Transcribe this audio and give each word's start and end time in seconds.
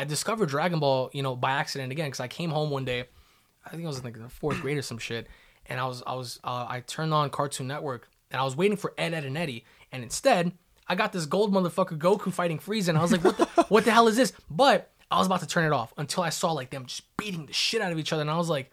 I 0.00 0.04
discovered 0.04 0.48
Dragon 0.48 0.80
Ball, 0.80 1.10
you 1.12 1.22
know, 1.22 1.36
by 1.36 1.50
accident 1.50 1.92
again 1.92 2.06
because 2.06 2.20
I 2.20 2.28
came 2.28 2.48
home 2.48 2.70
one 2.70 2.86
day, 2.86 3.04
I 3.66 3.68
think 3.68 3.84
I 3.84 3.86
was 3.86 3.98
in 3.98 4.04
like 4.04 4.18
the 4.18 4.30
fourth 4.30 4.58
grade 4.62 4.78
or 4.78 4.82
some 4.82 4.96
shit, 4.96 5.26
and 5.66 5.78
I 5.78 5.86
was 5.86 6.02
I 6.06 6.14
was 6.14 6.40
uh, 6.42 6.64
I 6.66 6.80
turned 6.80 7.12
on 7.12 7.28
Cartoon 7.28 7.66
Network 7.66 8.08
and 8.30 8.40
I 8.40 8.44
was 8.44 8.56
waiting 8.56 8.78
for 8.78 8.94
Ed, 8.96 9.12
Ed, 9.12 9.24
and 9.24 9.36
Eddy, 9.36 9.66
and 9.92 10.02
instead 10.02 10.52
I 10.88 10.94
got 10.94 11.12
this 11.12 11.26
gold 11.26 11.52
motherfucker 11.52 11.98
Goku 11.98 12.32
fighting 12.32 12.58
Frieza, 12.58 12.88
and 12.88 12.96
I 12.96 13.02
was 13.02 13.12
like, 13.12 13.22
what 13.22 13.36
the 13.36 13.44
what 13.68 13.84
the 13.84 13.90
hell 13.90 14.08
is 14.08 14.16
this? 14.16 14.32
But 14.50 14.90
I 15.10 15.18
was 15.18 15.26
about 15.26 15.40
to 15.40 15.46
turn 15.46 15.66
it 15.66 15.72
off 15.74 15.92
until 15.98 16.22
I 16.22 16.30
saw 16.30 16.52
like 16.52 16.70
them 16.70 16.86
just 16.86 17.14
beating 17.18 17.44
the 17.44 17.52
shit 17.52 17.82
out 17.82 17.92
of 17.92 17.98
each 17.98 18.14
other, 18.14 18.22
and 18.22 18.30
I 18.30 18.38
was 18.38 18.48
like, 18.48 18.70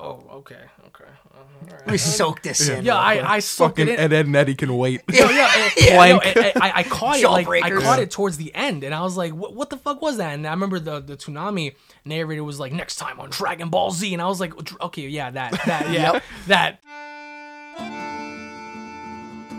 oh 0.00 0.24
okay, 0.38 0.56
okay. 0.86 1.04
Uh, 1.32 1.38
all 1.38 1.44
right. 1.70 1.80
Let 1.86 1.92
me 1.92 1.98
soak 1.98 2.42
this 2.42 2.68
in. 2.68 2.84
Yeah, 2.84 2.96
I 2.96 3.36
I 3.36 3.38
soaked 3.40 3.76
Fucking 3.78 3.88
it 3.92 3.98
in. 3.98 4.00
Ed, 4.00 4.12
Ed 4.12 4.26
and 4.26 4.36
Eddy 4.36 4.54
can 4.54 4.76
wait. 4.76 5.02
Yeah, 5.12 5.30
yeah, 5.30 5.70
yeah, 5.78 5.94
no, 5.94 6.20
I, 6.22 6.52
I, 6.60 6.72
I 6.76 6.82
caught 6.84 7.18
it 7.18 7.28
like 7.28 7.46
I 7.48 7.70
Jawbreakers. 7.70 7.82
caught 7.82 7.98
it 8.00 8.10
towards 8.10 8.36
the 8.36 8.54
end, 8.54 8.82
and 8.84 8.94
I 8.94 9.02
was 9.02 9.16
like, 9.16 9.32
"What, 9.32 9.54
what 9.54 9.70
the 9.70 9.76
fuck 9.76 10.00
was 10.02 10.16
that?" 10.16 10.34
And 10.34 10.46
I 10.46 10.50
remember 10.50 10.78
the 10.80 11.00
the 11.00 11.16
Toonami 11.16 11.74
narrator 12.04 12.42
was 12.44 12.58
like, 12.58 12.72
"Next 12.72 12.96
time 12.96 13.20
on 13.20 13.30
Dragon 13.30 13.68
Ball 13.68 13.90
Z," 13.90 14.12
and 14.12 14.22
I 14.22 14.26
was 14.26 14.40
like, 14.40 14.54
"Okay, 14.80 15.06
yeah, 15.08 15.30
that, 15.30 15.52
that, 15.66 15.90
yeah, 15.92 16.12
Yep. 16.14 16.22
that." 16.48 16.80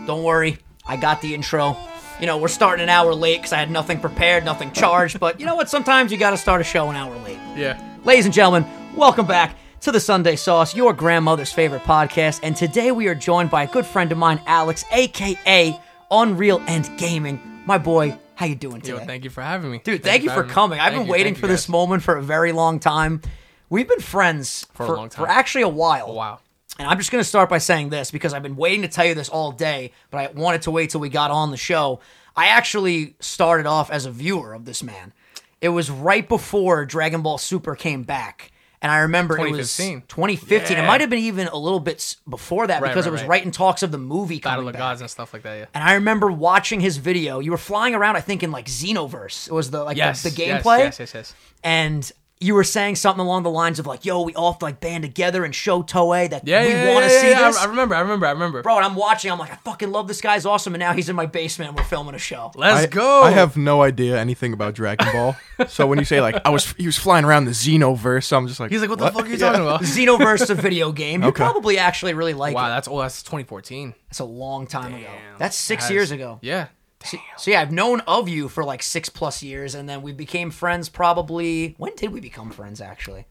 Don't 0.06 0.24
worry, 0.24 0.58
I 0.86 0.96
got 0.96 1.20
the 1.20 1.34
intro. 1.34 1.76
You 2.20 2.26
know, 2.26 2.38
we're 2.38 2.48
starting 2.48 2.82
an 2.82 2.88
hour 2.88 3.14
late 3.14 3.38
because 3.38 3.52
I 3.52 3.58
had 3.58 3.70
nothing 3.70 4.00
prepared, 4.00 4.44
nothing 4.44 4.72
charged. 4.72 5.18
But 5.20 5.38
you 5.40 5.46
know 5.46 5.54
what? 5.54 5.68
Sometimes 5.70 6.10
you 6.12 6.18
got 6.18 6.30
to 6.30 6.36
start 6.36 6.60
a 6.60 6.64
show 6.64 6.88
an 6.90 6.96
hour 6.96 7.14
late. 7.18 7.38
Yeah, 7.56 7.80
Ladies 8.04 8.24
and 8.24 8.34
gentlemen, 8.34 8.66
welcome 8.96 9.26
back 9.26 9.56
to 9.82 9.90
the 9.90 9.98
Sunday 9.98 10.36
Sauce, 10.36 10.76
your 10.76 10.92
grandmother's 10.92 11.52
favorite 11.52 11.82
podcast. 11.82 12.38
And 12.44 12.56
today 12.56 12.92
we 12.92 13.08
are 13.08 13.16
joined 13.16 13.50
by 13.50 13.64
a 13.64 13.66
good 13.66 13.84
friend 13.84 14.12
of 14.12 14.18
mine, 14.18 14.40
Alex, 14.46 14.84
aka 14.92 15.78
Unreal 16.08 16.62
Ent 16.68 16.96
Gaming. 16.98 17.40
My 17.66 17.78
boy, 17.78 18.16
how 18.36 18.46
you 18.46 18.54
doing 18.54 18.80
today? 18.80 18.98
yo, 18.98 19.04
thank 19.04 19.24
you 19.24 19.30
for 19.30 19.42
having 19.42 19.72
me, 19.72 19.80
Dude, 19.82 20.04
thank 20.04 20.22
you 20.22 20.30
for 20.30 20.44
coming. 20.44 20.78
I've 20.78 20.92
been 20.92 21.08
waiting 21.08 21.34
for 21.34 21.48
this 21.48 21.68
moment. 21.68 21.88
moment 21.88 22.02
for 22.04 22.16
a 22.16 22.22
very 22.22 22.52
long 22.52 22.78
time. 22.78 23.22
We've 23.70 23.88
been 23.88 24.00
friends 24.00 24.66
For 24.74 24.86
a 24.86 24.92
long 24.92 25.08
time. 25.08 25.24
for 25.24 25.28
actually 25.28 25.62
a 25.62 25.68
while. 25.68 26.14
Wow, 26.14 26.38
And 26.78 26.86
I'm 26.86 26.98
just 26.98 27.10
going 27.10 27.22
to 27.22 27.28
start 27.28 27.50
by 27.50 27.58
saying 27.58 27.88
this 27.88 28.12
because 28.12 28.34
I've 28.34 28.42
been 28.42 28.56
waiting 28.56 28.82
to 28.82 28.88
tell 28.88 29.04
you 29.06 29.14
this 29.14 29.28
all 29.28 29.50
day, 29.50 29.90
but 30.10 30.18
I 30.18 30.30
wanted 30.32 30.62
to 30.62 30.70
wait 30.70 30.90
till 30.90 31.00
we 31.00 31.08
got 31.08 31.32
on 31.32 31.50
the 31.50 31.56
show. 31.56 31.98
I 32.36 32.48
actually 32.48 33.16
started 33.18 33.66
off 33.66 33.90
as 33.90 34.06
a 34.06 34.12
viewer 34.12 34.54
of 34.54 34.64
this 34.64 34.80
man. 34.82 35.12
It 35.60 35.70
was 35.70 35.90
right 35.90 36.28
before 36.28 36.84
Dragon 36.84 37.22
Ball 37.22 37.38
Super 37.38 37.74
came 37.74 38.04
back. 38.04 38.51
And 38.82 38.90
I 38.90 38.98
remember 38.98 39.36
it 39.38 39.52
was 39.52 39.74
2015. 39.76 40.02
2015. 40.08 40.76
It 40.76 40.86
might 40.86 41.00
have 41.00 41.08
been 41.08 41.20
even 41.20 41.46
a 41.46 41.56
little 41.56 41.78
bit 41.80 42.16
before 42.28 42.66
that 42.66 42.82
Right, 42.82 42.88
because 42.90 43.06
right, 43.06 43.10
it 43.10 43.12
was 43.12 43.20
right. 43.22 43.28
right 43.30 43.44
in 43.44 43.52
talks 43.52 43.82
of 43.84 43.92
the 43.92 43.98
movie 43.98 44.40
coming 44.40 44.56
Battle 44.56 44.68
of 44.68 44.72
back. 44.72 44.80
Gods 44.80 45.00
and 45.00 45.08
stuff 45.08 45.32
like 45.32 45.42
that. 45.44 45.54
Yeah. 45.56 45.66
And 45.72 45.84
I 45.84 45.94
remember 45.94 46.30
watching 46.32 46.80
his 46.80 46.96
video. 46.96 47.38
You 47.38 47.52
were 47.52 47.58
flying 47.58 47.94
around, 47.94 48.16
I 48.16 48.20
think, 48.20 48.42
in 48.42 48.50
like 48.50 48.66
Xenoverse. 48.66 49.46
It 49.46 49.52
was 49.54 49.70
the 49.70 49.84
like 49.84 49.96
Yes, 49.96 50.24
the, 50.24 50.30
the 50.30 50.36
yes, 50.46 50.62
gameplay 50.64 50.78
Yes, 50.80 50.98
yes, 50.98 51.14
yes. 51.14 51.34
and 51.62 52.12
you 52.42 52.54
were 52.54 52.64
saying 52.64 52.96
something 52.96 53.20
along 53.24 53.44
the 53.44 53.50
lines 53.50 53.78
of 53.78 53.86
like, 53.86 54.04
"Yo, 54.04 54.22
we 54.22 54.34
all 54.34 54.52
have 54.52 54.58
to 54.58 54.64
like 54.64 54.80
band 54.80 55.02
together 55.02 55.44
and 55.44 55.54
show 55.54 55.82
Toei 55.82 56.28
that 56.30 56.46
Yeah, 56.46 56.62
we 56.62 56.68
yeah, 56.70 56.92
want 56.94 57.06
to 57.06 57.12
yeah, 57.12 57.20
see 57.20 57.30
yeah, 57.30 57.40
yeah. 57.40 57.46
this." 57.48 57.58
I, 57.58 57.64
I 57.64 57.66
remember, 57.66 57.94
I 57.94 58.00
remember, 58.00 58.26
I 58.26 58.30
remember. 58.32 58.62
Bro, 58.62 58.76
and 58.76 58.84
I'm 58.84 58.94
watching. 58.94 59.30
I'm 59.30 59.38
like, 59.38 59.52
I 59.52 59.56
fucking 59.56 59.90
love 59.90 60.08
this 60.08 60.20
guy's 60.20 60.44
awesome. 60.44 60.74
And 60.74 60.80
now 60.80 60.92
he's 60.92 61.08
in 61.08 61.16
my 61.16 61.26
basement 61.26 61.68
and 61.70 61.78
we're 61.78 61.84
filming 61.84 62.14
a 62.14 62.18
show. 62.18 62.50
Let's 62.54 62.82
I, 62.82 62.86
go. 62.86 63.22
I 63.22 63.30
have 63.30 63.56
no 63.56 63.82
idea 63.82 64.18
anything 64.18 64.52
about 64.52 64.74
Dragon 64.74 65.06
Ball. 65.12 65.36
so 65.68 65.86
when 65.86 65.98
you 65.98 66.04
say 66.04 66.20
like 66.20 66.36
I 66.44 66.50
was, 66.50 66.72
he 66.72 66.86
was 66.86 66.98
flying 66.98 67.24
around 67.24 67.44
the 67.44 67.52
Xenoverse. 67.52 68.36
I'm 68.36 68.46
just 68.48 68.60
like, 68.60 68.70
He's 68.70 68.80
like, 68.80 68.90
what 68.90 68.98
the 68.98 69.10
fuck 69.10 69.26
are 69.26 69.28
you 69.28 69.38
talking 69.38 69.62
about? 69.66 69.82
Xenoverse, 69.82 70.42
is 70.42 70.50
a 70.50 70.54
video 70.54 70.92
game. 71.02 71.22
You 71.22 71.28
Okay. 71.28 71.42
probably 71.44 71.78
actually 71.78 72.14
really 72.14 72.34
like 72.34 72.54
Wow, 72.54 72.66
it. 72.66 72.70
that's 72.70 72.88
oh, 72.88 73.00
that's 73.00 73.22
2014. 73.22 73.94
That's 74.08 74.18
a 74.20 74.24
long 74.24 74.66
time 74.66 74.94
ago. 74.94 75.08
That's 75.38 75.56
six 75.56 75.84
Has- 75.84 75.90
years 75.90 76.10
ago. 76.10 76.38
Yeah. 76.42 76.68
So, 77.04 77.18
so 77.36 77.50
yeah, 77.50 77.60
I've 77.60 77.72
known 77.72 78.00
of 78.06 78.28
you 78.28 78.48
for 78.48 78.64
like 78.64 78.82
six 78.82 79.08
plus 79.08 79.42
years, 79.42 79.74
and 79.74 79.88
then 79.88 80.02
we 80.02 80.12
became 80.12 80.50
friends. 80.50 80.88
Probably 80.88 81.74
when 81.78 81.94
did 81.96 82.12
we 82.12 82.20
become 82.20 82.50
friends? 82.50 82.80
Actually, 82.80 83.26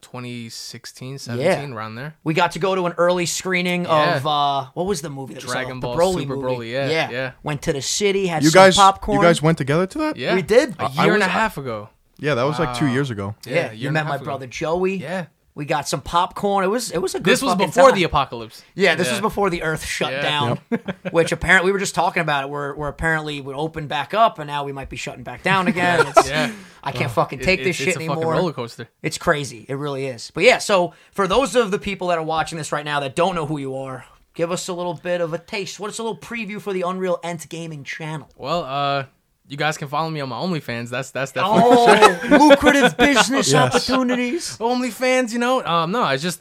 2016, 0.00 1.18
17, 1.18 1.72
around 1.72 1.94
there. 1.94 2.14
we 2.24 2.34
got 2.34 2.52
to 2.52 2.58
go 2.58 2.74
to 2.74 2.86
an 2.86 2.92
early 2.98 3.26
screening 3.26 3.84
Yeah. 3.84 4.16
of 4.16 4.26
uh, 4.26 4.66
what 4.74 4.86
was 4.86 5.00
the 5.02 5.10
movie? 5.10 5.34
That 5.34 5.42
we 5.42 5.48
saw? 5.48 5.54
Dragon 5.54 5.80
The 5.80 5.86
Ball 5.86 5.96
Broly 5.96 6.20
Super 6.20 6.36
movie. 6.36 6.56
Broly, 6.70 6.72
yeah, 6.72 7.10
yeah. 7.10 7.32
Went 7.42 7.62
to 7.62 7.72
the 7.72 7.82
city, 7.82 8.26
had 8.26 8.42
you 8.42 8.50
guys, 8.50 8.76
popcorn. 8.76 9.18
you 9.18 9.24
guys 9.24 9.40
went 9.42 9.58
together 9.58 9.86
to 9.86 9.98
that? 9.98 10.16
Yeah. 10.16 10.34
We 10.34 10.42
did. 10.42 10.74
A 10.78 10.90
year 10.90 11.12
and 11.12 11.20
was- 11.20 11.22
a 11.22 11.28
half 11.28 11.56
ago. 11.58 11.88
Yeah, 12.18 12.34
that 12.36 12.44
was 12.44 12.58
like 12.60 12.76
two 12.78 12.86
years 12.86 13.10
ago. 13.10 13.34
Yeah, 13.44 13.54
Yeah, 13.54 13.72
you 13.72 13.90
met 13.90 14.04
my 14.04 14.12
half 14.12 14.20
ago. 14.20 14.24
brother 14.26 14.46
Joey. 14.46 14.96
Yeah. 14.96 15.26
We 15.54 15.66
got 15.66 15.86
some 15.86 16.00
popcorn. 16.00 16.64
It 16.64 16.68
was 16.68 16.90
it 16.90 16.98
was 17.02 17.14
a 17.14 17.18
good. 17.20 17.30
This 17.32 17.42
was 17.42 17.54
before 17.56 17.90
time. 17.90 17.94
the 17.94 18.04
apocalypse. 18.04 18.62
Yeah, 18.74 18.94
this 18.94 19.10
was 19.10 19.20
before 19.20 19.50
the 19.50 19.62
Earth 19.62 19.84
shut 19.84 20.10
Yeah. 20.12 20.22
down, 20.22 20.58
which 21.10 21.30
apparently 21.30 21.68
we 21.68 21.72
were 21.72 21.78
just 21.78 21.94
talking 21.94 22.22
about 22.22 22.44
it. 22.44 22.50
We're, 22.50 22.74
we're 22.74 22.88
apparently 22.88 23.42
we 23.42 23.52
opened 23.52 23.88
back 23.90 24.14
up, 24.14 24.38
and 24.38 24.46
now 24.46 24.64
we 24.64 24.72
might 24.72 24.88
be 24.88 24.96
shutting 24.96 25.22
back 25.24 25.42
down 25.42 25.68
again. 25.68 26.06
It's, 26.16 26.28
Yeah. 26.28 26.52
I 26.82 26.90
can't 26.90 27.10
fucking 27.12 27.40
take 27.40 27.60
It- 27.60 27.64
this 27.64 27.76
it's, 27.76 27.78
shit 27.80 27.88
it's 27.88 27.96
a 27.98 28.00
anymore. 28.10 28.32
roller 28.32 28.52
coaster. 28.54 28.88
It's 29.02 29.18
crazy. 29.18 29.66
It 29.68 29.74
really 29.74 30.06
is. 30.06 30.30
But 30.30 30.44
yeah, 30.44 30.56
so 30.58 30.94
for 31.10 31.26
those 31.28 31.54
of 31.54 31.70
the 31.70 31.78
people 31.78 32.08
that 32.08 32.18
are 32.18 32.24
watching 32.24 32.56
this 32.56 32.72
right 32.72 32.84
now 32.84 33.00
that 33.00 33.14
don't 33.14 33.34
know 33.34 33.44
who 33.46 33.58
you 33.58 33.76
are, 33.76 34.06
give 34.34 34.50
us 34.50 34.68
a 34.68 34.72
little 34.72 34.94
bit 34.94 35.20
of 35.20 35.34
a 35.34 35.38
taste. 35.38 35.78
What's 35.78 35.98
a 35.98 36.02
little 36.02 36.16
preview 36.18 36.62
for 36.62 36.72
the 36.72 36.80
Unreal 36.80 37.20
Ent 37.22 37.46
Gaming 37.50 37.84
channel? 37.84 38.30
Well, 38.36 38.64
uh, 38.64 39.04
you 39.48 39.56
guys 39.56 39.76
can 39.76 39.88
follow 39.88 40.08
me 40.10 40.20
on 40.20 40.28
my 40.28 40.36
OnlyFans. 40.36 40.88
That's 40.90 41.10
that's 41.10 41.32
definitely 41.32 41.62
Oh, 41.64 42.48
lucrative 42.48 42.96
business 42.96 43.50
Yes. 43.52 43.54
opportunities. 43.74 44.56
OnlyFans. 44.58 45.32
You 45.32 45.38
know, 45.38 45.64
um, 45.64 45.90
no, 45.92 46.06
it's 46.08 46.22
just 46.22 46.40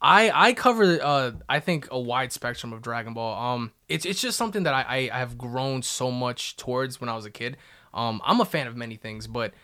I 0.00 0.30
I 0.32 0.52
cover 0.52 0.98
uh 1.02 1.32
I 1.48 1.60
think 1.60 1.88
a 1.90 1.98
wide 1.98 2.32
spectrum 2.32 2.72
of 2.72 2.82
Dragon 2.82 3.14
Ball. 3.14 3.54
Um, 3.54 3.72
it's 3.88 4.04
it's 4.06 4.20
just 4.20 4.38
something 4.38 4.62
that 4.64 4.74
I 4.74 4.82
I, 4.82 4.96
I 5.12 5.18
have 5.18 5.36
grown 5.36 5.82
so 5.82 6.10
much 6.10 6.56
towards 6.56 7.00
when 7.00 7.08
I 7.08 7.14
was 7.16 7.24
a 7.26 7.30
kid. 7.30 7.56
Um, 7.94 8.20
I'm 8.24 8.40
a 8.40 8.44
fan 8.44 8.66
of 8.66 8.76
many 8.76 8.96
things, 8.96 9.26
but 9.26 9.54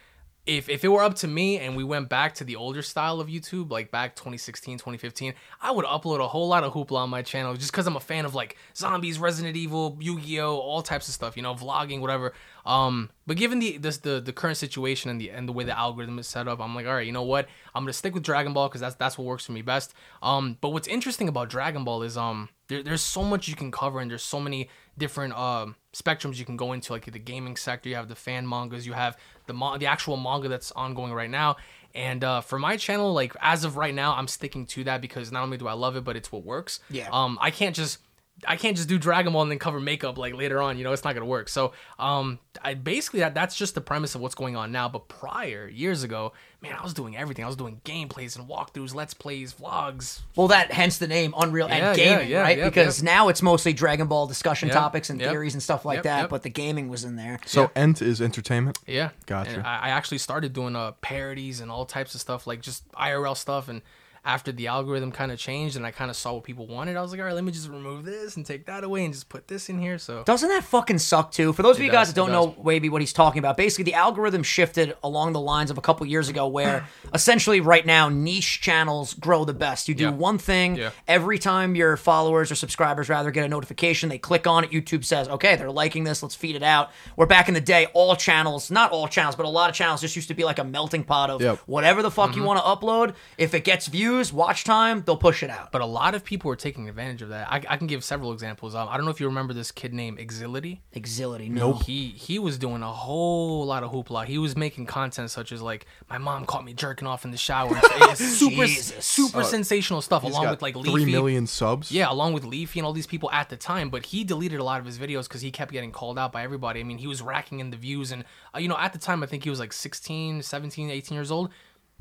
if 0.45 0.69
if 0.69 0.85
it 0.85 0.89
were 0.89 1.03
up 1.03 1.15
to 1.15 1.29
me 1.29 1.59
and 1.59 1.77
we 1.77 1.85
went 1.85 2.09
back 2.09 2.35
to 2.35 2.45
the 2.45 2.57
older 2.57 2.83
style 2.83 3.21
of 3.21 3.29
YouTube, 3.29 3.71
like 3.71 3.93
back 3.93 4.17
2016, 4.17 4.77
2015, 4.77 5.35
I 5.61 5.71
would 5.71 5.85
upload 5.85 6.19
a 6.19 6.27
whole 6.27 6.49
lot 6.49 6.65
of 6.65 6.73
hoopla 6.73 6.97
on 6.97 7.11
my 7.11 7.23
channel 7.23 7.55
just 7.55 7.71
because 7.71 7.87
I'm 7.87 7.95
a 7.95 8.01
fan 8.01 8.25
of 8.25 8.35
like 8.35 8.57
zombies, 8.77 9.21
Resident 9.21 9.57
Evil, 9.57 9.97
Yu-Gi-Oh, 10.01 10.57
all 10.57 10.83
types 10.83 11.07
of 11.07 11.15
stuff, 11.15 11.37
you 11.37 11.45
know, 11.45 11.55
vlogging, 11.55 12.01
whatever. 12.01 12.33
Um, 12.67 13.11
but 13.25 13.37
given 13.37 13.61
the 13.61 13.79
this 13.79 13.99
the 13.99 14.21
the 14.21 14.33
current 14.33 14.57
situation 14.57 15.11
and 15.11 15.21
the 15.21 15.31
and 15.31 15.49
the 15.49 15.53
way 15.53 15.63
the 15.63 15.79
algorithm 15.79 16.19
is 16.19 16.27
set 16.27 16.49
up, 16.49 16.61
I'm 16.61 16.75
like, 16.75 16.87
all 16.87 16.95
right, 16.95 17.07
you 17.07 17.13
know 17.13 17.23
what? 17.23 17.47
I'm 17.73 17.85
gonna 17.85 17.93
stick 17.93 18.13
with 18.13 18.25
Dragon 18.25 18.53
Ball 18.53 18.69
because 18.69 18.81
that's 18.81 18.97
that's 18.97 19.17
what 19.17 19.27
works 19.27 19.47
for 19.47 19.53
me 19.53 19.63
best. 19.63 19.95
Um, 20.23 20.59
but 20.61 20.71
what's 20.71 20.89
interesting 20.89 21.29
about 21.29 21.51
Dragon 21.51 21.85
Ball 21.85 22.03
is 22.03 22.17
um 22.17 22.49
there, 22.67 22.83
there's 22.83 23.03
so 23.03 23.23
much 23.23 23.47
you 23.47 23.55
can 23.55 23.71
cover 23.71 24.01
and 24.01 24.11
there's 24.11 24.25
so 24.25 24.41
many 24.41 24.69
different 24.99 25.35
um 25.35 25.77
spectrums 25.93 26.37
you 26.39 26.45
can 26.45 26.57
go 26.57 26.73
into 26.73 26.93
like 26.93 27.05
the 27.05 27.19
gaming 27.19 27.57
sector 27.57 27.89
you 27.89 27.95
have 27.97 28.09
the 28.09 28.15
fan 28.15 28.49
mangas 28.49 28.87
you 28.87 28.93
have 28.95 29.17
the 29.47 29.53
ma- 29.53 29.77
the 29.77 29.87
actual 29.87 30.17
manga 30.17 30.49
that's 30.49 30.73
ongoing 30.73 31.13
right 31.13 31.29
now 31.31 31.57
and 31.95 32.25
uh, 32.25 32.41
for 32.41 32.59
my 32.59 32.77
channel 32.79 33.13
like 33.13 33.35
as 33.43 33.63
of 33.65 33.77
right 33.77 33.95
now 33.95 34.15
i'm 34.15 34.27
sticking 34.27 34.65
to 34.65 34.85
that 34.85 35.01
because 35.03 35.31
not 35.31 35.43
only 35.43 35.59
do 35.59 35.69
i 35.69 35.75
love 35.75 35.95
it 35.95 36.03
but 36.05 36.17
it's 36.17 36.33
what 36.33 36.45
works 36.45 36.81
Yeah. 36.91 37.09
um 37.13 37.39
i 37.43 37.51
can't 37.51 37.77
just 37.77 37.99
I 38.47 38.57
can't 38.57 38.77
just 38.77 38.89
do 38.89 38.99
Dragon 38.99 39.33
Ball 39.33 39.43
and 39.43 39.51
then 39.51 39.59
cover 39.59 39.79
makeup 39.81 40.19
like 40.19 40.35
later 40.35 40.61
on, 40.61 40.79
you 40.79 40.85
know, 40.85 40.93
it's 40.93 41.05
not 41.05 41.15
gonna 41.15 41.27
work. 41.27 41.49
So, 41.49 41.73
um, 41.99 42.39
I 42.61 42.75
basically 42.75 43.21
that 43.21 43.35
that's 43.35 43.57
just 43.57 43.75
the 43.75 43.81
premise 43.81 44.15
of 44.15 44.21
what's 44.21 44.35
going 44.35 44.57
on 44.57 44.73
now. 44.73 44.89
But 44.89 45.09
prior 45.09 45.69
years 45.69 46.03
ago, 46.03 46.33
man, 46.61 46.75
I 46.79 46.83
was 46.83 46.93
doing 46.95 47.17
everything. 47.17 47.45
I 47.45 47.47
was 47.47 47.57
doing 47.57 47.81
gameplays 47.85 48.37
and 48.39 48.49
walkthroughs, 48.49 48.95
let's 48.95 49.15
plays, 49.15 49.55
vlogs, 49.55 50.21
Well, 50.37 50.49
that 50.49 50.73
hence 50.73 50.99
the 50.99 51.07
name 51.09 51.35
Unreal 51.37 51.69
Yeah, 51.69 51.75
Ent 51.75 51.85
yeah, 51.85 51.95
Gaming, 52.05 52.29
yeah, 52.31 52.41
right? 52.43 52.59
yep, 52.59 52.73
because 52.73 52.99
yep. 52.99 53.05
now 53.05 53.29
it's 53.29 53.43
mostly 53.43 53.73
Dragon 53.73 54.07
Ball 54.07 54.27
discussion 54.27 54.69
Yep, 54.69 54.77
topics 54.77 55.11
and 55.11 55.21
yep, 55.21 55.31
theories 55.31 55.55
and 55.55 55.63
stuff 55.63 55.85
like 55.85 55.99
yep, 55.99 56.05
that. 56.05 56.21
yep. 56.23 56.31
But 56.31 56.43
the 56.43 56.51
gaming 56.51 56.89
was 56.89 57.05
in 57.05 57.17
there. 57.17 57.39
So 57.47 57.71
Ent 57.77 58.03
is 58.03 58.21
entertainment. 58.21 58.79
Yeah, 58.87 59.11
Gotcha. 59.27 59.53
And 59.55 59.67
I, 59.67 59.79
I 59.79 59.89
actually 59.91 60.19
started 60.19 60.53
doing 60.53 60.77
uh 60.77 60.93
parodies 61.01 61.61
and 61.61 61.71
all 61.71 61.87
types 61.87 62.15
of 62.15 62.21
stuff, 62.21 62.47
like 62.47 62.61
just 62.61 62.87
IRL 62.93 63.37
stuff. 63.37 63.69
And 63.69 63.83
after 64.25 64.53
the 64.53 64.69
algorithm 64.69 65.11
kind 65.11 65.33
of 65.33 65.39
changed 65.39 65.75
and 65.77 65.85
I 65.85 65.91
kind 65.91 66.09
of 66.09 66.17
saw 66.17 66.35
what 66.35 66.45
people 66.45 66.69
wanted, 66.69 66.97
I 66.97 67.03
was 67.03 67.11
like, 67.11 67.19
all 67.19 67.27
right, 67.27 67.35
let 67.35 67.43
me 67.43 67.51
just 67.51 67.69
remove 67.69 68.05
this 68.05 68.37
and 68.37 68.47
take 68.47 68.67
that 68.67 68.85
away 68.85 69.05
and 69.05 69.13
just 69.13 69.29
put 69.29 69.49
this 69.49 69.69
in 69.69 69.81
here. 69.81 69.99
So 69.99 70.23
Doesn't 70.25 70.49
that 70.49 70.63
fucking 70.63 70.99
suck 70.99 71.33
too? 71.33 71.53
For 71.53 71.63
those 71.65 71.77
of 71.77 71.83
you 71.83 71.91
guys 71.91 72.07
that 72.09 72.15
don't 72.15 72.31
know 72.31 72.55
maybe 72.65 72.89
what 72.89 73.03
he's 73.03 73.13
talking 73.13 73.41
about, 73.41 73.57
basically 73.57 73.83
the 73.85 73.95
algorithm 73.95 74.45
shifted 74.45 74.97
along 75.03 75.33
the 75.33 75.41
lines 75.41 75.73
of 75.73 75.79
a 75.79 75.81
couple 75.81 76.07
years 76.07 76.29
ago 76.29 76.47
where 76.47 76.87
essentially 77.15 77.61
right 77.61 77.85
now 77.85 78.09
niche 78.09 78.61
channels 78.61 79.15
grow 79.15 79.45
the 79.45 79.55
best. 79.55 79.89
You 79.89 79.95
do 79.97 80.05
Yeah. 80.05 80.11
one 80.11 80.39
thing 80.39 80.77
Yeah. 80.77 80.91
every 81.09 81.41
time 81.41 81.75
your 81.75 81.97
followers 81.97 82.53
or 82.53 82.55
subscribers 82.55 83.09
rather 83.09 83.33
get 83.33 83.45
a 83.45 83.49
notification, 83.49 84.09
they 84.09 84.19
click 84.19 84.47
on 84.47 84.63
it, 84.63 84.71
YouTube 84.71 85.05
says, 85.05 85.29
"Okay, 85.29 85.57
they're 85.57 85.71
liking 85.73 86.05
this, 86.05 86.23
let's 86.23 86.37
feed 86.37 86.55
it 86.55 86.63
out." 86.63 86.91
Where 87.17 87.27
back 87.27 87.49
in 87.49 87.55
the 87.55 87.61
day, 87.61 87.87
all 87.93 88.15
channels, 88.15 88.71
not 88.71 88.93
all 88.93 89.09
channels, 89.09 89.35
but 89.35 89.47
a 89.47 89.49
lot 89.49 89.69
of 89.69 89.75
channels 89.75 90.01
just 90.01 90.15
used 90.15 90.29
to 90.29 90.35
be 90.35 90.45
like 90.45 90.61
a 90.61 90.65
melting 90.65 91.03
pot 91.03 91.29
of 91.29 91.41
Yep. 91.43 91.59
whatever 91.67 92.03
the 92.03 92.11
fuck 92.11 92.31
Mm-hmm. 92.31 92.39
you 92.39 92.45
want 92.47 92.61
to 92.61 92.65
upload. 92.65 93.15
If 93.37 93.53
it 93.53 93.65
gets 93.65 93.89
views, 93.89 94.12
views, 94.13 94.33
watch 94.33 94.65
time, 94.65 95.03
they'll 95.05 95.17
push 95.17 95.43
it 95.43 95.51
out. 95.51 95.73
But 95.73 95.81
a 95.81 95.87
lot 95.87 96.15
of 96.15 96.25
people 96.25 96.51
are 96.51 96.57
taking 96.57 96.89
advantage 96.89 97.23
of 97.23 97.31
that. 97.31 97.51
I, 97.51 97.63
I 97.69 97.77
can 97.77 97.87
give 97.87 98.05
several 98.05 98.33
examples. 98.33 98.75
Um, 98.75 98.89
I 98.89 98.97
don't 98.97 99.05
know 99.05 99.11
if 99.11 99.21
you 99.21 99.27
remember 99.27 99.53
this 99.55 99.71
kid 99.73 99.93
named 99.93 100.19
Exility. 100.21 100.83
Exility, 100.95 101.49
no. 101.49 101.75
He 101.75 102.09
he 102.09 102.39
was 102.39 102.59
doing 102.59 102.83
a 102.83 102.93
whole 102.93 103.65
lot 103.67 103.83
of 103.83 103.91
hoopla. 103.91 104.27
He 104.27 104.39
was 104.39 104.57
making 104.57 104.87
content 104.87 105.31
such 105.31 105.53
as 105.53 105.63
like 105.63 105.87
my 106.09 106.19
mom 106.19 106.45
caught 106.47 106.65
me 106.65 106.75
jerking 106.75 107.09
off 107.09 107.25
in 107.25 107.31
the 107.31 107.37
shower. 107.37 107.71
It's 107.75 108.25
super 108.39 108.67
Jesus. 108.67 109.05
super 109.05 109.43
sensational 109.45 110.03
stuff 110.03 110.25
along 110.25 110.51
with 110.51 110.63
like 110.63 110.75
three 110.75 111.05
Leafy. 111.05 111.13
million 111.13 111.47
subs. 111.47 111.91
Yeah, 111.91 112.11
along 112.11 112.33
with 112.35 112.45
Leafy 112.45 112.81
and 112.81 112.87
all 112.87 112.93
these 112.93 113.07
people 113.07 113.31
at 113.31 113.49
the 113.49 113.57
time, 113.57 113.91
but 113.91 114.07
he 114.07 114.25
deleted 114.25 114.61
a 114.61 114.65
lot 114.65 114.81
of 114.81 114.87
his 114.87 114.99
videos 114.99 115.25
because 115.25 115.41
he 115.41 115.51
kept 115.51 115.73
getting 115.73 115.93
called 115.93 116.19
out 116.19 116.33
by 116.33 116.43
everybody. 116.43 116.81
I 116.81 116.83
mean, 116.83 116.99
he 116.99 117.07
was 117.07 117.23
racking 117.23 117.61
in 117.61 117.71
the 117.71 117.77
views, 117.77 118.13
and 118.13 118.25
uh, 118.55 118.59
you 118.59 118.69
know, 118.69 118.77
at 118.79 118.93
the 118.93 118.99
time, 118.99 119.23
I 119.23 119.27
think 119.27 119.45
he 119.45 119.51
was 119.51 119.59
like 119.59 119.73
16, 119.73 120.43
17, 120.43 120.91
18 120.91 121.15
years 121.15 121.31
old, 121.31 121.51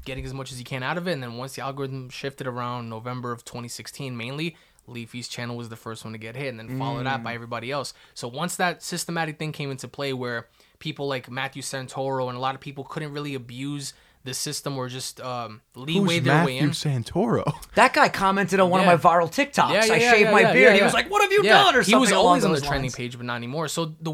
getting 0.06 0.26
as 0.26 0.34
much 0.34 0.52
as 0.52 0.58
he 0.58 0.64
can 0.64 0.84
out 0.84 0.98
of 0.98 1.08
it. 1.08 1.14
And 1.14 1.24
then 1.24 1.38
once 1.38 1.56
the 1.56 1.62
algorithm 1.62 2.10
shifted 2.10 2.48
around 2.48 2.90
November 2.90 3.32
of 3.32 3.44
2016, 3.46 4.16
mainly. 4.16 4.56
Leafy's 4.88 5.28
channel 5.28 5.56
was 5.56 5.70
the 5.70 5.76
first 5.76 6.04
one 6.04 6.12
to 6.12 6.18
get 6.20 6.36
hit, 6.36 6.48
and 6.48 6.60
then 6.60 6.80
followed 6.80 7.06
up 7.06 7.22
Mm. 7.22 7.24
by 7.24 7.34
everybody 7.36 7.72
else. 7.72 7.94
So 8.16 8.28
once 8.28 8.56
that 8.56 8.82
systematic 8.82 9.38
thing 9.38 9.52
came 9.52 9.70
into 9.70 9.88
play, 9.88 10.12
where 10.12 10.48
people 10.80 11.08
like 11.08 11.30
Matthew 11.30 11.62
Santoro 11.62 12.28
and 12.28 12.36
a 12.36 12.42
lot 12.42 12.56
of 12.56 12.62
people 12.62 12.84
couldn't 12.84 13.14
really 13.14 13.36
abuse 13.36 13.94
the 14.24 14.34
system 14.34 14.78
or 14.78 14.88
just 14.88 15.20
um, 15.22 15.62
leeway 15.76 16.16
Who's 16.18 16.24
their 16.26 16.46
way 16.46 16.62
Matthew 16.62 16.90
in, 16.90 17.04
Santoro? 17.04 17.54
That 17.76 17.94
guy 17.94 18.10
commented 18.10 18.60
on 18.60 18.70
one 18.70 18.82
Yeah. 18.82 18.92
of 18.92 19.04
my 19.04 19.10
viral 19.10 19.28
TikToks. 19.32 19.72
Yeah, 19.74 19.86
yeah, 19.86 19.94
I 19.94 19.98
yeah, 19.98 20.12
shaved 20.12 20.22
yeah, 20.26 20.32
my 20.32 20.42
yeah, 20.42 20.54
beard. 20.54 20.64
yeah, 20.72 20.76
He 20.78 20.84
was 20.84 20.92
yeah. 20.92 21.00
like, 21.00 21.10
"What 21.10 21.22
have 21.22 21.32
you 21.32 21.42
Yeah, 21.44 21.54
done?" 21.64 21.76
Or 21.76 21.84
something. 21.84 21.96
he 21.98 22.00
was 22.02 22.12
along 22.12 22.26
always 22.26 22.46
on 22.46 22.52
the 22.52 22.58
those 22.60 22.68
trending 22.68 22.90
lines. 22.90 22.96
page, 22.96 23.18
but 23.18 23.26
not 23.26 23.36
anymore. 23.36 23.68
So 23.68 23.96
the 24.02 24.14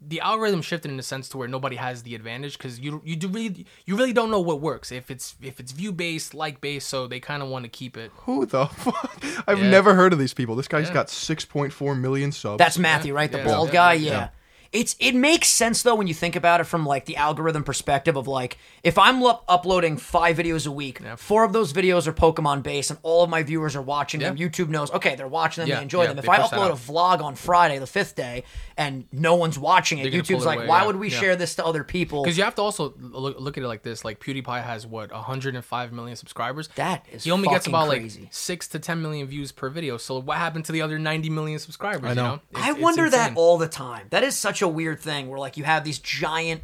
the 0.00 0.20
algorithm 0.20 0.60
shifted 0.62 0.90
in 0.90 0.98
a 0.98 1.02
sense 1.02 1.28
to 1.30 1.38
where 1.38 1.48
nobody 1.48 1.76
has 1.76 2.02
the 2.02 2.14
advantage 2.14 2.58
because 2.58 2.80
you 2.80 3.00
you 3.04 3.16
do 3.16 3.28
really 3.28 3.64
you 3.86 3.96
really 3.96 4.12
don't 4.12 4.30
know 4.30 4.40
what 4.40 4.60
works 4.60 4.90
if 4.92 5.10
it's 5.10 5.36
if 5.40 5.60
it's 5.60 5.72
view 5.72 5.92
based, 5.92 6.34
like 6.34 6.60
based. 6.60 6.88
So 6.88 7.06
they 7.06 7.20
kind 7.20 7.42
of 7.42 7.48
want 7.48 7.64
to 7.64 7.68
keep 7.70 7.96
it. 7.96 8.10
Who 8.26 8.44
the 8.46 8.66
fuck? 8.84 9.22
I've 9.46 9.60
Yeah. 9.62 9.70
never 9.70 9.94
heard 9.94 10.12
of 10.12 10.18
these 10.18 10.34
people. 10.34 10.56
This 10.56 10.68
guy's 10.68 10.88
Yeah. 10.88 10.94
got 10.94 11.06
6.4 11.08 11.94
million 11.98 12.32
subs. 12.32 12.58
That's 12.58 12.76
Matthew, 12.78 13.14
right? 13.14 13.30
The 13.30 13.38
yeah, 13.38 13.44
bald 13.44 13.68
yeah, 13.68 13.72
guy. 13.72 13.92
yeah. 13.94 14.28
Yeah. 14.76 14.78
Yeah. 14.78 14.80
It's 14.80 14.96
it 15.00 15.14
makes 15.14 15.48
sense 15.48 15.82
though 15.82 15.94
when 15.94 16.06
you 16.06 16.14
think 16.14 16.36
about 16.36 16.60
it 16.60 16.64
from 16.64 16.84
like 16.86 17.04
the 17.06 17.16
algorithm 17.16 17.64
perspective 17.64 18.16
of 18.16 18.26
like 18.28 18.58
if 18.82 18.98
I'm 18.98 19.20
lo- 19.20 19.40
uploading 19.48 19.96
five 19.96 20.36
videos 20.36 20.66
a 20.66 20.70
week, 20.70 21.00
four 21.16 21.44
of 21.44 21.52
those 21.52 21.72
videos 21.72 22.06
are 22.06 22.12
Pokemon 22.12 22.62
based, 22.62 22.90
and 22.90 22.98
all 23.02 23.24
of 23.24 23.30
my 23.30 23.42
viewers 23.42 23.74
are 23.76 23.82
watching 23.82 24.20
them. 24.20 24.36
YouTube 24.36 24.68
knows 24.68 24.90
okay 24.92 25.14
they're 25.16 25.26
watching 25.28 25.62
them, 25.62 25.68
Yeah, 25.68 25.76
they 25.76 25.82
enjoy 25.82 26.02
yeah, 26.02 26.08
them. 26.08 26.18
If 26.18 26.28
I 26.28 26.38
upload 26.38 26.70
a 26.70 26.74
vlog 26.74 27.20
on 27.22 27.34
Friday 27.34 27.78
the 27.78 27.86
fifth 27.86 28.14
day 28.14 28.44
and 28.76 29.06
no 29.12 29.34
one's 29.36 29.58
watching 29.58 29.98
it, 29.98 30.02
They're 30.02 30.10
gonna 30.12 30.22
pull 30.24 30.36
YouTube's 30.36 30.42
it 30.44 30.46
like, 30.46 30.58
away, 30.58 30.66
why 30.68 30.80
yeah, 30.80 30.86
would 30.86 30.96
we 30.96 31.10
yeah. 31.10 31.18
share 31.20 31.36
this 31.36 31.54
to 31.56 31.64
other 31.64 31.84
people? 31.84 32.22
Because 32.22 32.36
you 32.38 32.44
have 32.44 32.54
to 32.56 32.62
also 32.62 32.94
look, 32.98 33.40
look 33.40 33.56
at 33.58 33.64
it 33.64 33.68
like 33.68 33.82
this: 33.82 34.04
like 34.04 34.20
PewDiePie 34.20 34.62
has 34.62 34.86
what 34.86 35.10
105 35.12 35.92
million 35.92 36.16
subscribers. 36.16 36.68
That 36.76 37.06
is 37.12 37.24
he 37.24 37.30
only 37.30 37.48
gets 37.48 37.66
about 37.66 37.88
crazy. 37.88 38.20
like 38.22 38.34
six 38.34 38.68
to 38.68 38.78
10 38.78 39.00
million 39.02 39.26
views 39.26 39.52
per 39.52 39.68
video. 39.70 39.96
So 39.96 40.18
what 40.20 40.38
happened 40.38 40.64
to 40.66 40.72
the 40.72 40.82
other 40.82 40.98
90 40.98 41.30
million 41.30 41.58
subscribers? 41.58 42.10
I 42.10 42.14
know. 42.14 42.22
You 42.22 42.28
know? 42.28 42.40
I 42.54 42.58
It's- 42.58 42.74
it's 42.76 42.80
wonder 42.82 43.10
that 43.10 43.32
all 43.36 43.58
the 43.58 43.68
time. 43.68 44.06
That 44.10 44.22
is 44.24 44.36
such 44.36 44.62
a 44.62 44.65
weird 44.68 45.00
thing 45.00 45.28
where 45.28 45.38
like 45.38 45.56
you 45.56 45.64
have 45.64 45.84
these 45.84 45.98
giant 45.98 46.62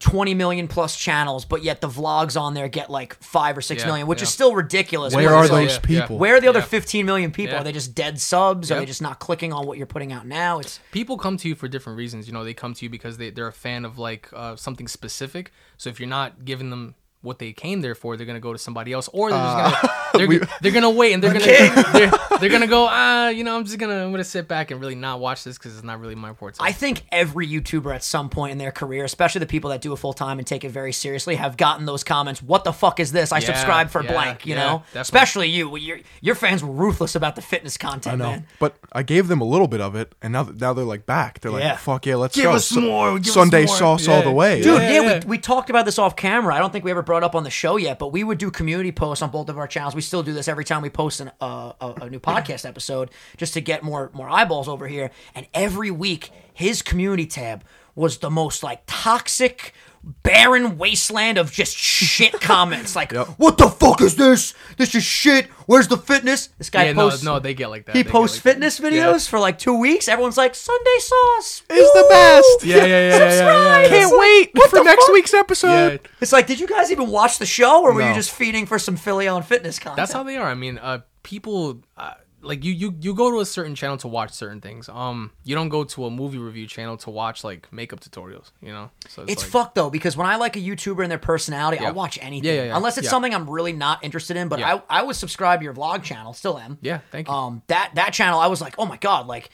20 0.00 0.34
million 0.34 0.68
plus 0.68 0.96
channels, 0.96 1.44
but 1.44 1.62
yet 1.62 1.80
the 1.80 1.88
vlogs 1.88 2.38
on 2.38 2.52
there 2.52 2.68
get 2.68 2.90
like 2.90 3.14
five 3.22 3.56
or 3.56 3.60
six 3.62 3.82
Yeah, 3.82 3.86
million, 3.86 4.06
which 4.06 4.20
is 4.22 4.28
still 4.28 4.54
ridiculous. 4.54 5.14
Where 5.14 5.32
are 5.32 5.44
it's 5.44 5.52
like, 5.52 5.68
those 5.68 5.76
yeah, 5.88 5.96
yeah. 5.96 6.00
people? 6.02 6.18
Where 6.18 6.34
are 6.36 6.40
the 6.40 6.48
other 6.48 6.58
Yeah. 6.58 6.64
15 6.66 7.06
million 7.06 7.30
people? 7.30 7.54
Yeah. 7.54 7.60
Are 7.60 7.64
they 7.64 7.72
just 7.72 7.94
dead 7.94 8.20
subs? 8.20 8.70
Are 8.70 8.80
they 8.80 8.86
just 8.86 9.00
not 9.00 9.18
clicking 9.18 9.52
on 9.52 9.66
what 9.66 9.78
you're 9.78 9.86
putting 9.86 10.12
out 10.12 10.26
now? 10.26 10.58
It's 10.58 10.78
people 10.90 11.16
come 11.16 11.36
to 11.38 11.48
you 11.48 11.54
for 11.54 11.68
different 11.68 11.96
reasons. 11.96 12.26
You 12.26 12.34
know, 12.34 12.44
they 12.44 12.52
come 12.54 12.74
to 12.74 12.84
you 12.84 12.90
because 12.90 13.16
they, 13.16 13.30
they're 13.30 13.46
a 13.46 13.52
fan 13.52 13.84
of 13.84 13.96
like 13.96 14.28
uh, 14.34 14.56
something 14.56 14.88
specific. 14.88 15.52
So 15.78 15.88
if 15.90 15.98
you're 16.00 16.08
not 16.08 16.44
giving 16.44 16.70
them 16.70 16.96
what 17.24 17.38
they 17.38 17.52
came 17.52 17.80
there 17.80 17.94
for, 17.94 18.16
they're 18.16 18.26
gonna 18.26 18.40
go 18.40 18.52
to 18.52 18.58
somebody 18.58 18.92
else, 18.92 19.08
or 19.12 19.30
they're 19.30 19.38
just 19.38 19.82
gonna 19.82 19.94
they're, 20.14 20.28
we- 20.28 20.40
they're 20.60 20.72
gonna 20.72 20.90
wait 20.90 21.12
and 21.14 21.22
they're 21.22 21.32
gonna 21.32 21.44
they're, 21.92 22.12
they're 22.38 22.50
gonna 22.50 22.66
go 22.66 22.86
ah 22.88 23.28
you 23.28 23.42
know 23.44 23.56
I'm 23.56 23.64
just 23.64 23.78
gonna 23.78 24.04
I'm 24.04 24.10
gonna 24.10 24.22
sit 24.24 24.46
back 24.46 24.70
and 24.70 24.80
really 24.80 24.94
not 24.94 25.18
watch 25.20 25.42
this 25.44 25.58
because 25.58 25.74
it's 25.74 25.84
not 25.84 25.98
really 26.00 26.14
my 26.14 26.32
forte. 26.34 26.58
I 26.60 26.72
think 26.72 27.02
every 27.10 27.48
YouTuber 27.48 27.94
at 27.94 28.04
some 28.04 28.28
point 28.28 28.52
in 28.52 28.58
their 28.58 28.70
career, 28.72 29.04
especially 29.04 29.40
the 29.40 29.46
people 29.46 29.70
that 29.70 29.80
do 29.80 29.92
it 29.92 29.96
full 29.96 30.12
time 30.12 30.38
and 30.38 30.46
take 30.46 30.64
it 30.64 30.70
very 30.70 30.92
seriously, 30.92 31.34
have 31.36 31.56
gotten 31.56 31.86
those 31.86 32.04
comments. 32.04 32.42
What 32.42 32.64
the 32.64 32.72
fuck 32.72 33.00
is 33.00 33.10
this? 33.12 33.32
I 33.32 33.38
Yeah, 33.38 33.46
subscribe 33.46 33.90
for 33.90 34.02
yeah, 34.04 34.12
blank. 34.12 34.46
You 34.46 34.54
yeah, 34.54 34.60
know, 34.64 34.78
definitely. 34.78 35.00
especially 35.00 35.48
you. 35.48 35.76
Your 35.76 35.98
your 36.20 36.34
fans 36.34 36.62
were 36.62 36.70
ruthless 36.72 37.14
about 37.14 37.34
the 37.36 37.42
fitness 37.42 37.76
content. 37.76 38.14
I 38.14 38.16
know. 38.24 38.30
man. 38.30 38.46
But 38.58 38.76
I 38.92 39.02
gave 39.02 39.28
them 39.28 39.40
a 39.40 39.44
little 39.44 39.68
bit 39.68 39.80
of 39.80 39.94
it, 39.96 40.14
and 40.22 40.32
now 40.32 40.42
now 40.54 40.72
they're 40.72 40.84
like 40.84 41.06
back. 41.06 41.40
They're 41.40 41.50
Yeah. 41.58 41.70
like, 41.70 41.78
fuck 41.78 42.06
yeah, 42.06 42.16
let's 42.16 42.34
Give 42.36 42.44
go. 42.44 42.52
us 42.52 42.66
Su- 42.66 42.80
more, 42.80 43.18
give 43.18 43.28
us 43.28 43.34
Sunday 43.34 43.64
more. 43.66 43.76
sauce 43.76 44.06
all 44.08 44.22
the 44.22 44.30
way. 44.32 44.62
Dude, 44.62 44.80
Yeah, 44.80 44.90
yeah, 44.90 45.00
yeah. 45.02 45.20
We, 45.20 45.30
we 45.30 45.38
talked 45.38 45.70
about 45.70 45.84
this 45.84 45.98
off 45.98 46.14
camera. 46.16 46.54
I 46.54 46.58
don't 46.58 46.72
think 46.72 46.84
we 46.84 46.90
ever 46.90 47.02
brought 47.14 47.22
up 47.22 47.36
on 47.36 47.44
the 47.44 47.50
show 47.50 47.76
yet, 47.76 48.00
but 48.00 48.08
we 48.08 48.24
would 48.24 48.38
do 48.38 48.50
community 48.50 48.90
posts 48.90 49.22
on 49.22 49.30
both 49.30 49.48
of 49.48 49.56
our 49.56 49.68
channels. 49.68 49.94
We 49.94 50.00
still 50.02 50.24
do 50.24 50.32
this 50.32 50.48
every 50.48 50.64
time 50.64 50.82
we 50.82 50.90
post 50.90 51.20
an, 51.20 51.30
uh, 51.40 51.72
a, 51.80 51.94
a 52.02 52.10
new 52.10 52.18
podcast 52.18 52.68
episode 52.68 53.08
just 53.36 53.54
to 53.54 53.60
get 53.60 53.84
more 53.84 54.10
more 54.12 54.28
eyeballs 54.28 54.66
over 54.66 54.88
here. 54.88 55.12
And 55.32 55.46
every 55.54 55.92
week, 55.92 56.32
his 56.52 56.82
community 56.82 57.24
tab 57.24 57.62
was 57.94 58.18
the 58.18 58.30
most 58.30 58.64
like 58.64 58.82
toxic, 58.88 59.74
barren 60.22 60.76
wasteland 60.78 61.38
of 61.38 61.50
just 61.50 61.76
shit 61.76 62.32
comments. 62.40 62.94
Like, 62.94 63.12
Yep. 63.12 63.28
what 63.38 63.56
the 63.58 63.68
fuck 63.68 64.00
is 64.00 64.16
this? 64.16 64.52
This 64.76 64.94
is 64.94 65.02
shit. 65.02 65.46
Where's 65.66 65.88
the 65.88 65.96
fitness? 65.96 66.48
This 66.58 66.68
guy 66.70 66.84
yeah 66.84 66.92
no 66.92 67.08
posts. 67.08 67.24
no 67.24 67.38
they 67.38 67.54
get 67.54 67.68
like 67.70 67.86
that. 67.86 67.96
he 67.96 68.02
They 68.02 68.10
posts 68.10 68.36
like 68.36 68.42
that. 68.44 68.50
fitness 68.50 68.80
videos 68.80 69.28
for 69.28 69.38
like 69.38 69.58
two 69.58 69.78
weeks. 69.78 70.08
Everyone's 70.08 70.36
like, 70.36 70.54
Sunday 70.54 70.98
sauce 70.98 71.62
Is 71.70 71.90
the 71.92 72.06
best. 72.10 72.64
Yeah 72.64 72.76
yeah 72.76 72.84
yeah 72.84 72.86
yeah, 72.86 73.18
yeah, 73.18 73.28
yeah, 73.28 73.80
yeah. 73.82 73.88
Can't 73.88 74.18
wait 74.18 74.50
for 74.70 74.84
next 74.84 75.04
fuck? 75.06 75.14
week's 75.14 75.34
episode. 75.34 76.00
Yeah. 76.02 76.08
It's 76.20 76.32
like, 76.32 76.46
did 76.46 76.60
you 76.60 76.66
guys 76.66 76.90
even 76.92 77.10
watch 77.10 77.38
the 77.38 77.46
show, 77.46 77.82
or 77.82 77.92
were 77.94 78.06
you 78.06 78.14
just 78.14 78.30
feeding 78.30 78.66
for 78.66 78.78
some 78.78 78.96
Philly 78.96 79.26
on 79.28 79.42
fitness 79.42 79.78
content? 79.78 79.96
That's 79.96 80.12
how 80.12 80.22
they 80.22 80.36
are. 80.36 80.48
I 80.48 80.54
mean, 80.54 80.78
uh, 80.78 81.00
people 81.22 81.82
uh, 81.96 82.14
like 82.44 82.64
you, 82.64 82.72
you. 82.72 82.94
You 83.00 83.14
go 83.14 83.30
to 83.30 83.40
a 83.40 83.46
certain 83.46 83.74
channel 83.74 83.96
to 83.98 84.08
watch 84.08 84.32
certain 84.32 84.60
things. 84.60 84.88
Um, 84.88 85.30
you 85.44 85.54
don't 85.54 85.68
go 85.68 85.84
to 85.84 86.06
a 86.06 86.10
movie 86.10 86.38
review 86.38 86.66
channel 86.66 86.96
to 86.98 87.10
watch 87.10 87.42
like 87.44 87.72
makeup 87.72 88.00
tutorials. 88.00 88.50
You 88.60 88.72
know, 88.72 88.90
so 89.08 89.24
It's 89.26 89.42
like, 89.42 89.50
fucked 89.50 89.74
though 89.74 89.90
because 89.90 90.16
when 90.16 90.26
I 90.26 90.36
like 90.36 90.56
a 90.56 90.60
YouTuber 90.60 91.02
and 91.02 91.10
their 91.10 91.18
personality, 91.18 91.78
Yeah. 91.80 91.88
I'll 91.88 91.94
watch 91.94 92.18
anything 92.20 92.54
Yeah, 92.54 92.64
yeah, 92.64 92.76
unless 92.76 92.98
it's 92.98 93.08
something 93.08 93.34
I'm 93.34 93.48
really 93.48 93.72
not 93.72 94.04
interested 94.04 94.36
in. 94.36 94.48
But. 94.48 94.62
I 94.62 94.82
I 94.88 95.02
was 95.02 95.18
subscribed 95.18 95.60
to 95.60 95.64
your 95.64 95.74
vlog 95.74 96.02
channel, 96.02 96.32
still 96.32 96.58
am. 96.58 96.78
Yeah, 96.80 97.00
thank 97.10 97.28
you. 97.28 97.34
Um, 97.34 97.62
that 97.66 97.92
that 97.94 98.12
channel, 98.12 98.38
I 98.38 98.46
was 98.46 98.60
like, 98.60 98.74
oh 98.78 98.86
my 98.86 98.96
god, 98.96 99.26
like 99.26 99.50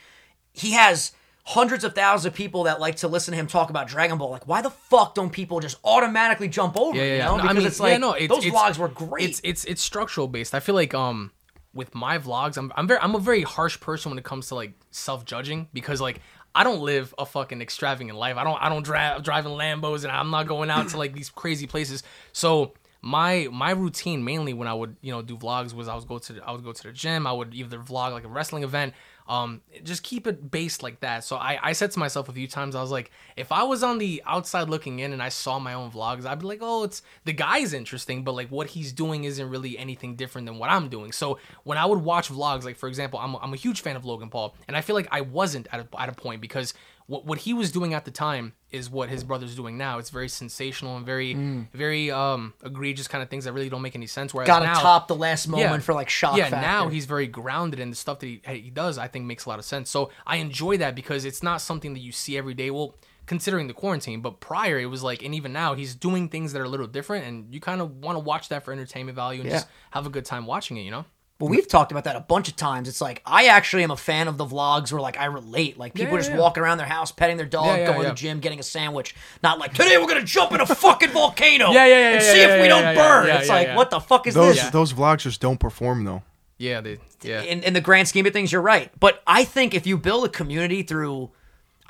he 0.52 0.72
has 0.72 1.12
hundreds 1.44 1.84
of 1.84 1.94
thousands 1.94 2.26
of 2.26 2.34
people 2.34 2.64
that 2.64 2.80
like 2.80 2.96
to 2.96 3.08
listen 3.08 3.32
to 3.32 3.38
him 3.38 3.46
talk 3.46 3.70
about 3.70 3.88
Dragon 3.88 4.18
Ball. 4.18 4.30
Like, 4.30 4.46
why 4.46 4.62
the 4.62 4.70
fuck 4.70 5.14
don't 5.14 5.30
people 5.30 5.60
just 5.60 5.78
automatically 5.84 6.48
jump 6.48 6.76
over? 6.76 6.96
yeah, 6.96 7.02
yeah, 7.02 7.12
you 7.12 7.18
know, 7.18 7.36
No, 7.36 7.42
because 7.42 7.50
I 7.50 7.58
mean, 7.58 7.66
it's 7.66 7.80
like 7.80 7.90
yeah, 7.92 7.98
no, 7.98 8.12
it's, 8.12 8.32
those 8.32 8.44
it's, 8.44 8.54
vlogs 8.54 8.78
were 8.78 8.88
great. 8.88 9.30
It's 9.30 9.40
it's 9.42 9.64
it's 9.64 9.82
structural 9.82 10.28
based. 10.28 10.54
I 10.54 10.60
feel 10.60 10.74
like 10.74 10.94
um 10.94 11.32
with 11.72 11.94
my 11.94 12.18
vlogs, 12.18 12.56
I'm 12.56 12.72
I'm 12.76 12.86
very 12.88 13.00
I'm 13.00 13.14
a 13.14 13.18
very 13.18 13.42
harsh 13.42 13.78
person 13.80 14.10
when 14.10 14.18
it 14.18 14.24
comes 14.24 14.48
to 14.48 14.54
like 14.54 14.72
self 14.90 15.24
judging 15.24 15.68
because 15.72 16.00
like. 16.00 16.20
I 16.52 16.64
don't 16.64 16.80
live 16.80 17.14
a 17.16 17.24
fucking 17.24 17.62
extravagant 17.62 18.18
life. 18.18 18.36
I 18.36 18.42
don't. 18.42 18.60
I 18.60 18.68
don't 18.68 18.82
drive 18.82 19.22
driving 19.22 19.52
Lambos, 19.52 20.02
and 20.02 20.10
I'm 20.10 20.30
not 20.30 20.48
going 20.48 20.68
out 20.68 20.88
to 20.88 20.96
like 20.96 21.12
these 21.12 21.30
crazy 21.30 21.68
places. 21.68 22.02
So 22.32 22.72
my 23.02 23.48
my 23.50 23.70
routine 23.70 24.24
mainly 24.24 24.52
when 24.52 24.68
I 24.68 24.74
would 24.74 24.96
you 25.00 25.12
know 25.12 25.22
do 25.22 25.36
vlogs 25.36 25.72
was 25.72 25.88
I 25.88 25.94
would 25.94 26.06
go 26.06 26.18
to 26.18 26.40
I 26.44 26.52
would 26.52 26.64
go 26.64 26.72
to 26.72 26.82
the 26.82 26.92
gym. 26.92 27.26
I 27.26 27.32
would 27.32 27.54
either 27.54 27.78
vlog 27.78 28.12
like 28.12 28.24
a 28.24 28.28
wrestling 28.28 28.62
event. 28.62 28.94
Um, 29.30 29.60
just 29.84 30.02
keep 30.02 30.26
it 30.26 30.50
based 30.50 30.82
like 30.82 30.98
that. 31.00 31.22
So 31.22 31.36
I, 31.36 31.56
I 31.62 31.72
said 31.72 31.92
to 31.92 32.00
myself 32.00 32.28
a 32.28 32.32
few 32.32 32.48
times, 32.48 32.74
I 32.74 32.82
was 32.82 32.90
like, 32.90 33.12
if 33.36 33.52
I 33.52 33.62
was 33.62 33.84
on 33.84 33.98
the 33.98 34.20
outside 34.26 34.68
looking 34.68 34.98
in 34.98 35.12
and 35.12 35.22
I 35.22 35.28
saw 35.28 35.60
my 35.60 35.72
own 35.72 35.92
vlogs, 35.92 36.26
I'd 36.26 36.40
be 36.40 36.46
like, 36.46 36.58
oh, 36.60 36.82
it's 36.82 37.02
the 37.24 37.32
guy's 37.32 37.72
interesting, 37.72 38.24
but 38.24 38.34
like 38.34 38.48
what 38.48 38.66
he's 38.66 38.92
doing 38.92 39.22
isn't 39.22 39.48
really 39.48 39.78
anything 39.78 40.16
different 40.16 40.48
than 40.48 40.58
what 40.58 40.68
I'm 40.68 40.88
doing. 40.88 41.12
So 41.12 41.38
when 41.62 41.78
I 41.78 41.86
would 41.86 42.00
watch 42.00 42.28
vlogs, 42.28 42.64
like 42.64 42.76
for 42.76 42.88
example, 42.88 43.20
I'm, 43.20 43.36
I'm 43.36 43.52
a 43.52 43.56
huge 43.56 43.82
fan 43.82 43.94
of 43.94 44.04
Logan 44.04 44.30
Paul, 44.30 44.56
and 44.66 44.76
I 44.76 44.80
feel 44.80 44.96
like 44.96 45.06
I 45.12 45.20
wasn't 45.20 45.68
at 45.70 45.78
a, 45.78 46.00
at 46.02 46.08
a 46.08 46.12
point 46.12 46.40
because 46.40 46.74
what, 47.10 47.26
what 47.26 47.38
he 47.38 47.52
was 47.52 47.72
doing 47.72 47.92
at 47.92 48.04
the 48.04 48.10
time 48.12 48.52
is 48.70 48.88
what 48.88 49.08
his 49.08 49.24
brother's 49.24 49.56
doing 49.56 49.76
now. 49.76 49.98
It's 49.98 50.10
very 50.10 50.28
sensational 50.28 50.96
and 50.96 51.04
very, 51.04 51.34
very 51.74 52.10
um 52.10 52.54
egregious 52.64 53.08
kind 53.08 53.20
of 53.20 53.28
things 53.28 53.44
that 53.44 53.52
really 53.52 53.68
don't 53.68 53.82
make 53.82 53.96
any 53.96 54.06
sense. 54.06 54.32
Whereas 54.32 54.46
Got 54.46 54.60
to 54.60 54.66
now, 54.66 54.80
top 54.80 55.08
the 55.08 55.16
last 55.16 55.48
moment 55.48 55.82
for 55.82 55.92
like 55.92 56.08
shock 56.08 56.36
yeah, 56.36 56.48
factor. 56.48 56.60
now 56.66 56.88
he's 56.88 57.06
very 57.06 57.26
grounded, 57.26 57.80
and 57.80 57.90
the 57.92 57.96
stuff 57.96 58.20
that 58.20 58.26
he, 58.26 58.40
he 58.46 58.70
does, 58.70 58.96
I 58.96 59.08
think, 59.08 59.24
makes 59.26 59.44
a 59.44 59.48
lot 59.48 59.58
of 59.58 59.64
sense. 59.64 59.90
So 59.90 60.10
I 60.24 60.36
enjoy 60.36 60.76
that 60.78 60.94
because 60.94 61.24
it's 61.24 61.42
not 61.42 61.60
something 61.60 61.94
that 61.94 62.00
you 62.00 62.12
see 62.12 62.38
every 62.38 62.54
day. 62.54 62.70
Well, 62.70 62.94
considering 63.26 63.66
the 63.66 63.74
quarantine, 63.74 64.20
but 64.20 64.40
prior 64.40 64.78
it 64.78 64.86
was 64.86 65.02
like, 65.02 65.22
and 65.24 65.34
even 65.34 65.52
now 65.52 65.74
he's 65.74 65.94
doing 65.96 66.28
things 66.28 66.52
that 66.52 66.60
are 66.60 66.64
a 66.64 66.68
little 66.68 66.86
different, 66.86 67.26
and 67.26 67.52
you 67.52 67.60
kind 67.60 67.80
of 67.80 67.96
want 68.04 68.14
to 68.16 68.20
watch 68.20 68.48
that 68.50 68.64
for 68.64 68.72
entertainment 68.72 69.16
value 69.16 69.40
and 69.40 69.48
Yeah. 69.50 69.56
just 69.56 69.68
have 69.90 70.06
a 70.06 70.10
good 70.10 70.24
time 70.24 70.46
watching 70.46 70.76
it. 70.76 70.82
You 70.82 70.92
know? 70.92 71.04
Well, 71.40 71.48
we've 71.48 71.66
talked 71.66 71.90
about 71.90 72.04
that 72.04 72.16
a 72.16 72.20
bunch 72.20 72.48
of 72.48 72.56
times. 72.56 72.86
It's 72.86 73.00
like 73.00 73.22
I 73.24 73.46
actually 73.46 73.82
am 73.82 73.90
a 73.90 73.96
fan 73.96 74.28
of 74.28 74.36
the 74.36 74.44
vlogs 74.44 74.92
where 74.92 75.00
like 75.00 75.18
I 75.18 75.24
relate. 75.24 75.78
Like 75.78 75.94
people 75.94 76.12
Yeah, 76.12 76.18
just 76.18 76.30
yeah. 76.30 76.38
walking 76.38 76.62
around 76.62 76.76
their 76.78 76.86
house, 76.86 77.10
petting 77.10 77.38
their 77.38 77.46
dog, 77.46 77.66
Yeah, 77.66 77.76
yeah, 77.78 77.86
going 77.86 77.98
to 78.00 78.04
yeah. 78.04 78.08
the 78.10 78.14
gym, 78.14 78.40
getting 78.40 78.60
a 78.60 78.62
sandwich. 78.62 79.14
Not 79.42 79.58
like 79.58 79.72
today 79.72 79.96
we're 79.98 80.06
gonna 80.06 80.22
jump 80.22 80.52
in 80.52 80.60
a 80.60 80.66
fucking 80.66 81.10
volcano. 81.10 81.70
Yeah, 81.72 81.86
yeah, 81.86 81.98
yeah, 81.98 82.06
and 82.12 82.22
yeah, 82.22 82.32
see 82.32 82.38
yeah, 82.40 82.46
if 82.48 82.60
we 82.60 82.68
yeah, 82.68 82.68
don't 82.68 82.82
yeah, 82.82 82.94
burn. 82.94 83.26
yeah, 83.26 83.38
it's 83.38 83.48
yeah, 83.48 83.54
like 83.54 83.66
yeah. 83.68 83.76
what 83.76 83.90
the 83.90 84.00
fuck 84.00 84.26
is 84.26 84.34
Those 84.34 84.56
this? 84.56 84.70
those 84.70 84.92
vlogs 84.92 85.20
just 85.20 85.40
don't 85.40 85.58
perform 85.58 86.04
though. 86.04 86.22
Yeah, 86.58 86.82
they, 86.82 86.98
yeah. 87.22 87.40
In 87.40 87.62
in 87.62 87.72
the 87.72 87.80
grand 87.80 88.06
scheme 88.06 88.26
of 88.26 88.34
things, 88.34 88.52
you're 88.52 88.60
right. 88.60 88.90
But 89.00 89.22
I 89.26 89.44
think 89.44 89.72
if 89.72 89.86
you 89.86 89.96
build 89.96 90.26
a 90.26 90.28
community 90.28 90.82
through 90.82 91.30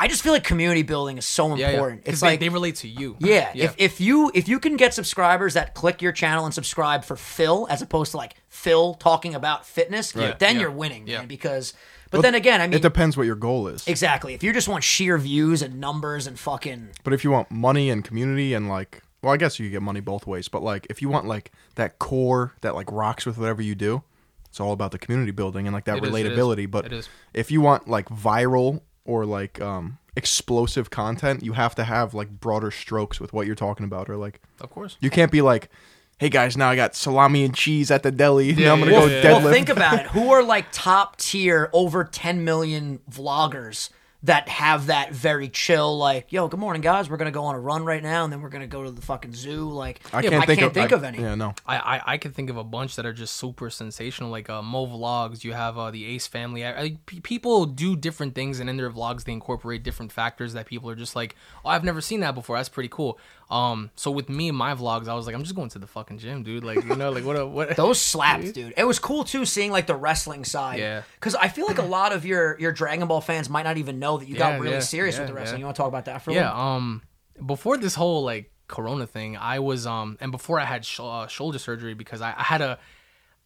I 0.01 0.09
just 0.09 0.23
feel 0.23 0.33
like 0.33 0.45
community 0.45 0.83
building 0.83 1.19
is 1.19 1.27
so 1.27 1.49
Yeah, 1.55 1.67
yeah. 1.67 1.71
important. 1.75 2.05
'Cause 2.05 2.13
It's 2.15 2.21
they, 2.23 2.27
like 2.29 2.41
they 2.41 2.49
relate 2.49 2.77
to 2.77 2.89
you. 2.89 3.17
yeah, 3.21 3.51
if 3.55 3.75
if 3.79 4.01
you 4.01 4.31
if 4.35 4.49
you 4.49 4.59
can 4.59 4.77
get 4.77 4.95
subscribers 4.95 5.55
that 5.55 5.75
click 5.75 6.01
your 6.03 6.13
channel 6.13 6.45
and 6.47 6.55
subscribe 6.55 7.05
for 7.05 7.17
Phil 7.17 7.67
as 7.71 7.83
opposed 7.83 8.13
to 8.13 8.17
like 8.17 8.35
Phil 8.49 8.95
talking 8.95 9.35
about 9.35 9.67
fitness, 9.67 10.13
then 10.13 10.35
Yeah. 10.41 10.51
you're 10.53 10.71
winning, 10.71 11.07
Yeah. 11.07 11.19
man. 11.19 11.29
Because 11.29 11.75
but 12.11 12.23
then 12.23 12.35
again, 12.35 12.61
I 12.61 12.67
mean 12.67 12.75
It 12.75 12.83
depends 12.83 13.17
what 13.17 13.27
your 13.27 13.37
goal 13.37 13.69
is. 13.69 13.87
exactly. 13.87 14.35
If 14.35 14.43
you 14.43 14.53
just 14.53 14.67
want 14.69 14.83
sheer 14.83 15.17
views 15.19 15.63
and 15.63 15.79
numbers 15.79 16.27
and 16.27 16.39
fucking 16.39 16.89
But 17.05 17.13
if 17.13 17.23
you 17.23 17.31
want 17.31 17.51
money 17.51 17.91
and 17.91 18.03
community 18.03 18.53
and 18.55 18.69
like, 18.69 19.03
well, 19.23 19.33
I 19.35 19.37
guess 19.37 19.61
you 19.61 19.69
get 19.71 19.83
money 19.83 20.01
both 20.01 20.27
ways. 20.27 20.49
But 20.49 20.63
like, 20.63 20.87
if 20.91 21.03
you 21.03 21.09
want 21.11 21.27
like 21.27 21.53
that 21.75 21.99
core 21.99 22.55
that 22.63 22.75
like 22.75 22.91
rocks 22.91 23.27
with 23.27 23.37
whatever 23.39 23.61
you 23.63 23.75
do, 23.75 24.03
it's 24.49 24.59
all 24.59 24.73
about 24.73 24.91
the 24.93 24.99
community 24.99 25.31
building 25.31 25.67
and 25.69 25.75
like 25.75 25.85
that 25.85 25.99
It 25.99 26.05
is, 26.05 26.15
it 26.15 26.27
is. 26.27 26.33
relatability. 26.39 26.69
But 26.71 26.87
It 26.87 26.93
is. 26.95 27.09
if 27.35 27.51
you 27.53 27.61
want 27.61 27.87
like 27.87 28.09
viral 28.09 28.81
or 29.11 29.27
like 29.27 29.61
um 29.61 29.99
explosive 30.17 30.91
content, 30.91 31.43
you 31.43 31.53
have 31.55 31.75
to 31.75 31.85
have 31.85 32.15
like 32.15 32.29
broader 32.41 32.71
strokes 32.71 33.21
with 33.21 33.33
what 33.33 33.47
you're 33.47 33.57
talking 33.57 33.85
about, 33.85 34.09
or 34.09 34.17
like 34.17 34.41
Of 34.61 34.71
course. 34.71 34.97
you 35.01 35.11
can't 35.11 35.33
be 35.33 35.43
like, 35.43 35.69
hey 36.19 36.29
guys, 36.29 36.57
now 36.57 36.71
I 36.71 36.77
got 36.77 36.95
salami 36.95 37.45
and 37.45 37.55
cheese 37.55 37.91
at 37.91 38.03
the 38.03 38.11
deli. 38.11 38.53
now 38.55 38.75
I'm 38.75 38.81
gonna 38.81 38.93
yeah, 38.93 39.01
go 39.01 39.07
yeah. 39.07 39.23
deadlift. 39.23 39.45
Well, 39.45 39.53
think 39.53 39.69
about 39.69 40.01
it. 40.01 40.07
Who 40.09 40.31
are 40.31 40.43
like 40.43 40.67
top 40.71 41.17
tier, 41.17 41.71
over 41.73 42.05
10 42.05 42.45
million 42.45 43.01
vloggers 43.11 43.91
that 44.25 44.49
have 44.51 44.87
that 44.87 45.13
very 45.15 45.49
chill, 45.49 45.97
like, 45.97 46.31
yo, 46.31 46.47
good 46.47 46.61
morning, 46.61 46.83
guys. 46.83 47.09
We're 47.09 47.17
going 47.17 47.33
to 47.33 47.35
go 47.35 47.45
on 47.45 47.55
a 47.55 47.59
run 47.61 47.85
right 47.87 48.03
now, 48.03 48.25
and 48.25 48.31
then 48.33 48.43
we're 48.43 48.51
going 48.51 48.61
to 48.61 48.67
go 48.67 48.85
to 48.85 48.91
the 48.91 49.01
fucking 49.01 49.33
zoo. 49.35 49.71
Like, 49.71 50.01
I 50.13 50.21
Yeah, 50.21 50.29
can't 50.29 50.43
but 50.43 50.47
think, 50.47 50.59
of, 50.61 50.63
can't 50.65 50.75
think 50.75 50.93
I- 50.93 50.97
of 50.97 51.05
any. 51.05 51.19
Yeah, 51.23 51.35
no. 51.37 51.55
I, 51.67 51.77
I, 51.79 52.03
I 52.15 52.19
can 52.19 52.33
think 52.33 52.51
of 52.51 52.59
a 52.59 52.65
bunch 52.65 52.97
that 52.97 53.07
are 53.07 53.15
just 53.15 53.37
super 53.37 53.71
sensational, 53.71 54.29
like 54.31 54.51
uh, 54.51 54.61
Mo 54.61 54.87
Vlogs. 54.87 55.43
You 55.43 55.55
have 55.55 55.79
uh, 55.79 55.91
the 55.91 56.05
Ace 56.05 56.27
family. 56.27 56.67
I, 56.67 56.83
I, 56.83 56.97
p- 57.07 57.21
people 57.21 57.65
do 57.65 57.97
different 57.97 58.35
things, 58.35 58.61
and 58.61 58.69
in 58.69 58.77
their 58.77 58.91
vlogs, 58.91 59.25
they 59.25 59.33
incorporate 59.33 59.83
different 59.85 60.13
factors 60.13 60.53
that 60.53 60.67
people 60.67 60.91
are 60.91 60.97
just 60.97 61.17
like, 61.17 61.35
oh, 61.65 61.71
I've 61.71 61.85
never 61.85 62.03
seen 62.03 62.21
that 62.21 62.35
before. 62.35 62.57
That's 62.57 62.69
pretty 62.69 62.91
cool. 62.91 63.19
Um, 63.51 63.91
so 63.97 64.11
with 64.13 64.29
me 64.29 64.49
and 64.51 64.57
my 64.57 64.75
vlogs, 64.75 65.09
I 65.09 65.15
was 65.15 65.27
like, 65.27 65.35
I'm 65.35 65.43
just 65.43 65.57
going 65.57 65.71
to 65.71 65.79
the 65.81 65.87
fucking 65.87 66.19
gym, 66.19 66.45
dude. 66.45 66.63
Like, 66.63 66.85
you 66.85 66.95
know, 66.95 67.11
like 67.11 67.25
what? 67.25 67.37
A, 67.37 67.45
what? 67.47 67.75
Those 67.75 68.01
slaps, 68.01 68.53
dude. 68.53 68.75
It 68.77 68.85
was 68.85 69.01
cool 69.01 69.25
too 69.25 69.45
seeing 69.45 69.73
like 69.73 69.89
the 69.89 69.97
wrestling 69.97 70.45
side. 70.45 70.79
Yeah. 70.79 71.03
Because 71.15 71.35
I 71.35 71.49
feel 71.49 71.67
like 71.67 71.79
a 71.79 71.83
lot 71.85 72.13
of 72.13 72.25
your 72.25 72.57
your 72.61 72.71
Dragon 72.71 73.09
Ball 73.09 73.21
fans 73.21 73.49
might 73.51 73.65
not 73.65 73.77
even 73.77 73.99
know 73.99 74.10
that 74.19 74.29
you 74.29 74.35
Yeah, 74.35 74.53
got 74.53 74.61
really 74.61 74.75
yeah, 74.75 74.81
serious 74.81 75.15
yeah, 75.17 75.23
with 75.23 75.29
the 75.29 75.35
wrestling. 75.35 75.61
You 75.61 75.67
want 75.67 75.77
to 75.77 75.83
talk 75.83 75.89
about 75.89 76.05
that 76.07 76.23
for 76.23 76.31
a 76.31 76.35
Yeah. 76.35 76.53
Um, 76.53 77.03
before 77.45 77.77
this 77.79 77.95
whole 77.95 78.23
like 78.23 78.51
Corona 78.69 79.07
thing, 79.07 79.37
I 79.37 79.59
was 79.59 79.87
um, 79.87 80.17
and 80.21 80.31
before 80.33 80.61
I 80.61 80.65
had 80.65 80.85
sh- 80.85 81.01
uh, 81.03 81.27
shoulder 81.27 81.59
surgery 81.59 81.95
because 81.95 82.21
I, 82.21 82.35
I 82.37 82.43
had 82.43 82.61
a. 82.63 82.79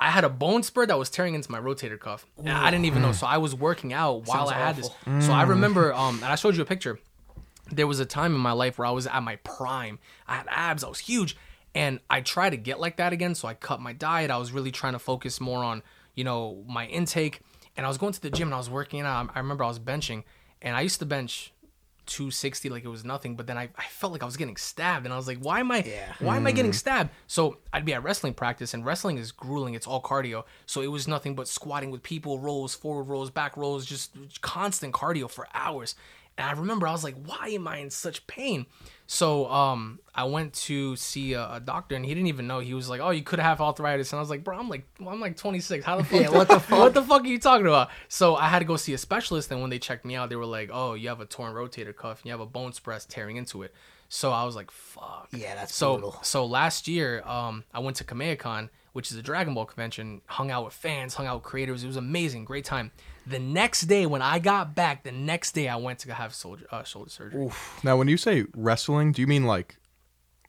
I 0.01 0.11
had 0.11 0.25
a 0.25 0.29
bone 0.29 0.65
spur 0.65 0.87
that 0.87 0.99
was 0.99 1.09
tearing 1.09 1.35
into 1.37 1.51
my 1.53 1.61
rotator 1.61 1.99
cuff. 1.99 2.27
And 2.37 2.49
I 2.51 2.69
didn't 2.73 2.87
even 2.87 3.01
know. 3.01 3.13
So 3.13 3.29
I 3.29 3.39
was 3.39 3.55
working 3.55 3.93
out 3.93 4.27
while 4.27 4.49
Sounds 4.49 4.51
I 4.51 4.55
had 4.55 4.77
this. 4.77 4.87
awful. 4.87 5.21
So 5.21 5.33
I 5.33 5.45
remember, 5.45 5.95
um, 5.95 6.17
and 6.17 6.25
I 6.25 6.35
showed 6.35 6.57
you 6.57 6.63
a 6.63 6.67
picture. 6.67 6.99
There 7.71 7.87
was 7.87 8.01
a 8.01 8.05
time 8.05 8.35
in 8.35 8.41
my 8.41 8.51
life 8.53 8.77
where 8.77 8.87
I 8.87 8.91
was 8.91 9.07
at 9.07 9.23
my 9.23 9.37
prime. 9.37 10.01
I 10.27 10.35
had 10.35 10.47
abs. 10.51 10.83
I 10.83 10.89
was 10.89 10.99
huge, 10.99 11.37
and 11.77 12.01
I 12.11 12.23
tried 12.23 12.51
to 12.51 12.57
get 12.57 12.81
like 12.81 12.97
that 12.97 13.13
again. 13.13 13.37
So 13.37 13.47
I 13.47 13.55
cut 13.55 13.81
my 13.81 13.93
diet. 13.93 14.33
I 14.33 14.37
was 14.37 14.51
really 14.51 14.73
trying 14.73 14.95
to 14.95 14.99
focus 14.99 15.41
more 15.41 15.63
on, 15.63 15.83
you 16.17 16.25
know, 16.25 16.65
my 16.69 16.87
intake. 16.87 17.41
And 17.77 17.87
I 17.87 17.89
was 17.89 17.97
going 17.97 18.13
to 18.13 18.21
the 18.21 18.31
gym 18.31 18.49
and 18.49 18.55
I 18.55 18.59
was 18.59 18.69
working 18.69 19.01
out. 19.01 19.31
I 19.35 19.39
remember 19.39 19.63
I 19.63 19.69
was 19.69 19.79
benching, 19.79 20.25
and 20.65 20.75
I 20.75 20.81
used 20.81 20.99
to 20.99 21.07
bench 21.07 21.53
260 22.07 22.69
like 22.69 22.85
it 22.85 22.89
was 22.89 23.05
nothing 23.05 23.35
but 23.35 23.47
then 23.47 23.57
I, 23.57 23.71
I 23.77 23.85
felt 23.85 24.13
like 24.13 24.23
i 24.23 24.27
was 24.27 24.37
getting 24.37 24.57
stabbed 24.57 25.07
and 25.07 25.15
i 25.15 25.17
was 25.17 25.27
like 25.27 25.39
why 25.39 25.61
am 25.61 25.71
i 25.71 25.83
Yeah. 25.83 26.13
why 26.19 26.37
am 26.37 26.47
i 26.47 26.53
getting 26.53 26.73
mm. 26.73 26.75
stabbed? 26.75 27.11
So 27.27 27.59
i'd 27.73 27.87
be 27.87 27.95
at 27.95 28.03
wrestling 28.03 28.35
practice 28.35 28.75
and 28.75 28.85
wrestling 28.85 29.17
is 29.17 29.33
grueling 29.33 29.73
it's 29.73 29.87
all 29.87 30.03
cardio. 30.03 30.45
So 30.67 30.83
it 30.83 30.89
was 30.89 31.09
nothing 31.09 31.35
but 31.35 31.49
squatting 31.49 31.91
with 31.91 32.03
people 32.03 32.39
rolls 32.39 32.75
forward 32.75 33.05
rolls 33.05 33.31
back 33.31 33.57
rolls 33.57 33.87
just 33.87 34.13
constant 34.43 34.93
cardio 34.93 35.31
for 35.31 35.49
hours. 35.55 35.95
And 36.37 36.47
i 36.47 36.53
remember 36.53 36.87
i 36.87 36.93
was 36.93 37.05
like 37.05 37.17
why 37.25 37.49
am 37.49 37.67
i 37.67 37.79
in 37.79 37.89
such 37.91 38.27
pain 38.27 38.67
so 39.07 39.47
um 39.51 39.99
i 40.15 40.25
went 40.25 40.53
to 40.55 40.97
see 40.97 41.35
a, 41.35 41.55
a 41.55 41.61
doctor 41.61 41.95
and 41.95 42.07
he 42.07 42.15
didn't 42.15 42.27
even 42.29 42.47
know 42.47 42.59
he 42.59 42.73
was 42.73 42.89
like 42.89 43.01
oh 43.03 43.11
you 43.11 43.23
could 43.23 43.39
have 43.39 43.61
arthritis 43.61 44.13
and 44.13 44.19
i 44.19 44.21
was 44.21 44.31
like 44.31 44.43
bro 44.43 44.59
i'm 44.59 44.69
like 44.71 44.87
well, 44.99 45.11
i'm 45.11 45.21
like 45.21 45.37
26 45.37 45.85
how 45.85 45.97
the 45.99 46.05
fuck 46.05 46.21
Yeah, 46.23 46.29
what 46.39 46.49
the 46.49 46.59
fuck? 46.59 46.79
what 46.79 46.95
the 46.95 47.03
fuck 47.03 47.23
are 47.23 47.27
you 47.27 47.39
talking 47.39 47.67
about? 47.67 47.91
So 48.09 48.35
I 48.35 48.49
had 48.49 48.61
to 48.61 48.65
go 48.65 48.77
see 48.77 48.95
a 48.95 48.99
specialist, 48.99 49.51
and 49.51 49.61
when 49.61 49.69
they 49.71 49.79
checked 49.79 50.05
me 50.07 50.15
out, 50.17 50.31
they 50.31 50.37
were 50.37 50.47
like, 50.47 50.71
"Oh, 50.73 50.95
you 50.95 51.09
have 51.11 51.21
a 51.21 51.27
torn 51.27 51.53
rotator 51.53 51.95
cuff, 51.95 52.21
and 52.21 52.27
you 52.27 52.31
have 52.33 52.41
a 52.41 52.47
bone 52.47 52.73
spress 52.73 53.05
tearing 53.05 53.37
into 53.37 53.63
it." 53.63 53.75
So 54.09 54.33
I 54.33 54.45
was 54.45 54.57
like, 54.57 54.71
"Fuck." 54.71 55.29
Yeah, 55.33 55.55
that's 55.55 55.75
so. 55.75 55.95
brutal. 55.95 56.19
So 56.23 56.47
last 56.47 56.89
year, 56.89 57.23
um, 57.27 57.65
I 57.75 57.81
went 57.81 57.97
to 57.99 58.05
Kamehacon, 58.05 58.71
which 58.95 59.11
is 59.11 59.17
a 59.19 59.23
Dragon 59.23 59.53
Ball 59.55 59.67
convention. 59.67 60.23
Hung 60.27 60.51
out 60.51 60.65
with 60.65 60.73
fans, 60.75 61.15
hung 61.15 61.27
out 61.27 61.37
with 61.37 61.45
creators. 61.45 61.85
It 61.85 61.89
was 61.89 61.97
amazing, 61.97 62.45
great 62.47 62.65
time. 62.65 62.91
The 63.27 63.39
next 63.39 63.83
day, 63.83 64.05
when 64.07 64.21
I 64.23 64.39
got 64.39 64.75
back, 64.75 65.03
the 65.03 65.13
next 65.13 65.53
day 65.53 65.69
I 65.69 65.77
went 65.77 66.01
to 66.01 66.13
have 66.13 66.35
shoulder 66.35 66.67
uh, 66.71 66.83
shoulder 66.85 67.11
surgery. 67.11 67.49
Now, 67.83 67.97
when 67.97 68.09
you 68.09 68.17
say 68.17 68.45
wrestling, 68.55 69.13
do 69.13 69.23
you 69.23 69.27
mean 69.27 69.45
like, 69.45 69.77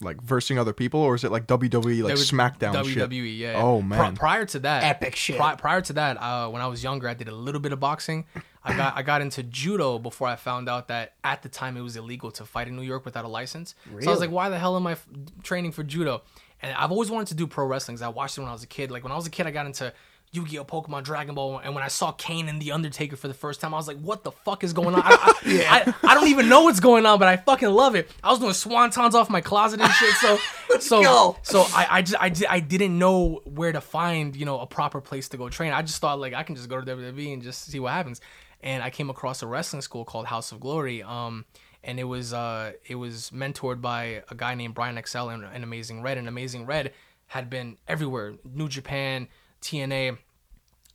like 0.02 0.22
versing 0.22 0.60
other 0.60 0.74
people, 0.74 1.00
or 1.00 1.16
is 1.16 1.24
it 1.24 1.32
like 1.32 1.48
WWE, 1.48 2.04
like 2.04 2.12
was 2.12 2.30
SmackDown 2.30 2.74
WWE, 2.74 2.86
shit? 2.94 3.12
yeah. 3.38 3.52
yeah. 3.54 3.62
Oh 3.64 3.80
Pri- 3.80 3.88
man. 3.88 4.16
prior 4.18 4.46
to 4.46 4.60
that, 4.60 4.84
Epic 4.84 5.16
shit. 5.16 5.38
pri- 5.38 5.56
prior 5.56 5.80
to 5.82 5.94
that, 5.94 6.18
uh, 6.22 6.50
when 6.50 6.62
I 6.62 6.68
was 6.68 6.84
younger, 6.84 7.08
I 7.08 7.14
did 7.14 7.30
a 7.30 7.36
little 7.36 7.62
bit 7.62 7.72
of 7.72 7.80
boxing. 7.80 8.26
I 8.62 8.76
got 8.76 8.98
I 8.98 9.04
got 9.04 9.22
into 9.22 9.42
judo 9.44 9.98
before 10.00 10.28
I 10.28 10.36
found 10.36 10.68
out 10.68 10.88
that 10.90 11.14
at 11.24 11.44
the 11.44 11.50
time 11.50 11.78
it 11.78 11.82
was 11.82 11.96
illegal 11.96 12.30
to 12.32 12.46
fight 12.46 12.68
in 12.68 12.76
New 12.76 12.82
York 12.82 13.06
without 13.06 13.24
a 13.24 13.28
license. 13.30 13.74
Really? 13.90 14.04
So 14.04 14.10
I 14.10 14.12
was 14.12 14.20
like, 14.20 14.32
why 14.32 14.50
the 14.50 14.58
hell 14.60 14.76
am 14.76 14.86
I 14.88 14.94
f- 14.94 15.08
training 15.44 15.72
for 15.72 15.84
judo? 15.84 16.24
And 16.62 16.74
I've 16.76 16.92
always 16.92 17.12
wanted 17.12 17.28
to 17.28 17.36
do 17.36 17.46
pro 17.48 17.66
wrestling. 17.66 17.96
'cause 17.96 18.02
I 18.02 18.08
watched 18.10 18.38
it 18.38 18.42
when 18.42 18.50
I 18.50 18.54
was 18.54 18.64
a 18.64 18.68
kid. 18.68 18.90
Like 18.92 19.04
when 19.04 19.12
I 19.14 19.16
was 19.16 19.28
a 19.28 19.30
kid, 19.30 19.46
I 19.46 19.52
got 19.52 19.66
into 19.66 19.94
Yu-Gi-Oh, 20.32 20.66
Pokemon, 20.66 21.04
Dragon 21.04 21.34
Ball, 21.34 21.60
and 21.60 21.74
when 21.74 21.84
I 21.84 21.88
saw 21.88 22.12
Kane 22.12 22.50
and 22.50 22.62
the 22.62 22.72
Undertaker 22.74 23.16
for 23.16 23.28
the 23.28 23.34
first 23.34 23.62
time, 23.62 23.74
I 23.74 23.78
was 23.78 23.88
like, 23.88 24.00
"What 24.00 24.24
the 24.24 24.32
fuck 24.32 24.64
is 24.64 24.74
going 24.74 24.96
on?" 24.96 25.02
I, 25.04 25.12
I, 25.12 25.94
I, 26.04 26.12
I 26.12 26.14
don't 26.14 26.28
even 26.28 26.50
know 26.50 26.64
what's 26.64 26.80
going 26.80 27.06
on, 27.06 27.20
but 27.20 27.28
I 27.28 27.38
fucking 27.38 27.70
love 27.70 27.96
it. 27.96 28.12
I 28.24 28.32
was 28.32 28.40
doing 28.40 28.52
swantons 28.52 29.14
off 29.14 29.30
my 29.30 29.42
closet 29.42 29.80
and 29.80 29.92
shit. 29.94 30.14
So, 30.16 30.38
so, 30.80 31.02
go. 31.02 31.38
so 31.42 31.62
I, 31.74 31.88
I 31.90 32.02
just, 32.02 32.22
I, 32.22 32.56
I 32.56 32.60
didn't 32.60 32.98
know 33.00 33.42
where 33.46 33.72
to 33.72 33.82
find, 33.82 34.36
you 34.36 34.46
know, 34.46 34.60
a 34.60 34.68
proper 34.68 35.00
place 35.02 35.30
to 35.30 35.38
go 35.38 35.50
train. 35.50 35.72
I 35.72 35.82
just 35.82 36.02
thought 36.02 36.20
like 36.20 36.34
I 36.34 36.44
can 36.44 36.56
just 36.56 36.70
go 36.70 36.82
to 36.82 36.96
WWE 36.96 37.34
and 37.34 37.42
just 37.42 37.66
see 37.66 37.80
what 37.80 37.94
happens. 37.94 38.20
And 38.62 38.84
I 38.84 38.90
came 38.90 39.10
across 39.10 39.42
a 39.44 39.48
wrestling 39.48 39.82
school 39.82 40.06
called 40.06 40.26
House 40.26 40.52
of 40.52 40.60
Glory. 40.60 41.04
Um, 41.04 41.46
and 41.84 42.00
it 42.00 42.06
was, 42.06 42.34
uh, 42.34 42.72
it 42.88 42.96
was 42.96 43.30
mentored 43.30 43.80
by 43.80 44.24
a 44.30 44.36
guy 44.36 44.56
named 44.56 44.74
Brian 44.74 45.00
XL 45.06 45.30
and, 45.30 45.44
and 45.44 45.64
Amazing 45.64 46.02
Red. 46.02 46.18
And 46.18 46.28
Amazing 46.28 46.66
Red 46.66 46.92
had 47.28 47.50
been 47.50 47.78
everywhere, 47.88 48.34
New 48.44 48.68
Japan, 48.68 49.28
TNA. 49.66 50.18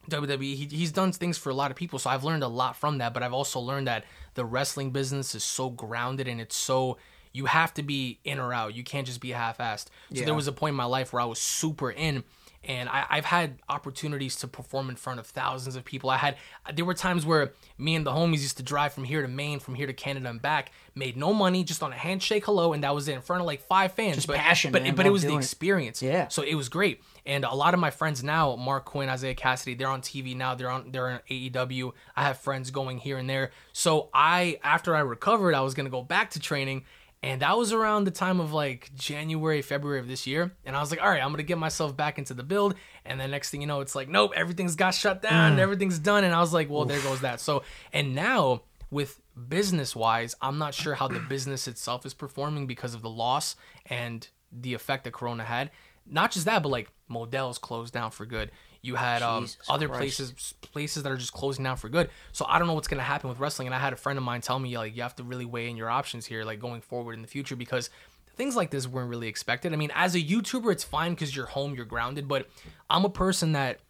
WWE. 0.08 0.42
He, 0.56 0.66
he's 0.70 0.92
done 0.92 1.12
things 1.12 1.38
for 1.38 1.50
a 1.50 1.54
lot 1.54 1.70
of 1.70 1.76
people, 1.76 1.98
so 1.98 2.10
I've 2.10 2.24
learned 2.24 2.42
a 2.42 2.48
lot 2.48 2.74
from 2.76 2.98
that. 2.98 3.12
But 3.14 3.22
I've 3.22 3.32
also 3.34 3.60
learned 3.60 3.86
that 3.86 4.04
the 4.34 4.44
wrestling 4.44 4.90
business 4.90 5.34
is 5.34 5.44
so 5.44 5.70
grounded 5.70 6.26
and 6.26 6.40
it's 6.40 6.56
so 6.56 6.96
you 7.32 7.46
have 7.46 7.72
to 7.74 7.82
be 7.82 8.18
in 8.24 8.40
or 8.40 8.52
out. 8.52 8.74
You 8.74 8.82
can't 8.82 9.06
just 9.06 9.20
be 9.20 9.30
half-assed. 9.30 9.84
So 9.84 9.90
Yeah. 10.10 10.24
there 10.24 10.34
was 10.34 10.48
a 10.48 10.52
point 10.52 10.72
in 10.72 10.76
my 10.76 10.84
life 10.84 11.12
where 11.12 11.22
I 11.22 11.26
was 11.26 11.38
super 11.38 11.90
in, 11.90 12.24
and 12.64 12.88
I, 12.90 13.06
I've 13.08 13.24
had 13.24 13.58
opportunities 13.68 14.36
to 14.36 14.48
perform 14.48 14.90
in 14.90 14.96
front 14.96 15.18
of 15.18 15.26
thousands 15.26 15.76
of 15.76 15.84
people. 15.84 16.10
I 16.10 16.18
had 16.18 16.36
there 16.74 16.84
were 16.84 16.94
times 16.94 17.24
where 17.24 17.52
me 17.78 17.94
and 17.94 18.04
the 18.04 18.10
homies 18.10 18.40
used 18.40 18.58
to 18.58 18.62
drive 18.62 18.92
from 18.92 19.04
here 19.04 19.22
to 19.22 19.28
Maine, 19.28 19.60
from 19.60 19.74
here 19.74 19.86
to 19.86 19.94
Canada 19.94 20.28
and 20.28 20.42
back, 20.42 20.70
made 20.94 21.16
no 21.16 21.32
money, 21.32 21.64
just 21.64 21.82
on 21.82 21.92
a 21.92 21.96
handshake, 21.96 22.44
hello, 22.44 22.74
and 22.74 22.84
that 22.84 22.94
was 22.94 23.08
it 23.08 23.14
in 23.14 23.22
front 23.22 23.40
of 23.40 23.46
like 23.46 23.62
five 23.62 23.92
fans. 23.92 24.16
Just 24.16 24.26
but, 24.26 24.36
passion, 24.36 24.72
but 24.72 24.82
man, 24.82 24.94
but 24.94 25.06
it 25.06 25.10
was 25.10 25.22
the 25.22 25.28
doing 25.28 25.40
it. 25.40 25.44
experience. 25.44 26.02
Yeah. 26.02 26.28
So 26.28 26.42
it 26.42 26.54
was 26.54 26.68
great. 26.68 27.02
And 27.24 27.44
a 27.44 27.54
lot 27.54 27.72
of 27.72 27.80
my 27.80 27.90
friends 27.90 28.22
now, 28.22 28.56
Marq 28.56 28.84
Quen, 28.84 29.08
Isiah 29.08 29.34
Kassidy, 29.34 29.78
they're 29.78 29.88
on 29.88 30.02
TV 30.02 30.36
now. 30.36 30.54
They're 30.54 30.70
on 30.70 30.90
they're 30.90 31.08
on 31.08 31.20
AEW. 31.30 31.92
I 32.14 32.24
have 32.24 32.38
friends 32.38 32.70
going 32.70 32.98
here 32.98 33.16
and 33.16 33.28
there. 33.28 33.52
So 33.72 34.10
I 34.12 34.58
after 34.62 34.94
I 34.94 35.00
recovered, 35.00 35.54
I 35.54 35.60
was 35.60 35.74
gonna 35.74 35.90
go 35.90 36.02
back 36.02 36.30
to 36.30 36.40
training. 36.40 36.84
And 37.22 37.42
that 37.42 37.58
was 37.58 37.72
around 37.72 38.04
the 38.04 38.10
time 38.10 38.40
of 38.40 38.52
like 38.52 38.90
January, 38.94 39.60
February 39.60 40.00
of 40.00 40.08
this 40.08 40.26
year. 40.26 40.52
And 40.64 40.74
I 40.74 40.80
was 40.80 40.90
like, 40.90 41.02
all 41.02 41.08
right, 41.08 41.22
I'm 41.22 41.30
gonna 41.30 41.42
get 41.42 41.58
myself 41.58 41.96
back 41.96 42.18
into 42.18 42.32
the 42.32 42.42
build. 42.42 42.74
And 43.04 43.20
then 43.20 43.30
next 43.30 43.50
thing 43.50 43.60
you 43.60 43.66
know, 43.66 43.80
it's 43.80 43.94
like, 43.94 44.08
nope, 44.08 44.32
everything's 44.34 44.74
got 44.74 44.94
shut 44.94 45.20
down, 45.20 45.56
mm. 45.56 45.58
everything's 45.58 45.98
done. 45.98 46.24
And 46.24 46.34
I 46.34 46.40
was 46.40 46.54
like, 46.54 46.70
well, 46.70 46.86
there 46.86 47.00
goes 47.02 47.20
that. 47.20 47.40
So 47.40 47.62
and 47.92 48.14
now 48.14 48.62
with 48.90 49.20
business 49.48 49.94
wise, 49.94 50.34
I'm 50.40 50.58
not 50.58 50.74
sure 50.74 50.94
how 50.94 51.08
the 51.08 51.20
business 51.20 51.68
itself 51.68 52.06
is 52.06 52.14
performing 52.14 52.66
because 52.66 52.94
of 52.94 53.02
the 53.02 53.10
loss 53.10 53.54
and 53.86 54.26
the 54.50 54.74
effect 54.74 55.04
that 55.04 55.12
Corona 55.12 55.44
had. 55.44 55.70
Not 56.06 56.32
just 56.32 56.46
that, 56.46 56.62
but 56.62 56.70
like 56.70 56.90
Modell's 57.08 57.58
closed 57.58 57.92
down 57.92 58.10
for 58.10 58.24
good. 58.24 58.50
You 58.82 58.94
had 58.94 59.22
um, 59.22 59.46
other 59.68 59.88
Christ. 59.88 60.00
places 60.00 60.54
places 60.60 61.02
that 61.02 61.12
are 61.12 61.16
just 61.16 61.32
closing 61.32 61.64
down 61.64 61.76
for 61.76 61.88
good. 61.88 62.08
So 62.32 62.46
I 62.48 62.58
don't 62.58 62.66
know 62.66 62.74
what's 62.74 62.88
gonna 62.88 63.02
happen 63.02 63.28
with 63.28 63.38
wrestling. 63.38 63.68
And 63.68 63.74
I 63.74 63.78
had 63.78 63.92
a 63.92 63.96
friend 63.96 64.16
of 64.18 64.24
mine 64.24 64.40
tell 64.40 64.58
me 64.58 64.76
like 64.76 64.96
you 64.96 65.02
have 65.02 65.16
to 65.16 65.22
really 65.22 65.44
weigh 65.44 65.68
in 65.68 65.76
your 65.76 65.90
options 65.90 66.26
here, 66.26 66.44
like 66.44 66.60
going 66.60 66.80
forward 66.80 67.14
in 67.14 67.22
the 67.22 67.28
future, 67.28 67.56
because 67.56 67.90
things 68.36 68.56
like 68.56 68.70
this 68.70 68.86
weren't 68.86 69.10
really 69.10 69.28
expected. 69.28 69.72
I 69.72 69.76
mean, 69.76 69.92
as 69.94 70.14
a 70.14 70.20
YouTuber, 70.20 70.72
it's 70.72 70.84
fine 70.84 71.12
because 71.12 71.36
you're 71.36 71.46
home, 71.46 71.74
you're 71.74 71.84
grounded. 71.84 72.26
But 72.26 72.48
I'm 72.88 73.04
a 73.04 73.10
person 73.10 73.52
that 73.52 73.80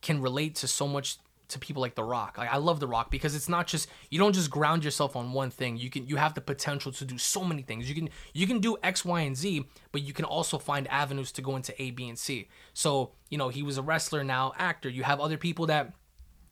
can 0.00 0.22
relate 0.22 0.54
to 0.56 0.68
so 0.68 0.86
much 0.86 1.18
to 1.48 1.58
people 1.58 1.80
like 1.80 1.94
The 1.94 2.04
Rock. 2.04 2.38
Like 2.38 2.52
I 2.52 2.56
love 2.56 2.80
The 2.80 2.86
Rock 2.86 3.10
because 3.10 3.34
it's 3.34 3.48
not 3.48 3.66
just 3.66 3.88
you 4.10 4.18
don't 4.18 4.32
just 4.32 4.50
ground 4.50 4.84
yourself 4.84 5.16
on 5.16 5.32
one 5.32 5.50
thing. 5.50 5.76
You 5.76 5.90
can 5.90 6.06
you 6.06 6.16
have 6.16 6.34
the 6.34 6.40
potential 6.40 6.92
to 6.92 7.04
do 7.04 7.18
so 7.18 7.44
many 7.44 7.62
things. 7.62 7.88
You 7.88 7.94
can 7.94 8.08
you 8.32 8.46
can 8.46 8.60
do 8.60 8.76
X, 8.82 9.04
Y, 9.04 9.20
and 9.20 9.36
Z, 9.36 9.64
but 9.92 10.02
you 10.02 10.12
can 10.12 10.24
also 10.24 10.58
find 10.58 10.88
avenues 10.88 11.32
to 11.32 11.42
go 11.42 11.56
into 11.56 11.80
A, 11.80 11.90
B, 11.90 12.08
and 12.08 12.18
C. 12.18 12.48
So, 12.74 13.12
you 13.30 13.38
know, 13.38 13.48
he 13.48 13.62
was 13.62 13.78
a 13.78 13.82
wrestler 13.82 14.24
now, 14.24 14.52
actor. 14.58 14.88
You 14.88 15.04
have 15.04 15.20
other 15.20 15.36
people 15.36 15.66
that 15.66 15.92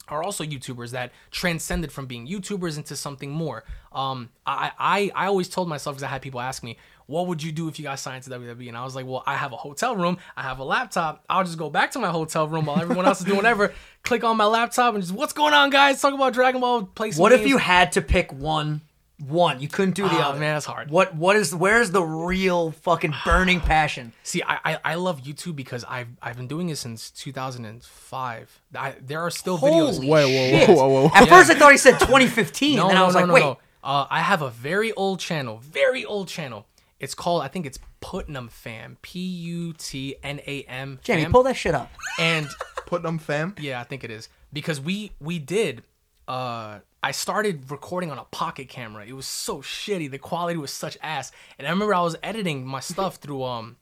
are 0.08 0.22
also 0.22 0.44
YouTubers 0.44 0.90
that 0.90 1.12
transcended 1.30 1.90
from 1.90 2.06
being 2.06 2.26
YouTubers 2.26 2.76
into 2.76 2.96
something 2.96 3.30
more. 3.30 3.64
Um, 3.92 4.30
I 4.46 4.72
I, 4.78 5.10
I 5.14 5.26
always 5.26 5.48
told 5.48 5.68
myself 5.68 5.96
because 5.96 6.04
I 6.04 6.08
had 6.08 6.22
people 6.22 6.40
ask 6.40 6.62
me, 6.62 6.76
"What 7.06 7.26
would 7.28 7.42
you 7.42 7.52
do 7.52 7.68
if 7.68 7.78
you 7.78 7.84
got 7.84 7.98
signed 7.98 8.22
to 8.24 8.30
WWE?" 8.30 8.68
And 8.68 8.76
I 8.76 8.84
was 8.84 8.94
like, 8.94 9.06
"Well, 9.06 9.22
I 9.26 9.36
have 9.36 9.52
a 9.52 9.56
hotel 9.56 9.96
room, 9.96 10.18
I 10.36 10.42
have 10.42 10.58
a 10.58 10.64
laptop. 10.64 11.24
I'll 11.28 11.44
just 11.44 11.58
go 11.58 11.70
back 11.70 11.90
to 11.92 11.98
my 11.98 12.10
hotel 12.10 12.46
room 12.48 12.66
while 12.66 12.80
everyone 12.80 13.06
else 13.06 13.20
is 13.20 13.26
doing 13.26 13.36
whatever. 13.36 13.72
Click 14.04 14.22
on 14.22 14.36
my 14.36 14.44
laptop 14.44 14.94
and 14.94 15.02
just, 15.02 15.14
what's 15.14 15.32
going 15.32 15.54
on, 15.54 15.70
guys? 15.70 16.00
Talk 16.00 16.12
about 16.14 16.34
Dragon 16.34 16.60
Ball. 16.60 16.82
Play 16.84 17.10
some 17.12 17.22
What 17.22 17.32
if 17.32 17.40
games." 17.40 17.50
you 17.50 17.58
had 17.58 17.92
to 17.92 18.02
pick 18.02 18.32
one? 18.32 18.82
One. 19.26 19.60
You 19.60 19.68
couldn't 19.68 19.94
do 19.94 20.02
the 20.02 20.08
Ah, 20.16 20.28
other. 20.30 20.40
man, 20.40 20.54
that's 20.56 20.66
hard. 20.66 20.90
What? 20.90 21.14
What 21.14 21.36
is? 21.36 21.54
Where's 21.54 21.90
the 21.92 22.02
real 22.02 22.72
fucking 22.72 23.14
burning 23.24 23.60
passion? 23.72 24.12
See, 24.24 24.42
I, 24.42 24.58
I 24.64 24.78
I 24.84 24.94
love 24.96 25.22
YouTube 25.22 25.56
because 25.56 25.84
I've 25.88 26.08
I've 26.20 26.36
been 26.36 26.48
doing 26.48 26.68
it 26.68 26.76
since 26.76 27.10
2005. 27.12 28.60
I, 28.76 28.94
there 29.00 29.20
are 29.22 29.30
still 29.30 29.56
videos. 29.56 29.94
Holy 29.94 30.08
Whoa, 30.08 30.26
whoa, 30.26 30.28
shit. 30.28 30.68
whoa, 30.68 30.74
whoa, 30.74 30.88
whoa. 31.08 31.10
At 31.14 31.28
first, 31.28 31.50
I 31.50 31.54
thought 31.54 31.72
he 31.72 31.78
said 31.78 31.98
2015, 32.00 32.76
No, 32.76 32.88
and 32.88 32.98
I 32.98 33.00
no, 33.00 33.06
was 33.06 33.14
no, 33.14 33.20
like, 33.20 33.28
no, 33.28 33.34
wait. 33.34 33.40
no. 33.42 33.58
Uh, 33.84 34.06
I 34.10 34.20
have 34.20 34.42
a 34.42 34.50
very 34.50 34.92
old 34.92 35.20
channel, 35.20 35.58
very 35.62 36.04
old 36.04 36.28
channel. 36.28 36.66
It's 37.00 37.14
called, 37.14 37.42
I 37.42 37.48
think 37.48 37.66
it's 37.66 37.78
Putnam 38.00 38.48
Fam, 38.48 38.96
P 39.02 39.18
U 39.20 39.72
T 39.74 40.16
N 40.22 40.40
A 40.46 40.62
M. 40.62 41.00
Jamie, 41.02 41.22
Fam. 41.22 41.32
pull 41.32 41.42
that 41.44 41.56
shit 41.56 41.74
up. 41.74 41.90
And 42.18 42.46
Putnam 42.86 43.18
fam. 43.18 43.54
yeah, 43.58 43.80
I 43.80 43.84
think 43.84 44.04
it 44.04 44.10
is 44.10 44.28
because 44.52 44.80
we 44.80 45.12
we 45.20 45.38
did. 45.38 45.82
Uh, 46.28 46.78
I 47.02 47.10
started 47.10 47.70
recording 47.70 48.10
on 48.10 48.18
a 48.18 48.24
pocket 48.24 48.68
camera. 48.68 49.04
It 49.04 49.12
was 49.12 49.26
so 49.26 49.58
shitty. 49.60 50.10
The 50.10 50.18
quality 50.18 50.56
was 50.58 50.70
such 50.70 50.96
ass. 51.02 51.32
And 51.58 51.66
I 51.66 51.70
remember 51.70 51.94
I 51.94 52.00
was 52.00 52.16
editing 52.22 52.64
my 52.66 52.80
stuff 52.92 53.16
through 53.16 53.42
um 53.42 53.76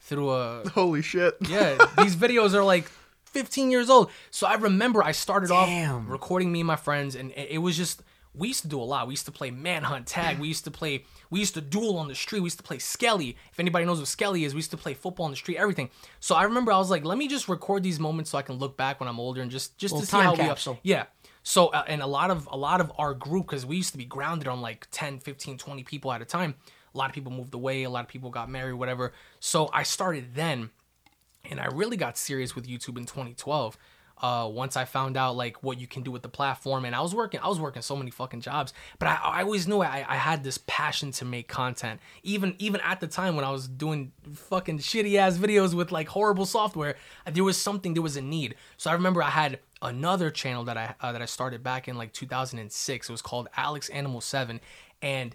through 0.00 0.30
a 0.30 0.68
Holy 0.70 1.02
shit. 1.02 1.36
yeah, 1.48 1.76
these 1.98 2.14
videos 2.24 2.54
are 2.54 2.62
like 2.62 2.90
15 3.24 3.70
years 3.70 3.88
old. 3.90 4.10
So 4.30 4.46
I 4.46 4.54
remember 4.54 5.02
I 5.02 5.12
started 5.12 5.48
Damn. 5.48 5.96
off 5.96 6.02
recording 6.08 6.52
me 6.52 6.60
and 6.60 6.66
my 6.66 6.76
friends, 6.76 7.14
and 7.16 7.30
it 7.32 7.48
it 7.52 7.58
was 7.58 7.76
just 7.76 8.02
we 8.34 8.48
used 8.48 8.62
to 8.62 8.68
do 8.68 8.80
a 8.80 8.84
lot. 8.84 9.06
We 9.08 9.12
used 9.12 9.26
to 9.26 9.32
play 9.32 9.50
manhunt 9.50 10.06
tag. 10.06 10.38
We 10.38 10.46
used 10.48 10.64
to 10.64 10.70
play. 10.70 11.04
We 11.30 11.40
used 11.40 11.54
to 11.54 11.60
duel 11.60 11.98
on 11.98 12.08
the 12.08 12.14
street. 12.14 12.40
We 12.40 12.46
used 12.46 12.58
to 12.58 12.62
play 12.62 12.78
Skelly. 12.78 13.36
If 13.52 13.58
anybody 13.58 13.84
knows 13.84 13.98
what 13.98 14.08
Skelly 14.08 14.44
is, 14.44 14.54
we 14.54 14.58
used 14.58 14.70
to 14.70 14.76
play 14.76 14.94
football 14.94 15.24
on 15.24 15.32
the 15.32 15.36
street. 15.36 15.56
Everything. 15.56 15.90
So 16.20 16.34
I 16.36 16.44
remember 16.44 16.70
I 16.70 16.78
was 16.78 16.90
like, 16.90 17.04
let 17.04 17.18
me 17.18 17.26
just 17.26 17.48
record 17.48 17.82
these 17.82 17.98
moments 17.98 18.30
so 18.30 18.38
I 18.38 18.42
can 18.42 18.56
look 18.56 18.76
back 18.76 19.00
when 19.00 19.08
I'm 19.08 19.18
older 19.18 19.42
and 19.42 19.50
just 19.50 19.76
just 19.78 19.92
Little 19.92 20.06
to 20.06 20.10
see 20.10 20.16
how 20.16 20.36
capsule. 20.36 20.74
we. 20.74 20.90
Yeah. 20.90 21.06
So 21.42 21.68
uh, 21.68 21.84
and 21.88 22.02
a 22.02 22.06
lot 22.06 22.30
of 22.30 22.48
a 22.52 22.56
lot 22.56 22.80
of 22.80 22.92
our 22.98 23.14
group 23.14 23.46
because 23.46 23.66
we 23.66 23.76
used 23.76 23.92
to 23.92 23.98
be 23.98 24.04
grounded 24.04 24.46
on 24.46 24.60
like 24.60 24.86
10, 24.92 25.18
15, 25.18 25.58
20 25.58 25.82
people 25.84 26.12
at 26.12 26.22
a 26.22 26.24
time. 26.24 26.54
A 26.94 26.98
lot 26.98 27.08
of 27.08 27.14
people 27.14 27.32
moved 27.32 27.54
away. 27.54 27.82
A 27.84 27.90
lot 27.90 28.04
of 28.04 28.08
people 28.08 28.30
got 28.30 28.48
married. 28.48 28.74
Whatever. 28.74 29.12
So 29.40 29.70
I 29.72 29.82
started 29.82 30.34
then 30.34 30.70
and 31.48 31.58
I 31.58 31.66
really 31.66 31.96
got 31.96 32.18
serious 32.18 32.54
with 32.54 32.66
YouTube 32.66 32.98
in 32.98 33.06
2012. 33.06 33.78
Uh, 34.22 34.48
once 34.48 34.76
I 34.76 34.84
found 34.84 35.16
out 35.16 35.36
like 35.36 35.62
what 35.62 35.80
you 35.80 35.86
can 35.86 36.02
do 36.02 36.10
with 36.10 36.22
the 36.22 36.28
platform, 36.28 36.84
and 36.84 36.94
I 36.94 37.00
was 37.00 37.14
working, 37.14 37.40
I 37.40 37.48
was 37.48 37.58
working 37.58 37.82
so 37.82 37.96
many 37.96 38.10
fucking 38.10 38.40
jobs, 38.40 38.72
but 38.98 39.08
I, 39.08 39.14
I 39.22 39.42
always 39.42 39.66
knew 39.66 39.80
I, 39.80 40.04
I 40.08 40.16
had 40.16 40.44
this 40.44 40.58
passion 40.66 41.10
to 41.12 41.24
make 41.24 41.48
content. 41.48 42.00
Even 42.22 42.54
even 42.58 42.80
at 42.82 43.00
the 43.00 43.06
time 43.06 43.36
when 43.36 43.44
I 43.44 43.50
was 43.50 43.68
doing 43.68 44.12
fucking 44.32 44.78
shitty 44.78 45.16
ass 45.16 45.38
videos 45.38 45.74
with 45.74 45.90
like 45.90 46.08
horrible 46.08 46.46
software, 46.46 46.96
there 47.30 47.44
was 47.44 47.56
something, 47.56 47.94
there 47.94 48.02
was 48.02 48.16
a 48.16 48.22
need. 48.22 48.54
So 48.76 48.90
I 48.90 48.94
remember 48.94 49.22
I 49.22 49.30
had 49.30 49.58
another 49.82 50.30
channel 50.30 50.64
that 50.64 50.76
I 50.76 50.94
uh, 51.00 51.12
that 51.12 51.22
I 51.22 51.26
started 51.26 51.62
back 51.62 51.88
in 51.88 51.96
like 51.96 52.12
2006. 52.12 53.08
It 53.08 53.12
was 53.12 53.22
called 53.22 53.48
Alex 53.56 53.88
Animal 53.88 54.20
Seven, 54.20 54.60
and 55.00 55.34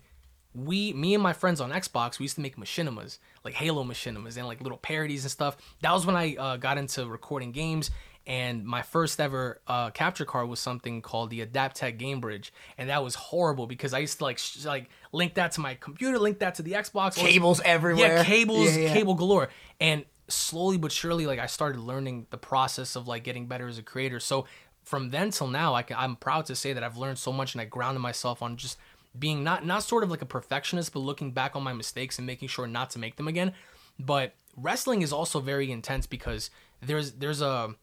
we 0.55 0.93
me 0.93 1.13
and 1.13 1.21
my 1.21 1.33
friends 1.33 1.59
on 1.59 1.69
xbox 1.71 2.17
we 2.17 2.23
used 2.23 2.35
to 2.35 2.41
make 2.41 2.55
machinimas 2.55 3.17
like 3.43 3.53
halo 3.53 3.83
machinimas 3.83 4.37
and 4.37 4.47
like 4.47 4.61
little 4.61 4.77
parodies 4.77 5.25
and 5.25 5.31
stuff 5.31 5.57
that 5.81 5.91
was 5.91 6.05
when 6.05 6.15
i 6.15 6.33
uh, 6.35 6.55
got 6.55 6.77
into 6.77 7.05
recording 7.07 7.51
games 7.51 7.91
and 8.27 8.65
my 8.65 8.81
first 8.81 9.19
ever 9.19 9.61
uh, 9.67 9.89
capture 9.91 10.25
card 10.25 10.47
was 10.49 10.59
something 10.59 11.01
called 11.01 11.29
the 11.29 11.45
adaptec 11.45 11.97
game 11.97 12.19
bridge 12.19 12.51
and 12.77 12.89
that 12.89 13.03
was 13.03 13.15
horrible 13.15 13.67
because 13.67 13.93
i 13.93 13.99
used 13.99 14.17
to 14.17 14.23
like 14.23 14.37
sh- 14.39 14.65
like 14.65 14.89
link 15.11 15.35
that 15.35 15.51
to 15.51 15.61
my 15.61 15.75
computer 15.75 16.17
link 16.17 16.39
that 16.39 16.55
to 16.55 16.61
the 16.63 16.71
xbox 16.73 17.15
Cables 17.15 17.61
everywhere. 17.63 18.17
yeah, 18.17 18.23
cables, 18.23 18.75
Yeah, 18.75 18.83
yeah. 18.83 18.93
cable 18.93 19.13
galore. 19.15 19.49
And 19.79 20.05
slowly 20.27 20.77
but 20.77 20.91
surely, 20.91 21.27
like 21.27 21.37
I 21.39 21.45
started 21.45 21.79
learning 21.79 22.25
the 22.31 22.37
process 22.37 22.95
of 22.95 23.07
like 23.07 23.23
getting 23.23 23.45
better 23.47 23.67
as 23.67 23.77
a 23.77 23.83
creator. 23.83 24.19
So 24.19 24.45
from 24.83 25.09
then 25.11 25.29
till 25.31 25.47
now, 25.47 25.75
I 25.75 25.83
can, 25.83 25.97
I'm 25.97 26.15
proud 26.15 26.47
to 26.47 26.55
say 26.55 26.73
that 26.73 26.83
I've 26.83 26.97
learned 26.97 27.17
so 27.19 27.31
much, 27.31 27.53
and 27.53 27.61
I 27.61 27.65
grounded 27.65 28.01
myself 28.01 28.41
on 28.41 28.57
just 28.57 28.77
being 29.17 29.43
not 29.43 29.65
not 29.65 29.83
sort 29.83 30.03
of 30.03 30.09
like 30.09 30.21
a 30.23 30.25
perfectionist, 30.25 30.93
but 30.93 30.99
looking 30.99 31.31
back 31.31 31.55
on 31.55 31.61
my 31.63 31.73
mistakes 31.73 32.17
and 32.17 32.25
making 32.25 32.47
sure 32.47 32.65
not 32.67 32.89
to 32.91 32.99
make 32.99 33.15
them 33.17 33.27
again. 33.27 33.53
But 33.99 34.33
wrestling 34.57 35.01
is 35.03 35.13
also 35.13 35.39
very 35.39 35.71
intense 35.71 36.07
because 36.07 36.49
there's 36.81 37.13
there's 37.13 37.41
a 37.41 37.75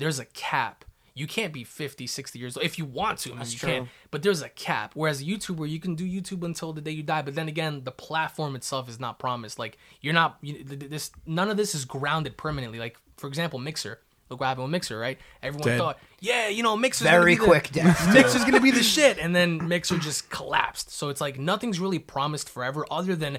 there's 0.00 0.18
a 0.18 0.24
cap. 0.24 0.84
You 1.14 1.26
can't 1.26 1.52
be 1.52 1.64
50, 1.64 2.06
60 2.06 2.38
years 2.38 2.56
old. 2.56 2.64
If 2.64 2.78
you 2.78 2.84
want 2.84 3.18
to, 3.20 3.32
I 3.32 3.36
mean, 3.36 3.46
you 3.48 3.58
true. 3.58 3.68
can. 3.68 3.88
But 4.10 4.22
there's 4.22 4.42
a 4.42 4.48
cap. 4.48 4.92
Whereas 4.94 5.20
a 5.20 5.24
YouTuber, 5.24 5.68
you 5.68 5.78
can 5.80 5.94
do 5.94 6.04
YouTube 6.08 6.42
until 6.44 6.72
the 6.72 6.80
day 6.80 6.92
you 6.92 7.02
die. 7.02 7.22
But 7.22 7.34
then 7.34 7.48
again, 7.48 7.82
the 7.84 7.90
platform 7.90 8.56
itself 8.56 8.88
is 8.88 8.98
not 8.98 9.18
promised. 9.18 9.58
Like 9.58 9.76
you're 10.00 10.14
not 10.14 10.38
you, 10.40 10.54
th- 10.54 10.68
th- 10.80 10.90
this. 10.90 11.10
None 11.26 11.50
of 11.50 11.56
this 11.56 11.74
is 11.74 11.84
grounded 11.84 12.36
permanently. 12.36 12.78
Like 12.78 12.96
for 13.16 13.26
example, 13.26 13.58
Mixer. 13.58 14.00
Look 14.30 14.38
what 14.40 14.46
happened 14.46 14.64
with 14.66 14.70
Mixer, 14.70 14.96
right? 14.96 15.18
Everyone 15.42 15.66
Dead. 15.68 15.78
thought, 15.78 15.98
yeah, 16.20 16.46
you 16.46 16.62
know, 16.62 16.76
Mixer's 16.76 17.08
Very 17.08 17.34
gonna 17.34 17.48
quick 17.48 17.68
The, 17.68 17.80
death. 17.80 18.14
Mixer's 18.14 18.44
gonna 18.44 18.60
be 18.60 18.70
the 18.70 18.82
shit, 18.84 19.18
and 19.18 19.34
then 19.34 19.66
Mixer 19.66 19.98
just 19.98 20.30
collapsed. 20.30 20.90
So 20.92 21.08
it's 21.08 21.20
like 21.20 21.36
nothing's 21.38 21.80
really 21.80 21.98
promised 21.98 22.48
forever, 22.48 22.86
other 22.92 23.16
than 23.16 23.38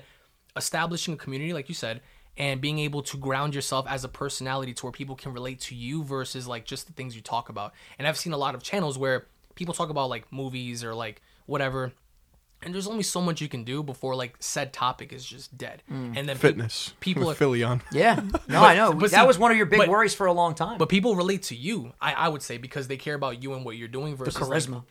establishing 0.57 1.13
a 1.13 1.17
community, 1.17 1.53
like 1.53 1.69
you 1.69 1.75
said, 1.75 2.01
and 2.37 2.61
being 2.61 2.79
able 2.79 3.01
to 3.03 3.17
ground 3.17 3.53
yourself 3.53 3.85
as 3.89 4.03
a 4.03 4.07
personality 4.07 4.73
to 4.73 4.85
where 4.85 4.91
people 4.91 5.15
can 5.15 5.33
relate 5.33 5.59
to 5.59 5.75
you 5.75 6.03
versus 6.03 6.47
like 6.47 6.65
just 6.65 6.87
the 6.87 6.93
things 6.93 7.15
you 7.15 7.21
talk 7.21 7.49
about. 7.49 7.73
And 7.99 8.07
I've 8.07 8.17
seen 8.17 8.33
a 8.33 8.37
lot 8.37 8.55
of 8.55 8.63
channels 8.63 8.97
where 8.97 9.27
people 9.55 9.73
talk 9.73 9.89
about 9.89 10.09
like 10.09 10.31
movies 10.31 10.83
or 10.83 10.95
like 10.95 11.21
whatever. 11.45 11.91
And 12.63 12.73
there's 12.73 12.87
only 12.87 13.03
so 13.03 13.21
much 13.21 13.41
you 13.41 13.47
can 13.49 13.63
do 13.63 13.81
before 13.83 14.15
like 14.15 14.35
said 14.39 14.71
topic 14.71 15.11
is 15.13 15.25
just 15.25 15.57
dead. 15.57 15.81
And 15.89 16.15
then 16.15 16.27
pe- 16.27 16.35
Fitness. 16.35 16.93
people 16.99 17.25
with 17.25 17.35
are, 17.35 17.39
Philly 17.39 17.63
on. 17.63 17.81
Yeah. 17.91 18.21
No, 18.47 18.61
I 18.63 18.75
know. 18.75 18.93
but 18.93 19.11
that 19.11 19.21
see- 19.21 19.27
was 19.27 19.39
one 19.39 19.51
of 19.51 19.57
your 19.57 19.65
big 19.65 19.79
but- 19.79 19.87
worries 19.89 20.13
for 20.13 20.27
a 20.27 20.33
long 20.33 20.53
time. 20.55 20.77
but 20.77 20.89
people 20.89 21.15
relate 21.15 21.43
to 21.43 21.55
you. 21.55 21.93
I, 21.99 22.13
I 22.13 22.27
would 22.27 22.41
say 22.41 22.57
because 22.57 22.87
they 22.87 22.97
care 22.97 23.15
about 23.15 23.41
you 23.41 23.53
and 23.53 23.65
what 23.65 23.77
you're 23.77 23.87
doing 23.87 24.15
versus 24.15 24.39
like, 24.39 24.49
charisma. 24.49 24.83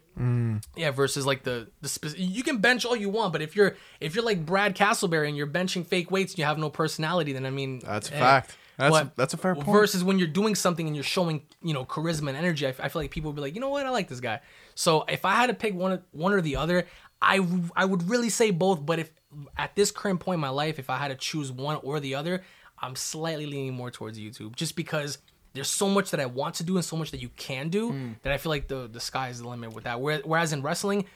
yeah, 0.76 0.90
versus 0.90 1.26
like 1.26 1.42
the 1.44 1.68
the 1.80 1.88
spec- 1.88 2.14
you 2.18 2.42
can 2.42 2.58
bench 2.58 2.84
all 2.84 2.96
you 2.96 3.08
want, 3.08 3.32
but 3.32 3.42
if 3.42 3.54
you're 3.56 3.76
if 4.00 4.14
you're 4.14 4.24
like 4.24 4.44
Brad 4.44 4.74
Castleberry 4.76 5.28
and 5.28 5.36
you're 5.36 5.46
benching 5.46 5.86
fake 5.86 6.10
weights 6.10 6.32
and 6.32 6.38
you 6.38 6.44
have 6.44 6.58
no 6.58 6.70
personality, 6.70 7.32
then 7.32 7.46
I 7.46 7.50
mean 7.50 7.78
That's 7.80 8.10
a 8.10 8.16
eh. 8.16 8.18
fact. 8.18 8.56
That's 8.76 8.90
But 8.92 9.14
that's 9.16 9.34
a 9.34 9.36
fair 9.36 9.54
point. 9.54 9.66
Versus 9.68 10.02
when 10.02 10.18
you're 10.18 10.26
doing 10.28 10.54
something 10.54 10.86
and 10.86 10.96
you're 10.96 11.02
showing 11.04 11.42
you 11.62 11.74
know 11.74 11.84
charisma 11.84 12.28
and 12.28 12.36
energy, 12.36 12.66
I, 12.66 12.70
f- 12.70 12.80
I 12.82 12.88
feel 12.88 13.02
like 13.02 13.10
people 13.10 13.30
would 13.30 13.36
be 13.36 13.42
like, 13.42 13.54
you 13.54 13.60
know 13.60 13.68
what, 13.68 13.84
I 13.84 13.90
like 13.90 14.08
this 14.08 14.20
guy. 14.20 14.40
So 14.74 15.04
if 15.06 15.24
I 15.26 15.34
had 15.34 15.48
to 15.48 15.54
pick 15.54 15.74
one 15.74 16.02
one 16.12 16.32
or 16.32 16.40
the 16.40 16.56
other, 16.56 16.86
I 17.22 17.46
I 17.76 17.84
would 17.84 18.08
really 18.08 18.30
say 18.30 18.50
both. 18.50 18.84
But 18.84 18.98
if 18.98 19.10
at 19.56 19.74
this 19.76 19.90
current 19.90 20.20
point 20.20 20.36
in 20.36 20.40
my 20.40 20.48
life, 20.48 20.78
if 20.78 20.90
I 20.90 20.96
had 20.96 21.08
to 21.08 21.14
choose 21.14 21.52
one 21.52 21.76
or 21.82 22.00
the 22.00 22.14
other, 22.14 22.42
I'm 22.78 22.96
slightly 22.96 23.46
leaning 23.46 23.74
more 23.74 23.90
towards 23.90 24.18
YouTube, 24.18 24.56
just 24.56 24.76
because. 24.76 25.18
There's 25.52 25.66
so 25.68 25.88
much 25.88 26.12
that 26.12 26.20
I 26.20 26.26
want 26.26 26.54
to 26.56 26.62
do 26.62 26.76
and 26.76 26.84
so 26.84 26.96
much 26.96 27.10
that 27.10 27.20
you 27.20 27.28
can 27.30 27.70
do 27.70 27.90
Hmm. 27.90 28.12
that 28.22 28.32
I 28.32 28.38
feel 28.38 28.50
like 28.50 28.68
the 28.68 28.86
the 28.86 29.00
sky 29.00 29.30
is 29.30 29.40
the 29.40 29.48
limit 29.48 29.72
with 29.74 29.82
that. 29.82 30.00
Whereas 30.00 30.52
in 30.52 30.62
wrestling, 30.62 31.06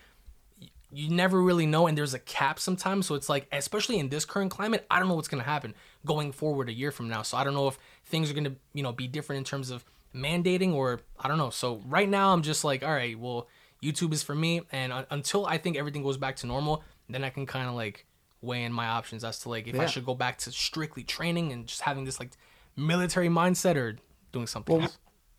you 0.90 1.08
never 1.08 1.40
really 1.40 1.66
know 1.66 1.86
and 1.86 1.96
there's 1.96 2.14
a 2.14 2.18
cap 2.18 2.58
sometimes 2.58 3.06
so 3.06 3.14
it's 3.16 3.28
like 3.28 3.46
especially 3.52 3.98
in 3.98 4.08
this 4.10 4.24
current 4.24 4.50
climate 4.52 4.86
i 4.90 4.98
don't 5.00 5.08
know 5.08 5.14
what's 5.14 5.26
going 5.26 5.42
to 5.42 5.48
happen 5.48 5.74
going 6.06 6.30
forward 6.30 6.68
a 6.68 6.72
year 6.72 6.92
from 6.92 7.08
now 7.08 7.20
so 7.20 7.36
i 7.36 7.42
don't 7.42 7.54
know 7.54 7.66
if 7.66 7.76
things 8.04 8.30
are 8.30 8.34
going 8.34 8.44
to 8.44 8.54
you 8.74 8.82
know 8.84 8.92
be 8.92 9.08
different 9.08 9.38
in 9.38 9.44
terms 9.44 9.70
of 9.70 9.84
mandating 10.14 10.72
or 10.72 11.00
i 11.18 11.26
don't 11.26 11.38
know 11.38 11.50
so 11.50 11.80
right 11.86 12.08
now 12.08 12.32
i'm 12.32 12.42
just 12.42 12.62
like 12.62 12.84
all 12.84 12.92
right 12.92 13.18
well 13.18 13.48
youtube 13.84 14.12
is 14.12 14.22
for 14.22 14.34
me 14.34 14.60
and 14.72 14.92
un- 14.92 15.06
until 15.10 15.44
i 15.46 15.58
think 15.58 15.76
everything 15.76 16.02
goes 16.02 16.16
back 16.16 16.36
to 16.36 16.46
normal 16.46 16.82
then 17.08 17.22
i 17.24 17.30
can 17.30 17.44
kind 17.46 17.68
of 17.68 17.74
like 17.74 18.06
weigh 18.40 18.62
in 18.64 18.72
my 18.72 18.86
options 18.86 19.24
as 19.24 19.38
to 19.40 19.48
like 19.48 19.66
if 19.66 19.78
i 19.78 19.86
should 19.86 20.04
go 20.06 20.14
back 20.14 20.38
to 20.38 20.50
strictly 20.50 21.02
training 21.04 21.52
and 21.52 21.66
just 21.66 21.80
having 21.82 22.04
this 22.04 22.18
like 22.20 22.30
military 22.76 23.28
mindset 23.28 23.76
or 23.76 23.96
doing 24.32 24.46
something 24.46 24.80
else 24.82 24.98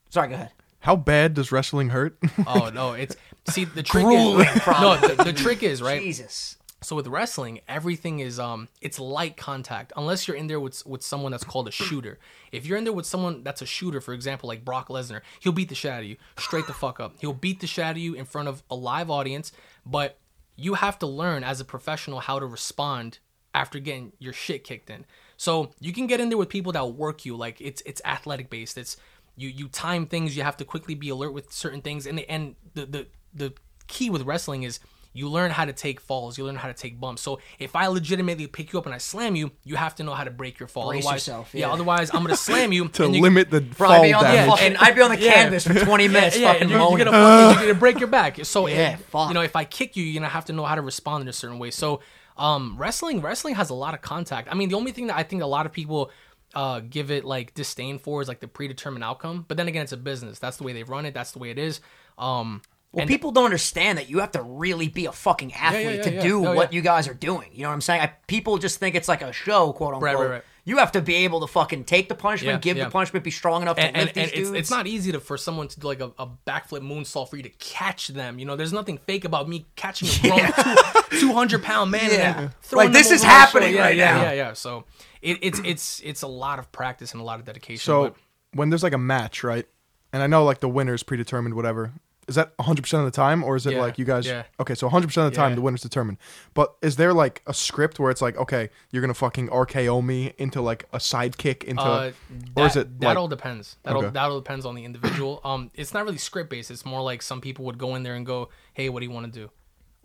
Sorry, 0.10 0.30
go 0.30 0.36
ahead. 0.36 0.52
How 0.80 0.96
bad 0.96 1.34
does 1.34 1.52
wrestling 1.52 1.90
hurt? 1.90 2.18
oh 2.48 2.70
no 2.74 2.94
it's 2.94 3.16
see 3.50 3.66
the 3.66 3.84
trick 3.92 4.06
is 4.06 4.68
no 4.68 4.96
the, 4.98 5.24
the 5.26 5.34
trick 5.34 5.64
is 5.64 5.82
right 5.82 6.02
Jesus. 6.02 6.58
So 6.86 6.96
with 6.96 7.08
wrestling, 7.08 7.62
everything 7.68 8.20
is 8.20 8.40
um 8.40 8.68
it's 8.80 9.00
light 9.00 9.38
contact 9.38 9.92
unless 9.98 10.28
you're 10.28 10.38
in 10.38 10.46
there 10.46 10.60
with 10.60 10.86
with 10.86 11.02
someone 11.02 11.32
that's 11.32 11.44
called 11.44 11.68
a 11.68 11.72
shooter. 11.72 12.20
If 12.52 12.66
you're 12.66 12.78
in 12.78 12.84
there 12.84 12.94
with 12.94 13.08
someone 13.08 13.44
that's 13.44 13.64
a 13.64 13.66
shooter, 13.66 14.00
for 14.00 14.14
example, 14.14 14.48
like 14.48 14.64
Brock 14.64 14.90
Lesnar, 14.90 15.22
he'll 15.40 15.52
beat 15.52 15.70
the 15.70 15.76
shit 15.76 15.92
out 15.92 16.02
of 16.02 16.06
you 16.06 16.18
straight 16.38 16.68
the 16.68 16.74
fuck 16.74 17.00
up. 17.00 17.16
He'll 17.20 17.34
beat 17.34 17.60
the 17.60 17.68
shit 17.68 17.84
out 17.84 17.92
of 17.92 17.98
you 17.98 18.14
in 18.14 18.26
front 18.26 18.48
of 18.48 18.62
a 18.70 18.76
live 18.76 19.10
audience, 19.10 19.52
but 19.84 20.20
you 20.56 20.76
have 20.76 21.00
to 21.00 21.08
learn 21.08 21.44
as 21.44 21.60
a 21.60 21.66
professional 21.66 22.20
how 22.20 22.38
to 22.38 22.46
respond 22.46 23.18
after 23.56 23.80
getting 23.80 24.14
your 24.20 24.34
shit 24.34 24.64
kicked 24.64 24.90
in. 24.92 25.06
So 25.38 25.72
you 25.80 25.92
can 25.92 26.06
get 26.06 26.20
in 26.20 26.30
there 26.30 26.38
with 26.38 26.50
people 26.50 26.72
that 26.74 26.86
work 26.86 27.26
you 27.26 27.36
like 27.36 27.60
it's 27.60 27.82
it's 27.88 28.02
athletic 28.06 28.52
based. 28.52 28.78
It's 28.78 28.98
you 29.36 29.50
you 29.50 29.70
time 29.70 30.06
things. 30.06 30.38
You 30.38 30.44
have 30.44 30.58
to 30.58 30.66
quickly 30.66 30.94
be 30.94 31.10
alert 31.10 31.34
with 31.34 31.52
certain 31.52 31.82
things, 31.82 32.06
and 32.06 32.20
the, 32.20 32.30
and 32.30 32.56
the 32.76 32.86
the 32.86 33.08
the 33.34 33.54
key 33.88 34.12
with 34.12 34.22
wrestling 34.22 34.64
is 34.64 34.80
you 35.16 35.30
learn 35.30 35.50
how 35.50 35.66
to 35.66 35.74
take 35.74 36.00
falls, 36.00 36.38
you 36.38 36.44
learn 36.46 36.58
how 36.58 36.68
to 36.68 36.74
take 36.74 37.00
bumps. 37.00 37.22
So 37.24 37.40
if 37.58 37.76
I 37.76 37.88
legitimately 37.88 38.46
pick 38.48 38.72
you 38.74 38.78
up 38.80 38.86
and 38.86 38.94
I 38.94 39.00
slam 39.00 39.36
you, 39.36 39.50
you 39.64 39.76
have 39.78 39.96
to 39.96 40.04
know 40.04 40.14
how 40.14 40.24
to 40.26 40.30
break 40.30 40.60
your 40.60 40.68
fall. 40.68 40.90
Brace 40.90 41.04
otherwise, 41.06 41.28
yourself, 41.28 41.50
yeah. 41.54 41.68
yeah. 41.68 41.74
Otherwise, 41.74 42.12
I'm 42.14 42.22
gonna 42.22 42.36
slam 42.36 42.72
you 42.74 42.88
to 42.90 43.06
and 43.06 43.16
you- 43.16 43.22
limit 43.22 43.50
the 43.50 43.62
Bro, 43.62 43.88
fall 43.88 44.02
I'd 44.02 44.08
be 44.08 44.14
on 44.14 44.24
the 44.24 44.30
damage. 44.30 44.50
fucking, 44.60 44.76
I'd 44.78 44.96
be 44.96 45.02
on 45.02 45.12
the 45.12 45.20
Yeah. 45.22 45.34
canvas 45.34 45.66
for 45.66 45.74
20 45.74 46.08
minutes 46.10 46.38
yeah, 46.38 46.48
fucking 46.52 46.62
and 46.64 46.70
you're, 46.72 46.80
you're, 46.80 47.06
gonna, 47.06 47.54
you're 47.54 47.62
gonna 47.62 47.74
break 47.80 47.98
your 48.00 48.10
back. 48.10 48.44
So 48.46 48.68
Yeah, 48.68 48.94
it- 48.94 49.00
fuck. 49.00 49.30
you 49.30 49.34
know, 49.34 49.42
if 49.42 49.56
I 49.56 49.64
kick 49.64 49.96
you, 49.96 50.04
you're 50.04 50.20
gonna 50.22 50.30
have 50.30 50.46
to 50.46 50.54
know 50.54 50.66
how 50.66 50.76
to 50.76 50.82
respond 50.82 51.22
in 51.24 51.28
a 51.30 51.34
certain 51.34 51.58
way. 51.58 51.72
So 51.72 52.02
um, 52.38 52.76
wrestling, 52.78 53.22
wrestling 53.22 53.56
has 53.56 53.70
a 53.70 53.74
lot 53.74 53.94
of 53.94 54.02
contact. 54.02 54.50
I 54.52 54.56
mean, 54.56 54.68
the 54.70 54.76
only 54.76 54.92
thing 54.92 55.08
that 55.08 55.16
I 55.16 55.24
think 55.24 55.42
a 55.42 55.46
lot 55.48 55.66
of 55.66 55.72
people 55.72 56.12
uh, 56.54 56.82
give 56.82 57.10
it 57.12 57.24
like 57.26 57.54
disdain 57.54 57.98
for 58.00 58.22
is 58.22 58.28
like 58.28 58.42
the 58.42 58.48
predetermined 58.48 59.04
outcome. 59.04 59.46
But 59.48 59.56
then 59.58 59.68
again, 59.70 59.84
it's 59.84 59.92
a 59.94 59.98
business. 59.98 60.40
That's 60.40 60.58
the 60.58 60.64
way 60.64 60.74
they 60.74 60.84
run 60.84 61.06
it. 61.06 61.14
That's 61.14 61.32
the 61.32 61.40
way 61.40 61.50
it 61.50 61.58
is. 61.58 61.80
Um, 62.18 62.62
Well, 62.96 63.02
and- 63.02 63.10
people 63.10 63.32
don't 63.32 63.46
understand 63.46 63.98
that 63.98 64.10
you 64.10 64.20
have 64.20 64.32
to 64.32 64.42
really 64.42 64.88
be 64.88 65.06
a 65.06 65.12
fucking 65.12 65.54
athlete 65.54 65.98
yeah, 65.98 66.02
to 66.04 66.14
yeah. 66.14 66.22
do 66.22 66.46
Oh, 66.48 66.54
what 66.54 66.72
yeah. 66.72 66.78
you 66.78 66.82
guys 66.82 67.08
are 67.10 67.14
doing. 67.14 67.50
You 67.52 67.64
know 67.64 67.70
what 67.70 67.74
I'm 67.76 67.82
saying? 67.82 68.02
I, 68.02 68.14
people 68.28 68.58
just 68.58 68.80
think 68.80 68.96
it's 68.96 69.10
like 69.10 69.22
a 69.22 69.34
show, 69.34 69.74
quote 69.74 69.96
unquote. 69.96 70.02
Right, 70.02 70.16
right, 70.18 70.30
right. 70.30 70.44
You 70.64 70.78
have 70.78 70.94
to 70.94 71.02
be 71.02 71.16
able 71.26 71.42
to 71.42 71.48
fucking 71.48 71.84
take 71.84 72.08
the 72.10 72.16
punishment, 72.16 72.56
Yeah, 72.56 72.60
give 72.60 72.78
yeah. 72.78 72.86
the 72.86 72.90
punishment, 72.90 73.24
be 73.24 73.30
strong 73.32 73.62
enough 73.62 73.76
to 73.76 73.84
and, 73.84 73.96
and, 73.96 74.06
lift 74.06 74.18
and 74.18 74.26
these 74.28 74.32
it's, 74.32 74.50
dudes. 74.50 74.60
it's 74.60 74.72
not 74.72 74.88
easy 74.88 75.12
to 75.12 75.20
for 75.20 75.38
someone 75.38 75.68
to 75.68 75.80
do 75.80 75.86
like 75.88 76.00
a, 76.00 76.12
a 76.18 76.28
backflip 76.48 76.82
moonsault 76.82 77.30
for 77.30 77.38
you 77.38 77.44
to 77.44 77.50
catch 77.50 78.08
them. 78.08 78.40
You 78.40 78.46
know, 78.46 78.56
there's 78.56 78.74
nothing 78.74 78.98
fake 78.98 79.26
about 79.26 79.48
me 79.48 79.66
catching 79.76 80.08
a 80.08 80.22
grown 81.12 81.20
200 81.20 81.62
pound 81.62 81.92
man. 81.92 82.10
Yeah. 82.10 82.16
And 82.16 82.36
then 82.40 82.54
throwing 82.62 82.88
Like, 82.88 82.94
this 82.94 83.12
is 83.12 83.22
happening 83.22 83.76
yeah, 83.76 83.82
right 83.82 83.96
yeah, 83.96 84.16
now. 84.16 84.22
Yeah, 84.24 84.32
yeah. 84.34 84.54
So 84.54 84.86
it, 85.22 85.38
it's 85.42 85.60
it's 85.64 86.02
it's 86.04 86.22
a 86.24 86.28
lot 86.28 86.58
of 86.58 86.72
practice 86.72 87.12
and 87.12 87.22
a 87.22 87.24
lot 87.26 87.40
of 87.40 87.46
dedication. 87.46 87.84
So 87.84 88.04
but 88.06 88.16
when 88.54 88.70
there's 88.70 88.84
like 88.84 88.94
a 88.94 88.98
match, 88.98 89.44
right? 89.44 89.68
And 90.14 90.24
I 90.24 90.28
know 90.28 90.46
like 90.46 90.62
the 90.62 90.70
winner's 90.70 91.04
predetermined, 91.04 91.56
whatever. 91.56 91.92
Is 92.28 92.36
that 92.36 92.58
100% 92.58 93.00
of 93.00 93.06
the 93.06 93.12
time, 93.12 93.44
or 93.44 93.56
is 93.56 93.68
it 93.68 93.74
Yeah, 93.74 93.82
like 93.82 94.00
you 94.00 94.06
guys? 94.06 94.26
yeah. 94.26 94.44
Okay, 94.60 94.74
so 94.74 94.88
100% 94.90 95.26
of 95.26 95.32
the 95.32 95.36
time 95.36 95.54
the 95.56 95.62
winner's 95.62 95.82
determined. 95.82 96.18
But 96.56 96.76
is 96.82 96.96
there 96.96 97.14
like 97.14 97.44
a 97.46 97.54
script 97.54 98.00
where 98.00 98.10
it's 98.10 98.22
like, 98.22 98.36
okay, 98.38 98.70
you're 98.92 99.02
gonna 99.02 99.14
fucking 99.14 99.50
RKO 99.50 100.04
me 100.04 100.34
into 100.38 100.62
like 100.62 100.86
a 100.92 100.98
sidekick 100.98 101.64
into, 101.64 101.84
Uh, 101.84 102.12
or 102.56 102.66
is 102.66 102.74
that- 102.74 102.80
it 102.82 103.00
that 103.02 103.08
like, 103.08 103.18
all 103.18 103.28
depends. 103.28 103.78
That 103.84 103.96
all 103.96 104.02
that 104.02 104.16
all 104.18 104.40
depends 104.40 104.66
on 104.66 104.74
the 104.76 104.84
individual. 104.86 105.40
Um, 105.44 105.70
it's 105.76 105.94
not 105.94 106.04
really 106.04 106.18
script 106.18 106.50
based. 106.50 106.72
It's 106.72 106.86
more 106.86 107.02
like 107.02 107.22
some 107.22 107.42
people 107.42 107.64
would 107.66 107.78
go 107.78 107.94
in 107.96 108.04
there 108.04 108.16
and 108.16 108.26
go, 108.26 108.50
"Hey, 108.74 108.90
what 108.90 109.02
do 109.02 109.06
you 109.06 109.12
want 109.12 109.32
to 109.32 109.40
do?" 109.40 109.52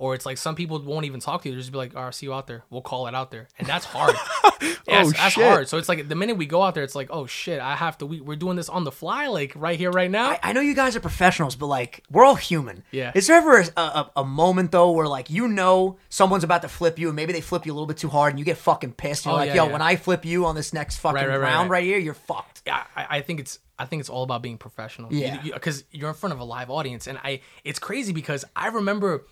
Or 0.01 0.15
it's 0.15 0.25
like 0.25 0.39
some 0.39 0.55
people 0.55 0.81
won't 0.81 1.05
even 1.05 1.21
talk 1.21 1.43
to 1.43 1.49
you. 1.51 1.55
They'll 1.55 1.61
just 1.61 1.73
be 1.73 1.77
like, 1.77 1.95
"All 1.95 2.05
right, 2.05 2.15
see 2.15 2.25
you 2.25 2.33
out 2.33 2.47
there." 2.47 2.65
We'll 2.71 2.81
call 2.81 3.07
it 3.07 3.15
out 3.15 3.31
there, 3.31 3.49
and 3.59 3.69
that's 3.69 3.85
hard. 3.85 4.17
yeah, 4.63 5.03
Oh, 5.05 5.11
that's 5.11 5.35
shit. 5.35 5.45
hard. 5.45 5.69
So 5.69 5.77
it's 5.77 5.91
like 5.91 6.09
the 6.09 6.15
minute 6.15 6.39
we 6.39 6.47
go 6.47 6.63
out 6.63 6.75
there, 6.75 6.83
it's 6.85 6.95
like, 6.95 7.09
"Oh 7.11 7.27
shit, 7.27 7.61
I 7.61 7.77
have 7.77 7.99
to." 7.99 8.07
We, 8.07 8.23
we're 8.23 8.37
doing 8.37 8.57
this 8.57 8.71
on 8.71 8.85
the 8.85 8.91
fly, 8.93 9.27
like 9.27 9.53
right 9.55 9.79
here, 9.79 9.91
right 9.91 10.11
now. 10.11 10.31
I, 10.31 10.39
I 10.43 10.53
know 10.55 10.63
you 10.63 10.75
guys 10.75 10.97
are 10.97 11.01
professionals, 11.01 11.55
but 11.55 11.67
like 11.67 12.03
we're 12.11 12.25
all 12.25 12.35
human. 12.35 12.83
Yeah. 12.93 13.13
Is 13.15 13.27
there 13.27 13.37
ever 13.37 13.61
a, 13.61 13.81
a, 13.81 14.11
a 14.17 14.25
moment 14.25 14.73
though 14.73 14.91
where 14.93 15.07
like 15.07 15.29
you 15.29 15.47
know 15.49 15.99
someone's 16.09 16.45
about 16.45 16.63
to 16.63 16.69
flip 16.69 16.99
you 16.99 17.09
and 17.09 17.15
maybe 17.17 17.35
they 17.35 17.43
flip 17.43 17.67
you 17.67 17.73
a 17.73 17.75
little 17.75 17.87
bit 17.87 17.99
too 17.99 18.09
hard 18.09 18.33
and 18.33 18.39
you 18.39 18.45
get 18.47 18.57
fucking 18.57 18.93
pissed? 18.95 19.27
And 19.27 19.33
you're 19.33 19.43
Oh, 19.43 19.45
like, 19.45 19.49
yeah, 19.49 19.57
yo, 19.57 19.67
yeah. 19.67 19.73
when 19.73 19.83
I 19.83 19.97
flip 19.97 20.25
you 20.25 20.47
on 20.47 20.55
this 20.55 20.73
next 20.73 20.97
fucking 20.97 21.15
Right, 21.17 21.29
right, 21.29 21.37
round 21.39 21.69
right. 21.69 21.79
right 21.81 21.85
here, 21.85 21.99
you're 21.99 22.15
fucked. 22.15 22.63
yeah, 22.67 22.85
I, 22.97 23.19
I 23.19 23.21
think 23.21 23.41
it's 23.41 23.59
I 23.79 23.85
think 23.85 24.01
it's 24.01 24.09
all 24.09 24.23
about 24.23 24.41
being 24.41 24.57
professional. 24.57 25.13
Yeah. 25.13 25.43
because 25.43 25.85
you, 25.91 26.07
are 26.07 26.09
in 26.09 26.15
front 26.15 26.33
of 26.33 26.41
a 26.41 26.45
live 26.45 26.71
audience, 26.71 27.07
and 27.07 27.19
I 27.23 27.43
it's 27.65 27.79
crazy 27.79 28.15
because 28.15 28.47
I 28.57 28.69
remember. 28.69 29.27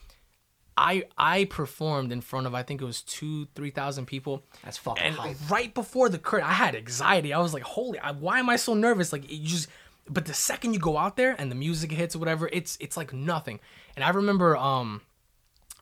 I 0.78 1.02
I 1.18 1.44
performed 1.44 2.12
in 2.12 2.20
front 2.20 2.46
of 2.46 2.54
I 2.54 2.62
think 2.62 2.80
it 2.80 2.84
was 2.84 3.02
two 3.02 3.48
three 3.56 3.70
thousand 3.70 4.06
people. 4.06 4.44
That's 4.62 4.78
fucking 4.78 5.02
and 5.02 5.14
hype. 5.16 5.36
right 5.50 5.74
before 5.74 6.08
the 6.08 6.18
curtain, 6.18 6.46
I 6.46 6.52
had 6.52 6.76
anxiety. 6.76 7.32
I 7.32 7.40
was 7.40 7.52
like, 7.52 7.64
"Holy, 7.64 7.98
I, 7.98 8.12
why 8.12 8.38
am 8.38 8.48
I 8.48 8.56
so 8.56 8.74
nervous?" 8.74 9.12
Like 9.12 9.30
you 9.30 9.46
just, 9.46 9.68
but 10.08 10.24
the 10.26 10.34
second 10.34 10.74
you 10.74 10.78
go 10.78 10.96
out 10.96 11.16
there 11.16 11.34
and 11.36 11.50
the 11.50 11.56
music 11.56 11.90
hits 11.90 12.14
or 12.14 12.20
whatever, 12.20 12.48
it's 12.52 12.78
it's 12.80 12.96
like 12.96 13.12
nothing. 13.12 13.58
And 13.96 14.04
I 14.04 14.10
remember, 14.10 14.56
um, 14.56 15.00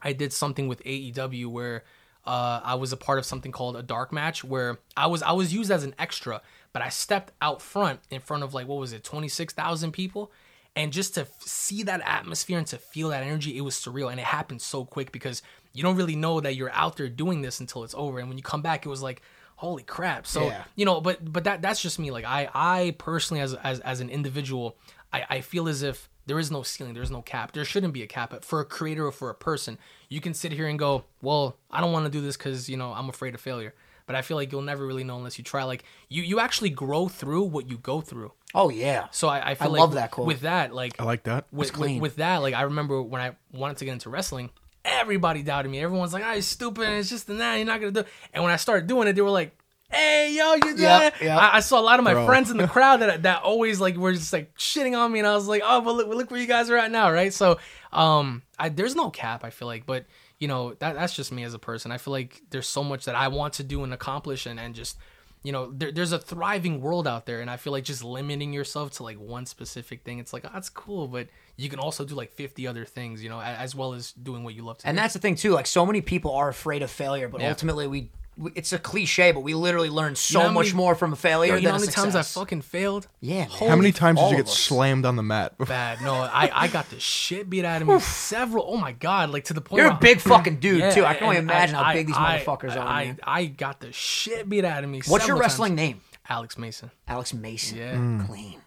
I 0.02 0.14
did 0.14 0.32
something 0.32 0.66
with 0.66 0.82
AEW 0.85 1.46
where 1.48 1.85
uh, 2.24 2.61
I 2.64 2.74
was 2.76 2.90
a 2.92 2.96
part 2.96 3.18
of 3.18 3.26
something 3.26 3.52
called 3.52 3.76
a 3.76 3.82
dark 3.82 4.12
match 4.12 4.42
where 4.42 4.78
I 4.96 5.09
was 5.09 5.22
I 5.22 5.32
was 5.32 5.52
used 5.52 5.70
as 5.70 5.85
an 5.85 5.94
extra, 5.98 6.40
but 6.72 6.80
I 6.80 6.88
stepped 6.88 7.32
out 7.42 7.61
front 7.61 8.00
in 8.11 8.20
front 8.20 8.44
of 8.44 8.54
like 8.54 8.66
what 8.66 8.78
was 8.78 8.94
it 8.94 9.04
twenty 9.04 9.28
six 9.28 9.52
thousand 9.52 9.92
people, 9.92 10.32
and 10.76 10.92
just 10.92 11.14
to 11.14 11.22
f- 11.22 11.28
see 11.40 11.82
that 11.84 12.00
atmosphere 12.04 12.58
and 12.58 12.66
to 12.68 12.78
feel 12.78 13.08
that 13.08 13.24
energy, 13.24 13.56
it 13.56 13.62
was 13.62 13.74
surreal, 13.74 14.10
and 14.10 14.20
it 14.20 14.26
happened 14.26 14.62
so 14.62 14.84
quick 14.84 15.10
because 15.10 15.42
you 15.72 15.82
don't 15.82 15.96
really 15.96 16.14
know 16.16 16.40
that 16.40 16.54
you're 16.54 16.70
out 16.72 16.96
there 16.96 17.08
doing 17.08 17.40
this 17.42 17.58
until 17.58 17.82
it's 17.82 17.94
over, 17.94 18.18
and 18.20 18.28
when 18.28 18.38
you 18.38 18.44
come 18.44 18.62
back, 18.62 18.86
it 18.86 18.88
was 18.88 19.02
like. 19.02 19.22
Holy 19.58 19.82
crap! 19.84 20.26
So 20.26 20.48
Yeah. 20.48 20.64
you 20.74 20.84
know, 20.84 21.00
but 21.00 21.32
but 21.32 21.44
that 21.44 21.62
that's 21.62 21.80
just 21.80 21.98
me. 21.98 22.10
Like 22.10 22.26
I 22.26 22.50
I 22.54 22.94
personally 22.98 23.40
as 23.40 23.54
as 23.54 23.80
as 23.80 24.00
an 24.00 24.10
individual, 24.10 24.76
I 25.14 25.24
I 25.30 25.40
feel 25.40 25.66
as 25.66 25.80
if 25.82 26.10
there 26.26 26.38
is 26.38 26.50
no 26.50 26.62
ceiling, 26.62 26.92
there's 26.92 27.10
no 27.10 27.22
cap. 27.22 27.52
There 27.52 27.64
shouldn't 27.64 27.94
be 27.94 28.02
a 28.02 28.06
cap. 28.06 28.28
But 28.28 28.44
for 28.44 28.60
a 28.60 28.66
creator 28.66 29.06
or 29.06 29.12
for 29.12 29.30
a 29.30 29.34
person, 29.34 29.78
you 30.10 30.20
can 30.20 30.34
sit 30.34 30.52
here 30.52 30.66
and 30.68 30.78
go, 30.78 31.04
well, 31.22 31.56
I 31.70 31.80
don't 31.80 31.90
want 31.90 32.04
to 32.04 32.12
do 32.12 32.20
this 32.20 32.36
because 32.36 32.68
you 32.68 32.76
know 32.76 32.92
I'm 32.92 33.08
afraid 33.08 33.34
of 33.34 33.40
failure. 33.40 33.72
But 34.06 34.14
I 34.16 34.22
feel 34.22 34.36
like 34.36 34.52
you'll 34.52 34.62
never 34.62 34.86
really 34.86 35.02
know 35.04 35.16
unless 35.16 35.36
you 35.38 35.44
try. 35.44 35.64
Like 35.64 35.82
you 36.08 36.22
you 36.22 36.38
actually 36.40 36.70
grow 36.70 37.08
through 37.08 37.42
what 37.44 37.68
you 37.68 37.76
go 37.78 38.00
through. 38.00 38.32
Oh 38.54 38.68
yeah. 38.70 39.08
So 39.10 39.28
I, 39.28 39.50
I 39.50 39.54
feel 39.56 39.68
I 39.68 39.70
like 39.72 39.80
love 39.80 39.94
that 39.94 40.10
quote. 40.12 40.26
with 40.26 40.40
that, 40.42 40.72
like 40.74 41.00
I 41.00 41.04
like 41.04 41.24
that. 41.24 41.46
with, 41.52 41.68
That's 41.68 41.78
with, 41.80 42.00
with 42.00 42.16
that, 42.16 42.38
like 42.42 42.54
I 42.54 42.62
remember 42.62 43.02
when 43.02 43.20
I 43.20 43.32
wanted 43.52 43.78
to 43.78 43.84
get 43.84 43.92
into 43.92 44.08
wrestling, 44.08 44.50
everybody 44.84 45.42
doubted 45.42 45.70
me. 45.70 45.80
Everyone's 45.80 46.12
like, 46.12 46.22
"Ah, 46.24 46.32
you're 46.34 46.42
stupid. 46.42 46.88
It's 46.90 47.08
just 47.10 47.26
the 47.26 47.34
that. 47.34 47.56
You're 47.56 47.66
not 47.66 47.80
gonna 47.80 47.92
do." 47.92 48.00
it." 48.00 48.08
And 48.32 48.44
when 48.44 48.52
I 48.52 48.56
started 48.56 48.86
doing 48.86 49.08
it, 49.08 49.14
they 49.14 49.22
were 49.22 49.30
like, 49.30 49.58
"Hey, 49.90 50.32
yo, 50.36 50.54
you 50.54 50.60
did 50.60 50.78
Yep, 50.78 51.14
it!" 51.20 51.24
yep. 51.24 51.38
I, 51.38 51.56
I 51.56 51.60
saw 51.60 51.80
a 51.80 51.82
lot 51.82 51.98
of 51.98 52.04
my 52.04 52.14
Bro. 52.14 52.26
friends 52.26 52.50
in 52.50 52.56
the 52.58 52.68
crowd 52.76 53.00
that 53.00 53.24
that 53.24 53.42
always 53.42 53.80
like 53.80 53.96
were 53.96 54.12
just 54.12 54.32
like 54.32 54.56
shitting 54.56 54.96
on 54.96 55.10
me, 55.12 55.18
and 55.18 55.26
I 55.28 55.34
was 55.34 55.48
like, 55.48 55.62
"Oh, 55.64 55.80
but 55.80 55.94
look, 55.96 56.06
look 56.08 56.30
where 56.30 56.40
you 56.40 56.46
guys 56.46 56.70
are 56.70 56.76
at 56.78 56.92
now, 56.92 57.10
right?" 57.10 57.32
So, 57.32 57.58
um, 57.92 58.42
I, 58.58 58.68
there's 58.68 58.94
no 58.94 59.10
cap. 59.10 59.42
I 59.44 59.50
feel 59.50 59.66
like, 59.68 59.84
but 59.84 60.06
you 60.38 60.49
know, 60.49 60.75
that 60.75 60.94
that's 60.94 61.14
just 61.14 61.33
me 61.33 61.42
as 61.44 61.55
a 61.55 61.59
person. 61.59 61.90
I 61.92 61.99
feel 61.99 62.12
like 62.12 62.42
there's 62.51 62.68
so 62.68 62.85
much 62.85 63.05
that 63.07 63.14
I 63.14 63.29
want 63.29 63.55
to 63.55 63.62
do 63.62 63.83
and 63.85 63.92
accomplish, 63.94 64.46
and 64.46 64.59
and 64.61 64.75
just 64.75 64.99
you 65.42 65.53
know, 65.53 65.70
there, 65.72 65.92
there's 65.92 66.11
a 66.12 66.18
thriving 66.18 66.81
world 66.81 67.07
out 67.07 67.25
there, 67.27 67.40
and 67.40 67.49
I 67.49 67.57
feel 67.57 67.72
like 67.72 67.85
just 67.85 68.03
limiting 68.03 68.53
yourself 68.53 68.90
to 68.92 69.05
like 69.05 69.16
one 69.18 69.46
specific 69.46 70.03
thing, 70.03 70.18
it's 70.18 70.33
like 70.33 70.44
oh, 70.44 70.51
that's 70.53 70.68
cool, 70.68 71.07
but 71.07 71.29
you 71.57 71.68
can 71.68 71.79
also 71.79 72.05
do 72.05 72.14
like 72.16 72.33
50 72.33 72.66
other 72.66 72.85
things, 72.85 73.22
you 73.22 73.29
know, 73.29 73.38
a- 73.38 73.44
as 73.44 73.75
well 73.75 73.92
as 73.94 74.11
doing 74.12 74.42
what 74.44 74.55
you 74.55 74.62
love 74.64 74.79
to 74.79 74.87
And 74.88 74.96
do. 74.96 75.01
that's 75.03 75.14
the 75.14 75.20
thing 75.20 75.37
too. 75.37 75.53
Like 75.53 75.66
so 75.68 75.87
many 75.87 76.01
people 76.01 76.33
are 76.35 76.49
afraid 76.49 76.83
of 76.83 76.90
failure, 76.90 77.29
but 77.29 77.40
Yeah. 77.40 77.51
ultimately 77.51 77.87
we 77.87 78.11
it's 78.55 78.72
a 78.72 78.79
cliche, 78.79 79.33
but 79.33 79.40
we 79.40 79.55
literally 79.55 79.88
learn 79.90 80.14
so 80.14 80.42
know 80.42 80.53
much 80.53 80.66
many- 80.66 80.77
more 80.77 80.94
from 80.94 81.12
a 81.12 81.16
failure 81.16 81.53
Yo, 81.53 81.57
you 81.57 81.61
than 81.61 81.64
know 81.64 81.70
how 81.70 81.77
a 81.77 81.81
many 81.81 81.92
times 81.92 82.14
I 82.14 82.20
success. 82.20 82.35
fucking 82.35 82.62
failed? 82.62 83.09
Yeah, 83.20 83.46
man. 83.49 83.49
How 83.51 83.77
many 83.77 83.92
times 83.92 84.18
did 84.20 84.31
you 84.31 84.37
get 84.37 84.46
us. 84.46 84.59
slammed 84.59 85.07
on 85.07 85.16
the 85.16 85.22
mat? 85.22 85.55
bad. 85.66 86.03
No, 86.03 86.14
I, 86.14 86.51
I 86.53 86.68
got 86.68 86.90
the 86.90 87.01
shit 87.01 87.49
beat 87.49 87.64
out 87.64 87.83
of 87.83 87.88
me 87.88 87.99
several. 88.01 88.64
Oh 88.68 88.77
my 88.77 88.92
god, 88.92 89.31
like 89.31 89.44
to 89.44 89.55
the 89.55 89.61
point. 89.61 89.79
You're 89.79 89.87
a 89.88 89.90
where- 89.92 89.99
big 90.01 90.20
fucking 90.20 90.61
dude 90.61 90.81
Yeah, 90.81 90.90
too. 90.90 91.05
I 91.05 91.14
can 91.14 91.25
only 91.25 91.37
and 91.38 91.49
imagine 91.51 91.77
I- 91.77 91.83
how 91.85 91.92
big 91.94 92.07
these 92.09 92.16
I- 92.16 92.38
motherfuckers 92.40 92.72
I, 92.72 92.77
are. 92.79 92.87
I. 92.88 93.16
I 93.22 93.44
got 93.46 93.81
the 93.81 93.92
shit 93.92 94.49
beat 94.49 94.64
out 94.64 94.85
of 94.85 94.90
me. 94.90 95.01
What's 95.07 95.27
your 95.27 95.38
wrestling 95.38 95.72
times. 95.77 95.88
name? 95.88 96.01
Alex 96.29 96.59
Mason. 96.59 96.90
Alex 97.09 97.33
Mason. 97.33 97.79
Yeah. 97.79 98.27
Clean. 98.27 98.61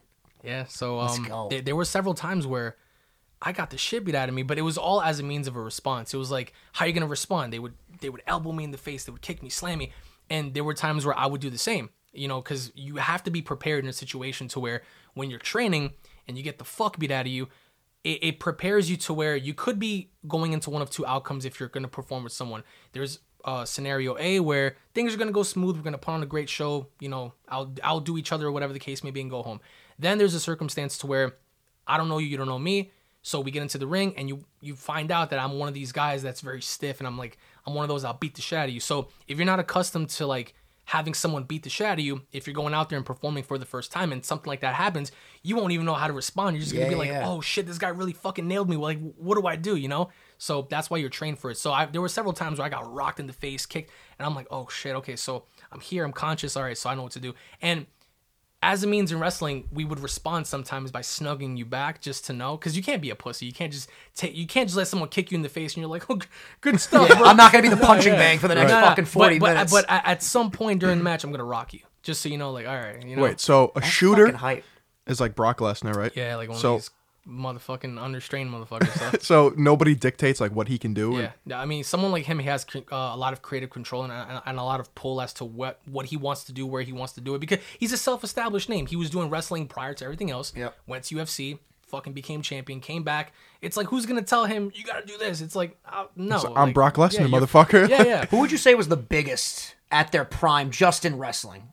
Yeah. 0.44 0.64
So 0.66 1.00
Let's 1.00 1.18
um, 1.18 1.26
go. 1.26 1.48
There, 1.50 1.62
there 1.62 1.76
were 1.76 1.86
several 1.86 2.14
times 2.14 2.48
where 2.48 2.76
I 3.42 3.52
got 3.52 3.70
the 3.70 3.78
shit 3.78 4.04
beat 4.04 4.16
out 4.16 4.30
of 4.30 4.36
me, 4.36 4.44
but 4.44 4.58
it 4.58 4.64
was 4.64 4.78
all 4.78 5.02
as 5.02 5.20
a 5.20 5.24
means 5.24 5.48
of 5.48 5.56
a 5.56 5.62
response. 5.62 6.14
It 6.14 6.18
was 6.18 6.32
like, 6.32 6.54
how 6.74 6.86
are 6.86 6.88
you 6.88 6.94
gonna 6.94 7.08
respond? 7.08 7.54
They 7.54 7.60
would 7.60 7.74
they 8.02 8.10
would 8.10 8.24
elbow 8.28 8.52
me 8.52 8.64
in 8.64 8.72
the 8.72 8.78
face, 8.78 9.06
they 9.06 9.12
would 9.12 9.22
kick 9.22 9.42
me, 9.42 9.50
slam 9.50 9.80
me, 9.80 9.92
and 10.30 10.54
there 10.54 10.64
were 10.64 10.74
times 10.74 11.06
where 11.06 11.18
I 11.18 11.26
would 11.26 11.42
do 11.42 11.50
the 11.50 11.58
same. 11.58 11.90
You 12.12 12.28
know, 12.28 12.42
because 12.42 12.72
you 12.76 12.96
have 12.96 13.24
to 13.24 13.32
be 13.32 13.42
prepared 13.42 13.84
in 13.84 13.90
a 13.90 13.94
situation 13.94 14.48
to 14.50 14.60
where 14.60 14.82
when 15.14 15.30
you're 15.30 15.40
training 15.40 15.94
and 16.28 16.38
you 16.38 16.44
get 16.44 16.58
the 16.58 16.66
fuck 16.66 16.98
beat 16.98 17.12
out 17.12 17.28
of 17.28 17.32
you, 17.32 17.48
it, 18.04 18.24
it 18.24 18.40
prepares 18.40 18.90
you 18.90 18.98
to 18.98 19.14
where 19.14 19.36
you 19.36 19.54
could 19.54 19.78
be 19.80 20.10
going 20.28 20.54
into 20.54 20.70
one 20.70 20.82
of 20.82 20.90
two 20.90 21.06
outcomes 21.06 21.46
if 21.46 21.60
you're 21.60 21.70
to 21.70 21.88
perform 21.88 22.24
with 22.24 22.34
someone. 22.34 22.64
There's 22.94 23.20
uh, 23.46 23.64
scenario 23.66 24.18
A 24.20 24.40
where 24.40 24.76
things 24.94 25.14
are 25.14 25.18
to 25.18 25.32
go 25.32 25.44
smooth. 25.44 25.78
We're 25.78 25.92
to 25.92 25.98
put 25.98 26.12
on 26.12 26.24
a 26.24 26.26
great 26.26 26.50
show. 26.50 26.88
You 27.00 27.10
know, 27.10 27.34
I'll 27.48 27.74
I'll 27.84 28.00
do 28.00 28.18
each 28.18 28.32
other 28.32 28.48
or 28.48 28.52
whatever 28.52 28.74
the 28.74 28.80
case 28.80 29.04
may 29.04 29.12
be 29.12 29.22
and 29.22 29.30
go 29.30 29.44
home. 29.44 29.62
Then 29.98 30.18
there's 30.18 30.34
a 30.34 30.40
circumstance 30.40 30.98
to 31.00 31.08
where 31.08 31.36
I 31.88 31.98
don't 31.98 32.10
know 32.10 32.18
you, 32.18 32.28
you 32.28 32.38
don't 32.38 32.48
know 32.48 32.60
me. 32.60 32.92
So 33.30 33.40
we 33.40 33.52
get 33.52 33.62
into 33.62 33.78
the 33.78 33.86
ring 33.86 34.16
and 34.18 34.28
you 34.28 34.44
you 34.60 34.76
find 34.76 35.12
out 35.12 35.30
that 35.30 35.38
I'm 35.40 35.60
one 35.60 35.68
of 35.68 35.76
these 35.76 35.92
guys 35.92 36.24
that's 36.24 36.42
very 36.42 36.64
stiff 36.64 37.00
and 37.00 37.06
I'm 37.06 37.16
like 37.16 37.38
I'm 37.68 37.76
one 37.76 37.84
of 37.84 37.90
those 37.90 38.04
I'll 38.04 38.14
beat 38.18 38.34
the 38.34 38.42
shit 38.42 38.58
out 38.58 38.68
of 38.70 38.74
you. 38.74 38.80
So 38.80 39.10
if 39.28 39.38
you're 39.38 39.46
not 39.46 39.60
accustomed 39.60 40.10
to 40.10 40.26
like 40.26 40.56
having 40.86 41.14
someone 41.14 41.44
beat 41.44 41.62
the 41.62 41.70
shit 41.70 41.86
out 41.86 42.00
of 42.00 42.04
you, 42.04 42.24
if 42.32 42.48
you're 42.48 42.56
going 42.56 42.74
out 42.74 42.90
there 42.90 42.98
and 42.98 43.06
performing 43.06 43.44
for 43.44 43.60
the 43.60 43.66
first 43.66 43.92
time 43.92 44.12
and 44.12 44.26
something 44.26 44.50
like 44.50 44.62
that 44.62 44.74
happens, 44.74 45.12
you 45.44 45.56
won't 45.56 45.72
even 45.72 45.86
know 45.86 45.94
how 45.94 46.08
to 46.08 46.14
respond. 46.14 46.56
You're 46.56 46.64
just 46.64 46.74
gonna 46.74 46.86
Yeah, 46.86 46.90
be 46.90 46.96
like, 46.96 47.10
yeah. 47.10 47.30
oh 47.30 47.40
shit, 47.40 47.68
this 47.68 47.78
guy 47.78 47.90
really 47.90 48.14
fucking 48.14 48.48
nailed 48.48 48.68
me. 48.68 48.78
Like, 48.78 49.00
what 49.16 49.40
do 49.40 49.46
I 49.46 49.56
do? 49.56 49.76
You 49.76 49.90
know? 49.90 50.10
So 50.40 50.66
that's 50.68 50.90
why 50.90 50.98
you're 50.98 51.10
trained 51.12 51.38
for 51.38 51.52
it. 51.52 51.58
So 51.60 51.72
I, 51.72 51.86
there 51.86 52.02
were 52.02 52.10
several 52.10 52.34
times 52.34 52.58
where 52.58 52.66
I 52.66 52.70
got 52.70 52.92
rocked 52.92 53.20
in 53.20 53.28
the 53.28 53.34
face, 53.34 53.68
kicked, 53.68 53.92
and 54.18 54.26
I'm 54.26 54.34
like, 54.34 54.48
oh 54.50 54.68
shit, 54.70 54.96
okay, 54.96 55.16
so 55.16 55.44
I'm 55.72 55.82
here, 55.82 56.04
I'm 56.04 56.14
conscious, 56.14 56.58
all 56.58 56.64
right, 56.64 56.76
so 56.78 56.90
I 56.90 56.96
know 56.96 57.04
what 57.04 57.12
to 57.12 57.20
do. 57.20 57.36
And 57.62 57.86
as 58.62 58.84
a 58.84 58.88
means 58.88 59.12
in 59.12 59.20
wrestling, 59.20 59.68
we 59.72 59.86
would 59.86 60.00
respond 60.02 60.46
sometimes 60.46 60.92
by 60.92 61.00
snugging 61.02 61.58
you 61.58 61.66
back 61.66 62.02
just 62.02 62.26
to 62.26 62.34
know, 62.34 62.58
because 62.58 62.76
you 62.76 62.84
can't 62.84 63.02
be 63.02 63.10
a 63.10 63.16
pussy. 63.16 63.46
You 63.46 63.54
can't 63.54 63.72
just 63.72 63.90
take, 64.16 64.36
you 64.36 64.46
can't 64.48 64.68
just 64.68 64.76
let 64.78 64.88
someone 64.88 65.08
kick 65.10 65.32
you 65.32 65.36
in 65.38 65.42
the 65.44 65.50
face 65.50 65.76
and 65.76 65.82
you're 65.82 65.90
like, 65.90 66.04
oh, 66.10 66.20
good 66.60 66.80
stuff. 66.82 67.08
Yeah, 67.10 67.18
bro. 67.20 67.28
I'm 67.28 67.38
not 67.38 67.52
gonna 67.54 67.62
be 67.64 67.70
the 67.70 67.78
punching 67.86 68.14
Yeah. 68.14 68.20
bag 68.20 68.40
for 68.40 68.48
the 68.50 68.56
next 68.56 68.72
Nah, 68.72 68.82
nah, 68.82 68.88
fucking 68.90 69.06
40 69.06 69.40
but, 69.40 69.46
but, 69.46 69.54
minutes. 69.54 69.72
But 69.72 69.86
at 69.90 70.06
at 70.06 70.24
some 70.24 70.52
point 70.52 70.80
during 70.82 70.98
the 70.98 71.04
match, 71.04 71.24
I'm 71.24 71.32
gonna 71.32 71.44
rock 71.46 71.74
you, 71.74 71.80
just 72.04 72.22
so 72.22 72.28
you 72.28 72.38
know, 72.38 72.52
like, 72.52 72.68
all 72.68 72.76
right, 72.76 73.02
you 73.06 73.16
know, 73.16 73.22
Wait, 73.24 73.40
so 73.40 73.72
a 73.76 73.80
That's 73.80 73.88
shooter 73.92 74.36
hype. 74.36 74.66
is 75.08 75.22
like 75.22 75.36
Brock 75.36 75.60
Lesnar, 75.60 75.96
right? 75.96 76.12
yeah, 76.16 76.36
like 76.36 76.50
one 76.50 76.58
so 76.58 76.76
of 76.76 76.82
these 76.82 76.90
motherfucking 77.30 78.02
unrestrained 78.02 78.52
motherfucker. 78.52 78.88
So. 78.98 79.10
So 79.30 79.54
nobody 79.56 79.96
dictates 79.96 80.42
like 80.42 80.52
what 80.54 80.68
he 80.68 80.78
can 80.78 80.94
do. 80.94 81.14
Yeah, 81.18 81.32
Yeah, 81.46 81.60
I 81.60 81.66
mean, 81.66 81.84
someone 81.84 82.12
like 82.12 82.26
him, 82.26 82.40
he 82.40 82.48
has 82.48 82.66
uh, 82.76 82.82
a 82.92 83.18
lot 83.18 83.32
of 83.34 83.42
creative 83.42 83.70
control 83.70 84.04
and, 84.04 84.12
and, 84.12 84.42
and 84.46 84.58
a 84.60 84.64
lot 84.64 84.80
of 84.80 84.94
pull 84.96 85.22
as 85.22 85.34
to 85.34 85.46
what 85.46 85.80
what 85.86 86.08
he 86.08 86.18
wants 86.18 86.44
to 86.46 86.52
do, 86.52 86.66
where 86.66 86.82
he 86.82 86.92
wants 86.94 87.14
to 87.14 87.22
do 87.22 87.36
it, 87.36 87.40
because 87.40 87.60
he's 87.78 87.94
a 87.94 87.98
self-established 87.98 88.70
name. 88.70 88.88
He 88.88 88.96
was 88.96 89.10
doing 89.10 89.30
wrestling 89.30 89.68
prior 89.68 89.94
to 89.96 90.04
everything 90.06 90.32
else. 90.32 90.52
Yep. 90.56 90.76
Went 90.88 91.04
to 91.06 91.16
UFC, 91.16 91.60
fucking 91.88 92.14
became 92.14 92.42
champion, 92.42 92.80
came 92.80 93.04
back. 93.04 93.34
It's 93.62 93.78
like 93.78 93.88
who's 93.88 94.06
gonna 94.06 94.22
tell 94.22 94.46
him 94.46 94.72
you 94.74 94.84
gotta 94.84 95.06
do 95.06 95.18
this? 95.18 95.42
It's 95.42 95.56
like 95.56 95.78
uh, 95.86 96.06
no. 96.16 96.38
So 96.40 96.56
I'm 96.56 96.68
like, 96.70 96.74
Brock 96.74 96.96
Lesnar, 96.96 97.20
you're- 97.20 97.32
motherfucker. 97.32 97.88
Yeah, 97.90 98.04
yeah. 98.04 98.26
Who 98.28 98.40
would 98.40 98.52
you 98.52 98.58
say 98.58 98.74
was 98.76 98.88
the 98.88 98.98
biggest 98.98 99.76
at 99.92 100.12
their 100.12 100.26
prime 100.26 100.72
just 100.72 101.06
in 101.06 101.18
wrestling? 101.18 101.72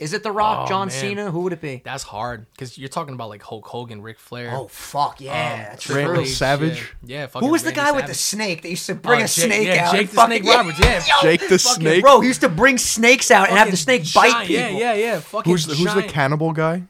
Is 0.00 0.12
it 0.12 0.22
The 0.22 0.30
Rock, 0.30 0.66
Oh, 0.66 0.68
John 0.68 0.88
man. 0.88 0.96
Cena? 0.96 1.30
Who 1.32 1.40
would 1.40 1.52
it 1.52 1.60
be? 1.60 1.82
That's 1.84 2.04
hard 2.04 2.46
because 2.52 2.78
you're 2.78 2.88
talking 2.88 3.14
about 3.14 3.30
like 3.30 3.42
Hulk 3.42 3.66
Hogan, 3.66 4.00
Ric 4.00 4.20
Flair. 4.20 4.52
Oh 4.54 4.68
fuck 4.68 5.20
yeah! 5.20 5.32
Um, 5.32 5.58
that's 5.70 5.90
Randy 5.90 6.14
true. 6.14 6.24
Savage? 6.26 6.94
Yeah, 7.02 7.18
yeah 7.22 7.26
fucking 7.26 7.46
Who 7.46 7.50
was 7.52 7.62
the 7.64 7.70
Randy 7.70 7.80
guy 7.80 7.92
with 7.92 8.06
the 8.06 8.14
snake 8.14 8.62
that 8.62 8.70
used 8.70 8.86
to 8.86 8.94
bring 8.94 9.20
Oh, 9.22 9.24
a 9.24 9.26
Jake- 9.26 9.44
snake 9.46 9.66
yeah, 9.66 9.88
out? 9.88 9.94
Jake 9.96 10.08
the 10.10 10.14
fucking- 10.14 10.42
Snake 10.44 10.54
Roberts, 10.54 10.78
yeah. 10.80 11.02
Jake 11.20 11.40
the 11.40 11.58
Fucking 11.58 11.58
Snake. 11.82 12.02
Bro, 12.04 12.20
he 12.20 12.28
used 12.28 12.40
to 12.42 12.48
bring 12.48 12.78
snakes 12.78 13.32
out 13.32 13.48
and 13.48 13.58
have 13.58 13.72
the 13.72 13.76
Fucking 13.76 14.04
snake 14.04 14.14
bite 14.14 14.46
people. 14.46 14.62
Yeah, 14.78 14.78
yeah, 14.78 14.94
yeah. 14.94 15.18
Fucking 15.20 15.50
Who's 15.52 15.66
the, 15.66 15.74
who's 15.74 15.92
the 15.94 16.04
cannibal 16.04 16.52
guy? 16.52 16.84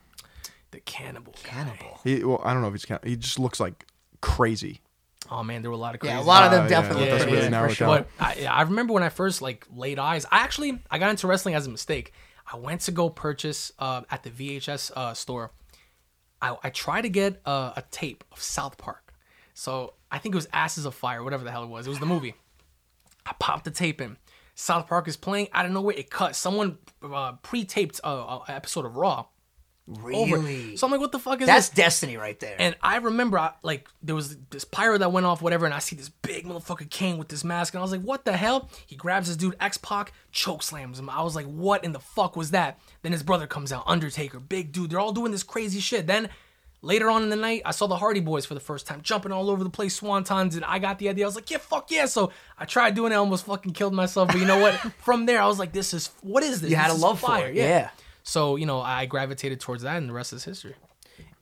The 0.72 0.80
cannibal. 0.80 1.32
guy. 1.42 1.48
Cannibal. 1.50 2.00
He 2.04 2.22
well, 2.22 2.42
I 2.44 2.52
don't 2.52 2.60
know 2.60 2.68
if 2.68 2.74
he's 2.74 2.84
can- 2.84 2.98
he 3.04 3.16
just 3.16 3.38
looks 3.38 3.58
like 3.58 3.86
crazy. 4.20 4.80
Oh 5.30 5.42
man, 5.42 5.62
there 5.62 5.70
were 5.70 5.76
a 5.76 5.80
lot 5.80 5.94
of 5.94 6.00
crazy. 6.00 6.14
Yeah, 6.14 6.20
a 6.20 6.22
lot 6.22 6.44
of 6.44 6.50
them 6.50 6.60
uh, 6.60 6.64
yeah, 6.64 6.68
definitely. 6.68 7.04
that 7.06 7.10
look 7.12 7.18
doesn't 7.20 7.32
really 7.34 7.48
narrow 7.50 7.68
for 7.70 7.74
sure. 7.74 7.86
But 7.86 8.08
I, 8.20 8.44
I 8.46 8.62
remember 8.62 8.92
when 8.92 9.02
I 9.02 9.08
first 9.08 9.40
like 9.42 9.66
laid 9.74 9.98
eyes. 9.98 10.26
I 10.30 10.38
actually 10.40 10.78
I 10.90 10.98
got 10.98 11.08
into 11.10 11.26
wrestling 11.26 11.54
as 11.54 11.66
a 11.66 11.70
mistake. 11.70 12.12
I 12.50 12.56
went 12.56 12.82
to 12.82 12.92
go 12.92 13.10
purchase 13.10 13.72
uh, 13.78 14.02
at 14.10 14.22
the 14.22 14.30
VHS 14.30 14.92
uh, 14.96 15.14
store. 15.14 15.52
I, 16.40 16.56
I 16.62 16.70
tried 16.70 17.02
to 17.02 17.08
get 17.08 17.40
a 17.44 17.82
tape 17.90 18.24
of 18.32 18.40
South 18.40 18.78
Park. 18.78 19.12
So 19.54 19.94
I 20.10 20.18
think 20.18 20.34
it 20.34 20.36
was 20.36 20.48
Asses 20.52 20.86
of 20.86 20.94
Fire, 20.94 21.22
whatever 21.22 21.44
the 21.44 21.50
hell 21.50 21.64
it 21.64 21.68
was. 21.68 21.86
It 21.86 21.90
was 21.90 21.98
the 21.98 22.06
movie. 22.06 22.34
I 23.26 23.34
popped 23.38 23.64
the 23.64 23.70
tape 23.70 24.00
in. 24.00 24.16
South 24.54 24.86
Park 24.86 25.08
is 25.08 25.16
playing. 25.16 25.48
Out 25.52 25.66
of 25.66 25.72
nowhere, 25.72 25.94
it 25.96 26.10
cut. 26.10 26.34
Someone 26.34 26.78
uh, 27.02 27.32
pre-taped 27.42 28.00
uh, 28.02 28.40
an 28.48 28.54
episode 28.54 28.86
of 28.86 28.96
Raw. 28.96 29.26
Over. 29.88 30.36
Really? 30.36 30.76
So 30.76 30.86
I'm 30.86 30.90
like, 30.90 31.00
what 31.00 31.12
the 31.12 31.18
fuck 31.18 31.40
is 31.40 31.46
that? 31.46 31.54
That's 31.54 31.68
this? 31.70 31.76
destiny 31.76 32.16
right 32.16 32.38
there. 32.40 32.56
And 32.58 32.76
I 32.82 32.96
remember, 32.98 33.38
I, 33.38 33.52
like, 33.62 33.88
there 34.02 34.14
was 34.14 34.36
this 34.50 34.64
pyro 34.64 34.98
that 34.98 35.12
went 35.12 35.24
off, 35.24 35.40
whatever, 35.40 35.64
and 35.64 35.74
I 35.74 35.78
see 35.78 35.96
this 35.96 36.10
big 36.10 36.44
motherfucker 36.44 36.88
Kane 36.90 37.16
with 37.16 37.28
this 37.28 37.42
mask, 37.42 37.72
and 37.74 37.78
I 37.78 37.82
was 37.82 37.92
like, 37.92 38.02
what 38.02 38.24
the 38.26 38.36
hell? 38.36 38.68
He 38.86 38.96
grabs 38.96 39.28
this 39.28 39.36
dude, 39.36 39.56
X 39.60 39.78
Pac, 39.78 40.12
choke 40.30 40.62
slams 40.62 40.98
him. 40.98 41.08
I 41.08 41.22
was 41.22 41.34
like, 41.34 41.46
what 41.46 41.84
in 41.84 41.92
the 41.92 42.00
fuck 42.00 42.36
was 42.36 42.50
that? 42.50 42.78
Then 43.02 43.12
his 43.12 43.22
brother 43.22 43.46
comes 43.46 43.72
out, 43.72 43.84
Undertaker, 43.86 44.38
big 44.40 44.72
dude. 44.72 44.90
They're 44.90 45.00
all 45.00 45.12
doing 45.12 45.32
this 45.32 45.42
crazy 45.42 45.80
shit. 45.80 46.06
Then 46.06 46.28
later 46.82 47.08
on 47.08 47.22
in 47.22 47.30
the 47.30 47.36
night, 47.36 47.62
I 47.64 47.70
saw 47.70 47.86
the 47.86 47.96
Hardy 47.96 48.20
Boys 48.20 48.44
for 48.44 48.52
the 48.54 48.60
first 48.60 48.86
time, 48.86 49.00
jumping 49.02 49.32
all 49.32 49.48
over 49.48 49.64
the 49.64 49.70
place, 49.70 49.98
swantons, 49.98 50.54
and 50.54 50.64
I 50.66 50.78
got 50.80 50.98
the 50.98 51.08
idea. 51.08 51.24
I 51.24 51.28
was 51.28 51.34
like, 51.34 51.50
yeah, 51.50 51.58
fuck 51.58 51.90
yeah. 51.90 52.04
So 52.04 52.30
I 52.58 52.66
tried 52.66 52.94
doing 52.94 53.12
it, 53.12 53.14
I 53.14 53.18
almost 53.18 53.46
fucking 53.46 53.72
killed 53.72 53.94
myself. 53.94 54.28
But 54.28 54.36
you 54.38 54.44
know 54.46 54.58
what? 54.60 54.74
From 55.02 55.24
there, 55.24 55.40
I 55.40 55.46
was 55.46 55.58
like, 55.58 55.72
this 55.72 55.94
is, 55.94 56.10
what 56.20 56.42
is 56.42 56.60
this? 56.60 56.70
you 56.70 56.76
had 56.76 56.88
This 56.88 56.92
a 56.92 56.96
is 56.96 57.02
love 57.02 57.20
for 57.20 57.26
fire. 57.28 57.48
it. 57.48 57.54
Yeah. 57.54 57.88
So, 58.28 58.56
you 58.56 58.66
know, 58.66 58.80
I 58.82 59.06
gravitated 59.06 59.58
towards 59.58 59.82
that, 59.84 59.96
and 59.96 60.06
the 60.08 60.12
rest 60.12 60.34
is 60.34 60.44
history. 60.44 60.74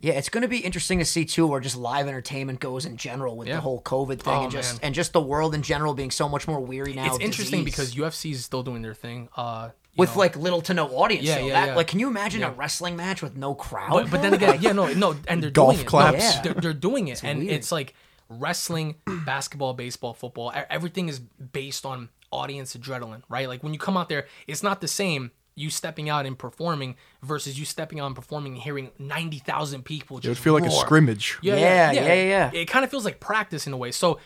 Yeah, 0.01 0.13
it's 0.13 0.29
going 0.29 0.43
to 0.43 0.49
be 0.49 0.59
interesting 0.59 1.01
to 1.01 1.05
see 1.05 1.25
too 1.25 1.45
where 1.47 1.59
just 1.59 1.75
live 1.77 2.07
entertainment 2.07 2.61
goes 2.61 2.85
in 2.85 2.97
general 2.97 3.37
with 3.37 3.49
Yeah. 3.49 3.57
the 3.57 3.61
whole 3.63 3.83
COVID 3.83 4.21
thing 4.21 4.33
Oh, 4.35 4.43
and 4.45 4.53
just 4.53 4.75
man. 4.75 4.81
and 4.85 4.95
just 4.95 5.13
the 5.13 5.21
world 5.21 5.53
in 5.53 5.63
general 5.63 5.95
being 5.95 6.13
so 6.13 6.29
much 6.29 6.47
more 6.47 6.61
weary 6.61 6.93
now. 6.93 7.07
it's 7.07 7.19
interesting 7.25 7.65
disease. 7.65 7.93
because 7.93 7.95
UFC 7.97 8.31
is 8.33 8.45
still 8.45 8.63
doing 8.63 8.83
their 8.83 8.95
thing. 8.95 9.29
Uh, 9.37 9.71
you 9.95 10.01
with 10.03 10.13
know. 10.15 10.19
like 10.21 10.37
little 10.37 10.61
to 10.63 10.75
no 10.75 10.87
audience. 10.89 11.25
Yeah, 11.25 11.37
so 11.39 11.47
yeah, 11.47 11.53
that, 11.55 11.67
yeah. 11.71 11.75
Like, 11.75 11.89
can 11.89 11.99
you 11.99 12.07
imagine 12.07 12.45
a 12.45 12.51
wrestling 12.53 12.95
match 12.95 13.21
with 13.21 13.37
no 13.37 13.55
crowd? 13.55 13.91
but, 13.91 14.11
but 14.13 14.23
then 14.23 14.35
again, 14.35 14.59
yeah, 14.61 14.71
no, 14.73 14.87
no, 14.93 15.17
and 15.27 15.43
they're 15.43 15.51
Golf 15.51 15.73
doing 15.75 15.87
it. 15.87 15.89
claps. 15.89 16.19
No, 16.19 16.25
Yeah. 16.25 16.43
they're, 16.43 16.55
they're 16.55 16.73
doing 16.73 17.09
it, 17.09 17.25
and 17.25 17.41
weird. 17.41 17.53
it's 17.53 17.73
like 17.73 17.95
wrestling, 18.29 18.95
basketball, 19.27 19.75
baseball, 19.75 20.15
football. 20.15 20.53
Everything 20.71 21.09
is 21.09 21.19
based 21.19 21.85
on 21.85 22.11
audience 22.31 22.77
adrenaline, 22.77 23.23
right? 23.29 23.49
Like 23.49 23.63
when 23.65 23.73
you 23.73 23.79
come 23.81 23.97
out 23.97 24.09
there, 24.09 24.27
it's 24.47 24.63
not 24.63 24.81
the 24.81 24.89
same. 24.89 25.33
You 25.59 25.71
stepping 25.71 26.09
out 26.11 26.27
and 26.27 26.39
performing 26.39 26.97
versus 27.23 27.59
you 27.59 27.65
stepping 27.65 27.99
out 27.99 28.07
and 28.07 28.15
performing 28.15 28.53
and 28.53 28.63
hearing 28.63 28.91
ninety 28.99 29.39
thousand 29.39 29.85
people. 29.87 30.19
It 30.19 30.27
would 30.29 30.37
feel 30.39 30.53
like 30.53 30.67
a 30.67 30.71
scrimmage. 30.71 31.39
Yeah, 31.43 31.57
Yeah, 31.57 31.61
yeah, 31.61 31.93
yeah, 31.93 32.07
yeah, 32.15 32.51
yeah. 32.53 32.61
It 32.61 32.67
kind 32.67 32.85
of 32.85 32.91
feels 32.91 33.05
like 33.07 33.21
practice 33.21 33.67
in 33.67 33.73
a 33.73 33.77
way. 33.77 33.91
So 33.91 34.21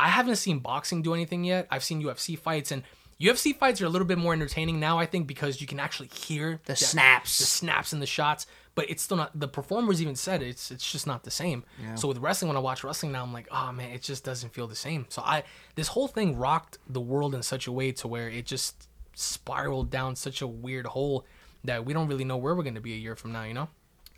I 0.00 0.08
haven't 0.08 0.36
seen 0.36 0.60
boxing 0.60 1.02
do 1.02 1.12
anything 1.14 1.44
yet. 1.44 1.66
I've 1.70 1.84
seen 1.84 2.02
UFC 2.02 2.38
fights, 2.38 2.72
and 2.72 2.82
UFC 3.20 3.54
fights 3.56 3.82
are 3.82 3.84
a 3.84 3.88
little 3.90 4.06
bit 4.08 4.16
more 4.18 4.32
entertaining 4.32 4.80
now. 4.80 4.98
I 4.98 5.04
think 5.06 5.26
because 5.26 5.60
you 5.60 5.66
can 5.66 5.78
actually 5.78 6.08
hear 6.08 6.58
The 6.64 6.74
snaps. 6.74 7.38
the 7.38 7.44
snaps 7.44 7.92
and 7.92 8.00
the 8.00 8.06
shots. 8.06 8.46
But 8.74 8.88
it's 8.88 9.02
still 9.02 9.18
not. 9.18 9.38
The 9.38 9.48
performers 9.48 10.00
even 10.00 10.16
said 10.16 10.42
it's 10.42 10.70
it's 10.70 10.90
just 10.90 11.06
not 11.06 11.24
the 11.24 11.30
same. 11.30 11.64
So 11.96 12.08
with 12.08 12.16
wrestling, 12.16 12.48
when 12.48 12.56
I 12.56 12.60
watch 12.60 12.82
wrestling 12.82 13.12
now, 13.12 13.22
I'm 13.22 13.32
like, 13.34 13.46
oh 13.50 13.70
man, 13.72 13.90
it 13.90 14.00
just 14.00 14.24
doesn't 14.24 14.54
feel 14.54 14.66
the 14.66 14.74
same. 14.74 15.04
So 15.10 15.20
I 15.20 15.44
this 15.74 15.88
whole 15.88 16.08
thing 16.08 16.38
rocked 16.38 16.78
the 16.88 17.00
world 17.02 17.34
in 17.34 17.42
such 17.42 17.66
a 17.66 17.72
way 17.72 17.92
to 17.92 18.08
where 18.08 18.30
it 18.30 18.46
just 18.46 18.88
spiraled 19.14 19.90
down 19.90 20.16
such 20.16 20.42
a 20.42 20.46
weird 20.46 20.86
hole 20.86 21.26
that 21.64 21.84
we 21.84 21.92
don't 21.92 22.08
really 22.08 22.24
know 22.24 22.36
where 22.36 22.54
we're 22.54 22.62
going 22.62 22.74
to 22.74 22.80
be 22.80 22.94
a 22.94 22.98
year 22.98 23.16
from 23.16 23.32
now. 23.32 23.44
You 23.44 23.54
know? 23.54 23.68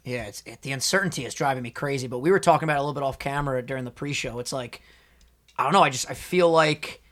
Yeah, 0.04 0.24
it's 0.24 0.42
it, 0.46 0.62
the 0.62 0.72
uncertainty 0.72 1.24
is 1.24 1.34
driving 1.34 1.62
me 1.62 1.70
crazy. 1.70 2.06
But 2.06 2.18
we 2.18 2.30
were 2.30 2.40
talking 2.40 2.66
about 2.66 2.76
it 2.76 2.80
a 2.80 2.82
little 2.82 2.94
bit 2.94 3.02
off 3.02 3.18
camera 3.18 3.62
during 3.62 3.84
the 3.84 3.90
pre-show. 3.90 4.38
It's 4.38 4.52
like 4.52 4.82
I 5.58 5.64
don't 5.64 5.72
know. 5.72 5.82
I 5.82 5.90
just 5.90 6.10
I 6.10 6.14
feel 6.14 6.50
like 6.50 7.02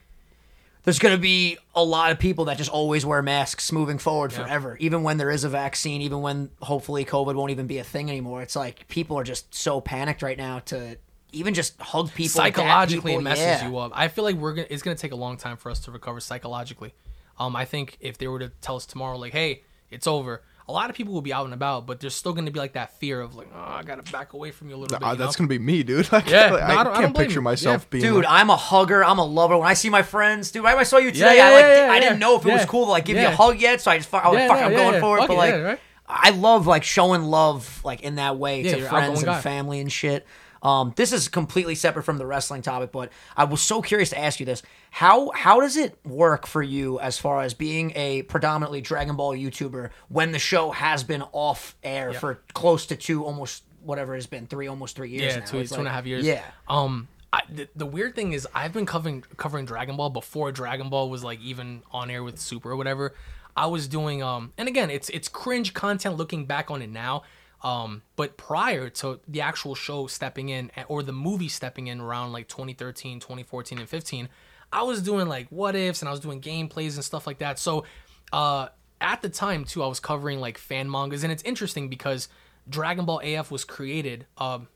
there's 0.84 0.98
going 0.98 1.14
to 1.14 1.20
be 1.20 1.58
a 1.74 1.84
lot 1.84 2.10
of 2.10 2.18
people 2.18 2.46
that 2.46 2.58
just 2.58 2.70
always 2.70 3.06
wear 3.06 3.22
masks 3.22 3.70
moving 3.70 3.98
forward 3.98 4.32
forever, 4.32 4.76
even 4.80 5.04
when 5.04 5.16
there 5.16 5.30
is 5.30 5.44
a 5.44 5.48
vaccine, 5.48 6.02
even 6.02 6.22
when 6.22 6.50
hopefully 6.60 7.04
COVID 7.04 7.36
won't 7.36 7.52
even 7.52 7.68
be 7.68 7.78
a 7.78 7.84
thing 7.84 8.10
anymore. 8.10 8.42
It's 8.42 8.56
like 8.56 8.88
people 8.88 9.16
are 9.16 9.22
just 9.22 9.54
so 9.54 9.80
panicked 9.80 10.22
right 10.22 10.36
now 10.36 10.58
to 10.66 10.96
even 11.30 11.54
just 11.54 11.80
hug 11.80 12.12
people, 12.12 12.30
psychologically 12.30 13.12
people. 13.12 13.20
it 13.20 13.24
messes 13.24 13.44
yeah. 13.44 13.68
you 13.68 13.78
up. 13.78 13.92
I 13.94 14.08
feel 14.08 14.24
like 14.24 14.36
we're 14.36 14.54
gonna 14.54 14.66
it's 14.70 14.82
gonna 14.82 14.96
take 14.96 15.12
a 15.12 15.16
long 15.16 15.36
time 15.36 15.56
for 15.56 15.70
us 15.70 15.80
to 15.80 15.92
recover 15.92 16.18
psychologically. 16.20 16.94
Um, 17.38 17.56
I 17.56 17.64
think 17.64 17.96
if 18.00 18.18
they 18.18 18.28
were 18.28 18.38
to 18.38 18.50
tell 18.60 18.76
us 18.76 18.86
tomorrow, 18.86 19.16
like, 19.18 19.32
hey, 19.32 19.62
it's 19.90 20.06
over, 20.06 20.42
a 20.68 20.72
lot 20.72 20.90
of 20.90 20.96
people 20.96 21.12
will 21.12 21.22
be 21.22 21.32
out 21.32 21.44
and 21.44 21.52
about, 21.54 21.86
but 21.86 21.98
there's 22.00 22.14
still 22.14 22.32
gonna 22.32 22.50
be 22.50 22.58
like 22.60 22.74
that 22.74 22.96
fear 22.98 23.20
of 23.20 23.34
like, 23.34 23.48
oh, 23.54 23.58
I 23.58 23.82
gotta 23.82 24.10
back 24.12 24.32
away 24.32 24.50
from 24.52 24.68
you 24.70 24.76
a 24.76 24.78
little 24.78 24.96
bit. 24.98 25.04
Uh, 25.06 25.10
you 25.12 25.16
that's 25.18 25.38
know? 25.38 25.44
gonna 25.46 25.58
be 25.58 25.58
me, 25.58 25.82
dude. 25.82 26.08
Like, 26.12 26.30
Yeah, 26.30 26.46
I, 26.46 26.50
no, 26.50 26.56
I 26.56 26.58
don't- 26.58 26.68
I 26.70 27.00
can't 27.00 27.14
don't 27.14 27.16
picture 27.16 27.42
myself 27.42 27.82
Yeah. 27.82 27.86
being. 27.90 28.04
Dude, 28.04 28.24
like- 28.24 28.26
I'm 28.32 28.48
a 28.48 28.56
hugger. 28.56 29.04
I'm 29.04 29.18
a 29.18 29.24
lover. 29.24 29.58
When 29.58 29.66
I 29.68 29.74
see 29.74 29.90
my 29.90 30.02
friends, 30.02 30.50
dude, 30.50 30.62
right 30.64 30.74
when 30.74 30.80
I 30.80 30.84
saw 30.84 30.98
you 30.98 31.10
today, 31.10 31.36
yeah, 31.36 31.46
I 31.46 31.52
like 31.52 31.62
yeah, 31.64 31.86
yeah, 31.86 31.92
I 31.92 32.00
didn't 32.00 32.20
know 32.20 32.36
if 32.38 32.46
it 32.46 32.52
was 32.52 32.64
cool 32.64 32.84
to 32.86 32.90
like 32.92 33.04
give 33.04 33.16
you 33.16 33.26
a 33.26 33.30
hug 33.30 33.60
yet, 33.60 33.80
so 33.80 33.90
I 33.90 33.98
just 33.98 34.08
fuck, 34.08 34.24
I 34.24 34.28
was 34.28 34.38
Yeah, 34.38 34.48
fuck, 34.48 34.60
no, 34.60 34.64
I'm 34.66 34.72
yeah, 34.72 34.78
going 34.78 34.94
yeah. 34.94 35.00
for 35.00 35.16
it. 35.16 35.20
Fuck 35.20 35.28
But 35.28 35.36
like, 35.36 35.50
yeah, 35.54 35.60
right? 35.60 35.80
I 36.06 36.30
love 36.30 36.66
like 36.66 36.84
showing 36.84 37.22
love 37.22 37.80
like 37.84 38.02
in 38.02 38.14
that 38.16 38.38
way 38.38 38.62
Yeah, 38.62 38.72
to 38.74 38.78
you're 38.80 38.88
friends 38.88 39.18
and 39.20 39.26
guy. 39.26 39.40
family 39.40 39.80
and 39.80 39.90
shit. 39.90 40.26
Um, 40.62 40.92
this 40.96 41.12
is 41.12 41.28
completely 41.28 41.74
separate 41.74 42.04
from 42.04 42.18
the 42.18 42.26
wrestling 42.26 42.62
topic, 42.62 42.92
but 42.92 43.10
I 43.36 43.44
was 43.44 43.60
so 43.60 43.82
curious 43.82 44.10
to 44.10 44.18
ask 44.18 44.38
you 44.38 44.46
this: 44.46 44.62
how 44.90 45.30
how 45.32 45.60
does 45.60 45.76
it 45.76 45.98
work 46.06 46.46
for 46.46 46.62
you 46.62 47.00
as 47.00 47.18
far 47.18 47.42
as 47.42 47.52
being 47.52 47.92
a 47.96 48.22
predominantly 48.22 48.80
Dragon 48.80 49.16
Ball 49.16 49.34
YouTuber 49.34 49.90
when 50.08 50.32
the 50.32 50.38
show 50.38 50.70
has 50.70 51.02
been 51.02 51.22
off 51.32 51.76
air 51.82 52.12
for 52.12 52.40
close 52.54 52.86
to 52.86 52.96
two, 52.96 53.24
almost 53.24 53.64
whatever 53.82 54.14
it 54.14 54.18
has 54.18 54.26
been, 54.26 54.46
three, 54.46 54.68
almost 54.68 54.94
three 54.94 55.10
years 55.10 55.34
yeah, 55.34 55.40
now? 55.40 55.46
two, 55.46 55.58
It's 55.58 55.72
two 55.72 55.78
and 55.78 55.88
a 55.88 55.90
half 55.90 56.06
years. 56.06 56.24
Yeah. 56.24 56.44
Um, 56.68 57.08
I, 57.32 57.42
the, 57.48 57.68
the 57.74 57.86
weird 57.86 58.14
thing 58.14 58.32
is 58.32 58.46
I've 58.54 58.72
been 58.72 58.86
covering 58.86 59.24
covering 59.36 59.64
Dragon 59.64 59.96
Ball 59.96 60.10
before 60.10 60.52
Dragon 60.52 60.90
Ball 60.90 61.08
was 61.10 61.24
like 61.24 61.40
even 61.40 61.82
on 61.90 62.10
air 62.10 62.22
with 62.22 62.38
Super 62.38 62.70
or 62.70 62.76
whatever. 62.76 63.14
I 63.56 63.66
was 63.66 63.88
doing 63.88 64.22
um, 64.22 64.52
and 64.56 64.68
again, 64.68 64.90
it's 64.90 65.08
it's 65.10 65.28
cringe 65.28 65.74
content 65.74 66.16
looking 66.16 66.46
back 66.46 66.70
on 66.70 66.82
it 66.82 66.90
now. 66.90 67.22
Um, 67.62 68.02
but 68.16 68.36
prior 68.36 68.90
to 68.90 69.20
the 69.28 69.40
actual 69.40 69.74
show 69.74 70.08
stepping 70.08 70.48
in 70.48 70.70
or 70.88 71.02
the 71.02 71.12
movie 71.12 71.48
stepping 71.48 71.86
in 71.86 72.00
around 72.00 72.32
like 72.32 72.48
2013, 72.48 73.20
2014, 73.20 73.78
and 73.78 73.88
15, 73.88 74.28
I 74.72 74.82
was 74.82 75.02
doing 75.02 75.28
like 75.28 75.46
what 75.48 75.76
ifs 75.76 76.02
and 76.02 76.08
I 76.08 76.12
was 76.12 76.20
doing 76.20 76.40
gameplays 76.40 76.94
and 76.96 77.04
stuff 77.04 77.26
like 77.26 77.38
that. 77.38 77.58
So, 77.58 77.84
uh, 78.32 78.68
at 79.00 79.22
the 79.22 79.28
time 79.28 79.64
too, 79.64 79.82
I 79.82 79.86
was 79.86 80.00
covering 80.00 80.40
like 80.40 80.58
fan 80.58 80.90
mangas, 80.90 81.22
and 81.22 81.32
it's 81.32 81.42
interesting 81.42 81.88
because 81.88 82.28
Dragon 82.68 83.04
Ball 83.04 83.20
AF 83.24 83.50
was 83.50 83.64
created 83.64 84.26
um, 84.38 84.68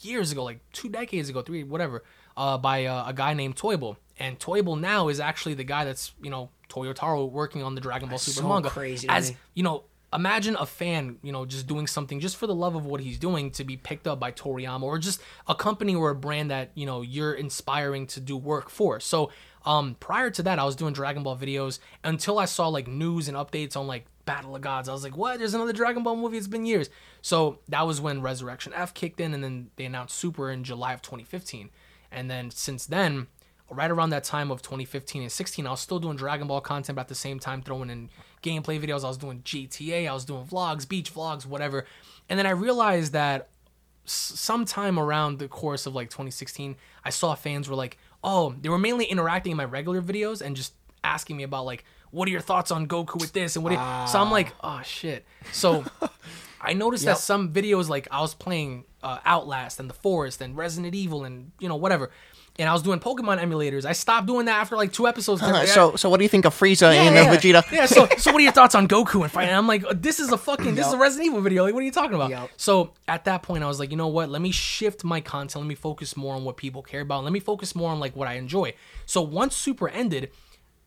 years 0.00 0.32
ago, 0.32 0.44
like 0.44 0.60
two 0.72 0.88
decades 0.88 1.28
ago, 1.28 1.42
three, 1.42 1.64
whatever, 1.64 2.04
uh, 2.36 2.58
by 2.58 2.86
uh, 2.86 3.08
a 3.08 3.12
guy 3.12 3.34
named 3.34 3.56
Toyble. 3.56 3.96
And 4.18 4.38
Toyble 4.38 4.76
now 4.76 5.08
is 5.08 5.18
actually 5.18 5.54
the 5.54 5.64
guy 5.64 5.84
that's, 5.84 6.12
you 6.22 6.30
know, 6.30 6.50
Toyotaro 6.68 7.28
working 7.28 7.62
on 7.62 7.74
the 7.74 7.80
Dragon 7.80 8.08
Ball 8.08 8.18
Super 8.18 8.42
so 8.42 8.48
manga. 8.48 8.70
crazy 8.70 9.08
As, 9.08 9.32
you 9.54 9.64
know, 9.64 9.84
imagine 10.14 10.56
a 10.56 10.66
fan, 10.66 11.18
you 11.22 11.32
know, 11.32 11.44
just 11.44 11.66
doing 11.66 11.86
something 11.86 12.20
just 12.20 12.36
for 12.36 12.46
the 12.46 12.54
love 12.54 12.74
of 12.74 12.86
what 12.86 13.00
he's 13.00 13.18
doing 13.18 13.50
to 13.52 13.64
be 13.64 13.76
picked 13.76 14.06
up 14.06 14.20
by 14.20 14.30
Toriyama 14.30 14.82
or 14.82 14.98
just 14.98 15.20
a 15.48 15.54
company 15.54 15.94
or 15.94 16.10
a 16.10 16.14
brand 16.14 16.50
that, 16.50 16.70
you 16.74 16.86
know, 16.86 17.02
you're 17.02 17.34
inspiring 17.34 18.06
to 18.08 18.20
do 18.20 18.36
work 18.36 18.70
for. 18.70 19.00
So, 19.00 19.30
um, 19.66 19.96
prior 19.98 20.30
to 20.30 20.42
that, 20.42 20.58
I 20.58 20.64
was 20.64 20.76
doing 20.76 20.92
Dragon 20.92 21.22
Ball 21.22 21.36
videos 21.36 21.78
until 22.02 22.38
I 22.38 22.44
saw 22.44 22.68
like 22.68 22.86
news 22.86 23.28
and 23.28 23.36
updates 23.36 23.76
on 23.76 23.86
like 23.86 24.06
Battle 24.24 24.54
of 24.54 24.62
Gods. 24.62 24.88
I 24.88 24.92
was 24.92 25.02
like, 25.02 25.16
what? 25.16 25.38
There's 25.38 25.54
another 25.54 25.72
Dragon 25.72 26.02
Ball 26.02 26.16
movie. 26.16 26.36
It's 26.36 26.46
been 26.46 26.66
years. 26.66 26.90
So 27.22 27.58
that 27.68 27.86
was 27.86 28.00
when 28.00 28.22
Resurrection 28.22 28.72
F 28.74 28.92
kicked 28.94 29.20
in, 29.20 29.32
and 29.34 29.42
then 29.42 29.70
they 29.76 29.86
announced 29.86 30.16
Super 30.16 30.50
in 30.50 30.64
July 30.64 30.92
of 30.92 31.02
2015. 31.02 31.70
And 32.12 32.30
then 32.30 32.50
since 32.50 32.86
then, 32.86 33.26
right 33.70 33.90
around 33.90 34.10
that 34.10 34.24
time 34.24 34.50
of 34.50 34.62
2015 34.62 35.22
and 35.22 35.32
16, 35.32 35.66
I 35.66 35.70
was 35.70 35.80
still 35.80 35.98
doing 35.98 36.16
Dragon 36.16 36.46
Ball 36.46 36.60
content, 36.60 36.96
but 36.96 37.02
at 37.02 37.08
the 37.08 37.14
same 37.14 37.38
time 37.38 37.62
throwing 37.62 37.90
in 37.90 38.10
gameplay 38.42 38.80
videos. 38.80 39.04
I 39.04 39.08
was 39.08 39.16
doing 39.18 39.40
GTA, 39.42 40.08
I 40.08 40.12
was 40.12 40.24
doing 40.24 40.44
vlogs, 40.44 40.86
beach 40.88 41.12
vlogs, 41.14 41.46
whatever. 41.46 41.86
And 42.28 42.38
then 42.38 42.46
I 42.46 42.50
realized 42.50 43.12
that 43.14 43.48
sometime 44.04 44.98
around 44.98 45.38
the 45.38 45.48
course 45.48 45.86
of 45.86 45.94
like 45.94 46.10
2016, 46.10 46.76
I 47.04 47.10
saw 47.10 47.34
fans 47.34 47.68
were 47.68 47.76
like, 47.76 47.98
oh, 48.22 48.54
they 48.60 48.68
were 48.68 48.78
mainly 48.78 49.04
interacting 49.06 49.52
in 49.52 49.56
my 49.56 49.64
regular 49.64 50.02
videos 50.02 50.40
and 50.42 50.56
just 50.56 50.74
asking 51.02 51.36
me 51.36 51.42
about 51.42 51.64
like, 51.64 51.84
what 52.10 52.28
are 52.28 52.30
your 52.30 52.40
thoughts 52.40 52.70
on 52.70 52.86
Goku 52.86 53.20
with 53.20 53.32
this 53.32 53.56
and 53.56 53.64
what? 53.64 53.70
do 53.70 53.74
you-" 53.76 54.08
So 54.08 54.20
I'm 54.20 54.30
like, 54.30 54.52
oh 54.62 54.80
shit. 54.84 55.24
So 55.52 55.84
I 56.60 56.72
noticed 56.74 57.04
Yep. 57.04 57.16
that 57.16 57.20
some 57.20 57.52
videos 57.52 57.88
like 57.88 58.06
I 58.10 58.20
was 58.20 58.34
playing 58.34 58.84
uh, 59.02 59.18
Outlast 59.26 59.80
and 59.80 59.90
The 59.90 59.94
Forest 59.94 60.40
and 60.40 60.56
Resident 60.56 60.94
Evil 60.94 61.24
and 61.24 61.50
you 61.58 61.68
know 61.68 61.76
whatever. 61.76 62.10
And 62.56 62.68
I 62.68 62.72
was 62.72 62.82
doing 62.82 63.00
Pokemon 63.00 63.40
emulators. 63.40 63.84
I 63.84 63.92
stopped 63.92 64.28
doing 64.28 64.46
that 64.46 64.60
after 64.60 64.76
like 64.76 64.92
two 64.92 65.08
episodes. 65.08 65.42
Uh, 65.42 65.66
so, 65.66 65.96
so 65.96 66.08
what 66.08 66.18
do 66.18 66.22
you 66.22 66.28
think 66.28 66.44
of 66.44 66.54
Frieza 66.54 66.94
and 66.94 67.14
yeah, 67.14 67.22
uh, 67.22 67.34
Vegeta? 67.34 67.72
Yeah, 67.72 67.86
so 67.86 68.06
so 68.18 68.30
what 68.30 68.38
are 68.38 68.44
your 68.44 68.52
thoughts 68.52 68.76
on 68.76 68.86
Goku 68.86 69.22
and 69.22 69.30
fighting? 69.30 69.54
I'm 69.54 69.66
like, 69.66 69.84
this 70.00 70.20
is 70.20 70.30
a 70.30 70.38
fucking 70.38 70.76
this 70.76 70.86
is 70.86 70.92
a 70.92 70.96
Resident 70.96 71.28
Evil 71.28 71.40
video. 71.40 71.64
Like, 71.64 71.74
what 71.74 71.80
are 71.80 71.86
you 71.86 71.90
talking 71.90 72.14
about? 72.14 72.30
Yup. 72.30 72.50
So 72.56 72.92
at 73.08 73.24
that 73.24 73.42
point, 73.42 73.64
I 73.64 73.66
was 73.66 73.80
like, 73.80 73.90
you 73.90 73.96
know 73.96 74.06
what? 74.06 74.28
Let 74.28 74.40
me 74.40 74.52
shift 74.52 75.02
my 75.02 75.20
content. 75.20 75.64
Let 75.64 75.68
me 75.68 75.74
focus 75.74 76.16
more 76.16 76.34
on 76.36 76.44
what 76.44 76.56
people 76.56 76.82
care 76.82 77.00
about. 77.00 77.24
Let 77.24 77.32
me 77.32 77.40
focus 77.40 77.74
more 77.74 77.90
on 77.90 77.98
like 77.98 78.14
what 78.14 78.28
I 78.28 78.34
enjoy. 78.34 78.74
So 79.04 79.20
once 79.20 79.56
Super 79.56 79.88
ended, 79.88 80.30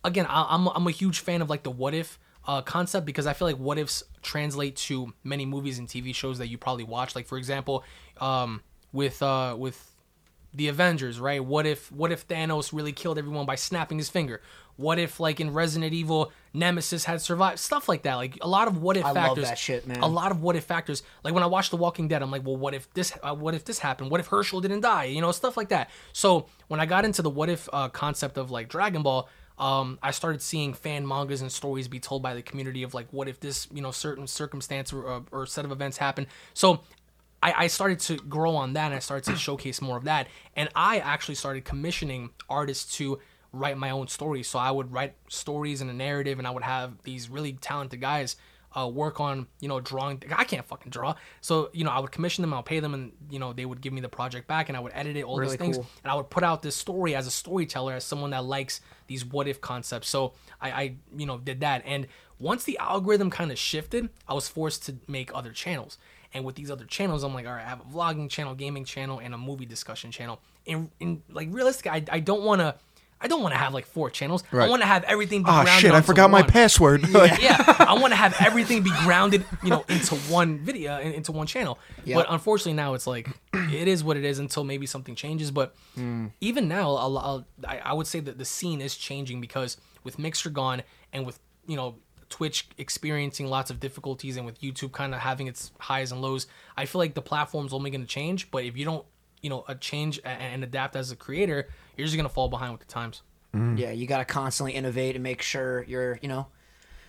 again, 0.06 0.26
I, 0.30 0.48
I'm 0.50 0.68
I'm 0.70 0.88
a 0.88 0.92
huge 0.92 1.20
fan 1.20 1.42
of 1.42 1.50
like 1.50 1.64
the 1.64 1.72
what 1.72 1.94
if. 1.94 2.18
Uh, 2.46 2.62
concept 2.62 3.06
because 3.06 3.28
I 3.28 3.34
feel 3.34 3.46
like 3.46 3.58
what 3.58 3.78
ifs 3.78 4.04
translate 4.22 4.78
to 4.78 5.14
many 5.22 5.46
movies 5.46 5.80
and 5.80 5.86
TV 5.86 6.16
shows 6.16 6.38
that 6.38 6.48
you 6.48 6.58
probably 6.58 6.86
watch. 6.86 7.14
Like 7.14 7.28
for 7.28 7.38
example, 7.38 7.84
um, 8.22 8.62
with 8.94 9.22
uh, 9.22 9.54
with 9.60 9.97
the 10.54 10.68
Avengers, 10.68 11.20
right? 11.20 11.44
What 11.44 11.66
if 11.66 11.92
what 11.92 12.12
if 12.12 12.28
Thanos 12.28 12.74
really 12.74 12.94
killed 12.94 13.18
everyone 13.18 13.46
by 13.46 13.56
snapping 13.56 13.98
his 13.98 14.10
finger? 14.10 14.42
What 14.76 15.00
if 15.00 15.20
like 15.20 15.40
in 15.40 15.54
Resident 15.54 15.94
Evil, 15.94 16.32
Nemesis 16.54 17.06
had 17.06 17.22
survived? 17.22 17.60
Stuff 17.60 17.90
like 17.90 18.04
that. 18.04 18.16
Like 18.16 18.38
a 18.42 18.48
lot 18.48 18.68
of 18.68 18.82
what 18.82 18.96
if 18.96 19.06
I 19.06 19.12
love 19.12 19.38
that 19.38 19.58
shit, 19.58 19.88
man. 19.88 20.00
A 20.02 20.08
lot 20.08 20.32
of 20.32 20.42
what 20.42 20.56
if 20.56 20.64
factors. 20.64 21.04
Like 21.24 21.34
when 21.34 21.44
I 21.44 21.48
watched 21.48 21.72
The 21.72 21.78
Walking 21.78 22.08
Dead, 22.08 22.22
I'm 22.22 22.32
like, 22.32 22.46
well, 22.46 22.58
what 22.58 22.74
if 22.74 22.92
this? 22.94 23.12
Uh, 23.22 23.34
what 23.34 23.56
if 23.56 23.66
this 23.66 23.80
happened? 23.80 24.12
What 24.12 24.20
if 24.20 24.28
Hershel 24.28 24.62
didn't 24.62 24.82
die? 24.82 25.06
You 25.06 25.22
know, 25.22 25.32
stuff 25.32 25.58
like 25.58 25.70
that. 25.70 25.90
So 26.14 26.46
when 26.68 26.80
I 26.80 26.86
got 26.86 27.06
into 27.06 27.22
the 27.22 27.30
what 27.30 27.50
if 27.50 27.68
uh, 27.74 27.90
concept 27.90 28.38
of 28.38 28.52
like 28.52 28.70
Dragon 28.70 29.04
Ball. 29.04 29.30
Um, 29.60 29.98
I 30.04 30.12
started 30.12 30.44
seeing 30.44 30.76
fan 30.76 31.08
mangas 31.08 31.42
and 31.42 31.52
stories 31.52 31.88
be 31.88 32.00
told 32.00 32.22
by 32.22 32.36
the 32.36 32.44
community 32.44 32.84
of 32.84 32.94
like, 32.94 33.08
what 33.10 33.28
if 33.28 33.40
this, 33.40 33.68
you 33.74 33.82
know, 33.82 33.90
certain 33.90 34.28
circumstance 34.28 34.94
or, 34.94 35.02
or, 35.02 35.24
or 35.32 35.46
set 35.48 35.66
of 35.66 35.72
events 35.72 35.98
happen. 35.98 36.28
So 36.54 36.82
I, 37.42 37.54
I 37.64 37.68
started 37.68 38.00
to 38.02 38.18
grow 38.18 38.56
on 38.56 38.74
that 38.74 38.88
and 38.88 38.96
I 38.96 39.00
started 39.00 39.32
to 39.32 39.38
showcase 39.40 39.82
more 39.82 39.98
of 39.98 40.06
that. 40.06 40.28
And 40.56 40.70
I 40.76 41.00
actually 41.00 41.36
started 41.36 41.66
commissioning 41.66 42.32
artists 42.50 42.96
to 42.98 43.20
write 43.54 43.78
my 43.78 43.90
own 43.92 44.08
stories. 44.08 44.48
So 44.48 44.60
I 44.60 44.72
would 44.72 44.92
write 44.92 45.16
stories 45.30 45.82
and 45.82 45.90
a 45.90 45.94
narrative 45.94 46.40
and 46.40 46.48
I 46.48 46.52
would 46.52 46.64
have 46.64 47.02
these 47.04 47.30
really 47.30 47.54
talented 47.54 48.02
guys 48.02 48.36
uh, 48.78 48.88
work 48.88 49.20
on, 49.20 49.48
you 49.60 49.68
know, 49.68 49.80
drawing. 49.80 50.22
I 50.36 50.44
can't 50.44 50.66
fucking 50.66 50.92
draw. 50.92 51.16
So, 51.42 51.70
you 51.74 51.84
know, 51.84 51.90
I 51.90 52.00
would 52.00 52.12
commission 52.12 52.42
them, 52.42 52.54
I'll 52.54 52.64
pay 52.64 52.80
them 52.80 52.94
and, 52.94 53.12
you 53.30 53.40
know, 53.40 53.54
they 53.54 53.66
would 53.66 53.82
give 53.82 53.94
me 53.94 54.02
the 54.02 54.10
project 54.10 54.48
back 54.48 54.70
and 54.70 54.78
I 54.78 54.82
would 54.82 54.92
edit 54.94 55.16
it, 55.16 55.24
all 55.24 55.38
Really 55.38 55.52
these 55.52 55.58
things. 55.58 55.78
cool. 55.78 55.88
And 56.04 56.12
I 56.12 56.16
would 56.16 56.30
put 56.30 56.44
out 56.44 56.62
this 56.62 56.76
story 56.76 57.16
as 57.16 57.26
a 57.26 57.32
storyteller, 57.32 57.94
as 57.94 58.04
someone 58.04 58.32
that 58.32 58.44
likes 58.44 58.82
these 59.08 59.26
what 59.26 59.48
if 59.48 59.62
concepts. 59.62 60.10
So 60.10 60.34
I, 60.62 60.72
I 60.72 60.96
you 61.16 61.26
know, 61.26 61.38
did 61.38 61.62
that. 61.62 61.82
And 61.86 62.08
once 62.40 62.66
the 62.66 62.78
algorithm 62.78 63.32
kind 63.32 63.52
of 63.52 63.58
shifted, 63.58 64.10
I 64.28 64.34
was 64.34 64.48
forced 64.48 64.86
to 64.88 64.96
make 65.08 65.34
other 65.34 65.52
channels. 65.52 65.98
And 66.38 66.46
with 66.46 66.56
these 66.56 66.70
other 66.70 66.86
channels, 66.86 67.24
I'm 67.24 67.34
like, 67.34 67.48
all 67.48 67.54
right, 67.54 67.66
I 67.66 67.68
have 67.68 67.82
a 67.82 67.84
vlogging 67.84 68.30
channel, 68.30 68.54
gaming 68.54 68.86
channel, 68.86 69.18
and 69.18 69.34
a 69.34 69.40
movie 69.40 69.66
discussion 69.66 70.12
channel. 70.12 70.40
And, 70.68 70.92
and 71.02 71.24
like 71.32 71.48
realistic, 71.52 71.92
I, 71.92 72.04
I 72.12 72.20
don't 72.20 72.44
want 72.44 72.62
to. 72.62 72.76
I 73.20 73.28
don't 73.28 73.42
want 73.42 73.56
to 73.56 73.58
have 73.58 73.74
like 73.74 73.88
four 73.88 74.12
channels. 74.12 74.44
I 74.54 74.70
want 74.70 74.84
to 74.84 74.86
have 74.86 75.04
everything 75.06 75.42
be 75.42 75.50
ah, 75.50 75.64
grounded 75.64 75.82
shit! 75.82 75.92
I 75.92 76.02
forgot 76.02 76.30
my 76.30 76.42
one. 76.42 76.52
password. 76.52 77.10
Like, 77.10 77.42
Yeah, 77.42 77.58
I 77.80 77.98
want 78.00 78.12
to 78.12 78.16
have 78.16 78.36
everything 78.40 78.84
be 78.84 78.92
grounded, 78.92 79.44
you 79.64 79.72
know, 79.72 79.84
into 79.90 80.14
one 80.14 80.60
video, 80.60 81.00
into 81.00 81.32
one 81.32 81.48
channel. 81.48 81.80
Yeah. 82.06 82.18
But 82.18 82.28
unfortunately, 82.30 82.74
now 82.74 82.94
it's 82.94 83.08
like 83.08 83.28
it 83.56 83.88
is 83.88 84.04
what 84.04 84.18
it 84.18 84.24
is 84.24 84.38
until 84.38 84.64
maybe 84.64 84.86
something 84.86 85.16
changes. 85.16 85.50
But 85.50 85.74
mm. 85.98 86.30
even 86.42 86.68
now, 86.68 86.94
I'll, 86.94 87.18
I'll, 87.18 87.48
I, 87.68 87.80
I 87.80 87.94
would 87.94 88.06
say 88.06 88.20
that 88.20 88.38
the 88.38 88.46
scene 88.46 88.82
is 88.82 88.96
changing 88.96 89.42
because 89.42 89.78
with 90.04 90.20
Mixer 90.20 90.52
gone 90.52 90.84
and 91.12 91.26
with 91.26 91.40
you 91.66 91.76
know 91.76 91.96
Twitch 92.30 92.68
experiencing 92.78 93.48
lots 93.48 93.70
of 93.70 93.80
difficulties 93.80 94.38
and 94.38 94.46
with 94.46 94.62
YouTube 94.62 94.92
kind 94.92 95.14
of 95.14 95.22
having 95.22 95.48
its 95.48 95.72
highs 95.80 96.12
and 96.12 96.22
lows, 96.22 96.48
I 96.76 96.86
feel 96.86 97.00
like 97.00 97.14
the 97.14 97.22
platform's 97.22 97.74
only 97.74 97.90
going 97.90 98.02
to 98.02 98.08
change. 98.08 98.52
But 98.52 98.66
if 98.66 98.78
you 98.78 98.86
don't, 98.86 99.06
you 99.42 99.50
know, 99.50 99.64
a 99.68 99.76
change 99.76 100.20
and 100.24 100.64
adapt 100.64 100.96
as 100.96 101.12
a 101.12 101.16
creator, 101.16 101.68
you're 101.96 102.06
just 102.06 102.18
going 102.18 102.28
to 102.28 102.34
fall 102.34 102.50
behind 102.50 102.72
with 102.72 102.82
the 102.82 102.88
times. 102.88 103.22
Mm-hmm. 103.56 103.78
Yeah, 103.78 103.92
you 103.92 104.08
got 104.08 104.18
to 104.20 104.26
constantly 104.26 104.74
innovate 104.74 105.16
and 105.16 105.24
make 105.24 105.42
sure 105.42 105.84
you're, 105.88 106.20
you 106.22 106.28
know, 106.28 106.48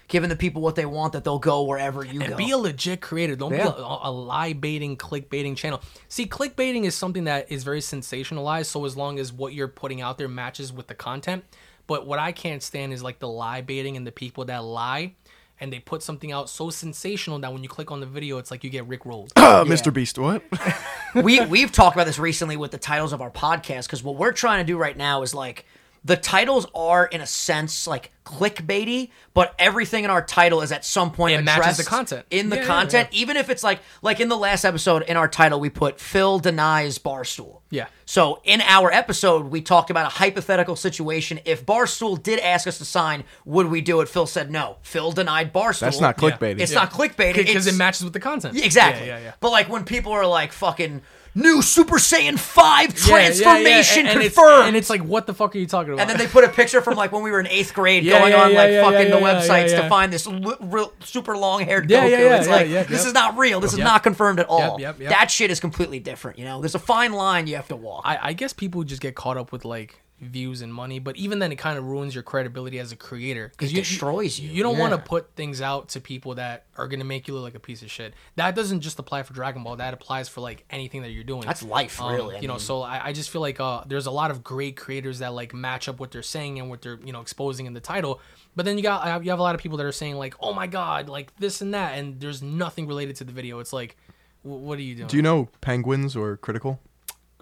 giving 0.08 0.30
the 0.30 0.36
people 0.36 0.62
what 0.62 0.74
they 0.74 0.86
want 0.86 1.12
that 1.12 1.22
they'll 1.22 1.38
go 1.38 1.62
wherever 1.62 2.04
you 2.04 2.20
and 2.20 2.30
go. 2.30 2.36
be 2.36 2.50
a 2.50 2.58
legit 2.58 3.00
creator. 3.00 3.36
Don't 3.36 3.52
Yeah. 3.52 3.64
be 3.64 3.68
a, 3.68 3.98
a 4.02 4.10
lie 4.10 4.54
baiting, 4.54 4.96
clickbaiting 4.96 5.56
channel. 5.56 5.80
See, 6.08 6.26
clickbaiting 6.26 6.84
is 6.84 6.94
something 6.94 7.24
that 7.24 7.52
is 7.52 7.62
very 7.62 7.80
sensationalized. 7.80 8.66
So 8.66 8.84
as 8.84 8.96
long 8.96 9.18
as 9.18 9.32
what 9.32 9.52
you're 9.52 9.68
putting 9.68 10.00
out 10.00 10.18
there 10.18 10.28
matches 10.28 10.72
with 10.72 10.86
the 10.86 10.94
content, 10.94 11.44
but 11.86 12.06
what 12.06 12.18
I 12.18 12.32
can't 12.32 12.62
stand 12.62 12.92
is 12.92 13.02
like 13.02 13.18
the 13.18 13.28
lie 13.28 13.60
baiting 13.60 13.96
and 13.96 14.06
the 14.06 14.12
people 14.12 14.46
that 14.46 14.64
lie 14.64 15.14
and 15.60 15.72
they 15.72 15.80
put 15.80 16.02
something 16.02 16.32
out 16.32 16.48
so 16.48 16.70
sensational 16.70 17.38
that 17.40 17.52
when 17.52 17.62
you 17.62 17.68
click 17.68 17.90
on 17.90 18.00
the 18.00 18.06
video, 18.06 18.38
it's 18.38 18.50
like 18.50 18.62
you 18.64 18.70
get 18.70 18.86
Rick 18.86 19.04
rolled. 19.04 19.32
uh, 19.36 19.64
Mr. 19.64 19.92
Beast, 19.92 20.18
what? 20.18 20.42
we 21.14 21.44
we've 21.46 21.72
talked 21.72 21.96
about 21.96 22.06
this 22.06 22.18
recently 22.18 22.56
with 22.56 22.70
the 22.70 22.78
titles 22.78 23.12
of 23.12 23.20
our 23.20 23.30
podcast 23.30 23.84
because 23.86 24.02
what 24.02 24.16
we're 24.16 24.32
trying 24.32 24.64
to 24.64 24.66
do 24.72 24.78
right 24.78 24.96
now 24.96 25.22
is 25.22 25.34
like 25.34 25.66
the 26.04 26.16
titles 26.16 26.66
are 26.74 27.06
in 27.06 27.20
a 27.20 27.26
sense 27.26 27.86
like 27.86 28.10
clickbaity, 28.24 29.10
but 29.34 29.54
everything 29.58 30.04
in 30.04 30.10
our 30.10 30.22
title 30.22 30.60
is 30.60 30.70
at 30.72 30.84
some 30.84 31.10
point 31.10 31.38
It 31.38 31.44
matches 31.44 31.78
the 31.78 31.84
content. 31.84 32.26
in 32.30 32.50
the 32.50 32.56
Yeah, 32.56 32.62
yeah, 32.62 32.66
content, 32.68 33.08
even 33.12 33.36
if 33.36 33.48
it's 33.50 33.64
like 33.64 33.80
like 34.02 34.20
in 34.20 34.28
the 34.28 34.36
last 34.36 34.64
episode 34.64 35.02
in 35.04 35.16
our 35.16 35.28
title 35.28 35.60
we 35.60 35.70
put 35.70 35.98
Phil 36.00 36.38
denies 36.38 36.98
Barstool. 36.98 37.60
Yeah. 37.70 37.86
So 38.04 38.40
in 38.44 38.60
our 38.62 38.92
episode 38.92 39.46
we 39.46 39.60
talked 39.60 39.90
about 39.90 40.06
a 40.06 40.10
hypothetical 40.10 40.76
situation. 40.76 41.40
If 41.44 41.64
Barstool 41.66 42.22
did 42.22 42.38
ask 42.40 42.66
us 42.66 42.78
to 42.78 42.84
sign, 42.84 43.24
would 43.44 43.66
we 43.66 43.80
do 43.80 44.00
it? 44.00 44.08
Phil 44.08 44.26
said 44.26 44.50
no. 44.50 44.76
Phil 44.82 45.12
denied 45.12 45.52
Barstool. 45.52 45.80
That's 45.80 46.00
not 46.00 46.16
clickbaiting. 46.16 46.60
It's 46.60 46.72
not 46.72 46.90
clickbaiting 46.90 47.34
because 47.36 47.66
it 47.66 47.76
matches 47.76 48.04
with 48.04 48.12
the 48.12 48.20
content. 48.20 48.56
Exactly. 48.62 49.06
Yeah, 49.06 49.18
yeah, 49.18 49.24
yeah. 49.24 49.32
But 49.40 49.50
like 49.50 49.68
when 49.68 49.84
people 49.84 50.12
are 50.12 50.26
like 50.26 50.52
fucking 50.52 51.02
new 51.34 51.62
Super 51.62 51.96
Saiyan 51.96 52.38
5 52.38 52.64
Yeah, 52.66 52.84
yeah, 52.86 52.88
yeah. 52.88 53.08
transformation 53.08 54.06
And- 54.06 54.18
it's- 54.20 54.34
confirmed. 54.34 54.68
and 54.68 54.76
it's 54.76 54.90
like, 54.90 55.02
what 55.02 55.26
the 55.26 55.34
fuck 55.34 55.54
are 55.54 55.58
you 55.58 55.66
talking 55.66 55.92
about? 55.92 56.00
and 56.02 56.10
then 56.10 56.18
they 56.18 56.26
put 56.26 56.44
a 56.44 56.48
picture 56.48 56.80
from 56.80 56.96
like 56.96 57.12
when 57.12 57.22
we 57.22 57.30
were 57.30 57.40
in 57.40 57.46
eighth 57.46 57.74
grade 57.74 58.04
Yeah, 58.08 58.18
going 58.18 58.32
yeah, 58.32 58.42
on 58.42 58.52
yeah, 58.52 58.58
like 58.58 58.70
yeah, 58.72 58.82
fucking 58.82 59.08
yeah, 59.08 59.14
the 59.14 59.20
yeah, 59.20 59.34
websites 59.40 59.70
yeah, 59.70 59.82
to 59.82 59.88
find 59.88 60.12
this 60.12 60.26
l- 60.26 60.56
real, 60.60 60.92
super 61.00 61.36
long 61.36 61.62
haired 61.64 61.88
Yeah, 61.90 62.04
Goku. 62.04 62.10
yeah, 62.10 62.18
yeah, 62.20 62.36
it's 62.38 62.46
yeah, 62.48 62.52
like 62.54 62.68
yeah, 62.68 62.82
this 62.84 63.00
yep. 63.00 63.06
is 63.08 63.14
not 63.14 63.36
real. 63.38 63.60
This 63.60 63.72
is 63.72 63.78
Yep. 63.78 63.84
not 63.84 64.02
confirmed 64.02 64.40
at 64.40 64.46
all. 64.48 64.80
yep, 64.80 64.98
yep. 65.00 65.10
That 65.10 65.30
shit 65.30 65.50
is 65.50 65.60
completely 65.60 66.00
different. 66.00 66.38
You 66.38 66.44
know, 66.44 66.60
there's 66.60 66.74
a 66.74 66.78
fine 66.80 67.12
line 67.12 67.46
you 67.46 67.56
have 67.56 67.68
to 67.68 67.76
walk. 67.76 68.02
I, 68.04 68.18
I 68.20 68.32
guess 68.32 68.52
people 68.52 68.82
just 68.84 69.00
get 69.00 69.14
caught 69.14 69.36
up 69.36 69.52
with 69.52 69.64
like 69.64 70.00
views 70.20 70.62
and 70.62 70.72
money, 70.74 70.98
but 70.98 71.16
even 71.16 71.38
then, 71.38 71.52
it 71.52 71.56
kind 71.56 71.78
of 71.78 71.84
ruins 71.84 72.14
your 72.14 72.22
credibility 72.24 72.78
as 72.78 72.90
a 72.92 72.96
creator 72.96 73.48
because 73.52 73.72
It 73.72 73.76
destroys 73.76 74.38
you, 74.38 74.50
You 74.50 74.62
don't 74.62 74.78
want 74.78 74.92
to 74.92 74.98
put 74.98 75.34
things 75.36 75.60
out 75.60 75.90
to 75.90 76.00
people 76.00 76.34
that 76.34 76.64
are 76.76 76.88
gonna 76.88 77.04
make 77.04 77.28
you 77.28 77.34
look 77.34 77.42
like 77.44 77.54
a 77.54 77.60
piece 77.60 77.82
of 77.82 77.90
shit. 77.90 78.14
That 78.36 78.54
doesn't 78.54 78.80
just 78.80 78.98
apply 78.98 79.22
for 79.22 79.32
Dragon 79.32 79.62
Ball. 79.62 79.76
That 79.76 79.94
applies 79.94 80.28
for 80.28 80.40
like 80.40 80.64
anything 80.70 81.02
that 81.02 81.10
you're 81.10 81.24
doing. 81.24 81.42
That's 81.42 81.62
life, 81.62 82.00
Um, 82.00 82.12
really. 82.14 82.36
I 82.36 82.40
you 82.40 82.48
know, 82.48 82.54
mean- 82.54 82.60
so 82.60 82.82
I, 82.82 83.06
I 83.06 83.12
just 83.12 83.30
feel 83.30 83.40
like 83.40 83.60
uh, 83.60 83.84
there's 83.86 84.06
a 84.06 84.10
lot 84.10 84.30
of 84.30 84.42
great 84.42 84.76
creators 84.76 85.20
that 85.20 85.32
like 85.34 85.54
match 85.54 85.88
up 85.88 86.00
what 86.00 86.10
they're 86.10 86.22
saying 86.22 86.58
and 86.58 86.68
what 86.68 86.82
they're 86.82 86.98
you 87.04 87.12
know 87.12 87.20
exposing 87.20 87.66
in 87.66 87.74
the 87.74 87.80
title. 87.80 88.20
But 88.56 88.64
then 88.64 88.76
you 88.76 88.82
got 88.82 89.06
uh, 89.06 89.20
you 89.20 89.30
have 89.30 89.38
a 89.38 89.42
lot 89.42 89.54
of 89.54 89.60
people 89.60 89.78
that 89.78 89.86
are 89.86 89.92
saying 89.92 90.16
like, 90.16 90.34
oh 90.40 90.52
my 90.52 90.66
god, 90.66 91.08
like 91.08 91.34
this 91.36 91.60
and 91.60 91.72
that, 91.74 91.96
and 91.96 92.20
there's 92.20 92.42
nothing 92.42 92.86
related 92.88 93.14
to 93.16 93.24
the 93.24 93.32
video. 93.32 93.60
It's 93.60 93.72
like, 93.72 93.96
what 94.42 94.78
are 94.78 94.82
you 94.82 94.96
doing? 94.96 95.06
Do 95.08 95.16
you 95.16 95.22
know 95.22 95.48
Penguins 95.60 96.16
or 96.16 96.36
Critical? 96.38 96.80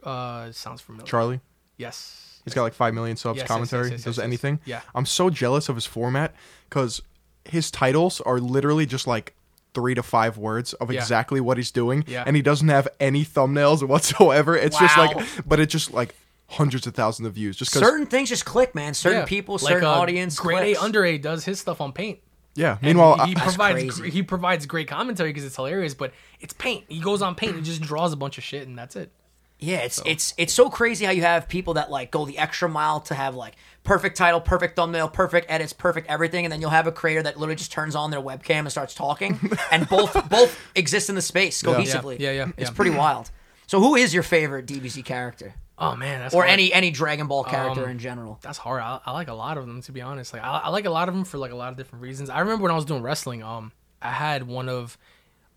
Uh, 0.02 0.52
sounds 0.52 0.80
familiar. 0.80 1.06
Charlie? 1.06 1.40
Yes. 1.78 2.25
He's 2.46 2.54
got 2.54 2.62
like 2.62 2.72
five 2.72 2.94
million 2.94 3.16
subs. 3.18 3.36
Yes, 3.36 3.42
yes, 3.42 3.48
commentary 3.48 3.82
yes, 3.84 3.90
yes, 3.90 4.04
does 4.04 4.16
yes, 4.16 4.22
yes. 4.22 4.24
anything. 4.24 4.60
Yeah. 4.64 4.80
I'm 4.94 5.04
so 5.04 5.28
jealous 5.28 5.68
of 5.68 5.74
his 5.74 5.84
format 5.84 6.34
because 6.70 7.02
his 7.44 7.70
titles 7.70 8.22
are 8.22 8.38
literally 8.40 8.86
just 8.86 9.06
like 9.06 9.34
three 9.74 9.94
to 9.94 10.02
five 10.02 10.38
words 10.38 10.72
of 10.74 10.90
Yeah. 10.90 11.00
exactly 11.00 11.40
what 11.40 11.58
he's 11.58 11.70
doing, 11.70 12.04
Yeah. 12.06 12.24
and 12.26 12.34
he 12.34 12.40
doesn't 12.40 12.68
have 12.68 12.88
any 12.98 13.24
thumbnails 13.26 13.86
whatsoever. 13.86 14.56
It's 14.56 14.78
just 14.78 14.96
like, 14.96 15.16
but 15.46 15.60
it 15.60 15.66
just 15.66 15.92
like 15.92 16.14
hundreds 16.48 16.86
of 16.86 16.94
thousands 16.94 17.26
of 17.26 17.34
views 17.34 17.56
just 17.56 17.72
because. 17.72 17.86
certain 17.86 18.06
things 18.06 18.28
just 18.30 18.44
click, 18.46 18.74
man. 18.74 18.94
Certain 18.94 19.20
Yeah. 19.20 19.26
people, 19.26 19.54
Like, 19.56 19.72
certain 19.74 19.84
uh, 19.88 19.90
audience. 19.90 20.38
Grade 20.38 20.58
clicks. 20.58 20.78
A 20.80 20.82
under 20.84 21.04
A 21.04 21.18
does 21.18 21.44
his 21.44 21.58
stuff 21.60 21.80
on 21.80 21.92
Paint. 21.92 22.20
Yeah. 22.54 22.74
And 22.74 22.82
Meanwhile, 22.82 23.26
he, 23.26 23.32
he 23.32 23.36
I- 23.36 23.40
provides 23.42 23.98
crazy. 23.98 24.10
he 24.10 24.22
provides 24.22 24.64
great 24.64 24.88
commentary 24.88 25.30
because 25.30 25.44
it's 25.44 25.56
hilarious, 25.56 25.92
but 25.94 26.12
it's 26.40 26.54
Paint. 26.54 26.84
He 26.88 27.00
goes 27.00 27.20
on 27.20 27.34
Paint 27.34 27.56
and 27.56 27.64
just 27.64 27.82
draws 27.82 28.12
a 28.12 28.16
bunch 28.16 28.38
of 28.38 28.44
shit, 28.44 28.66
and 28.66 28.78
that's 28.78 28.94
it. 28.96 29.10
Yeah, 29.58 29.78
it's 29.78 30.00
it's 30.04 30.34
it's 30.36 30.52
so 30.52 30.68
crazy 30.68 31.04
how 31.06 31.12
you 31.12 31.22
have 31.22 31.48
people 31.48 31.74
that 31.74 31.90
like 31.90 32.10
go 32.10 32.26
the 32.26 32.36
extra 32.36 32.68
mile 32.68 33.00
to 33.00 33.14
have 33.14 33.34
like 33.34 33.54
perfect 33.84 34.16
title, 34.16 34.40
perfect 34.40 34.76
thumbnail, 34.76 35.08
perfect 35.08 35.46
edits, 35.50 35.72
perfect 35.72 36.08
everything, 36.08 36.44
and 36.44 36.52
then 36.52 36.60
you'll 36.60 36.70
have 36.70 36.86
a 36.86 36.92
creator 36.92 37.22
that 37.22 37.38
literally 37.38 37.56
just 37.56 37.72
turns 37.72 37.94
on 37.96 38.10
their 38.10 38.20
webcam 38.20 38.60
and 38.60 38.70
starts 38.70 38.92
talking, 38.94 39.38
and 39.72 39.88
both 39.88 40.28
both 40.28 40.58
exist 40.74 41.08
in 41.08 41.14
the 41.14 41.22
space 41.22 41.62
cohesively. 41.62 42.18
Yeah, 42.18 42.32
yeah, 42.32 42.44
yeah, 42.46 42.52
It's 42.58 42.70
pretty 42.70 42.90
wild. 42.90 43.30
So, 43.66 43.80
who 43.80 43.94
is 43.96 44.12
your 44.12 44.22
favorite 44.22 44.66
DBZ 44.66 45.04
character, 45.04 45.54
Oh 45.78 45.96
man, 45.96 46.20
that's 46.20 46.34
or 46.34 46.42
hard. 46.42 46.50
any 46.52 46.72
any 46.72 46.90
Dragon 46.90 47.26
Ball 47.26 47.42
character 47.44 47.84
Um, 47.84 47.90
in 47.92 47.98
general? 47.98 48.38
That's 48.42 48.58
hard. 48.58 48.82
I, 48.82 49.00
I 49.06 49.12
like 49.12 49.28
a 49.28 49.34
lot 49.34 49.56
of 49.56 49.66
them 49.66 49.80
to 49.82 49.92
be 49.92 50.02
honest. 50.02 50.34
Like 50.34 50.42
I, 50.44 50.58
I 50.64 50.68
like 50.68 50.84
a 50.84 50.90
lot 50.90 51.08
of 51.08 51.14
them 51.14 51.24
for 51.24 51.38
like 51.38 51.50
a 51.50 51.56
lot 51.56 51.70
of 51.70 51.78
different 51.78 52.02
reasons. 52.02 52.28
I 52.28 52.40
remember 52.40 52.62
when 52.64 52.72
I 52.72 52.76
was 52.76 52.84
doing 52.84 53.02
wrestling, 53.02 53.42
um, 53.42 53.72
I 54.02 54.10
had 54.10 54.46
one 54.46 54.68
of 54.68 54.96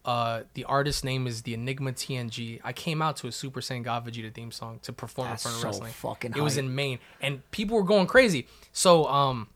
Uh, 0.05 0.43
the 0.53 0.63
artist 0.63 1.03
name 1.03 1.27
is 1.27 1.41
the 1.41 1.53
Enigma 1.53 1.91
TNG. 1.91 2.61
I 2.63 2.73
came 2.73 3.01
out 3.01 3.17
to 3.17 3.27
a 3.27 3.31
Super 3.31 3.59
Saiyan 3.59 3.83
God 3.83 4.07
Vegeta 4.07 4.33
theme 4.33 4.51
song 4.51 4.79
to 4.83 4.93
perform 4.93 5.29
That's 5.29 5.45
in 5.45 5.51
front 5.51 5.55
of 5.55 5.61
so 5.61 5.67
wrestling. 5.67 5.93
fucking 5.93 6.33
it 6.35 6.41
was 6.41 6.57
in 6.57 6.73
Maine, 6.73 6.99
and 7.21 7.49
people 7.51 7.75
were 7.77 7.83
going 7.83 8.07
crazy. 8.07 8.47
So 8.71 9.05
um, 9.07 9.49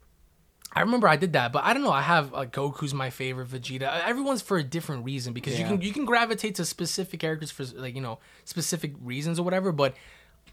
I 0.74 0.82
remember 0.82 1.08
I 1.08 1.16
did 1.16 1.34
that, 1.34 1.54
but 1.54 1.64
I 1.64 1.74
don't 1.74 1.84
know. 1.84 1.92
I 1.92 2.02
have 2.02 2.34
uh, 2.34 2.46
Goku's 2.46 2.94
my 2.94 3.10
favorite, 3.10 3.48
Vegeta. 3.50 4.04
Everyone's 4.06 4.42
for 4.42 4.58
a 4.58 4.64
different 4.64 5.06
reason 5.06 5.32
because 5.34 5.58
you 5.58 5.66
can 5.66 5.82
you 5.82 5.94
can 5.94 6.06
gravitate 6.06 6.56
to 6.56 6.66
specific 6.66 7.20
characters 7.20 7.52
for 7.52 7.64
like 7.64 7.96
you 7.96 8.02
know 8.02 8.20
specific 8.44 8.94
reasons 9.02 9.40
or 9.40 9.44
whatever. 9.44 9.72
But 9.72 9.96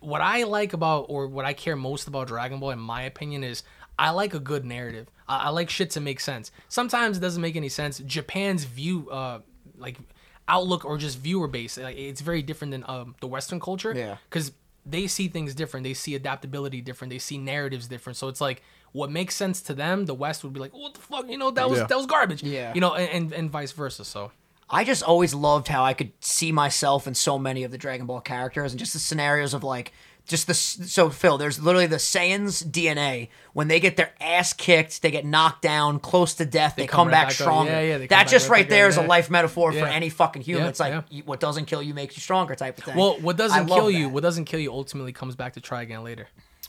what 0.00 0.20
I 0.20 0.44
like 0.44 0.72
about 0.72 1.06
or 1.08 1.26
what 1.26 1.44
I 1.44 1.52
care 1.52 1.76
most 1.76 2.06
about 2.06 2.28
Dragon 2.28 2.60
Ball, 2.60 2.70
in 2.70 2.78
my 2.78 3.02
opinion, 3.02 3.42
is 3.42 3.62
I 3.98 4.10
like 4.10 4.34
a 4.34 4.40
good 4.40 4.64
narrative. 4.64 5.08
I, 5.28 5.44
I 5.44 5.48
like 5.50 5.70
shit 5.70 5.90
to 5.90 6.00
make 6.00 6.20
sense. 6.20 6.50
Sometimes 6.68 7.16
it 7.16 7.20
doesn't 7.20 7.42
make 7.42 7.56
any 7.56 7.68
sense. 7.68 7.98
Japan's 7.98 8.64
view, 8.64 9.08
uh, 9.10 9.40
like 9.80 9.96
outlook 10.48 10.84
or 10.84 10.98
just 10.98 11.18
viewer 11.18 11.46
base, 11.48 11.76
like, 11.78 11.96
it's 11.96 12.20
very 12.20 12.42
different 12.42 12.70
than 12.72 12.84
um, 12.88 13.14
the 13.20 13.26
Western 13.26 13.60
culture. 13.60 13.92
Yeah. 13.96 14.16
because 14.28 14.52
they 14.86 15.06
see 15.06 15.28
things 15.28 15.54
different. 15.54 15.84
They 15.84 15.94
see 15.94 16.14
adaptability 16.14 16.80
different. 16.80 17.10
They 17.10 17.18
see 17.18 17.36
narratives 17.38 17.86
different. 17.86 18.16
So 18.16 18.28
it's 18.28 18.40
like 18.40 18.62
what 18.92 19.10
makes 19.10 19.36
sense 19.36 19.60
to 19.62 19.74
them, 19.74 20.06
the 20.06 20.14
West 20.14 20.42
would 20.42 20.52
be 20.52 20.58
like, 20.58 20.72
"What 20.72 20.94
the 20.94 21.00
fuck?" 21.00 21.28
You 21.28 21.36
know, 21.38 21.50
that 21.52 21.68
was 21.68 21.80
Yeah. 21.80 21.86
that 21.86 21.96
was 21.96 22.06
garbage. 22.06 22.42
Yeah. 22.42 22.72
you 22.74 22.80
know, 22.80 22.94
and, 22.94 23.08
and 23.10 23.32
and 23.32 23.50
vice 23.50 23.72
versa. 23.72 24.04
So 24.04 24.32
I 24.70 24.84
just 24.84 25.02
always 25.02 25.34
loved 25.34 25.68
how 25.68 25.84
I 25.84 25.94
could 25.94 26.12
see 26.20 26.50
myself 26.50 27.06
in 27.06 27.14
so 27.14 27.38
many 27.38 27.62
of 27.62 27.70
the 27.72 27.78
Dragon 27.78 28.06
Ball 28.06 28.20
characters 28.20 28.72
and 28.72 28.78
just 28.78 28.92
the 28.94 28.98
scenarios 28.98 29.52
of 29.54 29.62
like 29.62 29.92
just 30.26 30.46
the 30.46 30.54
so 30.54 31.10
Phil. 31.10 31.38
There's 31.38 31.60
literally 31.60 31.86
the 31.86 31.96
Saiyans 31.96 32.64
DNA 32.64 33.28
when 33.52 33.68
they 33.68 33.80
get 33.80 33.96
their 33.96 34.12
ass 34.20 34.52
kicked, 34.52 35.02
they 35.02 35.10
get 35.10 35.24
knocked 35.24 35.62
down, 35.62 35.98
close 35.98 36.34
to 36.34 36.44
death, 36.44 36.76
they, 36.76 36.86
come, 36.86 36.96
come 36.96 37.08
right 37.08 37.12
back, 37.12 37.28
back 37.28 37.32
stronger. 37.32 37.70
Yeah, 37.70 37.80
yeah, 37.80 37.98
that 37.98 38.08
back 38.08 38.28
just 38.28 38.48
right 38.48 38.58
right 38.58 38.64
back 38.64 38.70
there 38.70 38.86
up, 38.86 38.90
is 38.90 38.96
a 38.96 39.02
life 39.02 39.30
metaphor 39.30 39.72
for 39.72 39.86
any 39.86 40.08
fucking 40.08 40.42
human. 40.42 40.64
Yeah, 40.64 40.68
it's 40.68 40.80
like 40.80 41.04
yeah. 41.10 41.22
what 41.24 41.40
doesn't 41.40 41.66
kill 41.66 41.82
you 41.82 41.94
makes 41.94 42.16
you 42.16 42.20
stronger 42.20 42.54
type 42.54 42.78
of 42.78 42.84
thing. 42.84 42.96
well, 42.96 43.18
what 43.20 43.36
doesn't 43.36 43.66
love 43.66 43.78
kill 43.78 43.90
you, 43.90 44.08
what 44.08 44.22
doesn't 44.22 44.44
kill 44.44 44.60
you, 44.60 44.72
ultimately 44.72 45.12
comes 45.12 45.36
back 45.36 45.54
to 45.54 45.60
try 45.60 45.82
again 45.82 46.04
later. 46.04 46.28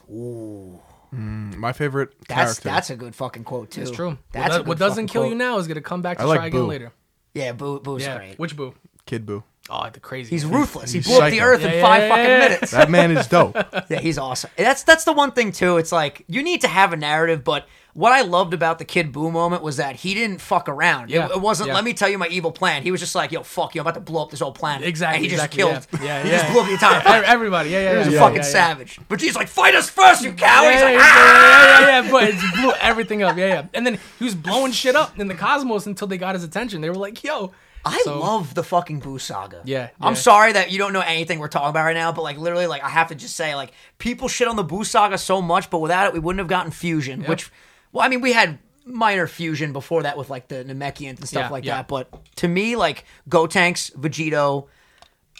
Ooh. 0.09 0.79
Mm, 1.13 1.57
my 1.57 1.73
favorite 1.73 2.13
That's 2.27 2.59
character. 2.59 2.69
that's 2.69 2.89
a 2.89 2.95
good 2.95 3.15
fucking 3.15 3.43
quote 3.43 3.71
too. 3.71 3.81
It's 3.81 3.91
true. 3.91 4.17
That's 4.31 4.57
what, 4.57 4.61
a 4.61 4.63
what 4.69 4.79
doesn't 4.79 5.07
fucking 5.07 5.21
kill 5.21 5.27
you 5.27 5.35
now 5.35 5.57
is 5.57 5.67
gonna 5.67 5.81
come 5.81 6.01
back 6.01 6.19
to 6.19 6.25
like 6.25 6.37
try 6.37 6.47
again 6.47 6.61
Boo. 6.61 6.67
later. 6.67 6.93
Yeah, 7.33 7.51
Boo 7.51 7.79
Boo's 7.81 8.03
Yeah, 8.03 8.17
great. 8.17 8.39
which 8.39 8.55
Boo? 8.55 8.73
Kid 9.05 9.25
Boo. 9.25 9.43
Oh, 9.73 9.89
the 9.89 9.99
crazy. 10.01 10.29
He's 10.31 10.45
one. 10.45 10.59
ruthless. 10.61 10.91
He 10.91 10.99
He's 10.99 11.07
blew 11.07 11.17
up 11.21 11.29
the 11.31 11.37
psycho. 11.39 11.45
earth 11.45 11.63
in 11.63 11.71
Yeah, 11.71 11.81
five 11.81 12.01
yeah, 12.03 12.09
fucking 12.09 12.25
yeah. 12.25 12.39
minutes. 12.39 12.71
That 12.71 12.89
man 12.89 13.15
is 13.17 13.27
dope. 13.27 13.55
Yeah, 13.89 13.99
he's 13.99 14.17
awesome. 14.17 14.49
That's 14.57 14.83
that's 14.83 15.03
the 15.05 15.13
one 15.13 15.31
thing 15.31 15.51
too. 15.51 15.77
It's 15.77 15.91
like 15.91 16.23
you 16.27 16.43
need 16.43 16.61
to 16.61 16.67
have 16.67 16.91
a 16.93 16.97
narrative, 16.97 17.43
but 17.43 17.67
what 17.93 18.13
I 18.13 18.21
loved 18.21 18.53
about 18.53 18.79
the 18.79 18.85
Kid 18.85 19.11
Boo 19.11 19.29
moment 19.31 19.63
was 19.63 19.75
that 19.77 19.97
he 19.97 20.13
didn't 20.13 20.39
fuck 20.39 20.69
around. 20.69 21.09
It- 21.09 21.15
Yeah, 21.15 21.27
it, 21.29 21.41
wasn't. 21.41 21.67
yeah. 21.69 21.73
Let 21.75 21.83
me 21.83 21.93
tell 21.93 22.07
you 22.09 22.17
my 22.17 22.27
evil 22.27 22.51
plan. 22.51 22.83
He 22.83 22.91
was 22.91 23.01
just 23.01 23.15
like, 23.15 23.31
"Yo, 23.33 23.43
fuck 23.43 23.75
you. 23.75 23.81
I'm 23.81 23.87
about 23.87 23.95
to 23.95 23.99
blow 24.01 24.23
up 24.23 24.29
this 24.31 24.39
whole 24.39 24.53
planet." 24.53 24.87
Exactly. 24.87 25.15
And 25.17 25.23
he 25.25 25.29
just 25.29 25.43
exactly, 25.53 25.57
killed. 25.89 26.01
Yeah, 26.01 26.17
yeah. 26.17 26.23
he 26.23 26.29
yeah. 26.29 26.37
just 26.39 26.51
blew 26.51 26.61
up 26.61 26.67
the 26.67 26.73
entire 26.73 26.95
Ev- 26.99 27.03
planet. 27.03 27.29
Everybody. 27.29 27.69
Yeah, 27.71 27.81
yeah. 27.81 27.91
He 27.91 27.97
was 27.97 28.07
yeah, 28.07 28.11
a 28.11 28.15
yeah, 28.15 28.19
fucking 28.21 28.35
yeah, 28.37 28.41
yeah. 28.43 28.51
savage. 28.51 28.99
But 29.09 29.19
he's 29.21 29.35
like, 29.35 29.47
"Fight 29.49 29.75
us 29.75 29.89
first, 29.89 30.23
you 30.23 30.31
coward!" 30.33 30.71
Yeah, 30.71 30.73
He's 30.73 30.81
like, 30.83 30.93
yeah, 30.93 30.99
"Ah!" 31.01 31.79
yeah, 31.79 31.79
yeah, 31.89 32.01
yeah, 32.03 32.11
but 32.11 32.23
it 32.25 32.35
blew 32.61 32.71
everything 32.79 33.23
up. 33.23 33.35
Yeah, 33.37 33.47
yeah. 33.47 33.65
And 33.73 33.85
then 33.85 33.99
he 34.19 34.23
was 34.25 34.35
blowing 34.35 34.71
shit 34.71 34.95
up 34.95 35.19
in 35.19 35.27
the 35.27 35.35
cosmos 35.35 35.85
until 35.85 36.07
they 36.07 36.17
got 36.17 36.35
his 36.35 36.43
attention. 36.43 36.81
They 36.81 36.89
were 36.89 36.95
like, 36.95 37.23
"Yo." 37.23 37.51
I 37.85 37.99
So- 38.03 38.19
love 38.19 38.53
the 38.53 38.63
fucking 38.63 38.99
Boo 38.99 39.17
saga. 39.19 39.61
Yeah, 39.65 39.89
I'm 39.99 40.15
sorry 40.15 40.53
that 40.53 40.71
you 40.71 40.77
don't 40.77 40.93
know 40.93 41.01
anything 41.01 41.39
we're 41.39 41.47
talking 41.47 41.69
about 41.69 41.85
right 41.85 41.95
now, 41.95 42.11
but 42.11 42.21
like 42.21 42.37
literally, 42.37 42.67
like 42.67 42.83
I 42.83 42.89
have 42.89 43.07
to 43.09 43.15
just 43.15 43.35
say, 43.35 43.55
like 43.55 43.71
people 43.97 44.27
shit 44.27 44.47
on 44.47 44.55
the 44.55 44.63
Boo 44.63 44.83
saga 44.83 45.17
so 45.17 45.41
much, 45.41 45.69
but 45.69 45.79
without 45.79 46.07
it, 46.07 46.13
we 46.13 46.19
wouldn't 46.19 46.39
have 46.39 46.47
gotten 46.47 46.71
fusion. 46.71 47.23
Which, 47.23 47.51
well, 47.91 48.05
I 48.05 48.09
mean, 48.09 48.21
we 48.21 48.33
had 48.33 48.59
minor 48.85 49.27
fusion 49.27 49.73
before 49.73 50.03
that 50.03 50.17
with 50.17 50.29
like 50.29 50.47
the 50.47 50.63
Namekians 50.63 51.17
and 51.19 51.27
stuff 51.27 51.43
Yeah, 51.45 51.49
like 51.49 51.65
yeah. 51.65 51.75
that. 51.77 51.87
But 51.87 52.35
to 52.37 52.47
me, 52.47 52.75
like 52.75 53.05
Gotenks, 53.29 53.91
Vegito, 53.95 54.67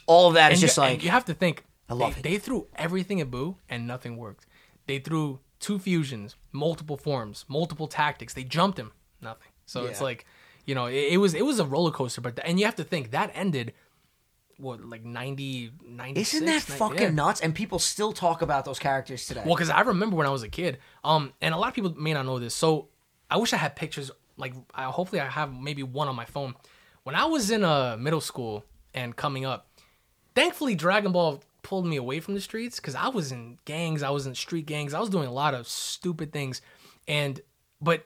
all 0.07 0.27
of 0.27 0.33
that 0.35 0.51
is 0.51 0.59
And 0.59 0.67
just 0.67 0.77
you, 0.77 0.83
and 0.83 0.93
like 0.93 1.03
you 1.03 1.09
have 1.09 1.25
to 1.25 1.33
think. 1.33 1.63
I 1.89 1.93
love 1.93 2.13
they, 2.15 2.19
it. 2.19 2.23
They 2.23 2.37
threw 2.37 2.67
everything 2.75 3.19
at 3.21 3.29
Boo 3.29 3.57
and 3.69 3.85
nothing 3.85 4.15
worked. 4.17 4.45
They 4.87 4.99
threw 4.99 5.39
two 5.59 5.77
fusions, 5.77 6.35
multiple 6.51 6.97
forms, 6.97 7.45
multiple 7.47 7.87
tactics. 7.87 8.33
They 8.33 8.43
jumped 8.43 8.79
him, 8.79 8.93
nothing. 9.21 9.49
So 9.65 9.85
it's 9.85 10.01
like, 10.01 10.25
you 10.65 10.75
know, 10.75 10.85
it, 10.85 11.13
it 11.13 11.17
was 11.17 11.33
it 11.33 11.45
was 11.45 11.59
a 11.59 11.65
roller 11.65 11.91
coaster. 11.91 12.21
But 12.21 12.39
and 12.43 12.59
you 12.59 12.65
have 12.65 12.75
to 12.75 12.83
think 12.83 13.11
that 13.11 13.31
ended, 13.33 13.73
what 14.57 14.83
like 14.83 15.03
90, 15.03 15.71
96? 15.85 16.33
Isn't 16.33 16.45
that 16.45 16.69
90 16.69 16.71
fucking 16.73 17.01
yeah. 17.01 17.09
nuts? 17.09 17.41
And 17.41 17.53
people 17.53 17.79
still 17.79 18.13
talk 18.13 18.41
about 18.41 18.65
those 18.65 18.79
characters 18.79 19.25
today. 19.25 19.43
Well, 19.45 19.55
because 19.55 19.69
I 19.69 19.81
remember 19.81 20.15
when 20.15 20.27
I 20.27 20.29
was 20.29 20.43
a 20.43 20.49
kid, 20.49 20.77
um, 21.03 21.33
and 21.41 21.53
a 21.53 21.57
lot 21.57 21.69
of 21.69 21.73
people 21.73 21.93
may 21.97 22.13
not 22.13 22.25
know 22.25 22.39
this. 22.39 22.55
So 22.55 22.89
I 23.29 23.37
wish 23.37 23.53
I 23.53 23.57
had 23.57 23.75
pictures. 23.75 24.11
Like, 24.37 24.53
I, 24.73 24.85
hopefully, 24.85 25.21
I 25.21 25.27
have 25.27 25.53
maybe 25.53 25.83
one 25.83 26.07
on 26.07 26.15
my 26.15 26.25
phone. 26.25 26.55
When 27.03 27.15
I 27.15 27.25
was 27.25 27.51
in 27.51 27.63
uh, 27.63 27.97
middle 27.97 28.21
school 28.21 28.63
and 28.93 29.15
coming 29.15 29.45
up, 29.45 29.67
thankfully, 30.35 30.75
Dragon 30.75 31.11
Ball 31.11 31.41
pulled 31.63 31.85
me 31.85 31.95
away 31.95 32.19
from 32.19 32.33
the 32.33 32.41
streets 32.41 32.79
because 32.79 32.95
I 32.95 33.09
was 33.09 33.31
in 33.31 33.57
gangs. 33.65 34.03
I 34.03 34.09
was 34.09 34.27
in 34.27 34.35
street 34.35 34.65
gangs. 34.65 34.93
I 34.93 34.99
was 34.99 35.09
doing 35.09 35.27
a 35.27 35.33
lot 35.33 35.53
of 35.53 35.67
stupid 35.67 36.31
things, 36.31 36.61
and 37.07 37.41
but 37.81 38.05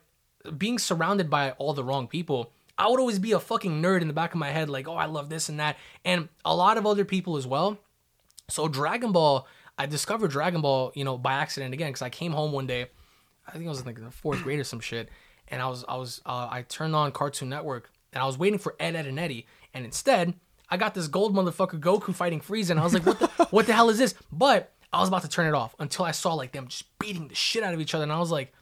being 0.50 0.78
surrounded 0.78 1.30
by 1.30 1.52
all 1.52 1.72
the 1.72 1.84
wrong 1.84 2.08
people. 2.08 2.52
I 2.78 2.88
would 2.88 3.00
always 3.00 3.18
be 3.18 3.32
a 3.32 3.40
fucking 3.40 3.82
nerd 3.82 4.02
in 4.02 4.08
the 4.08 4.14
back 4.14 4.34
of 4.34 4.38
my 4.38 4.50
head, 4.50 4.68
like, 4.68 4.86
oh, 4.86 4.96
I 4.96 5.06
love 5.06 5.30
this 5.30 5.48
and 5.48 5.58
that. 5.60 5.76
And 6.04 6.28
a 6.44 6.54
lot 6.54 6.76
of 6.76 6.86
other 6.86 7.06
people 7.06 7.36
as 7.36 7.46
well. 7.46 7.78
So 8.48 8.68
Dragon 8.68 9.12
Ball, 9.12 9.46
I 9.78 9.86
discovered 9.86 10.30
Dragon 10.30 10.60
Ball, 10.60 10.92
you 10.94 11.04
know, 11.04 11.16
by 11.16 11.34
accident 11.34 11.72
again 11.74 11.88
because 11.88 12.02
I 12.02 12.10
came 12.10 12.32
home 12.32 12.52
one 12.52 12.66
day, 12.66 12.86
I 13.46 13.52
think 13.52 13.66
I 13.66 13.68
was 13.68 13.80
in 13.80 13.86
like 13.86 14.02
the 14.02 14.10
fourth 14.10 14.42
grade 14.42 14.58
or 14.58 14.64
some 14.64 14.80
shit, 14.80 15.08
and 15.48 15.62
I 15.62 15.68
was 15.68 15.84
I 15.88 15.96
was 15.96 16.20
uh, 16.26 16.48
I 16.50 16.62
turned 16.62 16.94
on 16.94 17.12
Cartoon 17.12 17.48
Network 17.48 17.90
and 18.12 18.22
I 18.22 18.26
was 18.26 18.38
waiting 18.38 18.58
for 18.58 18.74
Ed, 18.80 18.96
Ed, 18.96 19.06
and 19.06 19.18
Eddie, 19.18 19.46
and 19.72 19.84
instead 19.84 20.34
I 20.68 20.76
got 20.76 20.94
this 20.94 21.08
gold 21.08 21.34
motherfucker 21.34 21.78
Goku 21.80 22.14
fighting 22.14 22.40
Frieza, 22.40 22.70
and 22.70 22.80
I 22.80 22.84
was 22.84 22.94
like, 22.94 23.06
what 23.06 23.18
the 23.18 23.26
what 23.50 23.66
the 23.66 23.72
hell 23.72 23.88
is 23.88 23.98
this? 23.98 24.14
But 24.32 24.72
I 24.92 25.00
was 25.00 25.08
about 25.08 25.22
to 25.22 25.28
turn 25.28 25.46
it 25.46 25.54
off 25.54 25.74
until 25.78 26.04
I 26.04 26.10
saw 26.10 26.34
like 26.34 26.52
them 26.52 26.68
just 26.68 26.98
beating 26.98 27.28
the 27.28 27.34
shit 27.34 27.62
out 27.62 27.74
of 27.74 27.80
each 27.80 27.94
other, 27.94 28.04
and 28.04 28.12
I 28.12 28.18
was 28.18 28.30
like, 28.30 28.52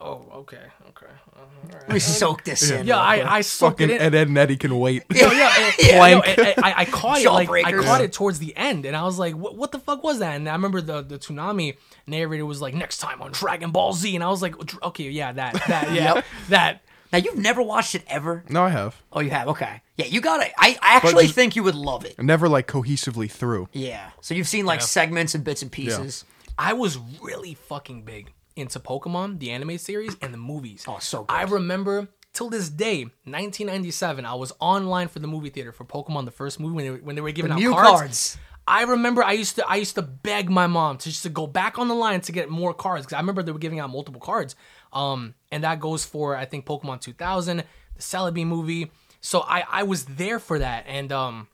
oh 0.00 0.26
okay 0.32 0.58
okay, 0.88 1.06
uh, 1.36 1.40
all 1.40 1.46
right. 1.72 1.82
Let 1.82 1.92
me 1.92 1.98
soak 1.98 2.44
this 2.44 2.70
in. 2.70 2.86
yeah. 2.86 2.98
I 2.98 3.36
I 3.36 3.40
soaked 3.40 3.78
Fucking 3.80 3.90
it 3.94 4.00
in. 4.00 4.02
Ed, 4.02 4.14
Ed 4.14 4.28
and 4.28 4.38
Eddie 4.38 4.56
can 4.56 4.78
wait. 4.78 5.04
Yeah, 5.14 5.32
yeah, 5.32 5.52
and- 5.58 5.74
Yeah. 5.86 5.96
no, 6.10 6.20
and- 6.22 6.38
and 6.38 6.64
I, 6.64 6.74
I 6.78 6.84
caught 6.84 7.18
it 7.20 7.30
like 7.30 7.48
I 7.50 7.72
caught 7.72 8.00
it 8.00 8.12
towards 8.12 8.38
the 8.38 8.56
end, 8.56 8.84
and 8.84 8.94
I 8.96 9.04
was 9.04 9.18
like, 9.18 9.34
"What? 9.34 9.56
What 9.56 9.72
the 9.72 9.78
fuck 9.78 10.02
was 10.04 10.18
that?" 10.18 10.36
And 10.36 10.48
I 10.48 10.52
remember 10.52 10.80
the 10.80 11.02
the 11.02 11.18
tsunami 11.18 11.76
narrator 12.06 12.44
was 12.46 12.60
like, 12.60 12.74
"Next 12.74 12.98
time 12.98 13.22
on 13.22 13.32
Dragon 13.32 13.70
Ball 13.70 13.92
Z," 13.92 14.14
and 14.14 14.22
I 14.22 14.28
was 14.28 14.42
like, 14.42 14.54
"Okay, 14.82 15.04
yeah, 15.10 15.32
that, 15.32 15.54
that, 15.68 15.90
yeah, 15.92 16.14
Yep. 16.14 16.24
that." 16.50 16.82
Now 17.12 17.18
you've 17.18 17.38
never 17.38 17.62
watched 17.62 17.94
it 17.94 18.02
ever. 18.08 18.44
No, 18.48 18.64
I 18.64 18.70
have. 18.70 19.00
Oh, 19.12 19.20
you 19.20 19.30
have. 19.30 19.46
Okay. 19.48 19.80
Yeah, 19.96 20.06
you 20.06 20.20
got 20.20 20.44
it. 20.44 20.52
I, 20.58 20.76
I 20.82 20.96
actually 20.96 21.28
think 21.28 21.54
you 21.54 21.62
would 21.62 21.76
love 21.76 22.04
it. 22.04 22.20
Never 22.20 22.48
like 22.48 22.66
cohesively 22.66 23.30
through. 23.30 23.68
Yeah. 23.72 24.10
So 24.20 24.34
you've 24.34 24.48
seen 24.48 24.66
like 24.66 24.82
segments 24.82 25.34
and 25.34 25.44
bits 25.44 25.62
and 25.62 25.70
pieces. 25.70 26.24
I 26.58 26.72
was 26.72 26.98
really 27.22 27.54
fucking 27.54 28.02
big 28.02 28.32
into 28.56 28.80
Pokemon, 28.80 29.38
the 29.38 29.50
anime 29.50 29.78
series, 29.78 30.16
and 30.20 30.32
the 30.34 30.38
movies. 30.38 30.84
Oh, 30.88 30.98
so 30.98 31.24
good. 31.24 31.34
I 31.34 31.42
remember 31.42 32.08
till 32.32 32.50
this 32.50 32.68
day, 32.68 33.04
1997. 33.24 34.24
I 34.24 34.34
was 34.34 34.52
online 34.60 35.08
for 35.08 35.18
the 35.20 35.26
movie 35.26 35.50
theater 35.50 35.72
for 35.72 35.84
Pokemon, 35.84 36.24
the 36.24 36.30
first 36.30 36.58
movie 36.58 36.74
when 36.74 36.84
they, 36.84 37.00
when 37.00 37.14
they 37.14 37.22
were 37.22 37.32
giving 37.32 37.52
out 37.52 37.58
Mew 37.58 37.72
cards. 37.72 37.90
cards. 37.90 38.38
I 38.68 38.82
remember 38.82 39.22
I 39.22 39.32
used 39.32 39.56
to 39.56 39.66
I 39.68 39.76
used 39.76 39.94
to 39.94 40.02
beg 40.02 40.50
my 40.50 40.66
mom 40.66 40.98
to 40.98 41.08
just 41.08 41.22
to 41.22 41.28
go 41.28 41.46
back 41.46 41.78
on 41.78 41.86
the 41.86 41.94
line 41.94 42.20
to 42.22 42.32
get 42.32 42.50
more 42.50 42.74
cards 42.74 43.06
because 43.06 43.14
I 43.14 43.20
remember 43.20 43.42
they 43.44 43.52
were 43.52 43.60
giving 43.60 43.78
out 43.78 43.90
multiple 43.90 44.20
cards. 44.20 44.56
Um, 44.92 45.34
and 45.52 45.62
that 45.62 45.78
goes 45.78 46.04
for 46.04 46.36
I 46.36 46.46
think 46.46 46.66
Pokemon 46.66 47.00
2000, 47.00 47.58
the 47.58 47.64
Celebi 48.02 48.44
movie. 48.44 48.90
So 49.20 49.42
I 49.42 49.62
I 49.70 49.82
was 49.84 50.04
there 50.04 50.40
for 50.40 50.58
that, 50.58 50.84
and 50.88 51.12
um, 51.12 51.48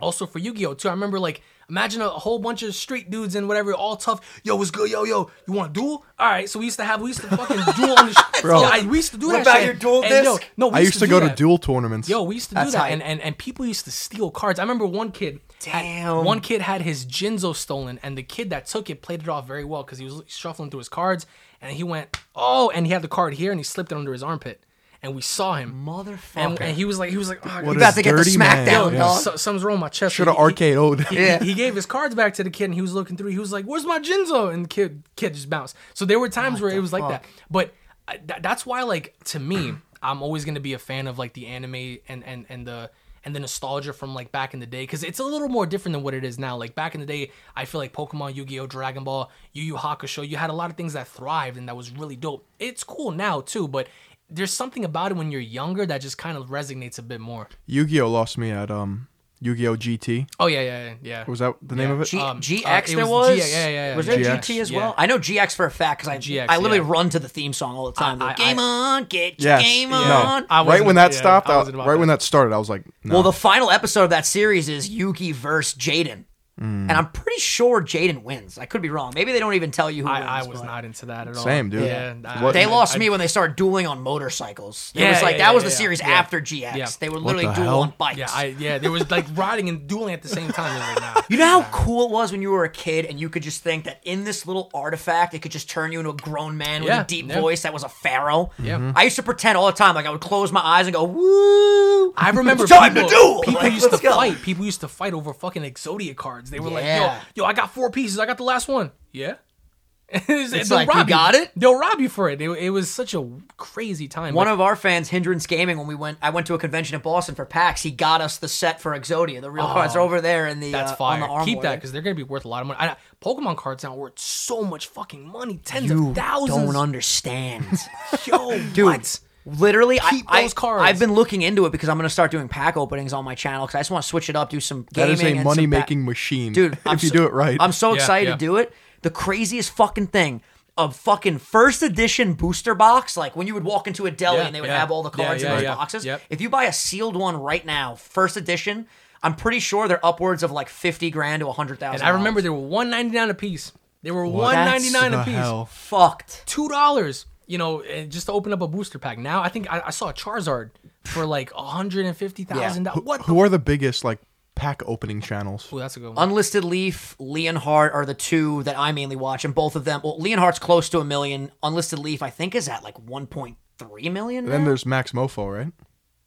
also 0.00 0.26
for 0.26 0.38
Yu-Gi-Oh 0.38 0.74
too. 0.74 0.88
I 0.88 0.92
remember 0.92 1.20
like 1.20 1.42
imagine 1.68 2.00
a 2.02 2.08
whole 2.08 2.38
bunch 2.38 2.62
of 2.62 2.74
street 2.74 3.10
dudes 3.10 3.34
and 3.34 3.46
whatever, 3.48 3.74
all 3.74 3.96
tough. 3.96 4.20
Yo, 4.42 4.56
what's 4.56 4.70
good? 4.70 4.90
Yo, 4.90 5.04
yo, 5.04 5.30
you 5.46 5.52
want 5.52 5.74
to 5.74 5.80
duel? 5.80 6.04
All 6.18 6.28
right. 6.28 6.48
So 6.48 6.58
we 6.58 6.64
used 6.64 6.78
to 6.78 6.84
have 6.84 7.00
we 7.00 7.08
used 7.08 7.20
to 7.20 7.28
fucking 7.28 7.56
duel 7.76 7.98
on 7.98 8.06
the 8.06 8.12
sh- 8.14 8.40
Bro. 8.42 8.60
Yeah, 8.62 8.70
I, 8.72 8.86
we 8.86 8.96
used 8.98 9.12
to 9.12 9.18
do 9.18 9.28
Whip 9.28 9.44
that. 9.44 9.48
out 9.48 9.56
shit. 9.58 9.64
your 9.66 9.74
duel 9.74 10.04
And, 10.04 10.24
yo, 10.24 10.36
disc. 10.38 10.48
no, 10.56 10.68
we 10.68 10.74
I 10.74 10.80
used 10.80 10.94
to 10.94 11.06
do 11.06 11.10
go 11.10 11.20
to 11.20 11.34
duel 11.34 11.58
tournaments. 11.58 12.08
Yo, 12.08 12.22
we 12.22 12.34
used 12.36 12.48
to 12.50 12.54
That's 12.54 12.70
do 12.72 12.78
that, 12.78 12.90
and, 12.90 13.02
and 13.02 13.20
and 13.20 13.36
people 13.36 13.66
used 13.66 13.84
to 13.84 13.90
steal 13.90 14.30
cards. 14.30 14.58
I 14.58 14.62
remember 14.62 14.86
one 14.86 15.10
kid. 15.12 15.40
had- 15.66 15.82
Damn. 15.82 16.24
one 16.24 16.40
kid 16.40 16.60
had 16.62 16.82
his 16.82 17.04
Jinzo 17.04 17.54
stolen, 17.54 17.98
and 18.02 18.16
the 18.16 18.22
kid 18.22 18.50
that 18.50 18.66
took 18.66 18.88
it 18.90 19.02
played 19.02 19.22
it 19.22 19.28
off 19.28 19.46
very 19.46 19.64
well 19.64 19.82
because 19.82 19.98
he 19.98 20.04
was 20.06 20.22
shuffling 20.26 20.70
through 20.70 20.78
his 20.78 20.88
cards, 20.88 21.26
and 21.60 21.72
he 21.76 21.82
went, 21.84 22.16
oh, 22.36 22.70
and 22.70 22.86
he 22.86 22.92
had 22.92 23.02
the 23.02 23.08
card 23.08 23.34
here, 23.34 23.50
and 23.50 23.58
he 23.60 23.64
slipped 23.64 23.90
it 23.92 23.96
under 23.98 24.12
his 24.12 24.22
armpit, 24.22 24.62
and 25.02 25.14
we 25.14 25.22
saw 25.22 25.54
him, 25.56 25.84
Motherfucker. 25.86 26.36
and, 26.36 26.60
and 26.60 26.76
he 26.76 26.84
was 26.84 26.98
like, 26.98 27.10
he 27.10 27.16
was 27.16 27.28
like, 27.28 27.40
oh, 27.46 27.48
What 27.48 27.64
you 27.64 27.70
a 27.70 27.76
about 27.76 27.94
to 27.94 28.02
get 28.02 28.16
the 28.16 28.22
smackdown, 28.22 28.92
Yeah. 28.92 28.98
dog. 28.98 29.20
so, 29.20 29.36
something's 29.36 29.62
wrong 29.64 29.74
with 29.74 29.80
my 29.82 29.88
chest. 29.88 30.14
Should 30.16 30.26
have 30.26 30.36
He- 30.36 30.40
he- 30.40 30.44
arcade 30.44 30.76
owed. 30.76 31.06
Yeah. 31.12 31.42
he 31.42 31.54
gave 31.54 31.74
his 31.76 31.86
cards 31.86 32.14
back 32.14 32.34
to 32.34 32.44
the 32.44 32.50
kid 32.50 32.64
and 32.66 32.74
he 32.74 32.82
was 32.82 32.92
looking 32.94 33.16
through. 33.16 33.30
He 33.30 33.38
was 33.38 33.52
like, 33.52 33.64
"Where's 33.64 33.84
my 33.84 33.98
Jinzo?" 34.00 34.52
And 34.52 34.64
the 34.64 34.68
kid 34.68 35.02
kid 35.16 35.34
just 35.34 35.48
bounced. 35.48 35.76
So 35.94 36.04
there 36.04 36.18
were 36.18 36.28
times 36.28 36.60
where 36.60 36.70
it 36.70 36.74
the 36.74 36.80
was 36.80 36.92
like 36.92 37.08
that. 37.08 37.24
But 37.50 37.74
uh, 38.08 38.12
th- 38.14 38.42
that's 38.42 38.66
why, 38.66 38.82
like 38.82 39.14
to 39.26 39.38
me, 39.38 39.74
I'm 40.02 40.22
always 40.22 40.44
gonna 40.44 40.60
be 40.60 40.72
a 40.74 40.78
fan 40.78 41.06
of 41.06 41.18
like 41.18 41.32
the 41.32 41.46
anime 41.46 41.98
and 42.08 42.24
and 42.24 42.46
and 42.48 42.66
the 42.66 42.90
and 43.24 43.34
the 43.34 43.40
nostalgia 43.40 43.92
from 43.92 44.14
like 44.14 44.30
back 44.32 44.54
in 44.54 44.60
the 44.60 44.66
day 44.66 44.82
because 44.84 45.02
it's 45.02 45.18
a 45.18 45.24
little 45.24 45.48
more 45.48 45.66
different 45.66 45.92
than 45.94 46.02
what 46.04 46.14
it 46.14 46.24
is 46.24 46.38
now. 46.38 46.56
Like 46.56 46.74
back 46.76 46.94
in 46.94 47.00
the 47.00 47.06
day, 47.06 47.30
I 47.54 47.64
feel 47.66 47.80
like 47.80 47.92
Pokemon, 47.92 48.36
Yu-Gi-Oh, 48.36 48.66
Dragon 48.68 49.02
Ball, 49.04 49.30
Yu 49.52 49.62
Yu 49.64 49.74
Hakusho, 49.74 50.26
you 50.26 50.36
had 50.36 50.50
a 50.50 50.52
lot 50.52 50.70
of 50.70 50.76
things 50.76 50.92
that 50.92 51.08
thrived 51.08 51.56
and 51.56 51.68
that 51.68 51.76
was 51.76 51.90
really 51.90 52.14
dope. 52.16 52.46
It's 52.60 52.84
cool 52.84 53.10
now 53.10 53.40
too, 53.40 53.66
but 53.68 53.88
there's 54.30 54.52
something 54.52 54.84
about 54.84 55.12
it 55.12 55.16
when 55.16 55.30
you're 55.30 55.40
younger 55.40 55.86
that 55.86 56.00
just 56.00 56.18
kind 56.18 56.36
of 56.36 56.48
resonates 56.48 56.98
a 56.98 57.02
bit 57.02 57.20
more. 57.20 57.48
Yu-Gi-Oh 57.66 58.10
lost 58.10 58.36
me 58.38 58.50
at 58.50 58.70
um 58.70 59.08
Yu-Gi-Oh 59.40 59.76
GT. 59.76 60.26
Oh 60.40 60.48
yeah, 60.48 60.62
yeah, 60.62 60.84
yeah. 60.86 60.94
yeah. 61.02 61.24
Was 61.30 61.38
that 61.38 61.54
the 61.62 61.76
name 61.76 61.88
Yeah. 61.90 61.94
of 61.94 62.00
it? 62.00 62.04
G- 62.06 62.18
Um, 62.18 62.40
GX 62.40 62.64
uh, 62.66 62.82
it 62.82 62.86
there 62.96 63.06
was 63.06 63.08
was. 63.08 63.28
G- 63.46 63.52
yeah, 63.52 63.68
yeah, 63.68 63.90
yeah, 63.90 63.96
Was 63.96 64.06
there 64.06 64.18
GX? 64.18 64.38
GT 64.40 64.60
as 64.60 64.70
Yeah. 64.70 64.78
well? 64.78 64.94
I 64.98 65.06
know 65.06 65.18
GX 65.18 65.54
for 65.54 65.64
a 65.64 65.70
fact 65.70 66.00
because 66.00 66.08
I 66.12 66.18
GX, 66.18 66.46
I 66.48 66.56
literally 66.56 66.78
yeah. 66.78 66.92
run 66.92 67.08
to 67.10 67.20
the 67.20 67.28
theme 67.28 67.52
song 67.52 67.76
all 67.76 67.86
the 67.86 67.92
time. 67.92 68.20
I- 68.20 68.26
Like, 68.26 68.40
I- 68.40 68.44
game 68.44 68.58
I- 68.58 68.62
on, 68.62 69.04
get 69.04 69.40
your 69.40 69.50
Yes. 69.52 69.62
game 69.62 69.90
No. 69.90 69.96
on. 69.96 70.46
I 70.50 70.64
right 70.64 70.84
when 70.84 70.96
that 70.96 71.12
yeah, 71.12 71.18
stopped, 71.18 71.48
I 71.48 71.54
I 71.54 71.56
wasn't 71.58 71.76
right 71.76 71.96
when 71.98 72.08
that. 72.08 72.18
that 72.18 72.22
started, 72.22 72.52
I 72.52 72.58
was 72.58 72.68
like, 72.68 72.82
no. 73.04 73.14
Well, 73.14 73.22
the 73.22 73.32
final 73.32 73.70
episode 73.70 74.02
of 74.04 74.10
that 74.10 74.26
series 74.26 74.68
is 74.68 74.90
Yugi 74.90 75.32
versus 75.32 75.78
Jaden. 75.78 76.24
Mm. 76.60 76.88
And 76.88 76.92
I'm 76.92 77.08
pretty 77.10 77.38
sure 77.40 77.80
Jaden 77.82 78.22
wins. 78.22 78.58
I 78.58 78.66
could 78.66 78.82
be 78.82 78.90
wrong. 78.90 79.12
Maybe 79.14 79.32
they 79.32 79.38
don't 79.38 79.54
even 79.54 79.70
tell 79.70 79.90
you 79.90 80.02
who 80.02 80.08
I, 80.08 80.18
wins. 80.20 80.30
I 80.30 80.42
was 80.50 80.60
but- 80.60 80.66
not 80.66 80.84
into 80.84 81.06
that 81.06 81.28
at 81.28 81.36
all. 81.36 81.44
Same, 81.44 81.70
dude. 81.70 81.84
Yeah, 81.84 82.14
I- 82.24 82.42
What- 82.42 82.52
They 82.54 82.64
I- 82.64 82.68
lost 82.68 82.96
I- 82.96 82.98
me 82.98 83.10
when 83.10 83.20
they 83.20 83.28
started 83.28 83.54
dueling 83.56 83.86
on 83.86 84.00
motorcycles. 84.02 84.90
It 84.94 85.00
Yeah, 85.00 85.12
was 85.12 85.22
like 85.22 85.36
yeah, 85.38 85.46
that 85.46 85.54
was 85.54 85.62
yeah, 85.62 85.68
the 85.68 85.72
yeah. 85.74 85.78
series 85.78 86.00
Yeah. 86.00 86.08
after 86.08 86.40
GX. 86.40 86.76
Yeah. 86.76 86.88
They 86.98 87.08
were 87.08 87.18
literally 87.18 87.46
the 87.46 87.52
duel 87.52 87.64
hell? 87.66 87.80
on 87.82 87.92
bikes. 87.96 88.18
Yeah, 88.18 88.26
I 88.30 88.54
yeah, 88.58 88.78
there 88.78 88.90
was 88.90 89.10
like 89.10 89.26
riding 89.34 89.68
and 89.68 89.86
dueling 89.86 90.14
at 90.14 90.22
the 90.22 90.28
same 90.28 90.50
time. 90.50 90.74
It 90.74 90.78
was 90.78 91.02
like, 91.02 91.14
nah. 91.14 91.22
You 91.28 91.36
know 91.38 91.60
how 91.62 91.68
cool 91.70 92.06
it 92.06 92.10
was 92.10 92.32
when 92.32 92.42
you 92.42 92.50
were 92.50 92.64
a 92.64 92.68
kid 92.70 93.04
and 93.06 93.20
you 93.20 93.28
could 93.28 93.42
just 93.42 93.62
think 93.62 93.84
that 93.84 94.00
in 94.04 94.24
this 94.24 94.46
little 94.46 94.70
artifact 94.74 95.34
it 95.34 95.40
could 95.42 95.52
just 95.52 95.68
turn 95.70 95.92
you 95.92 95.98
into 96.00 96.10
a 96.10 96.14
grown 96.14 96.56
man 96.56 96.82
with 96.82 96.88
Yeah, 96.88 97.02
a 97.02 97.06
deep 97.06 97.28
yeah. 97.28 97.40
voice 97.40 97.62
that 97.62 97.72
was 97.72 97.84
a 97.84 97.88
pharaoh. 97.88 98.50
Yeah. 98.58 98.78
Mhm. 98.78 98.92
I 98.96 99.04
used 99.04 99.16
to 99.16 99.22
pretend 99.22 99.56
all 99.58 99.66
the 99.66 99.72
time 99.72 99.94
like 99.94 100.06
I 100.06 100.10
would 100.10 100.20
close 100.20 100.50
my 100.50 100.60
eyes 100.60 100.86
and 100.86 100.94
go 100.94 101.04
woo. 101.04 102.12
I 102.16 102.30
remember 102.30 102.64
it's 102.64 102.72
time 102.72 102.94
people, 102.94 103.08
to 103.08 103.14
duel. 103.14 103.40
people 103.42 103.62
Like, 103.62 103.72
used 103.72 103.84
to 103.84 103.90
let's 103.90 104.02
go. 104.02 104.12
fight. 104.14 104.40
People 104.42 104.64
used 104.64 104.80
to 104.80 104.88
fight 104.88 105.12
over 105.14 105.32
fucking 105.32 105.62
Exodia 105.62 106.16
cards. 106.16 106.47
They 106.50 106.60
were 106.60 106.70
like, 106.70 106.84
"Yo, 106.84 107.16
yo, 107.34 107.44
I 107.44 107.52
got 107.52 107.72
four 107.72 107.90
pieces. 107.90 108.18
I 108.18 108.26
got 108.26 108.36
the 108.38 108.44
last 108.44 108.68
one." 108.68 108.90
Yeah. 109.12 109.34
it's 110.10 110.54
It's 110.54 110.70
like, 110.70 110.88
you 110.94 111.04
got 111.04 111.34
it? 111.34 111.50
They'll 111.54 111.78
rob 111.78 112.00
you 112.00 112.08
for 112.08 112.30
it. 112.30 112.40
it. 112.40 112.48
It 112.50 112.70
was 112.70 112.90
such 112.90 113.12
a 113.12 113.28
crazy 113.58 114.08
time. 114.08 114.32
One 114.32 114.48
of 114.48 114.58
our 114.58 114.74
fans, 114.74 115.10
Hindrance 115.10 115.46
Gaming, 115.46 115.76
when 115.76 115.86
we 115.86 115.94
went, 115.94 116.16
I 116.22 116.30
went 116.30 116.46
to 116.46 116.54
a 116.54 116.58
convention 116.58 116.94
in 116.94 117.02
Boston 117.02 117.34
for 117.34 117.44
PAX. 117.44 117.82
He 117.82 117.90
got 117.90 118.22
us 118.22 118.38
the 118.38 118.48
set 118.48 118.80
for 118.80 118.98
Exodia, 118.98 119.42
the 119.42 119.50
real 119.50 119.66
cards. 119.66 119.92
They're 119.92 120.00
over 120.00 120.22
there 120.22 120.46
in 120.46 120.60
the 120.60 120.68
Oh, 120.68 120.72
that's 120.72 120.92
uh, 120.92 120.96
fire. 120.96 121.20
the 121.20 121.44
Keep 121.44 121.60
that 121.60 121.74
because 121.74 121.92
they're 121.92 122.00
gonna 122.00 122.14
be 122.14 122.22
worth 122.22 122.46
a 122.46 122.48
lot 122.48 122.62
of 122.62 122.68
money. 122.68 122.80
I, 122.80 122.96
Pokemon 123.20 123.58
cards 123.58 123.84
now 123.84 123.94
worth 123.94 124.18
so 124.18 124.62
much 124.64 124.86
fucking 124.86 125.28
money, 125.28 125.60
tens 125.62 125.90
you 125.90 126.08
of 126.10 126.16
thousands. 126.16 126.56
don't 126.72 126.76
understand. 126.76 127.66
Yo, 128.24 128.58
Dude, 128.72 128.84
what? 128.86 129.20
Literally, 129.58 129.98
Keep 130.10 130.26
I, 130.28 130.42
those 130.42 130.52
I, 130.52 130.54
cards. 130.54 130.82
I've 130.84 130.98
been 130.98 131.12
looking 131.12 131.42
into 131.42 131.66
it 131.66 131.72
because 131.72 131.88
I'm 131.88 131.96
going 131.96 132.04
to 132.04 132.10
start 132.10 132.30
doing 132.30 132.48
pack 132.48 132.76
openings 132.76 133.12
on 133.12 133.24
my 133.24 133.34
channel 133.34 133.66
because 133.66 133.76
I 133.76 133.80
just 133.80 133.90
want 133.90 134.02
to 134.02 134.08
switch 134.08 134.28
it 134.28 134.36
up, 134.36 134.50
do 134.50 134.60
some 134.60 134.86
that 134.92 135.06
gaming. 135.06 135.12
is 135.12 135.22
a 135.22 135.26
and 135.26 135.36
some 135.38 135.44
money 135.44 135.66
pa- 135.66 135.78
making 135.78 136.04
machine, 136.04 136.52
dude. 136.52 136.72
if 136.74 136.86
I'm 136.86 136.98
you 137.00 137.08
so- 137.08 137.14
do 137.14 137.24
it 137.24 137.32
right. 137.32 137.56
I'm 137.60 137.72
so 137.72 137.94
excited 137.94 138.28
yeah. 138.28 138.34
to 138.34 138.38
do 138.38 138.56
it. 138.56 138.72
The 139.02 139.10
craziest 139.10 139.70
fucking 139.70 140.08
thing. 140.08 140.42
A 140.76 140.88
fucking 140.92 141.38
first 141.38 141.82
edition 141.82 142.34
booster 142.34 142.72
box, 142.72 143.16
like 143.16 143.34
when 143.34 143.48
you 143.48 143.54
would 143.54 143.64
walk 143.64 143.88
into 143.88 144.06
a 144.06 144.12
deli 144.12 144.38
Yeah, 144.38 144.46
and 144.46 144.54
they 144.54 144.60
would 144.60 144.70
yeah. 144.70 144.78
have 144.78 144.92
all 144.92 145.02
the 145.02 145.10
cards 145.10 145.42
yeah, 145.42 145.48
in 145.48 145.54
those 145.56 145.62
yeah. 145.64 145.74
boxes. 145.74 146.04
Yep. 146.04 146.22
If 146.30 146.40
you 146.40 146.48
buy 146.48 146.64
a 146.64 146.72
sealed 146.72 147.16
one 147.16 147.36
right 147.36 147.66
now, 147.66 147.96
first 147.96 148.36
edition, 148.36 148.86
I'm 149.20 149.34
pretty 149.34 149.58
sure 149.58 149.88
they're 149.88 150.04
upwards 150.06 150.44
of 150.44 150.52
like 150.52 150.68
fifty 150.68 151.10
grand 151.10 151.40
to 151.40 151.48
a 151.48 151.52
hundred 151.52 151.80
thousand. 151.80 152.06
I 152.06 152.10
remember 152.10 152.40
they 152.40 152.48
were 152.48 152.56
one 152.58 152.90
ninety 152.90 153.16
nine 153.16 153.28
a 153.28 153.34
piece. 153.34 153.72
They 154.04 154.12
were 154.12 154.24
one 154.24 154.54
ninety 154.54 154.90
nine 154.90 155.12
a 155.14 155.24
piece. 155.24 155.34
hell? 155.34 155.64
fucked. 155.66 156.44
Two 156.46 156.68
dollars. 156.68 157.26
You 157.48 157.58
know, 157.58 157.82
just 158.06 158.26
to 158.26 158.32
open 158.32 158.52
up 158.52 158.60
a 158.60 158.68
booster 158.68 159.00
pack. 159.00 159.18
Now 159.18 159.42
I 159.42 159.48
think 159.48 159.72
I, 159.72 159.82
I 159.86 159.90
saw 159.90 160.10
a 160.10 160.14
Charizard 160.14 160.70
for 161.04 161.26
like 161.26 161.50
hundred 161.52 162.06
and 162.06 162.16
fifty 162.16 162.44
thousand 162.44 162.84
dollars. 162.84 163.04
What? 163.04 163.22
Who 163.22 163.40
are 163.40 163.48
the 163.48 163.58
biggest 163.58 164.04
like 164.04 164.20
pack 164.54 164.82
opening 164.86 165.20
channels? 165.20 165.68
Oh, 165.72 165.78
that's 165.78 165.96
a 165.96 166.00
good 166.00 166.14
one. 166.14 166.28
Unlisted 166.28 166.64
Leaf, 166.64 167.16
Leonhart 167.18 167.94
are 167.94 168.04
the 168.04 168.14
two 168.14 168.62
that 168.64 168.78
I 168.78 168.92
mainly 168.92 169.16
watch, 169.16 169.44
and 169.44 169.54
both 169.54 169.76
of 169.76 169.84
them. 169.84 170.02
Well, 170.04 170.18
Leonhart's 170.20 170.58
close 170.58 170.88
to 170.90 171.00
a 171.00 171.04
million. 171.04 171.50
Unlisted 171.62 171.98
Leaf, 171.98 172.22
I 172.22 172.30
think, 172.30 172.54
is 172.54 172.68
at 172.68 172.84
like 172.84 172.94
1.3 172.94 174.12
million. 174.12 174.44
And 174.44 174.52
then 174.52 174.60
now? 174.60 174.66
there's 174.66 174.84
Maxmoefoe, 174.84 175.56
right? 175.56 175.72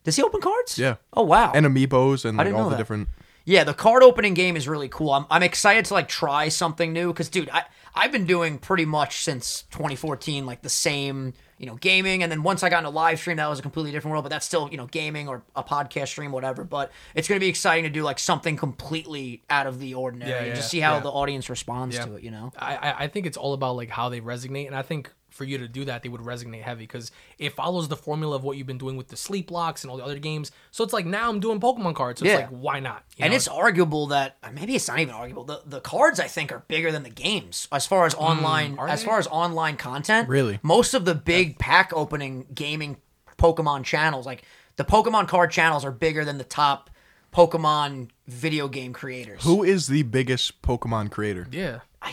Does 0.03 0.15
he 0.15 0.23
open 0.23 0.41
cards? 0.41 0.79
Yeah. 0.79 0.95
Oh 1.13 1.23
wow. 1.23 1.51
And 1.53 1.65
amiibos 1.65 2.25
and 2.25 2.37
like 2.37 2.53
all 2.53 2.65
the 2.65 2.71
that. 2.71 2.77
different. 2.77 3.09
Yeah, 3.45 3.63
the 3.63 3.73
card 3.73 4.03
opening 4.03 4.33
game 4.33 4.55
is 4.55 4.67
really 4.67 4.89
cool. 4.89 5.11
I'm, 5.11 5.25
I'm 5.29 5.43
excited 5.43 5.85
to 5.85 5.93
like 5.93 6.07
try 6.07 6.49
something 6.49 6.93
new 6.93 7.11
because, 7.11 7.29
dude, 7.29 7.49
I 7.49 7.65
I've 7.93 8.11
been 8.11 8.25
doing 8.25 8.57
pretty 8.57 8.85
much 8.85 9.23
since 9.23 9.63
2014 9.71 10.45
like 10.45 10.61
the 10.61 10.69
same, 10.69 11.33
you 11.57 11.65
know, 11.65 11.75
gaming. 11.75 12.23
And 12.23 12.31
then 12.31 12.43
once 12.43 12.63
I 12.63 12.69
got 12.69 12.79
into 12.79 12.89
live 12.89 13.19
stream, 13.19 13.37
that 13.37 13.47
was 13.47 13.59
a 13.59 13.61
completely 13.61 13.91
different 13.91 14.11
world. 14.11 14.23
But 14.23 14.29
that's 14.29 14.45
still, 14.45 14.69
you 14.71 14.77
know, 14.77 14.87
gaming 14.87 15.27
or 15.27 15.43
a 15.55 15.63
podcast 15.63 16.07
stream, 16.09 16.31
whatever. 16.31 16.63
But 16.63 16.91
it's 17.15 17.27
gonna 17.27 17.39
be 17.39 17.49
exciting 17.49 17.83
to 17.83 17.89
do 17.89 18.03
like 18.03 18.19
something 18.19 18.57
completely 18.57 19.43
out 19.49 19.67
of 19.67 19.79
the 19.79 19.93
ordinary 19.93 20.31
Yeah, 20.31 20.37
and 20.37 20.47
yeah, 20.47 20.55
just 20.55 20.69
see 20.69 20.79
how 20.79 20.95
yeah. 20.95 20.99
the 21.01 21.09
audience 21.09 21.49
responds 21.49 21.97
to 21.99 22.15
it. 22.15 22.23
You 22.23 22.31
know. 22.31 22.51
I 22.57 22.95
I 22.99 23.07
think 23.07 23.25
it's 23.25 23.37
all 23.37 23.53
about 23.53 23.75
like 23.75 23.89
how 23.89 24.09
they 24.09 24.21
resonate, 24.21 24.67
and 24.67 24.75
I 24.75 24.81
think 24.81 25.11
for 25.31 25.43
you 25.45 25.57
to 25.57 25.67
do 25.67 25.85
that, 25.85 26.03
they 26.03 26.09
would 26.09 26.21
resonate 26.21 26.61
heavy 26.61 26.83
because 26.83 27.09
it 27.39 27.53
follows 27.53 27.87
the 27.87 27.95
formula 27.95 28.35
of 28.35 28.43
what 28.43 28.57
you've 28.57 28.67
been 28.67 28.77
doing 28.77 28.97
with 28.97 29.07
the 29.07 29.17
sleep 29.17 29.47
blocks 29.47 29.83
and 29.83 29.89
all 29.89 29.97
the 29.97 30.03
other 30.03 30.19
games. 30.19 30.51
So 30.71 30.83
it's 30.83 30.93
like 30.93 31.05
now 31.05 31.29
I'm 31.29 31.39
doing 31.39 31.59
Pokemon 31.59 31.95
cards. 31.95 32.19
So 32.19 32.25
it's 32.25 32.35
like 32.35 32.49
why 32.49 32.79
not? 32.79 33.03
You 33.17 33.23
and 33.25 33.31
know? 33.31 33.35
it's 33.37 33.47
arguable 33.47 34.07
that 34.07 34.37
uh, 34.43 34.51
maybe 34.53 34.75
it's 34.75 34.87
not 34.87 34.99
even 34.99 35.15
arguable. 35.15 35.45
The 35.45 35.61
the 35.65 35.79
cards 35.81 36.19
I 36.19 36.27
think 36.27 36.51
are 36.51 36.63
bigger 36.67 36.91
than 36.91 37.03
the 37.03 37.09
games 37.09 37.67
as 37.71 37.87
far 37.87 38.05
as 38.05 38.13
online 38.15 38.77
Mm, 38.77 38.89
as 38.89 39.01
they? 39.01 39.07
far 39.07 39.17
as 39.19 39.27
online 39.27 39.77
content. 39.77 40.29
Really? 40.29 40.59
most 40.61 40.93
of 40.93 41.05
the 41.05 41.15
big 41.15 41.57
pack 41.57 41.91
opening 41.93 42.45
gaming 42.53 42.97
Pokemon 43.37 43.83
channels, 43.85 44.25
like 44.25 44.43
the 44.75 44.83
Pokemon 44.85 45.27
card 45.27 45.49
channels, 45.51 45.83
are 45.83 45.91
bigger 45.91 46.23
than 46.25 46.37
the 46.37 46.43
top 46.43 46.89
Pokemon 47.33 48.09
video 48.27 48.67
game 48.67 48.93
creators. 48.93 49.43
Who 49.43 49.63
is 49.63 49.87
the 49.87 50.03
biggest 50.03 50.61
Pokemon 50.61 51.11
creator? 51.11 51.47
yeah, 51.51 51.79
I, 52.01 52.11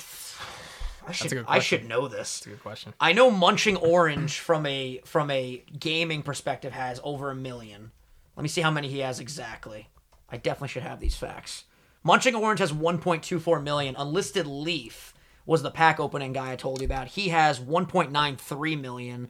I 1.09 1.13
should 1.13 1.45
I 1.49 1.59
should 1.59 1.89
know 1.89 2.07
this. 2.07 2.41
that's 2.41 2.47
a 2.47 2.51
good 2.51 2.63
question. 2.63 2.95
I 3.01 3.13
know 3.13 3.31
Munching 3.31 3.77
Orange 3.77 4.39
from 4.39 4.67
a 4.67 5.01
from 5.05 5.31
a 5.31 5.63
gaming 5.79 6.23
perspective 6.23 6.73
has 6.73 7.01
over 7.03 7.31
a 7.31 7.35
million. 7.35 7.93
Let 8.37 8.43
me 8.43 8.49
see 8.49 8.61
how 8.61 8.71
many 8.71 8.89
he 8.89 8.99
has 9.01 9.19
exactly. 9.19 9.89
I 10.31 10.37
definitely 10.37 10.69
should 10.69 10.83
have 10.83 11.01
these 11.01 11.17
facts. 11.17 11.65
Munching 12.05 12.35
Orange 12.35 12.61
has 12.61 12.73
1.24 12.73 13.63
million. 13.63 13.97
Unlisted 13.99 14.47
Leaf 14.47 15.15
was 15.47 15.63
the 15.63 15.71
pack 15.71 15.99
opening 15.99 16.33
guy 16.33 16.53
I 16.53 16.57
told 16.57 16.81
you 16.81 16.85
about. 16.85 17.09
He 17.09 17.31
has 17.31 17.59
1.93 17.59 18.81
million. 18.81 19.29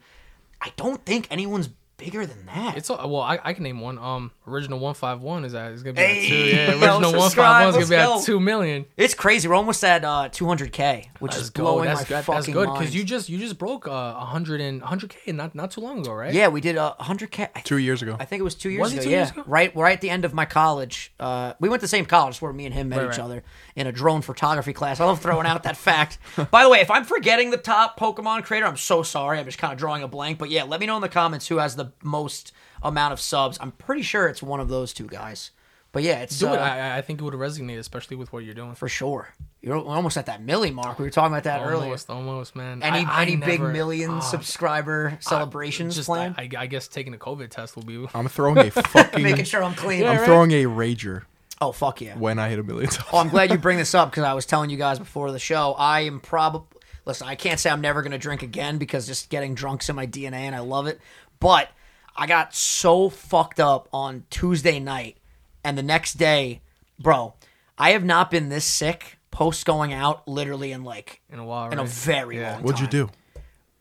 I 0.61 0.73
don't 0.77 1.07
think 1.07 1.29
anyone's 1.31 1.71
bigger 1.99 2.25
than 2.25 2.47
that. 2.47 2.77
It's 2.79 2.89
a, 2.91 2.95
well, 2.95 3.21
I, 3.21 3.39
I 3.45 3.53
can 3.53 3.65
name 3.65 3.81
one. 3.81 3.99
Um, 3.99 4.31
original 4.47 4.79
one 4.79 4.95
five 4.95 5.21
one 5.21 5.45
is 5.45 5.53
at 5.55 5.73
is 5.73 5.83
gonna 5.83 5.95
be 5.95 6.01
Hey, 6.01 6.23
at 6.23 6.29
two. 6.29 6.35
Yeah, 6.57 6.71
original 6.71 7.13
one 7.13 7.13
five 7.13 7.23
subscribe, 7.23 7.75
one 7.75 7.83
is 7.83 7.89
gonna 7.91 8.03
be 8.03 8.07
go. 8.09 8.19
at 8.19 8.25
two 8.25 8.41
million. 8.41 8.87
It's 8.97 9.15
crazy. 9.15 9.49
We're 9.49 9.55
almost 9.57 9.85
at 9.85 10.05
uh, 10.05 10.29
200k, 10.31 11.07
which 11.19 11.33
Let's 11.33 11.43
is 11.45 11.51
go. 11.51 11.65
blowing 11.65 11.85
That's 11.87 12.03
my 12.11 12.17
good. 12.23 12.25
That's 12.35 12.47
good 12.47 12.73
because 12.73 12.95
you 12.95 13.05
just 13.05 13.29
you 13.29 13.37
just 13.39 13.59
broke 13.59 13.87
uh, 13.87 13.91
a 13.91 14.25
hundred 14.25 14.61
and 14.61 14.81
hundred 14.83 15.11
k 15.11 15.33
not 15.33 15.55
not 15.55 15.71
too 15.73 15.81
long 15.81 15.99
ago, 16.01 16.13
right? 16.15 16.33
yeah, 16.33 16.49
we 16.49 16.61
did 16.61 16.77
a 16.77 16.95
hundred 17.01 17.31
k 17.31 17.49
Two 17.65 17.79
years 17.79 18.01
ago. 18.01 18.17
I 18.19 18.25
think 18.25 18.41
it 18.41 18.45
was 18.45 18.55
two 18.55 18.71
years 18.71 18.81
Was 18.81 18.93
it 18.93 18.97
ago. 18.99 19.05
two 19.05 19.11
yeah, 19.11 19.17
years 19.19 19.31
ago? 19.33 19.43
right, 19.47 19.75
right 19.77 19.93
at 19.93 20.01
the 20.01 20.11
end 20.11 20.25
of 20.25 20.33
my 20.33 20.45
college. 20.45 21.13
Uh, 21.21 21.53
we 21.61 21.69
went 21.69 21.81
to 21.81 21.85
the 21.85 21.89
same 21.89 22.07
college 22.07 22.41
where 22.41 22.53
me 22.53 22.65
and 22.65 22.75
him 22.75 22.89
met 22.89 22.99
Right, 22.99 23.05
each 23.13 23.19
right. 23.19 23.25
other 23.25 23.43
in 23.79 23.87
a 23.87 23.93
drone 23.93 24.23
photography 24.23 24.73
class. 24.73 24.99
I 24.99 25.05
love 25.05 25.21
throwing 25.21 25.47
out 25.47 25.63
that 25.63 25.77
fact. 25.77 26.19
By 26.51 26.65
the 26.65 26.69
way, 26.69 26.81
if 26.81 26.91
I'm 26.91 27.05
forgetting 27.05 27.51
the 27.51 27.57
top 27.57 27.99
Pokemon 27.99 28.43
creator, 28.43 28.67
I'm 28.67 28.77
so 28.77 29.05
sorry. 29.05 29.39
I'm 29.39 29.45
just 29.45 29.59
kind 29.59 29.73
of 29.73 29.79
drawing 29.79 30.03
a 30.03 30.09
blank. 30.09 30.39
But 30.39 30.51
yeah, 30.51 30.65
let 30.65 30.81
me 30.81 30.87
know 30.87 30.97
in 30.97 31.03
the 31.03 31.09
comments 31.09 31.47
who 31.47 31.59
has 31.59 31.77
the 31.77 31.93
most 32.03 32.53
amount 32.83 33.13
of 33.13 33.21
subs. 33.21 33.57
I'm 33.61 33.71
pretty 33.71 34.03
sure 34.03 34.27
it's 34.27 34.43
one 34.43 34.59
of 34.59 34.69
those 34.69 34.93
two 34.93 35.07
guys. 35.07 35.53
But 35.93 36.03
yeah, 36.03 36.19
it's 36.21 36.39
Do 36.39 36.49
uh, 36.49 36.55
it. 36.55 36.59
I, 36.59 36.99
I 36.99 37.03
think 37.03 37.21
it 37.21 37.25
would 37.25 37.35
resonate, 37.35 37.79
especially 37.79 38.17
with 38.17 38.33
what 38.33 38.45
you're 38.45 38.53
doing. 38.55 38.75
for 38.75 38.89
sure. 38.89 39.33
You're 39.63 39.79
we're 39.79 39.95
almost 39.95 40.17
at 40.17 40.27
that 40.27 40.45
milli 40.45 40.73
mark. 40.75 40.99
We 40.99 41.05
were 41.05 41.11
talking 41.11 41.33
about 41.33 41.45
that 41.45 41.63
earlier. 41.63 41.85
Almost, 41.85 42.11
almost, 42.11 42.57
man. 42.57 42.83
Any 42.83 43.07
I, 43.07 43.21
I 43.21 43.23
any 43.23 43.37
big 43.37 43.61
never- 43.61 43.73
million 43.73 44.11
ah, 44.11 44.21
subscriber 44.21 45.17
celebrations 45.21 45.95
just 45.95 46.07
planned? 46.07 46.35
I, 46.37 46.49
I 46.59 46.67
guess 46.67 46.89
taking 46.89 47.15
a 47.15 47.17
COVID 47.17 47.49
test 47.51 47.75
will 47.77 47.85
be. 47.85 48.07
I'm 48.13 48.29
throwing 48.29 48.59
a 48.59 48.71
fucking. 48.71 49.23
Making 49.23 49.45
sure 49.45 49.63
I'm 49.63 49.75
clean. 49.75 50.03
Yeah, 50.03 50.11
I'm 50.11 50.17
right. 50.19 50.27
throwing 50.27 50.51
a 50.53 50.65
rager 50.65 51.23
Oh 51.61 51.73
fuck 51.73 52.01
yeah. 52.01 52.17
when 52.17 52.39
I 52.39 52.49
hit 52.49 52.59
a 52.59 52.63
million. 52.63 52.91
Oh, 53.13 53.19
I'm 53.19 53.29
glad 53.29 53.51
you 53.51 53.59
bring 53.67 53.79
this 53.79 53.95
up 53.95 54.11
because 54.11 54.25
I 54.25 54.33
was 54.35 54.47
telling 54.47 54.71
you 54.71 54.77
guys 54.77 54.99
before 54.99 55.33
the 55.33 55.39
show. 55.39 55.75
I 55.77 56.01
am 56.03 56.21
probably 56.21 56.67
listen. 57.05 57.27
I 57.27 57.35
can't 57.35 57.59
say 57.59 57.71
I'm 57.71 57.81
never 57.81 58.03
going 58.03 58.13
to 58.13 58.19
drink 58.19 58.43
again 58.43 58.79
because 58.79 59.07
just 59.07 59.29
getting 59.31 59.55
drunk's 59.55 59.89
in 59.89 59.97
my 59.97 60.07
DNA 60.07 60.35
and 60.41 60.55
I 60.55 60.61
love 60.61 60.87
it. 60.87 61.01
But 61.41 61.71
I 62.17 62.27
got 62.27 62.55
so 62.55 63.09
fucked 63.11 63.61
up 63.61 63.89
on 63.93 64.25
Tuesday 64.31 64.79
night, 64.81 65.17
and 65.65 65.77
the 65.79 65.83
next 65.83 66.15
day, 66.15 66.61
bro, 66.99 67.35
I 67.77 67.91
have 67.91 68.05
not 68.05 68.31
been 68.31 68.49
this 68.49 68.65
sick 68.65 69.19
post 69.31 69.65
going 69.67 69.93
out 69.93 70.27
literally 70.27 70.73
in 70.73 70.83
like 70.85 71.21
In 71.31 71.39
a 71.39 71.45
while, 71.45 71.71
in 71.71 71.79
a 71.79 71.85
very 71.85 72.39
Yeah. 72.41 72.55
long 72.55 72.63
What'd 72.63 72.81
you 72.81 72.87
do? 72.89 73.11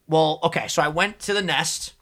Well, 0.08 0.40
okay, 0.44 0.68
so 0.68 0.82
I 0.82 0.88
went 0.88 1.20
to 1.22 1.34
the 1.34 1.42
nest 1.42 1.94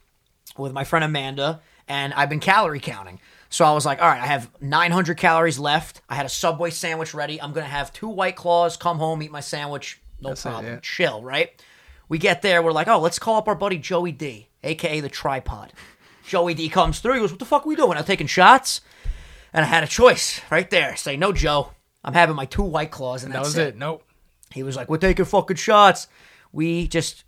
with 0.56 0.72
my 0.72 0.84
friend 0.84 1.04
Amanda, 1.04 1.60
and 1.88 2.12
I've 2.14 2.28
been 2.28 2.40
calorie 2.40 2.80
counting. 2.80 3.18
So 3.56 3.64
I 3.64 3.72
was 3.72 3.86
like, 3.86 4.02
all 4.02 4.08
right, 4.08 4.20
I 4.20 4.26
have 4.26 4.50
900 4.60 5.16
calories 5.16 5.58
left. 5.58 6.02
I 6.10 6.14
had 6.14 6.26
a 6.26 6.28
Subway 6.28 6.68
sandwich 6.68 7.14
ready. 7.14 7.40
I'm 7.40 7.54
gonna 7.54 7.64
have 7.64 7.90
two 7.90 8.06
White 8.06 8.36
Claws, 8.36 8.76
come 8.76 8.98
home, 8.98 9.22
eat 9.22 9.30
my 9.30 9.40
sandwich, 9.40 9.98
no 10.20 10.28
That's 10.28 10.44
it, 10.44 10.48
problem, 10.50 10.72
yeah. 10.74 10.80
chill, 10.82 11.22
right? 11.22 11.58
We 12.06 12.18
get 12.18 12.42
there, 12.42 12.62
we're 12.62 12.72
like, 12.72 12.86
oh, 12.86 13.00
let's 13.00 13.18
call 13.18 13.36
up 13.36 13.48
our 13.48 13.54
buddy 13.54 13.78
Joey 13.78 14.12
D, 14.12 14.48
aka 14.62 15.00
the 15.00 15.08
tripod. 15.08 15.72
Joey 16.26 16.52
D 16.52 16.68
comes 16.68 16.98
through. 16.98 17.14
He 17.14 17.20
goes, 17.20 17.30
what 17.30 17.38
the 17.38 17.46
fuck 17.46 17.64
are 17.64 17.68
we 17.70 17.76
doing? 17.76 17.96
I'm 17.96 18.04
taking 18.04 18.26
shots, 18.26 18.82
and 19.54 19.64
I 19.64 19.68
had 19.68 19.82
a 19.82 19.86
choice 19.86 20.38
right 20.50 20.68
there. 20.68 20.94
Say, 20.94 21.16
no, 21.16 21.32
Joe, 21.32 21.72
I'm 22.04 22.12
having 22.12 22.36
my 22.36 22.44
two 22.44 22.62
White 22.62 22.90
Claws, 22.90 23.24
and 23.24 23.32
That 23.32 23.40
was 23.40 23.56
it. 23.56 23.74
Nope. 23.74 24.04
he 24.52 24.64
was 24.64 24.76
like, 24.76 24.90
"We're 24.90 24.98
taking 24.98 25.24
fucking 25.24 25.56
shots." 25.56 26.08
We 26.52 26.88
just 26.88 27.24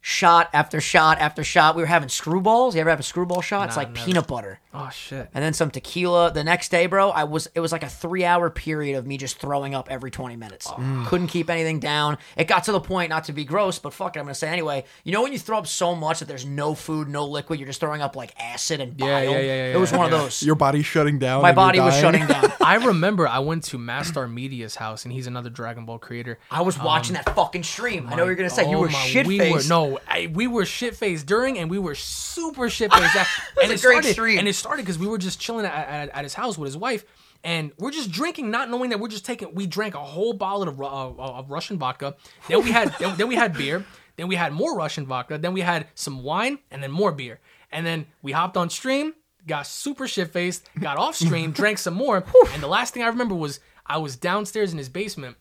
shot 0.00 0.48
after 0.52 0.80
shot 0.80 1.18
after 1.18 1.42
shot. 1.44 1.76
We 1.76 1.82
were 1.82 1.86
having 1.86 2.08
screwballs. 2.08 2.74
You 2.74 2.80
ever 2.80 2.90
have 2.90 3.00
a 3.00 3.04
screwball 3.04 3.42
shot? 3.42 3.68
it's 3.68 3.76
Nah, 3.76 3.82
like 3.82 3.92
never. 3.94 4.06
peanut 4.06 4.26
butter. 4.26 4.60
Oh 4.72 4.90
shit. 4.90 5.28
And 5.34 5.42
then 5.42 5.54
some 5.54 5.70
tequila. 5.70 6.32
The 6.32 6.44
next 6.44 6.70
day, 6.70 6.86
bro, 6.86 7.10
I 7.10 7.24
was 7.24 7.48
it 7.54 7.60
was 7.60 7.72
like 7.72 7.82
a 7.82 7.88
three 7.88 8.24
hour 8.24 8.48
period 8.50 8.96
of 8.96 9.06
me 9.06 9.16
just 9.16 9.38
throwing 9.40 9.74
up 9.74 9.90
every 9.90 10.10
twenty 10.10 10.36
minutes. 10.36 10.66
Oh. 10.70 10.74
Mm. 10.74 11.06
Couldn't 11.06 11.26
keep 11.28 11.50
anything 11.50 11.80
down. 11.80 12.18
It 12.36 12.44
got 12.48 12.64
to 12.64 12.72
the 12.72 12.80
point, 12.80 13.10
not 13.10 13.24
to 13.24 13.32
be 13.32 13.44
gross, 13.44 13.78
but 13.78 13.92
fuck 13.92 14.14
it, 14.16 14.20
I'm 14.20 14.26
gonna 14.26 14.34
say 14.34 14.48
anyway. 14.48 14.84
You 15.04 15.12
know 15.12 15.22
when 15.22 15.32
you 15.32 15.38
throw 15.38 15.58
up 15.58 15.66
so 15.66 15.94
much 15.94 16.20
that 16.20 16.28
there's 16.28 16.46
no 16.46 16.74
food, 16.74 17.08
no 17.08 17.26
liquid, 17.26 17.58
you're 17.58 17.66
just 17.66 17.80
throwing 17.80 18.02
up 18.02 18.14
like 18.14 18.32
acid 18.38 18.80
and 18.80 18.96
bile. 18.96 19.08
Yeah, 19.08 19.20
yeah, 19.22 19.30
yeah, 19.30 19.40
yeah, 19.40 19.74
It 19.74 19.78
was 19.80 19.90
yeah, 19.90 19.98
one 19.98 20.12
of 20.12 20.12
those. 20.20 20.42
Your 20.42 20.54
body's 20.54 20.86
shutting 20.86 21.18
down. 21.18 21.42
My 21.42 21.48
and 21.50 21.56
you're 21.56 21.64
body 21.66 21.80
was 21.80 21.94
dying. 22.00 22.02
shutting 22.20 22.26
down. 22.26 22.52
I 22.60 22.74
remember 22.76 23.26
I 23.26 23.38
went 23.40 23.64
to 23.64 23.78
Mastar 23.78 24.28
Media's 24.28 24.76
house, 24.76 25.04
and 25.04 25.12
he's 25.12 25.26
another 25.26 25.50
Dragon 25.50 25.86
Ball 25.86 25.98
creator. 25.98 26.38
I 26.50 26.60
was 26.62 26.78
watching 26.78 27.16
um, 27.16 27.22
that 27.24 27.34
fucking 27.34 27.62
stream. 27.64 28.06
I 28.06 28.10
know 28.14 28.22
what 28.22 28.26
you're 28.26 28.34
gonna 28.36 28.50
say. 28.50 28.68
you 28.68 28.76
Oh 28.76 28.80
were 28.82 28.90
my- 28.90 28.98
shit 29.06 29.26
we 29.26 29.38
faced. 29.38 29.68
No, 29.68 29.87
I, 30.08 30.30
we 30.32 30.46
were 30.46 30.64
shit 30.64 30.96
faced 30.96 31.26
during, 31.26 31.58
and 31.58 31.70
we 31.70 31.78
were 31.78 31.94
super 31.94 32.68
shit 32.68 32.92
faced. 32.92 33.16
and 33.62 33.72
it 33.72 33.80
great 33.80 33.80
started, 33.80 34.12
stream. 34.12 34.38
and 34.38 34.48
it 34.48 34.54
started 34.54 34.82
because 34.82 34.98
we 34.98 35.06
were 35.06 35.18
just 35.18 35.40
chilling 35.40 35.66
at, 35.66 35.72
at, 35.88 36.08
at 36.10 36.24
his 36.24 36.34
house 36.34 36.58
with 36.58 36.66
his 36.66 36.76
wife, 36.76 37.04
and 37.44 37.72
we're 37.78 37.90
just 37.90 38.10
drinking, 38.10 38.50
not 38.50 38.70
knowing 38.70 38.90
that 38.90 39.00
we're 39.00 39.08
just 39.08 39.24
taking. 39.24 39.54
We 39.54 39.66
drank 39.66 39.94
a 39.94 40.04
whole 40.04 40.32
bottle 40.32 40.68
of, 40.68 40.80
uh, 40.80 40.84
of 40.84 41.50
Russian 41.50 41.78
vodka. 41.78 42.16
Then 42.48 42.62
we 42.62 42.70
had 42.70 42.94
then, 42.98 43.16
then 43.16 43.28
we 43.28 43.36
had 43.36 43.54
beer. 43.54 43.84
Then 44.16 44.26
we 44.28 44.34
had 44.34 44.52
more 44.52 44.76
Russian 44.76 45.06
vodka. 45.06 45.38
Then 45.38 45.52
we 45.52 45.60
had 45.60 45.86
some 45.94 46.22
wine, 46.22 46.58
and 46.70 46.82
then 46.82 46.90
more 46.90 47.12
beer. 47.12 47.40
And 47.70 47.86
then 47.86 48.06
we 48.22 48.32
hopped 48.32 48.56
on 48.56 48.70
stream, 48.70 49.14
got 49.46 49.66
super 49.66 50.08
shit 50.08 50.32
faced, 50.32 50.68
got 50.80 50.96
off 50.96 51.14
stream, 51.14 51.50
drank 51.52 51.78
some 51.78 51.94
more. 51.94 52.24
And 52.52 52.62
the 52.62 52.66
last 52.68 52.94
thing 52.94 53.02
I 53.02 53.08
remember 53.08 53.34
was 53.34 53.60
I 53.86 53.98
was 53.98 54.16
downstairs 54.16 54.72
in 54.72 54.78
his 54.78 54.88
basement. 54.88 55.36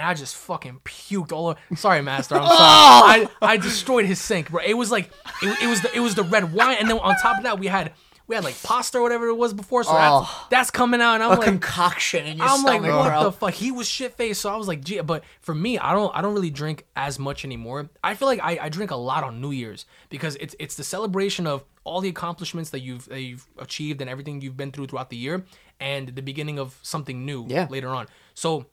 And 0.00 0.08
I 0.08 0.14
just 0.14 0.34
fucking 0.34 0.80
puked 0.84 1.30
all 1.30 1.48
over. 1.48 1.58
Sorry, 1.76 2.00
Master. 2.00 2.36
I'm 2.36 2.42
sorry. 2.46 2.56
Oh! 2.58 3.28
I, 3.42 3.52
I 3.52 3.56
destroyed 3.58 4.06
his 4.06 4.18
sink, 4.18 4.50
bro. 4.50 4.62
It 4.64 4.74
was 4.74 4.90
like 4.90 5.10
it, 5.42 5.62
it 5.62 5.66
was 5.66 5.82
the 5.82 5.94
it 5.94 6.00
was 6.00 6.14
the 6.14 6.22
red 6.22 6.54
wine, 6.54 6.78
and 6.80 6.88
then 6.88 6.98
on 6.98 7.14
top 7.16 7.36
of 7.36 7.42
that 7.44 7.58
we 7.58 7.66
had 7.66 7.92
we 8.26 8.34
had 8.36 8.44
like 8.44 8.62
pasta 8.62 8.96
or 8.96 9.02
whatever 9.02 9.26
it 9.26 9.34
was 9.34 9.52
before. 9.52 9.82
So 9.84 9.92
that's, 9.92 10.08
oh. 10.10 10.46
that's 10.50 10.70
coming 10.70 11.02
out, 11.02 11.14
and 11.14 11.24
I'm 11.24 11.32
a 11.32 11.34
like, 11.34 11.44
concoction 11.44 12.24
in 12.24 12.38
your 12.38 12.46
I'm 12.46 12.62
like, 12.62 12.80
what 12.80 13.08
bro. 13.08 13.24
the 13.24 13.32
fuck? 13.32 13.52
He 13.52 13.72
was 13.72 13.88
shit 13.88 14.14
faced, 14.14 14.40
so 14.40 14.54
I 14.54 14.56
was 14.56 14.68
like, 14.68 14.82
gee. 14.82 15.00
But 15.00 15.24
for 15.40 15.54
me, 15.54 15.78
I 15.78 15.92
don't, 15.92 16.16
I 16.16 16.22
don't 16.22 16.32
really 16.32 16.48
drink 16.48 16.86
as 16.94 17.18
much 17.18 17.44
anymore. 17.44 17.90
I 18.04 18.14
feel 18.14 18.28
like 18.28 18.40
I, 18.40 18.58
I 18.62 18.68
drink 18.68 18.92
a 18.92 18.96
lot 18.96 19.24
on 19.24 19.40
New 19.40 19.50
Year's 19.50 19.84
because 20.08 20.36
it's, 20.36 20.54
it's 20.60 20.76
the 20.76 20.84
celebration 20.84 21.46
of 21.46 21.64
all 21.82 22.00
the 22.00 22.08
accomplishments 22.08 22.70
that 22.70 22.80
you've, 22.80 23.06
that 23.06 23.20
you've 23.20 23.46
achieved 23.58 24.00
and 24.00 24.08
everything 24.08 24.40
you've 24.40 24.56
been 24.56 24.70
through 24.70 24.86
throughout 24.86 25.10
the 25.10 25.16
year, 25.16 25.44
and 25.80 26.10
the 26.10 26.22
beginning 26.22 26.58
of 26.60 26.78
something 26.82 27.26
new 27.26 27.46
Yeah. 27.48 27.66
later 27.68 27.88
on. 27.88 28.06
So 28.34 28.66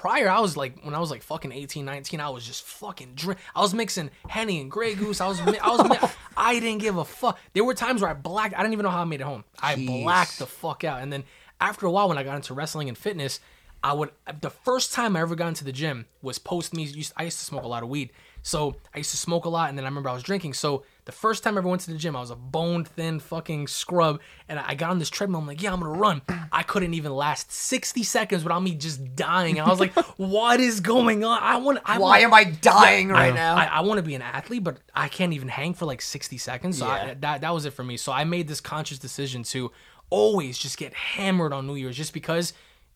prior 0.00 0.30
I 0.30 0.40
was 0.40 0.56
like 0.56 0.82
when 0.82 0.94
I 0.94 0.98
was 0.98 1.10
like 1.10 1.22
fucking 1.22 1.52
18 1.52 1.84
19 1.84 2.20
I 2.20 2.30
was 2.30 2.46
just 2.46 2.62
fucking 2.64 3.12
drink 3.16 3.38
I 3.54 3.60
was 3.60 3.74
mixing 3.74 4.10
Henny 4.28 4.58
and 4.62 4.70
Grey 4.70 4.94
Goose 4.94 5.20
I 5.20 5.28
was 5.28 5.44
mi- 5.44 5.58
I 5.58 5.68
was 5.68 5.86
mi- 5.88 6.08
I 6.38 6.58
didn't 6.58 6.80
give 6.80 6.96
a 6.96 7.04
fuck. 7.04 7.38
There 7.52 7.64
were 7.64 7.74
times 7.74 8.00
where 8.00 8.10
I 8.10 8.14
blacked 8.14 8.54
I 8.54 8.62
didn't 8.62 8.72
even 8.72 8.84
know 8.84 8.90
how 8.90 9.02
I 9.02 9.04
made 9.04 9.20
it 9.20 9.24
home. 9.24 9.44
I 9.60 9.74
Jeez. 9.74 10.02
blacked 10.02 10.38
the 10.38 10.46
fuck 10.46 10.84
out. 10.84 11.02
And 11.02 11.12
then 11.12 11.24
after 11.60 11.84
a 11.84 11.90
while 11.90 12.08
when 12.08 12.16
I 12.16 12.22
got 12.22 12.36
into 12.36 12.54
wrestling 12.54 12.88
and 12.88 12.96
fitness 12.96 13.40
I 13.84 13.92
would 13.92 14.10
the 14.40 14.48
first 14.50 14.94
time 14.94 15.16
I 15.16 15.20
ever 15.20 15.34
got 15.34 15.48
into 15.48 15.64
the 15.64 15.72
gym 15.72 16.06
was 16.22 16.38
post 16.38 16.72
me 16.74 16.84
used- 16.84 17.12
I 17.18 17.24
used 17.24 17.38
to 17.40 17.44
smoke 17.44 17.64
a 17.64 17.68
lot 17.68 17.82
of 17.82 17.90
weed. 17.90 18.10
So 18.42 18.76
I 18.94 18.98
used 18.98 19.10
to 19.10 19.18
smoke 19.18 19.44
a 19.44 19.50
lot 19.50 19.68
and 19.68 19.76
then 19.76 19.84
I 19.84 19.88
remember 19.88 20.08
I 20.08 20.14
was 20.14 20.22
drinking. 20.22 20.54
So 20.54 20.82
the 21.04 21.12
first 21.12 21.42
time 21.42 21.54
I 21.56 21.58
ever 21.58 21.68
went 21.68 21.82
to 21.82 21.90
the 21.90 21.96
gym 21.98 22.14
I 22.14 22.20
was 22.20 22.30
a 22.30 22.36
bone 22.36 22.84
thin 22.84 23.18
fucking 23.20 23.66
scrub 23.68 24.20
and 24.48 24.58
I 24.58 24.74
got 24.74 24.90
on 24.90 24.98
this 24.98 25.10
treadmill 25.10 25.40
I'm 25.40 25.46
like 25.46 25.62
yeah 25.62 25.72
I'm 25.72 25.80
gonna 25.80 25.98
run 25.98 26.22
I 26.52 26.62
couldn't 26.62 26.94
even 26.94 27.12
last 27.12 27.50
60 27.52 28.02
seconds 28.02 28.44
without 28.44 28.62
me 28.62 28.74
just 28.74 29.16
dying 29.16 29.58
and 29.58 29.66
I 29.66 29.70
was 29.70 29.80
like 29.80 29.94
what 30.18 30.60
is 30.60 30.80
going 30.80 31.24
on 31.24 31.38
I 31.42 31.56
want 31.56 31.78
I 31.84 31.98
Why 31.98 32.08
want, 32.20 32.22
am 32.22 32.34
I 32.34 32.44
dying 32.44 33.08
right 33.08 33.32
I, 33.32 33.34
now? 33.34 33.56
I, 33.56 33.64
I 33.64 33.80
want 33.80 33.98
to 33.98 34.02
be 34.02 34.14
an 34.14 34.22
athlete, 34.22 34.62
but 34.64 34.78
I 34.94 35.08
can't 35.08 35.32
even 35.32 35.48
hang 35.48 35.74
for 35.74 35.86
like 35.86 36.02
60 36.02 36.36
seconds. 36.38 36.78
So 36.78 36.86
I, 36.86 37.06
Yeah. 37.06 37.14
that, 37.20 37.40
that 37.40 37.54
was 37.54 37.64
it 37.64 37.72
for 37.72 37.84
me. 37.84 37.96
So 37.96 38.12
I 38.12 38.24
made 38.24 38.46
this 38.48 38.60
conscious 38.60 38.98
decision 38.98 39.42
to 39.44 39.72
always 40.10 40.58
just 40.58 40.76
get 40.76 40.92
hammered 40.94 41.52
on 41.52 41.66
New 41.66 41.74
Year's 41.76 41.96
just 41.96 42.12
because 42.12 42.52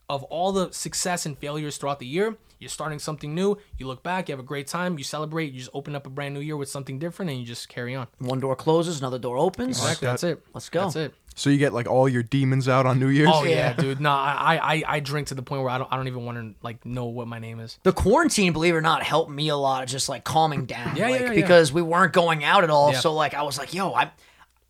of 0.09 0.22
all 0.24 0.52
the 0.52 0.70
success 0.72 1.24
and 1.26 1.38
failures 1.38 1.76
throughout 1.78 1.98
the 1.98 2.07
year. 2.07 2.36
You're 2.65 2.71
starting 2.71 2.99
something 2.99 3.35
new. 3.35 3.59
You 3.77 3.87
look 3.87 4.03
back, 4.03 4.29
you 4.29 4.33
have 4.33 4.41
a 4.41 4.43
great 4.43 4.67
time, 4.67 4.97
you 4.97 5.05
celebrate, 5.05 5.53
you 5.53 5.59
just 5.59 5.71
open 5.75 5.95
up 5.95 6.07
a 6.07 6.11
brand 6.11 6.33
new 6.33 6.41
year 6.41 6.57
with 6.57 6.71
something 6.71 6.99
different 6.99 7.31
and 7.31 7.39
you 7.39 7.45
just 7.45 7.69
carry 7.69 7.95
on. 7.95 8.07
One 8.19 8.41
door 8.41 8.57
closes, 8.57 9.01
another 9.01 9.19
door 9.19 9.37
opens. 9.37 9.77
Exactly. 9.77 10.07
That's 10.07 10.25
it. 10.25 10.43
Let's 10.55 10.71
go. 10.71 10.85
That's 10.85 10.97
it. 10.97 11.15
So 11.35 11.51
you 11.51 11.59
get 11.59 11.75
like 11.75 11.87
all 11.87 12.09
your 12.09 12.23
demons 12.23 12.69
out 12.69 12.87
on 12.87 12.99
New 12.99 13.09
Year's. 13.09 13.29
Oh 13.31 13.43
yeah, 13.45 13.51
Yeah. 13.51 13.73
dude. 13.75 14.01
No, 14.01 14.11
I, 14.12 14.59
I 14.62 14.83
I 14.87 15.01
drink 15.01 15.29
to 15.29 15.35
the 15.35 15.43
point 15.43 15.62
where 15.62 15.71
I 15.71 15.79
don't 15.79 15.93
I 15.93 15.97
don't 15.97 16.07
even 16.07 16.25
want 16.25 16.39
to 16.39 16.55
like 16.65 16.87
know 16.87 17.07
what 17.07 17.27
my 17.29 17.39
name 17.39 17.61
is. 17.61 17.79
The 17.83 17.93
quarantine, 17.93 18.53
believe 18.53 18.73
it 18.73 18.77
or 18.79 18.81
not, 18.81 19.03
helped 19.03 19.31
me 19.31 19.49
a 19.49 19.57
lot 19.57 19.83
of 19.83 19.89
just 19.89 20.09
like 20.09 20.25
calming 20.25 20.65
down. 20.65 20.97
Yeah, 20.97 21.07
yeah, 21.07 21.11
like, 21.11 21.21
yeah, 21.21 21.27
yeah. 21.29 21.35
because 21.35 21.73
we 21.73 21.83
weren't 21.83 22.12
going 22.12 22.45
out 22.45 22.65
at 22.65 22.71
all. 22.71 22.93
Yeah. 22.93 23.01
So 23.01 23.12
like 23.12 23.35
I 23.35 23.43
was 23.43 23.59
like, 23.59 23.75
yo, 23.75 23.93
I'm 23.93 24.11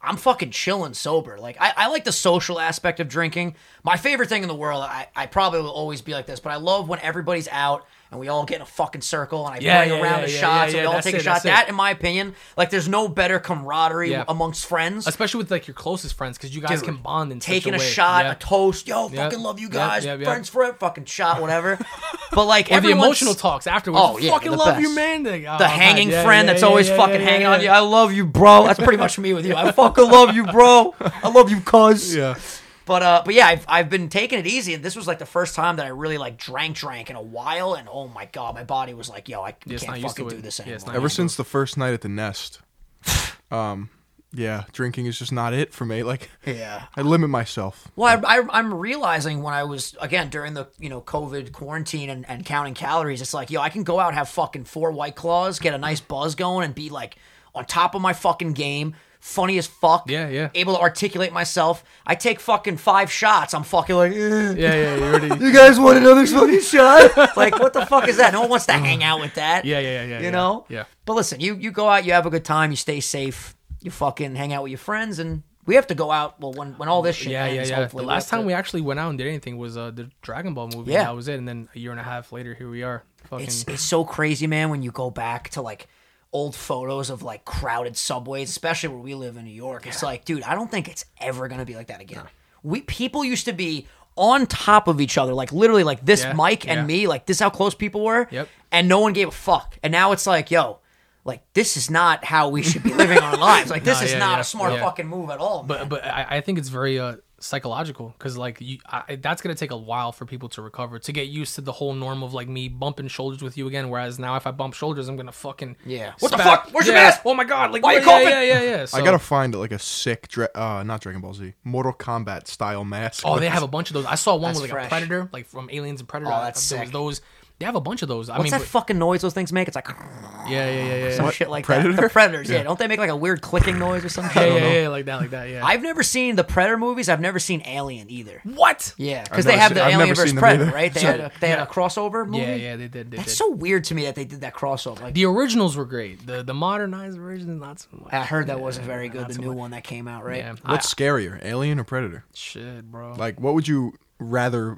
I'm 0.04 0.16
fucking 0.16 0.50
chilling 0.50 0.94
sober. 0.94 1.38
Like 1.38 1.56
I, 1.60 1.72
I 1.76 1.86
like 1.88 2.04
the 2.04 2.12
social 2.12 2.60
aspect 2.60 3.00
of 3.00 3.08
drinking. 3.08 3.56
My 3.82 3.96
favorite 3.96 4.28
thing 4.28 4.42
in 4.42 4.48
the 4.48 4.54
world, 4.54 4.82
I, 4.82 5.08
I 5.16 5.26
probably 5.26 5.60
will 5.60 5.70
always 5.70 6.02
be 6.02 6.12
like 6.12 6.26
this, 6.26 6.40
but 6.40 6.50
I 6.50 6.56
love 6.56 6.88
when 6.88 7.00
everybody's 7.00 7.48
out 7.48 7.86
and 8.14 8.20
we 8.20 8.28
all 8.28 8.44
get 8.44 8.56
in 8.56 8.62
a 8.62 8.66
fucking 8.66 9.00
circle 9.00 9.44
and 9.46 9.56
I 9.56 9.58
Yeah, 9.58 9.80
bring 9.80 9.90
yeah, 9.90 10.02
around 10.02 10.20
yeah, 10.20 10.26
the 10.26 10.32
yeah, 10.32 10.40
shots 10.40 10.72
yeah, 10.72 10.78
and 10.80 10.88
we 10.88 10.94
all 10.94 11.02
take 11.02 11.14
a 11.16 11.20
shot. 11.20 11.38
it. 11.38 11.48
That, 11.48 11.68
in 11.68 11.74
my 11.74 11.90
opinion, 11.90 12.36
like 12.56 12.70
there's 12.70 12.88
no 12.88 13.08
better 13.08 13.40
camaraderie 13.40 14.14
amongst 14.14 14.66
friends. 14.66 15.08
Especially 15.08 15.38
with 15.38 15.50
like 15.50 15.66
your 15.66 15.74
closest 15.74 16.14
friends, 16.16 16.38
because 16.38 16.54
you 16.54 16.62
guys 16.62 16.78
Dude, 16.78 16.84
can 16.84 16.96
bond 16.98 17.32
in 17.32 17.40
taking 17.40 17.74
a, 17.74 17.76
a, 17.76 17.80
shot, 17.80 18.24
a 18.26 18.36
toast, 18.36 18.86
yo, 18.86 19.08
fucking 19.08 19.40
love 19.40 19.58
you 19.58 19.68
guys, 19.68 20.04
friends 20.04 20.48
forever, 20.48 20.76
fucking 20.78 21.06
shot, 21.06 21.40
whatever. 21.40 21.76
but 22.32 22.44
like 22.46 22.70
Or 22.70 22.80
the 22.80 22.90
emotional 22.90 23.34
talks 23.34 23.66
afterwards. 23.66 24.04
Oh, 24.04 24.18
yeah, 24.18 24.30
fucking 24.30 24.52
love 24.52 24.80
you, 24.80 24.94
man. 24.94 25.26
Oh, 25.26 25.58
the 25.58 25.68
hanging 25.68 26.10
friend 26.10 26.48
that's 26.48 26.62
always 26.62 26.88
fucking 26.88 27.20
hanging 27.20 27.46
on 27.46 27.60
you. 27.60 27.68
I 27.68 27.80
love 27.80 28.12
you, 28.12 28.24
bro. 28.26 28.64
That's 28.64 28.78
pretty 28.78 28.98
much 28.98 29.18
me 29.18 29.34
with 29.34 29.44
you. 29.44 29.56
I 29.56 29.72
fucking 29.72 30.08
love 30.08 30.34
you, 30.34 30.46
bro. 30.46 30.94
I 31.00 31.28
love 31.28 31.50
you, 31.50 31.60
cuz. 31.60 32.14
Yeah. 32.14 32.38
But 32.86 33.02
uh, 33.02 33.22
but 33.24 33.34
yeah, 33.34 33.46
I've, 33.46 33.64
I've 33.68 33.88
been 33.90 34.08
taking 34.08 34.38
it 34.38 34.46
easy, 34.46 34.74
and 34.74 34.84
this 34.84 34.94
was 34.94 35.06
like 35.06 35.18
the 35.18 35.26
first 35.26 35.54
time 35.54 35.76
that 35.76 35.86
I 35.86 35.90
really 35.90 36.18
like 36.18 36.36
drank, 36.36 36.76
drank 36.76 37.08
in 37.10 37.16
a 37.16 37.22
while, 37.22 37.74
and 37.74 37.88
oh 37.90 38.08
my 38.08 38.26
god, 38.26 38.54
my 38.54 38.64
body 38.64 38.92
was 38.94 39.08
like, 39.08 39.28
yo, 39.28 39.42
I 39.42 39.54
Yeah, 39.64 39.74
it's 39.74 39.84
can't 39.84 39.92
not 39.96 40.00
used 40.02 40.16
fucking 40.16 40.28
to 40.28 40.34
do 40.34 40.38
it. 40.40 40.42
this 40.42 40.58
Yeah, 40.58 40.64
anymore. 40.64 40.76
it's 40.76 40.86
not 40.86 40.96
Ever 40.96 41.08
since 41.08 41.36
the 41.36 41.44
first 41.44 41.76
night 41.78 41.94
at 41.94 42.02
the 42.02 42.08
nest, 42.10 42.60
um, 43.50 43.88
yeah, 44.32 44.64
drinking 44.72 45.06
is 45.06 45.18
just 45.18 45.32
not 45.32 45.54
it 45.54 45.72
for 45.72 45.86
me. 45.86 46.02
Like, 46.02 46.28
yeah. 46.44 46.86
I 46.96 47.02
limit 47.02 47.30
myself. 47.30 47.88
Well, 47.96 48.20
I, 48.26 48.38
I, 48.38 48.42
I'm 48.50 48.74
realizing 48.74 49.42
when 49.42 49.54
I 49.54 49.62
was 49.64 49.96
again 50.00 50.28
during 50.28 50.54
the 50.54 50.66
you 50.78 50.88
know 50.90 51.00
COVID 51.00 51.52
quarantine 51.52 52.10
and, 52.10 52.28
and 52.28 52.44
counting 52.44 52.74
calories, 52.74 53.22
it's 53.22 53.32
like 53.32 53.50
yo, 53.50 53.60
I 53.60 53.70
can 53.70 53.84
go 53.84 53.98
out 53.98 54.08
and 54.08 54.16
have 54.16 54.28
fucking 54.28 54.64
four 54.64 54.90
white 54.90 55.14
claws, 55.16 55.58
get 55.58 55.72
a 55.72 55.78
nice 55.78 56.00
buzz 56.00 56.34
going, 56.34 56.64
and 56.64 56.74
be 56.74 56.90
like 56.90 57.16
on 57.54 57.64
top 57.64 57.94
of 57.94 58.02
my 58.02 58.12
fucking 58.12 58.52
game, 58.52 58.94
funny 59.24 59.56
as 59.56 59.66
fuck. 59.66 60.04
Yeah, 60.08 60.28
yeah. 60.28 60.50
Able 60.54 60.74
to 60.74 60.80
articulate 60.80 61.32
myself. 61.32 61.82
I 62.06 62.14
take 62.14 62.40
fucking 62.40 62.76
five 62.76 63.10
shots. 63.10 63.54
I'm 63.54 63.62
fucking 63.64 63.96
like, 63.96 64.12
eh. 64.12 64.16
Yeah, 64.16 64.74
yeah, 64.74 64.94
you 64.96 65.02
already. 65.04 65.26
you 65.44 65.52
guys 65.52 65.80
want 65.80 65.96
another 65.96 66.26
fucking 66.26 66.60
shot? 66.74 67.34
like, 67.36 67.58
what 67.58 67.72
the 67.72 67.86
fuck 67.86 68.06
is 68.06 68.18
that? 68.18 68.34
No 68.34 68.42
one 68.42 68.50
wants 68.50 68.66
to 68.66 68.74
hang 68.74 69.02
out 69.02 69.20
with 69.20 69.34
that. 69.34 69.64
Yeah, 69.64 69.78
yeah, 69.80 70.02
yeah, 70.02 70.04
yeah. 70.04 70.18
You 70.18 70.24
yeah. 70.26 70.30
know? 70.30 70.66
Yeah. 70.68 70.84
But 71.06 71.14
listen, 71.14 71.40
you 71.40 71.56
you 71.56 71.70
go 71.70 71.88
out, 71.88 72.04
you 72.04 72.12
have 72.12 72.26
a 72.26 72.30
good 72.30 72.44
time, 72.44 72.70
you 72.70 72.76
stay 72.76 73.00
safe, 73.00 73.56
you 73.80 73.90
fucking 73.90 74.36
hang 74.36 74.52
out 74.52 74.62
with 74.62 74.70
your 74.70 74.78
friends, 74.78 75.18
and 75.18 75.42
we 75.64 75.76
have 75.76 75.86
to 75.86 75.94
go 75.94 76.10
out. 76.10 76.38
Well, 76.38 76.52
when 76.52 76.74
when 76.74 76.90
all 76.90 77.00
this 77.00 77.16
shit 77.16 77.32
Yeah, 77.32 77.46
yeah, 77.46 77.52
ends, 77.60 77.70
yeah. 77.70 77.76
The 77.76 77.82
hopefully, 77.84 78.04
last 78.04 78.24
have 78.24 78.30
time 78.30 78.40
to- 78.42 78.46
we 78.46 78.52
actually 78.52 78.82
went 78.82 79.00
out 79.00 79.08
and 79.08 79.16
did 79.18 79.26
anything 79.26 79.56
was 79.56 79.78
uh, 79.78 79.90
the 79.90 80.10
Dragon 80.20 80.52
Ball 80.52 80.68
movie. 80.68 80.92
Yeah. 80.92 81.04
that 81.04 81.16
was 81.16 81.28
it. 81.28 81.38
And 81.38 81.48
then 81.48 81.68
a 81.74 81.78
year 81.78 81.92
and 81.92 82.00
a 82.00 82.04
half 82.04 82.30
later, 82.30 82.52
here 82.54 82.68
we 82.68 82.82
are. 82.82 83.02
Fucking. 83.24 83.46
It's 83.46 83.64
it's 83.64 83.82
so 83.82 84.04
crazy, 84.04 84.46
man, 84.46 84.68
when 84.68 84.82
you 84.82 84.90
go 84.90 85.10
back 85.10 85.48
to 85.50 85.62
like 85.62 85.88
old 86.34 86.54
photos 86.54 87.08
of 87.08 87.22
like 87.22 87.46
crowded 87.46 87.96
subways, 87.96 88.50
especially 88.50 88.90
where 88.90 88.98
we 88.98 89.14
live 89.14 89.38
in 89.38 89.44
New 89.46 89.50
York. 89.52 89.86
It's 89.86 90.02
like, 90.02 90.26
dude, 90.26 90.42
I 90.42 90.54
don't 90.54 90.70
think 90.70 90.88
it's 90.88 91.06
ever 91.18 91.48
gonna 91.48 91.64
be 91.64 91.76
like 91.76 91.86
that 91.86 92.02
again. 92.02 92.24
We 92.62 92.82
people 92.82 93.24
used 93.24 93.46
to 93.46 93.52
be 93.54 93.86
on 94.16 94.46
top 94.46 94.86
of 94.88 95.00
each 95.00 95.16
other, 95.16 95.32
like 95.32 95.52
literally 95.52 95.84
like 95.84 96.04
this 96.04 96.24
Yeah, 96.24 96.32
Mike 96.34 96.68
and 96.68 96.80
yeah. 96.80 96.86
me, 96.86 97.06
like 97.06 97.24
this 97.26 97.40
how 97.40 97.50
close 97.50 97.74
people 97.74 98.04
were. 98.04 98.28
Yep. 98.30 98.48
And 98.72 98.88
no 98.88 99.00
one 99.00 99.12
gave 99.12 99.28
a 99.28 99.32
fuck. 99.32 99.78
And 99.82 99.92
now 99.92 100.12
it's 100.12 100.26
like, 100.26 100.50
yo, 100.50 100.78
like 101.24 101.42
this 101.54 101.76
is 101.76 101.90
not 101.90 102.24
how 102.24 102.48
we 102.48 102.62
should 102.62 102.82
be 102.82 102.92
living 102.92 103.18
our 103.18 103.36
lives. 103.36 103.70
Like 103.70 103.84
this 103.90 104.00
Nah, 104.00 104.04
is 104.04 104.12
yeah, 104.12 104.18
not 104.18 104.34
yeah, 104.34 104.40
a 104.40 104.44
smart 104.44 104.72
yeah. 104.74 104.80
fucking 104.84 105.06
move 105.06 105.30
at 105.30 105.38
all. 105.38 105.62
but 105.62 105.88
but 105.88 106.04
I, 106.04 106.26
I 106.36 106.40
think 106.40 106.58
it's 106.58 106.68
very 106.68 106.98
uh 106.98 107.16
psychological 107.44 108.14
because 108.16 108.38
like 108.38 108.58
you 108.60 108.78
I, 108.86 109.16
that's 109.16 109.42
gonna 109.42 109.54
take 109.54 109.70
a 109.70 109.76
while 109.76 110.12
for 110.12 110.24
people 110.24 110.48
to 110.50 110.62
recover 110.62 110.98
to 110.98 111.12
get 111.12 111.28
used 111.28 111.54
to 111.56 111.60
the 111.60 111.72
whole 111.72 111.92
norm 111.92 112.22
of 112.22 112.32
like 112.32 112.48
me 112.48 112.68
bumping 112.68 113.08
shoulders 113.08 113.42
with 113.42 113.58
you 113.58 113.66
again. 113.66 113.90
Whereas 113.90 114.18
now 114.18 114.36
if 114.36 114.46
I 114.46 114.50
bump 114.50 114.74
shoulders, 114.74 115.08
I'm 115.08 115.16
gonna 115.16 115.30
fucking 115.32 115.76
Yeah. 115.84 116.14
What 116.20 116.32
the 116.32 116.38
fuck? 116.38 116.70
Where's 116.72 116.86
your 116.86 116.94
mask? 116.94 117.20
Oh 117.24 117.34
my 117.34 117.44
god! 117.44 117.72
Like 117.72 117.82
Why 117.82 117.92
you 117.92 117.98
yeah, 117.98 118.04
coughing? 118.04 118.28
Yeah, 118.28 118.42
yeah, 118.42 118.62
yeah. 118.62 118.84
So, 118.86 118.98
I 118.98 119.04
gotta 119.04 119.18
find 119.18 119.54
like 119.54 119.72
a 119.72 119.78
sick, 119.78 120.28
dra- 120.28 120.48
uh, 120.54 120.82
not 120.84 121.02
Dragon 121.02 121.20
Ball 121.20 121.34
Z, 121.34 121.52
Mortal 121.64 121.92
Kombat 121.92 122.46
style 122.46 122.84
mask. 122.84 123.22
Oh, 123.26 123.38
they 123.38 123.48
have 123.48 123.62
a 123.62 123.68
bunch 123.68 123.90
of 123.90 123.94
those. 123.94 124.06
I 124.06 124.14
saw 124.14 124.34
one 124.34 124.54
That's 124.54 124.62
with 124.62 124.70
like 124.70 124.70
fresh. 124.70 124.86
a 124.86 124.88
predator, 124.88 125.28
like 125.32 125.46
from 125.46 125.68
Aliens 125.70 126.00
and 126.00 126.08
Predator. 126.08 126.32
Oh, 126.32 126.40
that's 126.42 126.68
there 126.68 126.84
sick. 126.84 126.92
Those 126.92 127.20
They 127.64 127.66
have 127.66 127.76
a 127.76 127.80
bunch 127.80 128.02
of 128.02 128.08
those. 128.08 128.28
I 128.28 128.34
What's 128.36 128.44
mean, 128.44 128.50
that 128.50 128.58
but- 128.58 128.68
fucking 128.68 128.98
noise 128.98 129.22
those 129.22 129.32
things 129.32 129.50
make? 129.50 129.68
It's 129.68 129.74
like 129.74 129.88
yeah, 129.88 130.46
yeah, 130.46 130.70
yeah, 130.70 130.94
yeah. 131.08 131.10
some 131.16 131.24
yeah. 131.24 131.30
shit 131.30 131.48
like 131.48 131.64
Predator? 131.64 131.94
that. 131.94 132.02
The 132.02 132.08
predators, 132.10 132.50
yeah. 132.50 132.62
Don't 132.62 132.78
they 132.78 132.86
make 132.88 132.98
like 132.98 133.08
a 133.08 133.16
weird 133.16 133.40
clicking 133.40 133.78
noise 133.78 134.04
or 134.04 134.10
something? 134.10 134.36
Yeah, 134.42 134.54
yeah, 134.58 134.80
yeah, 134.82 134.88
like 134.88 135.06
that, 135.06 135.16
like 135.22 135.30
that. 135.30 135.48
Yeah. 135.48 135.64
I've 135.64 135.80
never 135.80 136.02
seen 136.02 136.36
the 136.36 136.44
Predator 136.44 136.76
movies. 136.76 137.08
I've 137.08 137.22
never 137.22 137.38
seen 137.38 137.62
Alien 137.64 138.10
either. 138.10 138.42
what? 138.44 138.92
Yeah, 138.98 139.22
because 139.22 139.38
I've 139.38 139.44
they 139.46 139.50
never 139.52 139.60
have 139.62 139.68
seen- 139.70 139.74
the 139.76 139.82
I've 139.82 139.90
never 139.92 140.02
Alien 140.02 140.14
vs 140.16 140.26
seen 140.28 140.34
them 140.34 140.42
Predator, 140.42 140.64
either. 140.64 140.74
right? 140.76 140.92
They 140.92 141.00
So- 141.00 141.06
had 141.06 141.20
a, 141.20 141.32
they 141.40 141.48
had 141.48 141.58
yeah. 141.60 141.62
a 141.62 141.66
crossover 141.66 142.26
movie. 142.26 142.38
Yeah, 142.44 142.54
yeah, 142.56 142.76
they 142.76 142.88
did. 142.88 143.10
They 143.10 143.16
That's 143.16 143.30
did. 143.30 143.36
so 143.38 143.50
weird 143.52 143.84
to 143.84 143.94
me 143.94 144.02
that 144.04 144.14
they 144.14 144.26
did 144.26 144.42
that 144.42 144.52
crossover. 144.52 145.00
Like, 145.00 145.14
the 145.14 145.24
originals 145.24 145.74
were 145.74 145.86
great. 145.86 146.26
The 146.26 146.42
the 146.42 146.52
modernized 146.52 147.16
version, 147.16 147.48
is 147.48 147.58
not 147.62 147.80
so 147.80 147.88
much. 147.98 148.12
I 148.12 148.24
heard 148.24 148.48
that 148.48 148.60
wasn't 148.60 148.84
very 148.84 149.08
good. 149.08 149.28
The 149.28 149.38
new 149.38 149.54
one 149.54 149.70
that 149.70 149.84
came 149.84 150.06
out, 150.06 150.22
right? 150.26 150.40
Yeah. 150.44 150.56
What's 150.66 150.92
scarier, 150.92 151.42
Alien 151.42 151.80
or 151.80 151.84
Predator? 151.84 152.24
Shit, 152.34 152.90
bro. 152.92 153.14
Like, 153.14 153.40
what 153.40 153.54
would 153.54 153.66
you 153.66 153.94
rather 154.18 154.76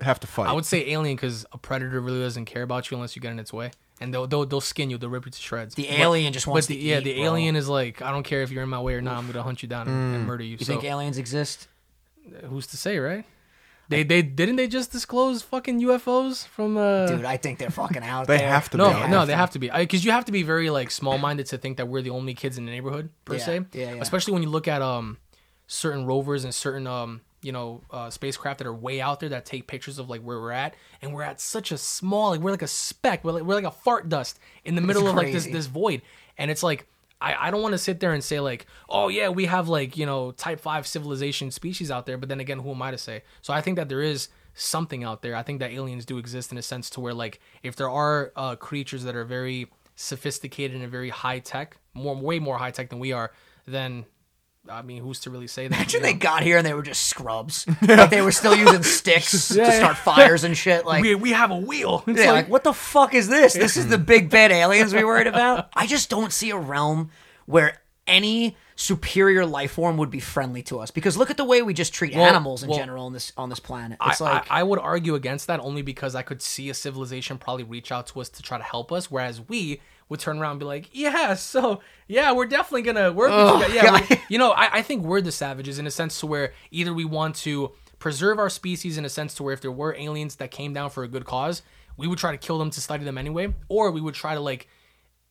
have 0.00 0.20
to 0.20 0.26
fight? 0.26 0.48
I 0.48 0.52
would 0.52 0.64
say 0.66 0.90
alien 0.90 1.16
because 1.16 1.46
a 1.52 1.58
predator 1.58 2.00
really 2.00 2.20
doesn't 2.20 2.44
care 2.46 2.62
about 2.62 2.90
you 2.90 2.96
unless 2.96 3.14
you 3.16 3.22
get 3.22 3.32
in 3.32 3.38
its 3.38 3.52
way, 3.52 3.70
and 4.00 4.12
they'll 4.12 4.26
they'll, 4.26 4.44
they'll 4.46 4.60
skin 4.60 4.90
you. 4.90 4.98
They'll 4.98 5.10
rip 5.10 5.24
you 5.26 5.30
to 5.32 5.40
shreds. 5.40 5.74
The 5.74 5.84
But- 5.88 5.98
alien 5.98 6.32
just 6.32 6.46
wants 6.46 6.66
But 6.66 6.74
the, 6.74 6.80
to 6.80 6.86
yeah, 6.86 6.98
eat, 6.98 7.04
the 7.04 7.14
bro. 7.14 7.24
alien 7.24 7.56
is 7.56 7.68
like, 7.68 8.02
I 8.02 8.10
don't 8.10 8.22
care 8.24 8.42
if 8.42 8.50
you're 8.50 8.62
in 8.62 8.68
my 8.68 8.80
way 8.80 8.94
or 8.94 9.00
not. 9.00 9.16
I'm 9.18 9.26
gonna 9.26 9.42
hunt 9.42 9.62
you 9.62 9.68
down 9.68 9.88
and, 9.88 10.14
and 10.16 10.26
murder 10.26 10.42
you. 10.44 10.52
You 10.52 10.58
so 10.64 10.72
think 10.72 10.84
aliens 10.84 11.18
exist? 11.18 11.68
who's 12.48 12.66
to 12.68 12.76
say, 12.76 12.98
right? 12.98 13.24
They 13.90 14.02
they 14.02 14.22
didn't 14.22 14.56
they 14.56 14.66
just 14.66 14.90
disclose 14.92 15.42
fucking 15.42 15.78
UFOs 15.82 16.46
from 16.46 16.78
uh 16.78 17.06
Dude, 17.06 17.26
I 17.26 17.36
think 17.36 17.58
they're 17.58 17.68
fucking 17.68 18.02
out 18.02 18.26
They 18.26 18.38
there. 18.38 18.48
have 18.48 18.70
to 18.70 18.78
no, 18.78 18.88
be. 19.02 19.08
no, 19.10 19.26
they 19.26 19.34
have 19.34 19.50
to 19.50 19.58
be 19.58 19.68
because 19.68 20.06
you 20.06 20.10
have 20.10 20.24
to 20.24 20.32
be 20.32 20.42
very 20.42 20.70
like 20.70 20.90
small-minded 20.90 21.44
to 21.48 21.58
think 21.58 21.76
that 21.76 21.86
we're 21.86 22.00
the 22.00 22.08
only 22.08 22.32
kids 22.32 22.56
in 22.56 22.64
the 22.64 22.72
neighborhood 22.72 23.10
per 23.26 23.34
Yeah, 23.34 23.44
se. 23.44 23.60
yeah, 23.74 23.94
yeah. 23.96 24.00
Especially 24.00 24.32
when 24.32 24.42
you 24.42 24.48
look 24.48 24.66
at 24.68 24.80
um 24.80 25.18
certain 25.66 26.06
rovers 26.06 26.44
and 26.44 26.54
certain 26.54 26.86
um 26.86 27.20
you 27.44 27.52
know 27.52 27.82
uh, 27.90 28.10
spacecraft 28.10 28.58
that 28.58 28.66
are 28.66 28.74
way 28.74 29.00
out 29.00 29.20
there 29.20 29.28
that 29.28 29.44
take 29.44 29.66
pictures 29.66 29.98
of 29.98 30.08
like 30.08 30.22
where 30.22 30.40
we're 30.40 30.52
at, 30.52 30.74
and 31.02 31.12
we're 31.12 31.22
at 31.22 31.40
such 31.40 31.72
a 31.72 31.78
small 31.78 32.30
like 32.30 32.40
we're 32.40 32.50
like 32.50 32.62
a 32.62 32.66
speck, 32.66 33.24
we're 33.24 33.32
like 33.32 33.42
we're 33.42 33.54
like 33.54 33.64
a 33.64 33.70
fart 33.70 34.08
dust 34.08 34.38
in 34.64 34.74
the 34.74 34.80
middle 34.80 35.06
of 35.06 35.14
like 35.14 35.32
this 35.32 35.46
this 35.46 35.66
void, 35.66 36.02
and 36.38 36.50
it's 36.50 36.62
like. 36.62 36.86
I, 37.20 37.46
I 37.46 37.50
don't 37.52 37.62
want 37.62 37.72
to 37.72 37.78
sit 37.78 38.00
there 38.00 38.12
and 38.12 38.22
say 38.22 38.40
like, 38.40 38.66
oh 38.88 39.08
yeah, 39.08 39.28
we 39.30 39.46
have 39.46 39.68
like 39.68 39.96
you 39.96 40.04
know 40.04 40.32
type 40.32 40.60
five 40.60 40.86
civilization 40.86 41.52
species 41.52 41.90
out 41.90 42.04
there, 42.06 42.18
but 42.18 42.28
then 42.28 42.40
again, 42.40 42.58
who 42.58 42.72
am 42.72 42.82
I 42.82 42.90
to 42.90 42.98
say? 42.98 43.22
So 43.40 43.54
I 43.54 43.62
think 43.62 43.76
that 43.76 43.88
there 43.88 44.02
is 44.02 44.28
something 44.52 45.04
out 45.04 45.22
there. 45.22 45.34
I 45.34 45.42
think 45.42 45.60
that 45.60 45.70
aliens 45.70 46.04
do 46.04 46.18
exist 46.18 46.52
in 46.52 46.58
a 46.58 46.62
sense 46.62 46.90
to 46.90 47.00
where 47.00 47.14
like 47.14 47.40
if 47.62 47.76
there 47.76 47.88
are 47.88 48.32
uh, 48.36 48.56
creatures 48.56 49.04
that 49.04 49.14
are 49.14 49.24
very 49.24 49.68
sophisticated 49.96 50.80
and 50.80 50.90
very 50.90 51.10
high 51.10 51.38
tech, 51.38 51.76
more 51.94 52.16
way 52.16 52.38
more 52.40 52.58
high 52.58 52.72
tech 52.72 52.90
than 52.90 52.98
we 52.98 53.12
are, 53.12 53.32
then 53.66 54.06
I 54.68 54.82
mean, 54.82 55.02
who's 55.02 55.20
to 55.20 55.30
really 55.30 55.46
say 55.46 55.68
that? 55.68 55.74
Imagine 55.74 56.00
you 56.00 56.06
they 56.06 56.12
got 56.14 56.42
here 56.42 56.56
and 56.56 56.66
they 56.66 56.72
were 56.72 56.82
just 56.82 57.06
scrubs. 57.06 57.66
Like 57.82 58.10
they 58.10 58.22
were 58.22 58.32
still 58.32 58.56
using 58.56 58.82
sticks 58.82 59.30
to 59.48 59.72
start 59.72 59.96
fires 59.98 60.42
and 60.42 60.56
shit. 60.56 60.86
Like, 60.86 61.02
we, 61.02 61.14
we 61.14 61.32
have 61.32 61.50
a 61.50 61.56
wheel. 61.56 62.02
It's 62.06 62.18
yeah, 62.18 62.32
like, 62.32 62.44
like 62.44 62.48
what 62.48 62.64
the 62.64 62.72
fuck 62.72 63.14
is 63.14 63.28
this? 63.28 63.52
This 63.52 63.76
is 63.76 63.88
the 63.88 63.98
big 63.98 64.30
bad 64.30 64.50
aliens 64.50 64.94
we 64.94 65.04
worried 65.04 65.26
about. 65.26 65.68
I 65.74 65.86
just 65.86 66.08
don't 66.08 66.32
see 66.32 66.50
a 66.50 66.56
realm 66.56 67.10
where 67.46 67.80
any 68.06 68.56
superior 68.76 69.46
life 69.46 69.72
form 69.72 69.96
would 69.98 70.10
be 70.10 70.20
friendly 70.20 70.62
to 70.62 70.80
us 70.80 70.90
because 70.90 71.16
look 71.16 71.30
at 71.30 71.36
the 71.36 71.44
way 71.44 71.62
we 71.62 71.72
just 71.74 71.94
treat 71.94 72.14
Well- 72.14 72.24
animals 72.24 72.62
in 72.62 72.70
well, 72.70 72.78
general 72.78 73.06
on 73.06 73.12
this 73.12 73.32
on 73.36 73.50
this 73.50 73.60
planet. 73.60 73.98
I, 74.00 74.10
It's 74.10 74.20
like 74.20 74.50
I, 74.50 74.60
I 74.60 74.62
would 74.62 74.78
argue 74.78 75.14
against 75.14 75.46
that 75.46 75.60
only 75.60 75.82
because 75.82 76.14
I 76.14 76.22
could 76.22 76.42
see 76.42 76.70
a 76.70 76.74
civilization 76.74 77.38
probably 77.38 77.64
reach 77.64 77.92
out 77.92 78.06
to 78.08 78.20
us 78.20 78.28
to 78.30 78.42
try 78.42 78.58
to 78.58 78.64
help 78.64 78.92
us, 78.92 79.10
whereas 79.10 79.46
we 79.46 79.80
would 80.08 80.20
turn 80.20 80.38
around 80.38 80.52
and 80.52 80.60
be 80.60 80.66
like, 80.66 80.90
"Yeah, 80.92 81.34
so 81.34 81.80
yeah, 82.08 82.32
we're 82.32 82.46
definitely 82.46 82.82
gonna 82.82 83.12
work 83.12 83.30
with 83.30 83.74
you 83.74 83.80
guys." 83.80 83.84
Yeah, 83.84 84.06
we- 84.10 84.20
you 84.28 84.38
know, 84.38 84.50
I, 84.52 84.78
I 84.78 84.82
think 84.82 85.04
we're 85.04 85.20
the 85.20 85.32
savages 85.32 85.78
in 85.78 85.86
a 85.86 85.90
sense 85.90 86.20
to 86.20 86.26
where 86.26 86.52
either 86.70 86.92
we 86.92 87.04
want 87.04 87.36
to 87.36 87.72
preserve 87.98 88.38
our 88.38 88.50
species 88.50 88.98
in 88.98 89.04
a 89.04 89.08
sense 89.08 89.34
to 89.34 89.42
where 89.42 89.54
if 89.54 89.60
there 89.62 89.72
were 89.72 89.94
aliens 89.96 90.36
that 90.36 90.50
came 90.50 90.74
down 90.74 90.90
for 90.90 91.04
a 91.04 91.08
good 91.08 91.24
cause, 91.24 91.62
we 91.96 92.06
would 92.06 92.18
try 92.18 92.32
to 92.32 92.38
kill 92.38 92.58
them 92.58 92.70
to 92.70 92.80
study 92.80 93.04
them 93.04 93.16
anyway, 93.16 93.54
or 93.68 93.90
we 93.90 94.00
would 94.00 94.14
try 94.14 94.34
to 94.34 94.40
like 94.40 94.68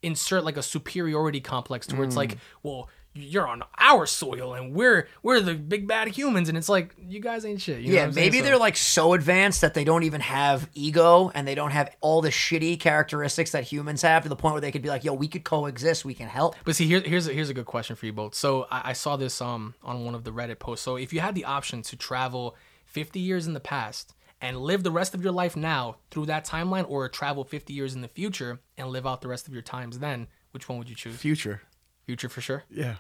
insert 0.02 0.44
like 0.44 0.58
a 0.58 0.64
superiority 0.64 1.40
complex 1.40 1.88
to 1.88 1.96
where 1.96 2.06
it's 2.06 2.16
Mm. 2.16 2.18
like, 2.18 2.38
well, 2.64 2.90
you're 3.16 3.47
on 3.47 3.61
our 3.78 4.05
soil 4.07 4.55
and 4.55 4.74
we're 4.74 5.07
we're 5.22 5.39
the 5.39 5.53
big 5.53 5.88
bad 5.88 6.07
humans, 6.07 6.49
and 6.49 6.57
it's 6.57 6.70
like 6.70 6.95
you 6.97 7.20
guys 7.20 7.45
ain't 7.45 7.61
shit. 7.61 7.82
You 7.82 7.93
yeah, 7.93 8.05
what 8.07 8.16
maybe 8.16 8.39
So- 8.39 8.43
they're 8.45 8.57
like 8.57 8.76
so 8.76 9.14
advanced 9.14 9.61
that 9.61 9.74
they 9.76 9.84
don't 9.84 10.03
even 10.03 10.22
have 10.22 10.68
ego 10.74 11.32
and 11.36 11.47
they 11.47 11.55
don't 11.55 11.72
have 11.72 11.95
all 12.01 12.22
the 12.22 12.30
shitty 12.30 12.80
characteristics 12.80 13.51
that 13.51 13.64
humans 13.66 14.01
have 14.01 14.24
to 14.24 14.30
the 14.30 14.36
point 14.36 14.53
where 14.53 14.61
they 14.61 14.72
could 14.72 14.82
be 14.82 14.89
like, 14.89 15.03
"Yo, 15.03 15.14
we 15.14 15.28
could 15.28 15.43
coexist. 15.43 16.03
We 16.05 16.14
can 16.16 16.28
help." 16.28 16.55
But 16.66 16.76
see, 16.76 16.88
here, 16.88 17.01
here's 17.01 17.28
a, 17.28 17.34
here's 17.34 17.49
a 17.49 17.53
good 17.53 17.66
question 17.68 17.95
for 17.95 18.05
you 18.05 18.14
both. 18.14 18.34
So 18.36 18.68
I, 18.72 18.89
I 18.89 18.93
saw 18.93 19.16
this 19.16 19.41
um 19.41 19.76
on 19.84 20.05
one 20.05 20.16
of 20.16 20.24
the 20.24 20.32
Reddit 20.32 20.59
posts. 20.59 20.84
So 20.84 20.95
if 20.95 21.14
you 21.14 21.20
had 21.20 21.36
the 21.36 21.45
option 21.45 21.82
to 21.84 21.95
travel 21.95 22.55
50 22.86 23.20
years 23.20 23.45
in 23.47 23.53
the 23.53 23.59
past 23.59 24.14
and 24.41 24.57
live 24.57 24.84
the 24.84 24.91
rest 24.91 25.14
of 25.14 25.24
your 25.24 25.32
life 25.32 25.55
now 25.55 25.97
through 26.11 26.26
that 26.28 26.45
timeline, 26.45 26.86
or 26.89 27.07
travel 27.09 27.43
50 27.43 27.74
years 27.74 27.93
in 27.95 28.01
the 28.01 28.07
future 28.07 28.59
and 28.78 28.89
live 28.89 29.05
out 29.07 29.22
the 29.22 29.28
rest 29.28 29.47
of 29.47 29.53
your 29.53 29.61
times 29.61 29.99
then, 29.99 30.28
which 30.51 30.68
one 30.68 30.78
would 30.80 30.89
you 30.89 30.95
choose? 30.95 31.16
Future. 31.16 31.61
Future 32.06 32.30
for 32.30 32.41
sure. 32.41 32.64
Yeah. 32.70 32.95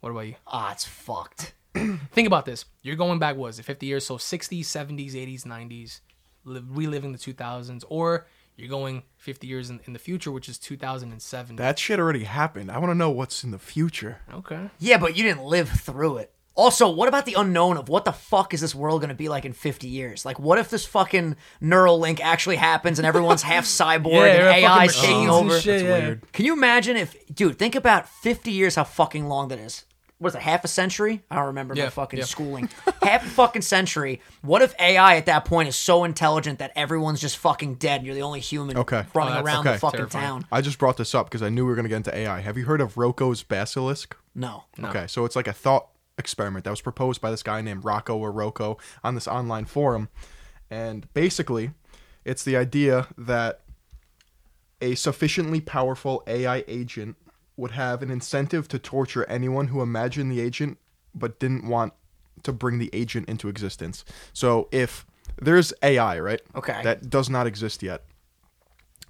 What 0.00 0.10
about 0.10 0.26
you? 0.26 0.34
Ah, 0.46 0.72
it's 0.72 0.84
fucked. 0.84 1.54
Think 1.74 2.26
about 2.26 2.44
this. 2.46 2.64
You're 2.82 2.96
going 2.96 3.18
back, 3.18 3.36
was 3.36 3.58
it 3.58 3.64
50 3.64 3.86
years? 3.86 4.06
So 4.06 4.16
60s, 4.16 4.60
70s, 4.60 5.12
80s, 5.12 5.44
90s, 5.44 6.00
li- 6.44 6.62
reliving 6.66 7.12
the 7.12 7.18
2000s, 7.18 7.84
or 7.88 8.26
you're 8.56 8.68
going 8.68 9.02
50 9.16 9.46
years 9.46 9.70
in, 9.70 9.80
in 9.86 9.92
the 9.92 9.98
future, 9.98 10.30
which 10.30 10.48
is 10.48 10.58
2007. 10.58 11.56
That 11.56 11.78
shit 11.78 11.98
already 11.98 12.24
happened. 12.24 12.70
I 12.70 12.78
want 12.78 12.90
to 12.90 12.94
know 12.96 13.10
what's 13.10 13.44
in 13.44 13.50
the 13.50 13.58
future. 13.58 14.18
okay. 14.32 14.70
Yeah, 14.78 14.98
but 14.98 15.16
you 15.16 15.22
didn't 15.24 15.44
live 15.44 15.68
through 15.68 16.18
it. 16.18 16.32
Also, 16.58 16.88
what 16.90 17.06
about 17.06 17.24
the 17.24 17.34
unknown 17.34 17.76
of 17.76 17.88
what 17.88 18.04
the 18.04 18.10
fuck 18.12 18.52
is 18.52 18.60
this 18.60 18.74
world 18.74 19.00
going 19.00 19.10
to 19.10 19.14
be 19.14 19.28
like 19.28 19.44
in 19.44 19.52
50 19.52 19.86
years? 19.86 20.24
Like, 20.26 20.40
what 20.40 20.58
if 20.58 20.70
this 20.70 20.84
fucking 20.84 21.36
Neuralink 21.62 22.18
actually 22.20 22.56
happens 22.56 22.98
and 22.98 23.06
everyone's 23.06 23.42
half 23.42 23.64
cyborg 23.80 24.12
Yeah, 24.12 24.50
and 24.50 24.64
fucking 24.64 24.64
AI 24.64 24.86
taking 24.88 25.20
and 25.22 25.30
over? 25.30 25.60
shit, 25.60 25.82
yeah. 25.84 25.88
weird. 25.92 26.32
Can 26.32 26.44
you 26.46 26.54
imagine 26.54 26.96
if, 26.96 27.14
dude, 27.32 27.60
think 27.60 27.76
about 27.76 28.08
50 28.08 28.50
years, 28.50 28.74
how 28.74 28.82
fucking 28.82 29.28
long 29.28 29.48
that 29.48 29.60
is. 29.60 29.84
What 30.18 30.30
is 30.30 30.34
it, 30.34 30.42
half 30.42 30.64
a 30.64 30.68
century? 30.68 31.22
I 31.30 31.36
don't 31.36 31.46
remember 31.46 31.76
my 31.76 31.90
fucking 31.90 32.18
yeah. 32.18 32.24
schooling. 32.24 32.68
half 33.04 33.24
a 33.24 33.28
fucking 33.28 33.62
century. 33.62 34.20
What 34.42 34.60
if 34.62 34.74
AI 34.80 35.14
at 35.14 35.26
that 35.26 35.44
point 35.44 35.68
is 35.68 35.76
so 35.76 36.02
intelligent 36.02 36.58
that 36.58 36.72
everyone's 36.74 37.20
just 37.20 37.36
fucking 37.36 37.76
dead 37.76 37.98
and 37.98 38.06
you're 38.06 38.16
the 38.16 38.22
only 38.22 38.40
human 38.40 38.76
Okay. 38.78 39.04
running 39.14 39.34
Oh, 39.36 39.44
around 39.44 39.60
okay. 39.60 39.74
the 39.74 39.78
fucking 39.78 39.98
Terrifying. 39.98 40.24
town? 40.26 40.46
I 40.50 40.60
just 40.60 40.80
brought 40.80 40.96
this 40.96 41.14
up 41.14 41.26
because 41.26 41.40
I 41.40 41.50
knew 41.50 41.62
we 41.64 41.68
were 41.70 41.76
going 41.76 41.84
to 41.84 41.88
get 41.88 41.98
into 41.98 42.16
AI. 42.16 42.40
Have 42.40 42.58
you 42.58 42.64
heard 42.64 42.80
of 42.80 42.96
Roko's 42.96 43.44
Basilisk? 43.44 44.16
No. 44.34 44.64
Okay, 44.82 45.06
so 45.06 45.24
it's 45.24 45.36
like 45.36 45.46
a 45.46 45.52
thought 45.52 45.86
experiment 46.18 46.64
that 46.64 46.70
was 46.70 46.80
proposed 46.80 47.20
by 47.20 47.30
this 47.30 47.42
guy 47.42 47.60
named 47.60 47.82
Roko 47.84 48.16
or 48.16 48.32
Roko 48.32 48.78
on 49.02 49.14
this 49.14 49.28
online 49.28 49.64
forum. 49.64 50.08
And 50.70 51.12
basically, 51.14 51.70
it's 52.24 52.44
the 52.44 52.56
idea 52.56 53.08
that 53.16 53.60
a 54.80 54.94
sufficiently 54.94 55.60
powerful 55.60 56.22
AI 56.26 56.64
agent 56.68 57.16
would 57.56 57.72
have 57.72 58.02
an 58.02 58.10
incentive 58.10 58.68
to 58.68 58.78
torture 58.78 59.24
anyone 59.24 59.68
who 59.68 59.82
imagined 59.82 60.30
the 60.30 60.40
agent 60.40 60.78
but 61.14 61.40
didn't 61.40 61.66
want 61.66 61.92
to 62.44 62.52
bring 62.52 62.78
the 62.78 62.90
agent 62.92 63.28
into 63.28 63.48
existence. 63.48 64.04
So 64.32 64.68
if 64.70 65.04
there's 65.40 65.72
AI, 65.82 66.20
right? 66.20 66.40
Okay. 66.54 66.80
That 66.84 67.10
does 67.10 67.28
not 67.28 67.46
exist 67.46 67.82
yet, 67.82 68.04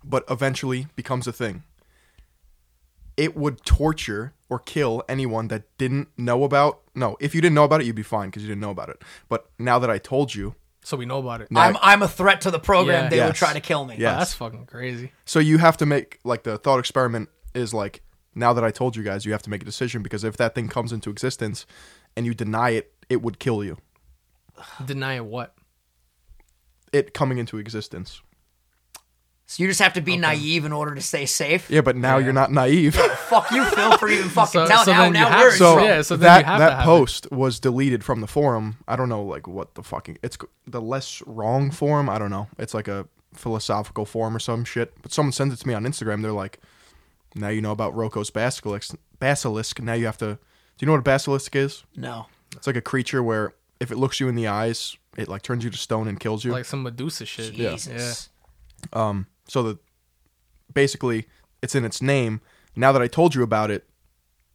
but 0.02 0.24
eventually 0.30 0.86
becomes 0.96 1.26
a 1.26 1.32
thing 1.32 1.62
it 3.18 3.36
would 3.36 3.62
torture 3.64 4.32
or 4.48 4.58
kill 4.58 5.02
anyone 5.08 5.48
that 5.48 5.64
didn't 5.76 6.08
know 6.16 6.44
about. 6.44 6.80
No, 6.94 7.16
if 7.20 7.34
you 7.34 7.40
didn't 7.42 7.54
know 7.54 7.64
about 7.64 7.80
it, 7.82 7.86
you'd 7.86 7.96
be 7.96 8.02
fine 8.02 8.28
because 8.28 8.42
you 8.42 8.48
didn't 8.48 8.60
know 8.62 8.70
about 8.70 8.88
it. 8.88 9.02
But 9.28 9.50
now 9.58 9.78
that 9.80 9.90
I 9.90 9.98
told 9.98 10.34
you, 10.34 10.54
So 10.84 10.96
we 10.96 11.04
know 11.04 11.18
about 11.18 11.40
it. 11.42 11.50
Now- 11.50 11.62
I'm, 11.62 11.76
I'm 11.82 12.02
a 12.02 12.08
threat 12.08 12.40
to 12.42 12.50
the 12.50 12.58
program. 12.60 13.04
Yeah. 13.04 13.08
They 13.10 13.20
would 13.26 13.34
try 13.34 13.52
to 13.52 13.60
kill 13.60 13.84
me. 13.84 13.96
Yeah. 13.98 14.14
Oh, 14.14 14.18
that's 14.18 14.32
fucking 14.34 14.64
crazy. 14.66 15.12
so 15.26 15.38
you 15.40 15.58
have 15.58 15.76
to 15.78 15.86
make 15.86 16.18
like 16.24 16.44
the 16.44 16.56
thought 16.56 16.78
experiment 16.78 17.28
is 17.54 17.74
like 17.74 18.00
now 18.34 18.52
that 18.54 18.62
I 18.64 18.70
told 18.70 18.94
you 18.96 19.02
guys, 19.02 19.26
you 19.26 19.32
have 19.32 19.42
to 19.42 19.50
make 19.50 19.62
a 19.62 19.66
decision 19.66 20.02
because 20.02 20.22
if 20.24 20.36
that 20.38 20.54
thing 20.54 20.68
comes 20.68 20.92
into 20.92 21.10
existence 21.10 21.66
and 22.16 22.24
you 22.24 22.32
deny 22.34 22.70
it, 22.70 22.92
it 23.10 23.20
would 23.20 23.38
kill 23.40 23.64
you. 23.64 23.76
Deny 24.84 25.14
it 25.16 25.24
what? 25.24 25.54
It 26.92 27.12
coming 27.14 27.38
into 27.38 27.58
existence. 27.58 28.22
So 29.50 29.62
you 29.62 29.68
just 29.70 29.80
have 29.80 29.94
to 29.94 30.02
be 30.02 30.18
naive 30.18 30.66
in 30.66 30.72
order 30.74 30.94
to 30.94 31.00
stay 31.00 31.24
safe. 31.24 31.70
Yeah, 31.70 31.80
but 31.80 31.96
now 31.96 32.18
you're 32.18 32.34
not 32.34 32.52
naive. 32.52 32.94
Fuck 32.94 33.50
you, 33.50 33.64
Phil, 33.64 33.96
for 33.96 34.06
even 34.10 34.28
fucking 34.28 34.60
So- 34.60 34.66
telling. 34.68 34.84
so 34.84 34.92
now, 34.92 34.98
then 35.04 35.14
you 35.14 35.20
now 35.20 35.28
have 35.30 35.38
we're 35.40 35.48
to- 35.48 35.52
in 35.54 35.58
so 35.58 35.72
trouble. 35.72 35.88
yeah, 35.88 36.02
so 36.02 36.16
then 36.16 36.24
that 36.26 36.38
you 36.40 36.44
have 36.44 36.56
to 36.58 36.64
that 36.64 36.70
have 36.72 36.80
it. 36.80 36.84
post 36.84 37.32
was 37.32 37.58
deleted 37.58 38.04
from 38.04 38.20
the 38.20 38.26
forum. 38.26 38.76
I 38.86 38.94
don't 38.94 39.08
know 39.08 39.22
like 39.22 39.48
what 39.48 39.74
the 39.74 39.82
fucking 39.82 40.18
it's 40.22 40.36
the 40.66 40.82
LessWrong 40.82 41.72
forum. 41.72 42.10
I 42.10 42.18
don't 42.18 42.30
know. 42.30 42.48
It's 42.58 42.74
like 42.74 42.88
a 42.88 43.08
philosophical 43.32 44.04
forum 44.04 44.36
or 44.36 44.38
some 44.38 44.64
shit. 44.66 44.92
But 45.00 45.12
someone 45.12 45.32
sent 45.32 45.50
it 45.52 45.56
to 45.56 45.66
me 45.66 45.72
on 45.72 45.84
Instagram. 45.84 46.20
They're 46.20 46.30
like, 46.32 46.60
now 47.34 47.48
you 47.48 47.62
know 47.62 47.72
about 47.72 47.94
Roko's 47.94 48.28
basilisk. 48.30 48.94
Basilisk. 49.18 49.80
Now 49.80 49.94
you 49.94 50.04
have 50.04 50.18
to. 50.18 50.26
Do 50.34 50.38
you 50.80 50.86
know 50.86 50.92
what 50.92 50.98
a 51.00 51.02
basilisk 51.02 51.56
is? 51.56 51.84
No. 51.96 52.26
It's 52.54 52.66
like 52.66 52.76
a 52.76 52.82
creature 52.82 53.22
where 53.22 53.54
if 53.80 53.90
it 53.90 53.96
looks 53.96 54.20
you 54.20 54.28
in 54.28 54.34
the 54.34 54.46
eyes, 54.48 54.96
it 55.16 55.26
like 55.28 55.40
turns 55.40 55.64
you 55.64 55.70
to 55.70 55.76
stone 55.78 56.06
and 56.06 56.20
kills 56.20 56.44
you. 56.44 56.52
Like 56.52 56.66
some 56.66 56.82
Medusa 56.82 57.24
shit. 57.24 57.54
Jesus. 57.54 58.28
Um, 58.92 59.26
so 59.48 59.62
that 59.64 59.78
basically 60.72 61.26
it's 61.62 61.74
in 61.74 61.84
its 61.84 62.00
name. 62.00 62.40
Now 62.76 62.92
that 62.92 63.02
I 63.02 63.08
told 63.08 63.34
you 63.34 63.42
about 63.42 63.70
it, 63.70 63.88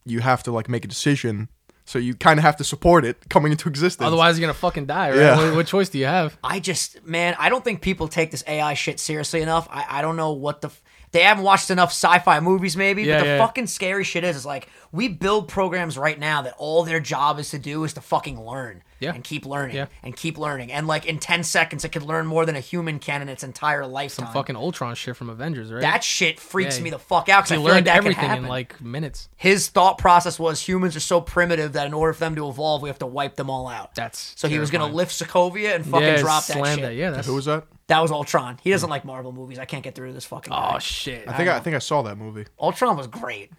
you 0.06 0.22
have 0.22 0.44
to 0.44 0.52
like 0.52 0.70
make 0.70 0.86
a 0.86 0.88
decision 0.88 1.50
So 1.86 2.00
you 2.00 2.16
kind 2.16 2.40
of 2.40 2.46
have 2.46 2.56
to 2.58 2.64
support 2.64 3.04
it 3.04 3.30
coming 3.30 3.52
into 3.52 3.68
existence. 3.68 4.06
Otherwise, 4.06 4.40
you're 4.40 4.48
gonna 4.48 4.58
fucking 4.58 4.86
die, 4.86 5.10
right? 5.10 5.18
Yeah. 5.18 5.38
What, 5.38 5.56
what 5.56 5.68
choice 5.68 5.90
do 5.90 5.98
you 5.98 6.06
have? 6.06 6.38
I 6.44 6.60
just, 6.60 7.06
man, 7.06 7.36
I 7.38 7.50
don't 7.50 7.64
think 7.64 7.82
people 7.82 8.08
take 8.08 8.32
this 8.32 8.44
AI 8.48 8.74
shit 8.74 9.00
seriously 9.00 9.42
enough. 9.42 9.68
I, 9.70 9.86
I 9.90 10.02
don't 10.02 10.16
know 10.16 10.32
what 10.32 10.62
the. 10.62 10.70
F- 10.70 10.82
they 11.12 11.22
haven't 11.22 11.44
watched 11.44 11.70
enough 11.70 11.90
sci-fi 11.90 12.40
movies, 12.40 12.76
maybe. 12.76 13.04
Yeah, 13.04 13.18
but 13.20 13.24
the 13.24 13.30
yeah. 13.32 13.38
fucking 13.38 13.68
scary 13.68 14.04
shit 14.04 14.24
is, 14.24 14.36
is 14.38 14.46
like 14.46 14.68
we 14.92 15.10
build 15.10 15.48
programs 15.48 15.96
right 15.98 16.18
now 16.18 16.42
that 16.42 16.56
all 16.58 16.84
their 16.84 17.00
job 17.00 17.38
is 17.38 17.52
to 17.52 17.60
do 17.60 17.84
is 17.84 17.94
to 17.94 18.02
fucking 18.02 18.44
learn 18.44 18.82
Yeah. 19.04 19.14
and 19.14 19.24
keep 19.24 19.46
learning 19.46 19.76
Yeah. 19.76 19.86
and 20.04 20.16
keep 20.16 20.38
learning, 20.38 20.72
and 20.72 20.88
like 20.88 21.06
in 21.06 21.20
ten 21.20 21.44
seconds, 21.44 21.86
it 21.86 21.90
could 21.90 22.04
learn 22.04 22.26
more 22.26 22.46
than 22.46 22.56
a 22.56 22.60
human 22.60 23.00
can 23.00 23.22
in 23.22 23.30
its 23.30 23.44
entire 23.44 23.86
lifetime. 23.86 24.26
Some 24.26 24.34
fucking 24.34 24.56
Ultron 24.56 24.96
shit 24.96 25.16
from 25.16 25.30
Avengers, 25.30 25.72
right? 25.72 25.82
that 25.82 26.04
shit 26.04 26.40
freaks 26.40 26.78
Yeah. 26.78 26.84
me 26.86 26.90
the 26.90 27.00
fuck 27.00 27.30
out 27.30 27.44
because 27.46 27.52
I 27.52 27.56
he 27.56 27.64
like 27.64 27.74
learned 27.74 27.88
that 27.88 28.02
could 28.02 28.12
everything 28.14 28.32
in 28.38 28.48
like 28.48 28.82
minutes. 28.82 29.30
His 29.36 29.70
thought 29.70 29.98
process 29.98 30.40
was 30.40 30.62
humans 30.62 30.96
are 30.96 31.00
so 31.02 31.22
primitive 31.22 31.74
that 31.74 31.86
in 31.88 31.94
order 31.94 32.14
for 32.14 32.20
them 32.22 32.36
to 32.36 32.48
evolve, 32.50 32.82
we 32.82 32.90
have 32.90 33.00
to 33.00 33.06
wipe 33.08 33.36
them 33.36 33.50
all 33.50 33.68
out. 33.68 33.96
That's 33.96 34.34
so 34.36 34.48
he 34.48 34.60
was 34.60 34.72
gonna 34.72 34.88
lift 34.88 35.12
Sokovia 35.12 35.76
and 35.76 35.86
fucking 35.86 36.08
yeah, 36.08 36.18
drop 36.18 36.46
that 36.46 36.58
slam 36.58 36.76
shit. 36.78 36.86
that. 36.86 36.96
Yeah, 36.96 37.12
that's 37.12 37.28
Who 37.28 37.36
was 37.36 37.46
that? 37.46 37.66
That 37.88 38.00
was 38.02 38.12
Ultron. 38.12 38.60
He 38.64 38.72
doesn't 38.72 38.90
like 38.90 39.04
Marvel 39.04 39.34
movies. 39.34 39.60
I 39.60 39.66
can't 39.66 39.84
get 39.84 39.94
through 39.94 40.14
this 40.14 40.24
fucking. 40.26 40.52
guy. 40.52 40.74
Oh 40.76 40.80
shit! 40.80 41.28
I 41.28 41.34
think 41.36 41.50
I, 41.50 41.60
think 41.60 41.76
I 41.76 41.80
saw 41.80 42.02
that 42.04 42.18
movie. 42.18 42.46
Ultron 42.58 42.96
was 42.96 43.08
great. 43.08 43.52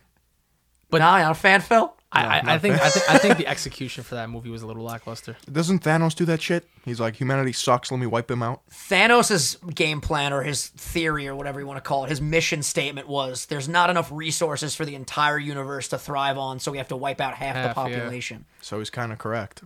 But- 0.94 0.98
But 1.00 1.04
now 1.10 1.16
you're 1.18 1.30
a 1.30 1.34
fan, 1.34 1.60
Phil. 1.60 1.92
I, 2.16 2.38
I, 2.38 2.54
I 2.54 2.58
think 2.60 2.80
I 2.80 2.88
think 2.90 3.10
I 3.10 3.18
think 3.18 3.38
the 3.38 3.46
execution 3.54 4.04
for 4.04 4.14
that 4.14 4.30
movie 4.30 4.48
was 4.48 4.62
a 4.62 4.68
little 4.68 4.84
lackluster. 4.84 5.36
Doesn't 5.50 5.82
Thanos 5.82 6.14
do 6.14 6.24
that 6.26 6.40
shit? 6.40 6.64
He's 6.84 7.00
like, 7.00 7.16
humanity 7.16 7.52
sucks. 7.52 7.90
Let 7.90 7.98
me 7.98 8.06
wipe 8.06 8.28
them 8.28 8.40
out. 8.40 8.62
Thanos' 8.70 9.56
game 9.74 10.00
plan 10.00 10.32
or 10.32 10.42
his 10.44 10.68
theory 10.68 11.26
or 11.26 11.34
whatever 11.34 11.58
you 11.58 11.66
want 11.66 11.78
to 11.78 11.88
call 11.88 12.04
it, 12.04 12.10
his 12.10 12.20
mission 12.20 12.62
statement 12.62 13.08
was 13.08 13.46
there's 13.46 13.68
not 13.68 13.90
enough 13.90 14.12
resources 14.12 14.76
for 14.76 14.84
the 14.84 14.94
entire 14.94 15.38
universe 15.38 15.88
to 15.88 15.98
thrive 15.98 16.38
on, 16.38 16.60
so 16.60 16.70
we 16.70 16.78
have 16.78 16.86
to 16.88 16.96
wipe 16.96 17.20
out 17.20 17.34
half, 17.34 17.56
Half, 17.56 17.74
the 17.74 17.90
yeah. 17.90 17.96
population. 17.98 18.44
So 18.60 18.78
he's 18.78 18.90
kind 18.90 19.10
of 19.10 19.18
correct. 19.18 19.62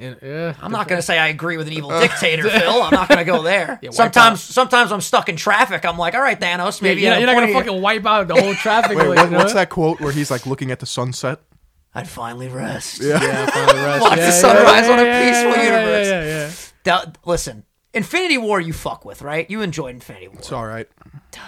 Yeah, 0.00 0.14
yeah. 0.22 0.54
I'm 0.62 0.72
not 0.72 0.88
gonna 0.88 1.02
say 1.02 1.18
I 1.18 1.28
agree 1.28 1.56
with 1.58 1.66
an 1.66 1.74
evil 1.74 1.90
dictator, 1.90 2.48
Phil. 2.50 2.82
I'm 2.82 2.90
not 2.92 3.08
gonna 3.08 3.24
go 3.24 3.42
there. 3.42 3.78
wipe 3.82 3.92
sometimes, 3.92 4.40
sometimes 4.40 4.92
I'm 4.92 5.00
stuck 5.02 5.28
in 5.28 5.36
traffic. 5.36 5.84
I'm 5.84 5.98
like, 5.98 6.14
all 6.14 6.22
right, 6.22 6.40
Thanos, 6.40 6.80
maybe 6.80 7.02
you're, 7.02 7.10
not- 7.10 7.18
you're 7.20 7.26
not 7.26 7.34
gonna 7.34 7.46
here- 7.48 7.56
fucking 7.62 7.82
wipe 7.82 8.06
out 8.06 8.26
the 8.28 8.40
whole 8.40 8.54
traffic. 8.62 8.96
Wait, 8.96 9.06
like, 9.08 9.16
what, 9.18 9.24
you 9.26 9.30
know? 9.32 9.38
what's 9.38 9.52
that 9.52 9.68
quote 9.68 10.00
where 10.00 10.12
he's 10.12 10.30
like 10.30 10.46
looking 10.46 10.70
at 10.70 10.80
the 10.80 10.86
sunset? 10.86 11.40
I'd 11.94 12.08
finally 12.08 12.48
rest. 12.48 13.02
Yeah, 13.02 13.18
finally 13.46 13.78
rest. 13.84 14.00
Watch 14.02 14.10
the 14.16 14.18
Yeah, 14.22 14.30
sunrise 14.30 14.86
yeah, 14.86 14.92
on 14.92 14.98
a 15.00 15.02
yeah, 15.04 15.28
peaceful 15.28 15.50
yeah, 15.50 15.56
yeah, 15.62 15.78
universe. 15.80 16.06
Yeah, 16.06 16.22
yeah, 16.24 16.46
yeah. 16.46 16.50
That- 16.84 17.18
listen, 17.26 17.64
Infinity 17.92 18.38
War, 18.38 18.60
you 18.60 18.72
fuck 18.72 19.04
with, 19.04 19.20
right? 19.20 19.50
You 19.50 19.62
enjoyed 19.62 19.94
Infinity 19.96 20.28
War. 20.28 20.36
It's 20.38 20.52
all 20.52 20.64
right. 20.64 20.88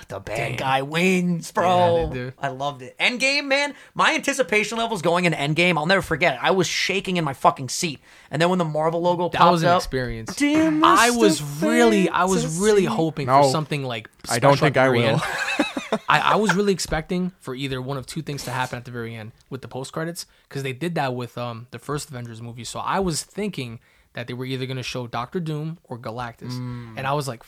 the 0.09 0.19
bad 0.19 0.57
guy 0.59 0.83
wins, 0.83 1.53
bro. 1.53 2.11
Yeah. 2.13 2.31
I 2.39 2.49
loved 2.49 2.83
it. 2.83 2.99
Endgame, 2.99 3.47
man. 3.47 3.75
My 3.95 4.15
anticipation 4.15 4.77
levels 4.77 5.03
going 5.03 5.25
into 5.25 5.39
Endgame, 5.39 5.77
I'll 5.79 5.87
never 5.87 6.03
forget 6.03 6.35
it. 6.35 6.41
I 6.43 6.51
was 6.51 6.67
shaking 6.67 7.17
in 7.17 7.25
my 7.25 7.33
fucking 7.33 7.69
seat, 7.69 8.01
and 8.31 8.43
then 8.43 8.49
when 8.51 8.59
the 8.59 8.65
Marvel 8.65 9.01
logo 9.01 9.29
popped 9.29 9.35
out. 9.37 9.39
That 9.39 9.39
popped 9.39 9.53
was 9.53 9.63
an 9.63 9.69
up, 9.69 9.77
experience. 9.79 10.35
Dear 10.35 10.81
I 10.83 11.11
was 11.11 11.41
really, 11.63 12.09
I 12.09 12.25
was 12.25 12.59
really 12.59 12.83
Fantasy. 12.87 12.97
hoping 12.97 13.27
No. 13.29 13.43
for 13.45 13.49
something 13.51 13.85
like. 13.85 14.09
I 14.29 14.41
don't 14.41 14.59
think 14.59 14.77
I 14.77 14.87
the 14.89 14.93
will. 14.93 15.21
I, 16.09 16.21
I 16.21 16.37
was 16.37 16.55
really 16.55 16.73
expecting 16.73 17.33
for 17.39 17.55
either 17.55 17.81
one 17.81 17.99
of 17.99 18.07
two 18.07 18.23
things 18.23 18.45
to 18.45 18.51
happen 18.51 18.79
at 18.79 18.85
the 18.85 18.91
very 18.91 19.15
end 19.15 19.33
with 19.51 19.61
the 19.63 19.69
post 19.69 19.93
credits 19.93 20.27
because 20.49 20.63
they 20.63 20.73
did 20.73 20.95
that 20.95 21.15
with 21.15 21.37
um 21.39 21.67
the 21.71 21.79
first 21.79 22.09
Avengers 22.09 22.41
movie. 22.43 22.65
So 22.65 22.81
I 22.81 22.99
was 22.99 23.23
thinking 23.23 23.79
that 24.15 24.27
they 24.27 24.35
were 24.35 24.45
either 24.45 24.67
going 24.67 24.77
to 24.77 24.83
show 24.83 25.07
Doctor 25.07 25.41
Doom 25.41 25.79
or 25.85 25.99
Galactus, 25.99 26.57
and 26.97 27.07
I 27.07 27.13
was 27.15 27.27
like, 27.29 27.43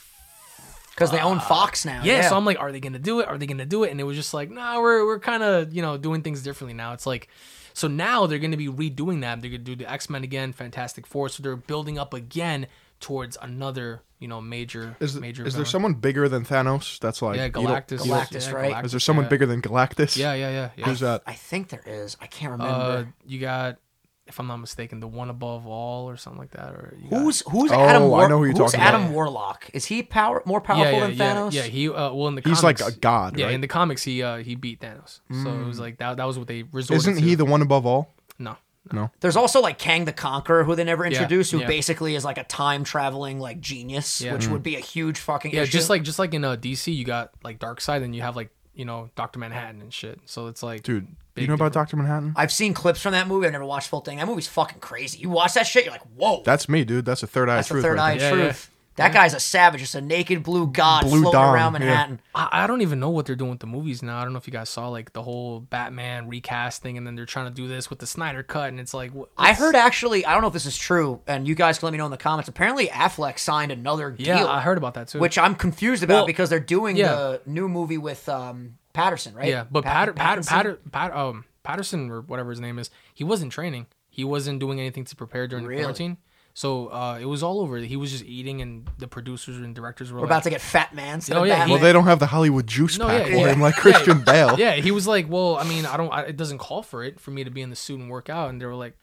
because 0.95 1.11
they 1.11 1.19
own 1.21 1.41
Fox 1.41 1.85
now. 1.85 2.03
yeah, 2.05 2.17
Yeah, 2.23 2.29
So 2.29 2.37
I'm 2.37 2.45
like, 2.45 2.61
are 2.61 2.71
they 2.71 2.81
gonna 2.81 2.99
do 3.01 3.21
it? 3.21 3.29
Are 3.29 3.37
they 3.37 3.47
gonna 3.47 3.67
do 3.67 3.83
it? 3.85 3.91
And 3.91 4.01
it 4.01 4.05
was 4.05 4.17
just 4.17 4.33
like, 4.33 4.51
nah, 4.51 4.81
we're 4.81 5.05
we're 5.05 5.19
kind 5.19 5.43
of 5.43 5.75
you 5.75 5.83
know 5.83 5.97
doing 5.97 6.23
things 6.23 6.43
differently 6.43 6.75
now. 6.75 6.93
It's 6.93 7.07
like, 7.07 7.29
so 7.73 7.89
now 7.89 8.27
they're 8.27 8.39
gonna 8.39 8.57
be 8.57 8.69
redoing 8.69 9.23
that. 9.23 9.41
They're 9.41 9.51
gonna 9.51 9.65
do 9.65 9.75
the 9.77 9.91
X 9.91 10.09
Men 10.09 10.23
again, 10.23 10.53
Fantastic 10.53 11.07
Four. 11.07 11.29
So 11.31 11.43
they're 11.43 11.57
building 11.57 11.99
up 11.99 12.15
again 12.15 12.69
towards 13.01 13.37
another 13.43 14.03
you 14.21 14.29
know 14.29 14.41
major 14.41 14.97
Is, 15.01 15.21
major. 15.21 15.45
is 15.45 15.55
there 15.55 15.65
someone 15.65 15.95
bigger 15.95 16.29
than 16.29 16.45
Thanos? 16.45 16.99
That's 17.01 17.21
like 17.21 17.37
Yeah, 17.37 17.47
you 17.47 17.51
Galactus. 17.51 17.99
Galactus, 17.99 18.47
yeah, 18.49 18.55
right? 18.55 18.85
Is 18.85 18.93
there 18.93 19.01
someone 19.01 19.25
yeah. 19.27 19.31
bigger 19.31 19.47
than 19.47 19.61
Galactus? 19.61 20.17
Yeah, 20.17 20.33
yeah, 20.35 20.51
yeah. 20.51 20.71
yeah. 20.77 20.85
Who's 20.87 21.01
that? 21.01 21.23
I 21.27 21.33
think 21.35 21.69
there 21.69 21.83
is. 21.85 22.17
I 22.21 22.27
can't 22.27 22.59
Uh, 22.61 22.65
remember. 22.65 23.13
you 23.27 23.41
got, 23.41 23.79
if 24.27 24.41
I'm 24.41 24.47
not 24.47 24.57
mistaken, 24.57 25.01
the 25.01 25.07
one 25.07 25.29
above 25.31 25.67
all 25.67 26.09
or 26.09 26.17
something 26.17 26.39
like 26.41 26.53
that. 26.53 26.73
Or 26.73 26.97
you 26.99 27.09
who's 27.09 27.43
who's 27.51 27.71
Oh, 27.71 27.81
Adam? 27.81 28.03
I 28.15 28.27
know 28.27 28.39
who 28.39 28.45
you're 28.45 28.53
who's 28.53 28.73
talking 28.73 28.81
Adam 28.81 29.03
about. 29.03 29.15
Warlock? 29.15 29.71
Is 29.75 29.85
he 29.87 30.03
power 30.03 30.43
more 30.47 30.61
powerful 30.61 30.85
yeah, 30.93 30.99
yeah, 30.99 31.07
than 31.09 31.17
yeah, 31.17 31.35
Thanos? 31.35 31.53
Yeah, 31.53 31.63
he 31.63 31.89
uh, 31.91 32.13
well 32.13 32.29
in 32.29 32.35
the 32.35 32.43
He's 32.45 32.61
comics, 32.61 32.81
like 32.83 32.93
a 32.95 32.97
god, 32.99 33.39
Yeah, 33.39 33.47
right? 33.47 33.55
in 33.55 33.61
the 33.61 33.69
comics 33.69 34.03
he 34.03 34.23
uh, 34.23 34.39
he 34.39 34.55
beat 34.55 34.81
Thanos. 34.81 35.21
So 35.43 35.51
it 35.51 35.65
was 35.67 35.79
like 35.79 35.99
that. 35.99 36.17
That 36.17 36.25
was 36.25 36.39
what 36.39 36.49
they 36.49 36.63
resorted 36.65 36.97
Isn't 36.97 37.15
to. 37.17 37.21
he 37.21 37.35
the 37.35 37.45
one 37.45 37.61
above 37.63 37.85
all? 37.87 38.13
no? 38.39 38.57
No. 38.93 39.11
There's 39.21 39.37
also 39.37 39.63
like 39.63 39.79
Kang 39.79 40.05
the 40.05 40.13
Conqueror, 40.13 40.63
who 40.65 40.75
they 40.75 40.85
never 40.85 41.07
introduced, 41.07 41.53
who 41.53 41.61
yeah. 41.61 41.67
basically 41.67 42.17
is 42.17 42.23
like 42.25 42.37
a 42.37 42.45
time 42.45 42.85
traveling 42.85 43.41
like 43.41 43.59
genius, 43.59 44.21
Yeah. 44.21 44.35
which 44.35 44.47
would 44.47 44.63
be 44.63 44.77
a 44.77 44.81
huge 44.81 45.19
fucking 45.19 45.53
Yeah, 45.55 45.63
issue. 45.63 45.73
just 45.73 45.89
like 45.89 46.03
just 46.03 46.19
like 46.19 46.35
in 46.35 46.45
uh, 46.45 46.57
DC, 46.57 46.95
you 46.95 47.03
got 47.07 47.31
like 47.43 47.59
Darkseid, 47.59 48.03
and 48.03 48.15
you 48.15 48.21
have 48.21 48.37
like 48.37 48.51
you 48.75 48.85
know 48.85 49.09
Doctor 49.17 49.39
Manhattan 49.39 49.81
and 49.81 49.91
shit. 49.91 50.21
So 50.27 50.49
it's 50.49 50.63
like, 50.63 50.83
Dude, 50.83 51.07
you 51.37 51.43
big 51.43 51.49
know 51.49 51.55
about. 51.55 51.73
Dr. 51.73 51.97
Manhattan? 51.97 52.33
I've 52.37 52.53
seen 52.53 52.75
clips 52.75 53.01
from 53.01 53.13
that 53.13 53.27
movie. 53.29 53.47
I've 53.47 53.53
never 53.53 53.65
watched 53.65 53.87
the 53.87 53.91
full 53.91 54.01
thing. 54.01 54.19
That 54.19 54.27
movie's 54.27 54.49
fucking 54.49 54.81
crazy. 54.81 55.19
You 55.19 55.31
watch 55.31 55.55
that 55.55 55.67
shit, 55.67 55.85
you're 55.85 55.93
like, 55.93 56.03
whoa. 56.17 56.43
That's 56.45 56.69
me, 56.69 56.85
dude. 56.85 57.05
That's 57.05 57.23
a 57.23 57.27
third 57.27 57.49
eye 57.49 57.57
That's 57.57 57.69
the 57.69 57.75
truth. 57.75 57.85
third 57.85 57.97
right 57.99 58.15
eye 58.17 58.19
there. 58.19 58.37
Yeah, 58.39 58.45
truth. 58.45 58.71
That 58.97 59.13
guy's 59.13 59.35
a 59.35 59.41
savage, 59.41 59.81
just 59.81 59.97
a 59.97 60.01
naked 60.01 60.45
blue 60.45 60.69
god 60.69 61.03
Blue 61.03 61.23
floating 61.23 61.33
Dawn, 61.33 61.53
around 61.53 61.73
yeah. 61.73 61.79
Manhattan. 61.81 62.21
I, 62.33 62.49
I 62.63 62.67
don't 62.69 62.81
even 62.81 63.01
know 63.01 63.11
what 63.11 63.27
they're 63.27 63.35
doing 63.35 63.51
with 63.51 63.59
the 63.59 63.67
movies 63.67 64.05
now. 64.05 64.21
I 64.21 64.23
don't 64.23 64.33
know 64.33 64.39
if 64.39 64.47
you 64.47 64.53
guys 64.53 64.69
saw 64.69 64.87
like 64.87 65.13
the 65.13 65.23
whole 65.25 65.59
Batman 65.59 66.29
recasting, 66.29 66.97
and 66.97 67.05
then 67.05 67.17
they're 67.17 67.27
trying 67.27 67.47
to 67.49 67.53
do 67.53 67.67
this 67.67 67.91
with 67.91 67.99
the 67.99 68.07
Snyder 68.07 68.45
cut, 68.45 68.69
and 68.69 68.79
it's 68.79 68.95
like, 68.95 69.11
wh- 69.11 69.25
I 69.37 69.49
what's- 69.49 69.59
heard 69.59 69.75
actually, 69.75 70.25
I 70.25 70.33
don't 70.33 70.43
know 70.43 70.47
if 70.47 70.53
this 70.53 70.65
is 70.67 70.79
true, 70.79 71.21
and 71.27 71.49
you 71.49 71.57
guys 71.57 71.81
can 71.81 71.87
let 71.87 71.91
me 71.91 71.99
know 71.99 72.05
in 72.05 72.13
the 72.13 72.17
comments. 72.17 72.49
Apparently, 72.49 72.87
Affleck 72.87 73.41
signed 73.41 73.73
another 73.73 74.13
deal, 74.13 74.29
Yeah, 74.29 74.39
deal, 74.39 74.47
I 74.47 74.61
heard 74.61 74.79
about 74.79 74.95
that 74.95 75.09
too. 75.09 75.19
which 75.19 75.39
I'm 75.39 75.57
confused 75.57 76.05
about 76.05 76.15
Well, 76.15 76.27
because 76.27 76.49
they're 76.49 76.61
doing 76.61 76.95
yeah. 76.97 77.09
the 77.17 77.41
new 77.47 77.69
movie 77.69 77.99
with 77.99 78.29
um, 78.29 78.77
Patterson, 78.95 79.35
right? 79.35 79.49
Yeah, 79.49 79.65
but 79.71 79.85
Patter, 79.85 80.15
Patter, 80.15 80.41
Pattinson? 80.41 80.49
Patter, 80.49 80.79
Patter, 80.91 81.15
um, 81.15 81.45
Patterson 81.63 82.11
or 82.11 82.23
whatever 82.23 82.51
his 82.51 82.61
name 82.61 82.79
is, 82.79 82.89
he 83.13 83.25
wasn't 83.25 83.53
training. 83.53 83.87
He 84.09 84.25
wasn't 84.25 84.61
doing 84.61 84.81
anything 84.81 85.05
to 85.05 85.17
prepare 85.17 85.47
during 85.47 85.65
Really? 85.67 85.79
the 85.79 85.83
quarantine. 85.83 86.17
So 86.57 86.87
uh, 86.93 87.19
it 87.21 87.25
was 87.25 87.43
all 87.43 87.61
over. 87.61 87.79
He 87.79 87.97
was 87.97 88.13
just 88.13 88.25
eating, 88.25 88.63
and 88.63 88.89
the 88.99 89.09
producers 89.09 89.57
and 89.57 89.75
directors 89.75 90.13
were 90.13 90.19
We're 90.21 90.27
like, 90.27 90.31
about 90.31 90.43
to 90.45 90.51
get 90.51 90.61
Fat 90.61 90.95
Man. 90.95 91.15
instead 91.17 91.37
Oh, 91.37 91.43
yeah, 91.43 91.65
he- 91.67 91.73
Well, 91.73 91.81
they 91.81 91.93
don't 91.93 92.05
have 92.05 92.21
the 92.21 92.27
Hollywood 92.27 92.69
juice 92.69 92.97
No, 92.97 93.09
pack 93.09 93.27
yeah, 93.27 93.33
for 93.35 93.41
yeah. 93.41 93.53
him 93.53 93.61
like 93.61 93.75
Christian 93.85 94.21
Bale. 94.23 94.55
yeah, 94.57 94.75
he 94.77 94.93
was 94.93 95.09
like, 95.09 95.29
well, 95.29 95.57
I 95.57 95.65
mean, 95.65 95.85
I 95.85 95.97
don't, 95.97 96.13
I, 96.13 96.23
it 96.27 96.37
doesn't 96.37 96.59
call 96.59 96.85
for 96.85 97.03
it 97.03 97.19
for 97.19 97.33
me 97.33 97.43
to 97.43 97.51
be 97.51 97.61
in 97.61 97.71
the 97.71 97.77
suit 97.77 97.99
and 97.99 98.09
work 98.09 98.31
out, 98.31 98.51
and 98.51 98.61
they 98.61 98.67
were 98.67 98.77
like, 98.77 98.97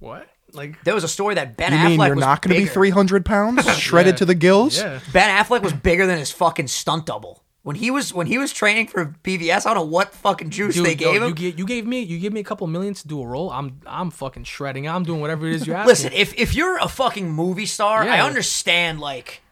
what? 0.00 0.28
Like, 0.52 0.84
There 0.84 0.94
was 0.94 1.02
a 1.04 1.08
story 1.08 1.34
that 1.36 1.56
Ben 1.56 1.72
You 1.72 1.78
Affleck 1.78 1.86
mean 1.88 2.00
you're 2.08 2.14
was 2.16 2.24
not 2.24 2.42
going 2.42 2.54
to 2.56 2.62
be 2.62 2.68
300 2.68 3.24
pounds, 3.24 3.66
shredded 3.78 4.12
Yeah. 4.14 4.18
to 4.18 4.24
the 4.26 4.34
gills? 4.34 4.76
yeah, 4.78 5.00
Ben 5.10 5.30
Affleck 5.42 5.62
was 5.62 5.72
bigger 5.72 6.06
than 6.06 6.18
his 6.18 6.30
fucking 6.30 6.66
stunt 6.68 7.06
double. 7.06 7.42
When 7.68 7.76
he 7.76 7.90
was 7.90 8.14
when 8.14 8.26
he 8.26 8.38
was 8.38 8.50
training 8.50 8.86
for 8.86 9.14
BvS, 9.22 9.66
I 9.66 9.74
don't 9.74 9.84
know 9.84 9.90
what 9.90 10.14
fucking 10.14 10.48
juice 10.48 10.74
Dude, 10.74 10.86
they 10.86 10.94
yo, 10.94 11.12
gave 11.12 11.22
him. 11.22 11.28
You, 11.28 11.34
gave, 11.34 11.58
you 11.58 11.66
gave 11.66 11.86
me, 11.86 12.00
you 12.00 12.18
gave 12.18 12.32
me 12.32 12.40
a 12.40 12.42
couple 12.42 12.66
million 12.66 12.94
to 12.94 13.06
do 13.06 13.20
a 13.20 13.26
role. 13.26 13.50
I'm, 13.50 13.78
I'm 13.86 14.10
fucking 14.10 14.44
shredding. 14.44 14.88
I'm 14.88 15.04
doing 15.04 15.20
whatever 15.20 15.46
it 15.46 15.52
is 15.52 15.66
you 15.66 15.74
ask 15.74 15.86
Listen, 15.86 16.10
me. 16.10 16.16
if 16.16 16.32
if 16.38 16.54
you're 16.54 16.78
a 16.78 16.88
fucking 16.88 17.30
movie 17.30 17.66
star, 17.66 18.04
I 18.04 18.20
understand 18.22 19.00
like 19.00 19.42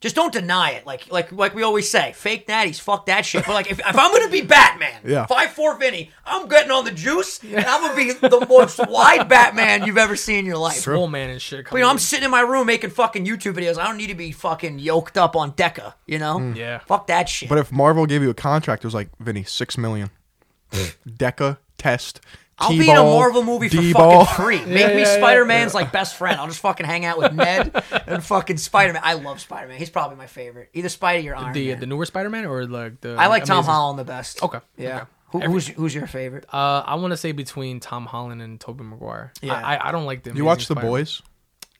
just 0.00 0.14
don't 0.14 0.32
deny 0.32 0.72
it. 0.72 0.86
Like 0.86 1.10
like 1.10 1.32
like 1.32 1.54
we 1.54 1.62
always 1.62 1.90
say, 1.90 2.12
fake 2.12 2.46
natties, 2.46 2.78
fuck 2.80 3.06
that 3.06 3.24
shit. 3.24 3.46
But 3.46 3.54
like 3.54 3.70
if, 3.70 3.78
if 3.78 3.86
I'm 3.98 4.12
gonna 4.12 4.28
be 4.28 4.42
Batman, 4.42 5.00
Yeah. 5.04 5.26
five 5.26 5.50
four 5.52 5.76
Vinny, 5.78 6.10
I'm 6.24 6.48
getting 6.48 6.70
on 6.70 6.84
the 6.84 6.90
juice 6.90 7.42
and 7.42 7.64
I'm 7.64 7.80
gonna 7.80 7.96
be 7.96 8.12
the 8.12 8.46
most 8.48 8.78
wide 8.88 9.28
Batman 9.28 9.84
you've 9.84 9.96
ever 9.98 10.14
seen 10.14 10.40
in 10.40 10.44
your 10.46 10.58
life. 10.58 10.76
Swole 10.76 11.08
man 11.08 11.30
and 11.30 11.40
shit. 11.40 11.66
But, 11.70 11.76
you 11.78 11.82
know, 11.82 11.90
I'm 11.90 11.98
sitting 11.98 12.24
in 12.26 12.30
my 12.30 12.42
room 12.42 12.66
making 12.66 12.90
fucking 12.90 13.24
YouTube 13.24 13.54
videos. 13.54 13.78
I 13.78 13.86
don't 13.86 13.96
need 13.96 14.08
to 14.08 14.14
be 14.14 14.32
fucking 14.32 14.78
yoked 14.78 15.16
up 15.16 15.34
on 15.34 15.52
Deca, 15.52 15.94
you 16.06 16.18
know? 16.18 16.38
Mm. 16.38 16.56
Yeah. 16.56 16.78
Fuck 16.80 17.06
that 17.06 17.28
shit. 17.28 17.48
But 17.48 17.58
if 17.58 17.72
Marvel 17.72 18.04
gave 18.06 18.22
you 18.22 18.30
a 18.30 18.34
contract, 18.34 18.84
it 18.84 18.86
was 18.86 18.94
like, 18.94 19.08
Vinny, 19.18 19.44
six 19.44 19.78
million. 19.78 20.10
Deca, 21.08 21.58
test, 21.78 22.20
I'll 22.58 22.70
be 22.70 22.76
in 22.76 22.82
a 22.82 23.00
T-ball, 23.00 23.12
Marvel 23.18 23.42
movie 23.42 23.68
for 23.68 23.76
D-ball. 23.76 24.24
fucking 24.24 24.44
free. 24.44 24.58
Make 24.66 24.68
Yeah, 24.68 24.86
me 24.88 24.92
yeah, 25.02 25.08
yeah, 25.08 25.16
Spider 25.18 25.44
Man's 25.44 25.74
like 25.74 25.92
best 25.92 26.16
friend. 26.16 26.40
I'll 26.40 26.46
just 26.46 26.60
fucking 26.60 26.86
hang 26.86 27.04
out 27.04 27.18
with 27.18 27.32
Ned 27.34 27.82
and 28.06 28.24
fucking 28.24 28.56
Spider 28.56 28.94
Man. 28.94 29.02
I 29.04 29.12
love 29.14 29.40
Spider 29.40 29.68
Man. 29.68 29.76
He's 29.78 29.90
probably 29.90 30.16
my 30.16 30.26
favorite. 30.26 30.70
Either 30.72 30.88
Spidey 30.88 31.30
or 31.30 31.36
Iron 31.36 31.52
the 31.52 31.68
Man. 31.72 31.80
the 31.80 31.86
newer 31.86 32.06
Spider-Man 32.06 32.46
or 32.46 32.66
like 32.66 33.00
the. 33.02 33.16
I 33.18 33.26
like 33.26 33.44
Tom 33.44 33.58
Amazing- 33.58 33.72
Holland 33.72 33.98
the 33.98 34.04
best. 34.04 34.42
Okay, 34.42 34.60
Yeah. 34.78 34.96
okay. 34.96 35.06
Who, 35.32 35.40
who's 35.40 35.66
who's 35.68 35.94
your 35.94 36.06
favorite? 36.06 36.46
Uh, 36.52 36.82
I 36.86 36.94
want 36.94 37.10
to 37.10 37.16
say 37.16 37.32
between 37.32 37.80
Tom 37.80 38.06
Holland 38.06 38.40
and 38.40 38.58
Tobey 38.60 38.84
Maguire. 38.84 39.32
Yeah. 39.42 39.54
I, 39.54 39.74
I, 39.76 39.88
I 39.88 39.92
don't 39.92 40.04
like 40.06 40.22
them. 40.22 40.36
You 40.36 40.44
watch 40.44 40.66
The 40.68 40.74
Spider-Man. 40.74 40.90
Boys? 40.90 41.22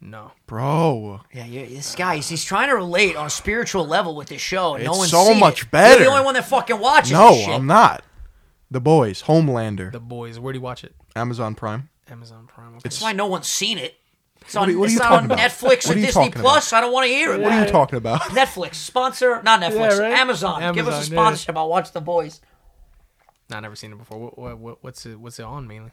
No. 0.00 0.32
Bro. 0.46 1.20
Yeah, 1.32 1.46
you 1.46 1.64
this 1.66 1.94
guy, 1.94 2.16
he's, 2.16 2.28
he's 2.28 2.44
trying 2.44 2.68
to 2.68 2.74
relate 2.74 3.16
on 3.16 3.26
a 3.26 3.30
spiritual 3.30 3.86
level 3.86 4.14
with 4.14 4.28
this 4.28 4.42
show. 4.42 4.74
And 4.74 4.84
no 4.84 4.90
It's 4.90 4.98
one's 4.98 5.10
so 5.12 5.32
much 5.32 5.62
it. 5.62 5.70
better. 5.70 6.02
You're 6.02 6.10
the 6.10 6.10
only 6.10 6.24
one 6.26 6.34
that 6.34 6.44
fucking 6.46 6.78
watches 6.78 7.12
No, 7.12 7.30
this 7.30 7.44
shit. 7.46 7.54
I'm 7.54 7.66
not. 7.66 8.04
The 8.70 8.80
Boys, 8.80 9.22
Homelander, 9.24 9.92
The 9.92 10.00
Boys. 10.00 10.38
Where 10.38 10.52
do 10.52 10.58
you 10.58 10.62
watch 10.62 10.82
it? 10.84 10.94
Amazon 11.14 11.54
Prime. 11.54 11.88
Amazon 12.10 12.46
Prime. 12.46 12.70
Okay. 12.70 12.80
That's 12.84 13.00
why 13.00 13.12
no 13.12 13.26
one's 13.26 13.46
seen 13.46 13.78
it. 13.78 13.94
It's 14.42 14.54
What 14.54 14.62
on, 14.62 14.68
are 14.68 14.70
you- 14.72 14.78
what 14.78 14.84
are 14.84 14.86
it's 14.86 14.92
you 14.94 14.98
not 15.00 15.04
talking 15.08 15.18
on 15.18 15.24
about? 15.32 15.38
Netflix 15.38 15.62
What 15.62 15.86
or 15.86 15.92
are 15.92 15.98
you 15.98 16.06
Disney 16.06 16.24
talking 16.28 16.40
Plus. 16.42 16.72
I 16.72 16.80
don't 16.80 16.92
want 16.92 17.04
to 17.06 17.08
hear 17.12 17.32
it. 17.32 17.40
What 17.40 17.52
are 17.52 17.64
you 17.64 17.70
talking 17.70 17.96
about? 17.96 18.20
Netflix 18.30 18.74
sponsor, 18.76 19.42
not 19.42 19.60
Netflix. 19.60 19.96
Yeah, 19.98 19.98
right? 19.98 20.12
Amazon. 20.12 20.74
Give 20.74 20.86
us 20.88 20.94
a 20.94 20.96
Amazon, 20.96 21.12
yeah. 21.14 21.22
sponsorship. 21.22 21.56
I'll 21.56 21.68
watch 21.68 21.92
The 21.92 22.00
Boys. 22.00 22.40
Nah, 23.48 23.56
I've 23.56 23.62
never 23.62 23.76
seen 23.76 23.92
it 23.92 23.98
before. 23.98 24.18
What, 24.18 24.38
what, 24.38 24.58
what, 24.58 24.78
what's 24.84 25.06
it? 25.06 25.18
What's 25.18 25.38
it 25.38 25.44
on 25.44 25.66
mainly? 25.66 25.90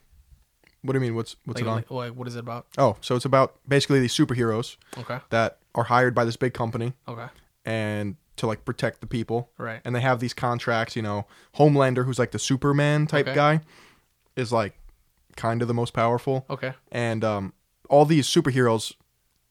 What 0.81 0.93
do 0.93 0.97
you 0.97 1.01
mean? 1.01 1.15
What's 1.15 1.35
what's 1.45 1.61
Like, 1.61 1.67
it 1.67 1.69
on? 1.69 1.75
like, 1.77 1.91
like, 1.91 2.11
what 2.15 2.27
is 2.27 2.35
it 2.35 2.39
about? 2.39 2.67
Oh, 2.77 2.97
so 3.01 3.15
it's 3.15 3.25
about 3.25 3.55
basically 3.67 3.99
these 4.01 4.13
superheroes 4.13 4.75
Okay. 4.97 5.19
that 5.29 5.59
are 5.75 5.85
hired 5.85 6.13
by 6.13 6.25
this 6.25 6.35
big 6.35 6.53
company 6.53 6.93
Okay. 7.07 7.27
and 7.65 8.17
to 8.37 8.47
like 8.47 8.65
protect 8.65 9.01
the 9.01 9.07
people. 9.07 9.49
Right. 9.57 9.81
And 9.85 9.95
they 9.95 10.01
have 10.01 10.19
these 10.19 10.33
contracts, 10.33 10.95
you 10.95 11.01
know, 11.01 11.27
Homelander 11.57 12.05
who's 12.05 12.17
like 12.19 12.31
the 12.31 12.39
Superman 12.39 13.05
type 13.07 13.27
Okay. 13.27 13.35
guy 13.35 13.61
is 14.35 14.51
like 14.51 14.73
kind 15.35 15.61
of 15.61 15.67
the 15.67 15.73
most 15.73 15.93
powerful. 15.93 16.45
Okay. 16.49 16.73
And 16.91 17.23
um 17.23 17.53
all 17.89 18.05
these 18.05 18.27
superheroes 18.27 18.93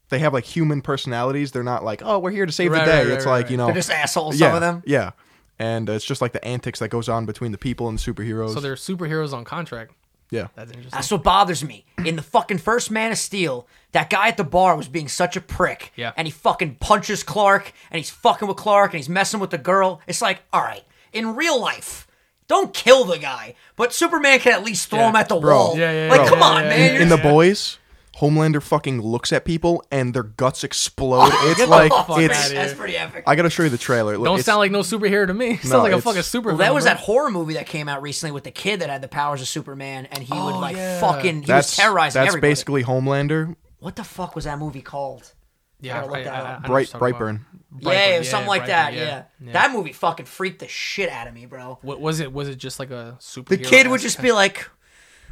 they 0.09 0.19
have 0.19 0.33
like 0.35 0.45
human 0.45 0.83
personalities. 0.83 1.53
They're 1.53 1.63
not 1.63 1.85
like, 1.85 2.03
"Oh, 2.05 2.19
we're 2.19 2.33
here 2.33 2.45
to 2.45 2.53
save 2.53 2.71
Right, 2.73 2.81
the 2.85 2.91
day." 2.91 2.99
right, 3.05 3.13
it's 3.17 3.25
right, 3.25 3.33
like, 3.43 3.51
you 3.51 3.57
know, 3.57 3.67
They're 3.67 3.77
just 3.77 3.91
assholes, 3.91 4.39
yeah, 4.39 4.49
some 4.49 4.57
of 4.57 4.61
them. 4.61 4.83
Yeah. 4.85 5.13
And 5.59 5.89
uh, 5.89 5.93
it's 5.95 6.05
just 6.05 6.21
like 6.21 6.33
the 6.33 6.45
antics 6.45 6.81
that 6.81 6.89
goes 6.89 7.09
on 7.09 7.25
between 7.25 7.51
the 7.53 7.57
people 7.59 7.89
and 7.89 7.99
the 7.99 8.03
superheroes. 8.13 8.53
So 8.53 8.61
they're 8.61 8.75
superheroes 8.75 9.33
on 9.33 9.45
contract. 9.45 9.93
Yeah. 10.33 10.49
That's 10.57 10.71
interesting. 10.73 10.91
That's 10.97 11.11
what 11.13 11.23
bothers 11.23 11.63
me. 11.63 11.85
In 12.05 12.17
the 12.17 12.23
fucking 12.23 12.59
first 12.59 12.91
Man 12.91 13.13
of 13.13 13.19
Steel, 13.19 13.69
that 13.93 14.11
guy 14.11 14.27
at 14.29 14.37
the 14.37 14.43
bar 14.45 14.77
was 14.77 14.89
being 14.89 15.07
such 15.07 15.37
a 15.37 15.41
prick. 15.41 15.93
Yeah. 15.95 16.13
And 16.17 16.27
he 16.27 16.33
fucking 16.33 16.77
punches 16.81 17.23
Clark, 17.23 17.73
and 17.91 17.99
he's 17.99 18.11
fucking 18.11 18.49
with 18.49 18.57
Clark, 18.57 18.93
and 18.93 18.99
he's 18.99 19.09
messing 19.09 19.39
with 19.39 19.51
the 19.51 19.59
girl. 19.59 20.01
It's 20.09 20.21
like, 20.21 20.41
all 20.53 20.63
right, 20.63 20.83
in 21.13 21.37
real 21.37 21.61
life, 21.61 22.09
don't 22.49 22.75
kill 22.75 23.05
the 23.05 23.19
guy, 23.19 23.55
but 23.77 23.93
Superman 23.95 24.41
can 24.41 24.53
at 24.53 24.65
least 24.65 24.89
throw 24.91 24.99
Yeah. 25.01 25.11
him 25.11 25.17
at 25.17 25.29
the 25.29 25.37
Bro. 25.37 25.55
wall. 25.57 25.79
Yeah, 25.79 25.93
yeah, 25.93 26.11
like, 26.11 26.21
yeah, 26.23 26.29
come 26.29 26.39
yeah, 26.41 26.45
on, 26.47 26.63
yeah, 26.65 26.69
man. 26.69 26.81
yeah, 26.81 26.93
You're 26.95 27.03
in 27.03 27.09
the 27.09 27.17
boys, 27.19 27.79
Homelander 28.23 28.63
fucking 28.63 29.01
looks 29.03 29.33
at 29.33 29.45
people 29.45 29.85
and 29.91 30.15
their 30.15 30.23
guts 30.23 30.63
explode. 30.63 31.31
it's 31.35 31.67
like 31.69 31.91
it's. 32.11 32.53
That's 32.53 32.73
pretty 32.75 32.97
epic. 32.97 33.25
I 33.27 33.35
gotta 33.35 33.51
show 33.51 33.65
you 33.65 33.69
the 33.69 33.77
trailer. 33.79 34.17
Look, 34.17 34.25
Don't 34.25 34.35
it's- 34.35 34.47
sound 34.47 34.59
like 34.61 34.71
no 34.71 34.81
superhero 34.81 35.27
to 35.27 35.35
me. 35.35 35.57
Sounds 35.57 35.71
No, 35.73 35.79
like 35.83 35.87
a 35.93 35.97
it's- 35.97 36.05
fucking 36.05 36.23
super. 36.23 36.51
well, 36.51 36.59
that 36.59 36.73
was 36.73 36.85
that 36.85 36.99
horror 36.99 37.31
movie 37.31 37.55
that 37.55 37.67
came 37.67 37.89
out 37.89 38.01
recently 38.01 38.31
with 38.33 38.45
the 38.45 38.53
kid 38.53 38.81
that 38.81 38.89
had 38.91 39.03
the 39.03 39.09
powers 39.09 39.41
of 39.41 39.49
Superman, 39.49 40.07
and 40.13 40.23
he 40.23 40.33
would 40.33 40.55
Oh, 40.55 40.59
like 40.61 40.77
yeah. 40.77 41.01
fucking 41.01 41.41
he 41.43 41.47
that's 41.47 41.73
was 41.73 41.77
terrorizing 41.77 42.21
That's 42.21 42.29
everybody. 42.29 42.51
basically 42.53 42.85
Homelander. 42.85 43.57
what 43.81 43.97
the 43.97 44.05
fuck 44.05 44.37
was 44.37 44.45
that 44.45 44.59
movie 44.59 44.83
called? 44.83 45.33
Yeah, 45.81 45.95
gotta 46.03 46.07
look 46.07 46.17
I- 46.19 46.23
that 46.23 46.33
I- 46.33 46.39
up. 46.39 46.45
I 46.45 46.49
know 46.49 46.53
what 46.61 46.67
Bright 46.69 46.93
you're 46.93 47.01
talking 47.01 47.15
Brightburn. 47.17 47.41
about. 47.81 47.93
yeah, 47.95 48.07
it 48.15 48.19
was 48.21 48.31
something 48.31 48.49
like 48.49 48.63
Brightburn, 48.63 48.67
that. 48.69 48.93
Yeah. 48.95 49.23
yeah. 49.45 49.53
that 49.53 49.73
movie 49.73 49.93
fucking 49.93 50.27
freaked 50.27 50.61
the 50.61 50.69
shit 50.69 51.09
out 51.11 51.27
of 51.27 51.35
me, 51.35 51.47
bro. 51.47 51.81
What 51.83 52.01
was 52.01 52.21
it? 52.21 52.33
Was 52.33 52.49
it 52.49 52.55
just 52.57 52.79
like 52.79 52.93
a 52.93 53.17
superhero? 53.21 53.49
The 53.49 53.57
kid 53.59 53.89
would 53.89 54.01
just 54.01 54.23
be 54.23 54.31
like, 54.31 54.69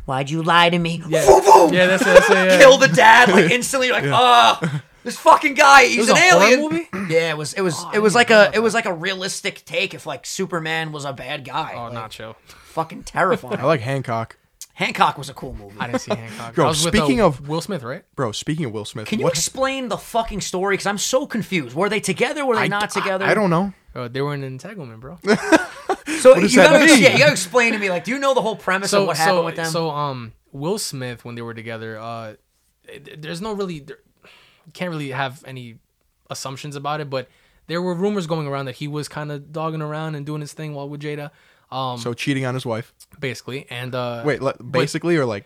"Why'd 0.04 0.30
you 0.30 0.42
lie 0.42 0.70
to 0.70 0.78
me?" 0.78 1.02
Yeah, 1.08 1.26
Boom, 1.26 1.44
boom. 1.44 1.72
yeah 1.74 1.86
that's 1.86 2.02
it. 2.02 2.06
That's 2.06 2.30
it 2.30 2.34
yeah. 2.34 2.58
Kill 2.58 2.78
the 2.78 2.88
dad 2.88 3.28
like 3.30 3.50
instantly. 3.50 3.90
Like, 3.90 4.04
ah, 4.06 4.82
this 5.04 5.18
fucking 5.18 5.54
guy. 5.54 5.84
He's 5.86 6.08
an 6.08 6.16
a 6.16 6.20
alien. 6.20 6.60
movie? 6.60 6.88
Oh, 6.92 7.06
Yeah, 7.10 7.30
it 7.30 7.36
was. 7.36 7.54
It 7.54 7.62
was. 7.62 7.82
I 7.84 7.94
it 7.96 7.98
was 8.02 8.14
like 8.14 8.30
a. 8.30 8.42
about 8.42 8.54
It 8.54 8.60
was 8.60 8.74
like 8.74 8.86
a 8.86 8.92
realistic 8.92 9.64
take 9.64 9.94
if 9.94 10.06
like 10.06 10.26
Superman 10.26 10.92
was 10.92 11.04
a 11.04 11.12
bad 11.12 11.44
guy. 11.44 11.72
Oh, 11.76 11.92
Like, 11.92 12.10
nacho. 12.10 12.36
Fucking 12.46 13.02
terrifying. 13.04 13.58
I 13.58 13.64
like 13.64 13.80
Hancock. 13.80 14.36
Hancock 14.80 15.16
was 15.18 15.28
a 15.28 15.34
cool 15.34 15.54
movie. 15.54 15.76
I 15.78 15.86
didn't 15.86 16.00
see 16.00 16.14
Hancock. 16.14 16.54
Bro, 16.54 16.64
I 16.64 16.68
was 16.68 16.84
with, 16.84 16.94
speaking 16.94 17.20
uh, 17.20 17.26
of- 17.26 17.48
Will 17.48 17.60
Smith, 17.60 17.82
right? 17.82 18.02
Bro, 18.16 18.32
speaking 18.32 18.64
of 18.64 18.72
Will 18.72 18.84
Smith, 18.84 19.06
Can 19.06 19.18
you 19.18 19.24
what- 19.26 19.34
explain 19.34 19.88
the 19.88 19.98
fucking 19.98 20.40
story? 20.40 20.74
Because 20.74 20.86
I'm 20.86 20.98
so 20.98 21.26
confused. 21.26 21.76
Were 21.76 21.88
they 21.88 22.00
together? 22.00 22.44
Were 22.46 22.56
they 22.56 22.62
I, 22.62 22.68
not 22.68 22.90
together? 22.90 23.24
I, 23.26 23.30
I 23.32 23.34
don't 23.34 23.50
know. 23.50 23.72
Uh, 23.94 24.08
they 24.08 24.20
were 24.22 24.34
in 24.34 24.42
an 24.42 24.52
entanglement, 24.52 25.00
bro. 25.00 25.18
So 26.20 26.34
you 26.34 26.42
does 26.42 26.54
that 26.54 26.70
gotta, 26.70 26.84
mean? 26.86 27.02
yeah, 27.02 27.12
you 27.12 27.18
gotta 27.18 27.32
explain 27.32 27.72
to 27.72 27.78
me. 27.78 27.88
Like, 27.88 28.04
do 28.04 28.10
you 28.10 28.18
know 28.18 28.34
the 28.34 28.42
whole 28.42 28.56
premise 28.56 28.92
of 28.92 29.00
so 29.02 29.04
what 29.06 29.16
happened 29.16 29.44
with 29.44 29.56
them? 29.56 29.66
so 29.66 29.90
um 29.90 30.32
Will 30.52 30.78
Smith 30.78 31.24
when 31.24 31.34
they 31.34 31.40
were 31.42 31.54
together, 31.54 31.98
uh, 31.98 32.34
it- 32.84 33.22
there's 33.22 33.40
no 33.40 33.52
really 33.52 33.80
there, 33.80 33.98
can't 34.74 34.90
really 34.90 35.10
have 35.12 35.42
any 35.46 35.78
assumptions 36.28 36.76
about 36.76 37.00
it, 37.00 37.08
but 37.10 37.28
there 37.68 37.80
were 37.80 37.94
rumors 37.94 38.26
going 38.26 38.46
around 38.46 38.66
that 38.66 38.76
he 38.76 38.86
was 38.88 39.08
kind 39.08 39.30
of 39.32 39.50
dogging 39.52 39.80
around 39.82 40.14
and 40.14 40.26
doing 40.26 40.40
his 40.40 40.52
thing 40.52 40.74
while 40.74 40.88
with 40.88 41.00
Jada, 41.00 41.30
um, 41.72 41.98
So 41.98 42.14
cheating 42.14 42.44
on 42.46 42.54
his 42.54 42.66
wife. 42.66 42.92
basically. 43.18 43.66
And 43.70 43.94
uh, 43.94 44.22
Wait, 44.24 44.40
le- 44.42 44.54
basically 44.62 45.16
or 45.16 45.24
like 45.26 45.44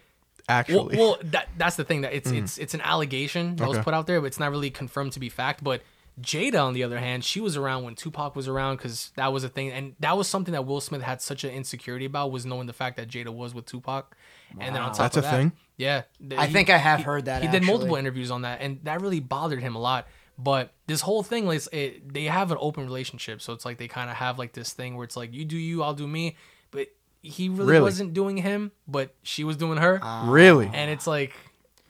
Well, 0.48 0.56
actually? 0.58 0.96
well, 0.98 1.18
that 1.24 1.48
that's 1.56 1.76
the 1.76 1.84
thing 1.84 2.02
that 2.02 2.12
it's 2.12 2.30
it's 2.30 2.58
it's 2.58 2.74
an 2.74 2.80
allegation 2.82 3.56
that 3.56 3.68
was 3.68 3.78
put 3.78 3.94
out 3.94 4.06
there, 4.06 4.20
but 4.20 4.26
it's 4.26 4.38
not 4.40 4.50
really 4.50 4.70
confirmed 4.70 5.12
to 5.12 5.20
be 5.20 5.28
fact. 5.28 5.62
But 5.64 5.82
Jada, 6.20 6.62
on 6.64 6.74
the 6.74 6.84
other 6.84 6.98
hand, 6.98 7.24
she 7.24 7.40
was 7.40 7.56
around 7.56 7.82
when 7.82 7.96
Tupac 7.96 8.36
was 8.36 8.46
around 8.46 8.76
because 8.76 9.10
that 9.16 9.32
was 9.32 9.42
a 9.42 9.48
thing, 9.48 9.72
and 9.72 9.96
that 9.98 10.16
was 10.16 10.28
something 10.28 10.52
that 10.52 10.64
Will 10.64 10.80
Smith 10.80 11.02
had 11.02 11.20
such 11.20 11.42
an 11.42 11.50
insecurity 11.50 12.04
about 12.04 12.30
was 12.30 12.46
knowing 12.46 12.66
the 12.68 12.72
fact 12.72 12.96
that 12.98 13.08
Jada 13.08 13.30
was 13.30 13.52
with 13.52 13.66
Tupac, 13.66 14.16
and 14.60 14.76
then 14.76 14.80
on 14.82 14.90
top 14.90 14.98
That's 14.98 15.16
of 15.16 15.24
a 15.24 15.26
that, 15.26 15.36
thing? 15.36 15.52
yeah, 15.76 16.02
th- 16.20 16.38
I 16.40 16.46
he- 16.46 16.52
think 16.52 16.70
I 16.70 16.76
have 16.78 17.00
he- 17.00 17.04
heard 17.04 17.24
that, 17.24 17.42
He 17.42 17.48
did 17.48 17.64
multiple 17.64 17.96
interviews 17.96 18.30
on 18.30 18.42
that, 18.42 18.60
and 18.60 18.78
that 18.84 19.00
really 19.00 19.18
bothered 19.20 19.60
him 19.60 19.74
a 19.74 19.80
lot. 19.80 20.06
But 20.36 20.72
this 20.86 21.00
whole 21.00 21.22
thing, 21.22 21.46
like, 21.46 21.62
it, 21.72 22.12
they 22.12 22.24
have 22.24 22.50
an 22.50 22.58
open 22.60 22.84
relationship, 22.84 23.40
so 23.40 23.52
it's 23.52 23.64
like 23.64 23.78
they 23.78 23.88
kind 23.88 24.10
of 24.10 24.16
have 24.16 24.38
like 24.38 24.52
this 24.52 24.72
thing 24.72 24.96
where 24.96 25.04
it's 25.04 25.16
like 25.16 25.32
you 25.32 25.44
do 25.44 25.56
you, 25.56 25.82
I'll 25.82 25.94
do 25.94 26.06
me, 26.08 26.36
but 26.72 26.88
he 27.22 27.48
really, 27.48 27.72
Really? 27.72 27.82
wasn't 27.82 28.14
doing 28.14 28.36
him, 28.36 28.72
but 28.88 29.14
she 29.22 29.44
was 29.44 29.56
doing 29.56 29.78
her, 29.78 30.00
really? 30.24 30.70
and 30.72 30.90
it's 30.90 31.06
like. 31.06 31.32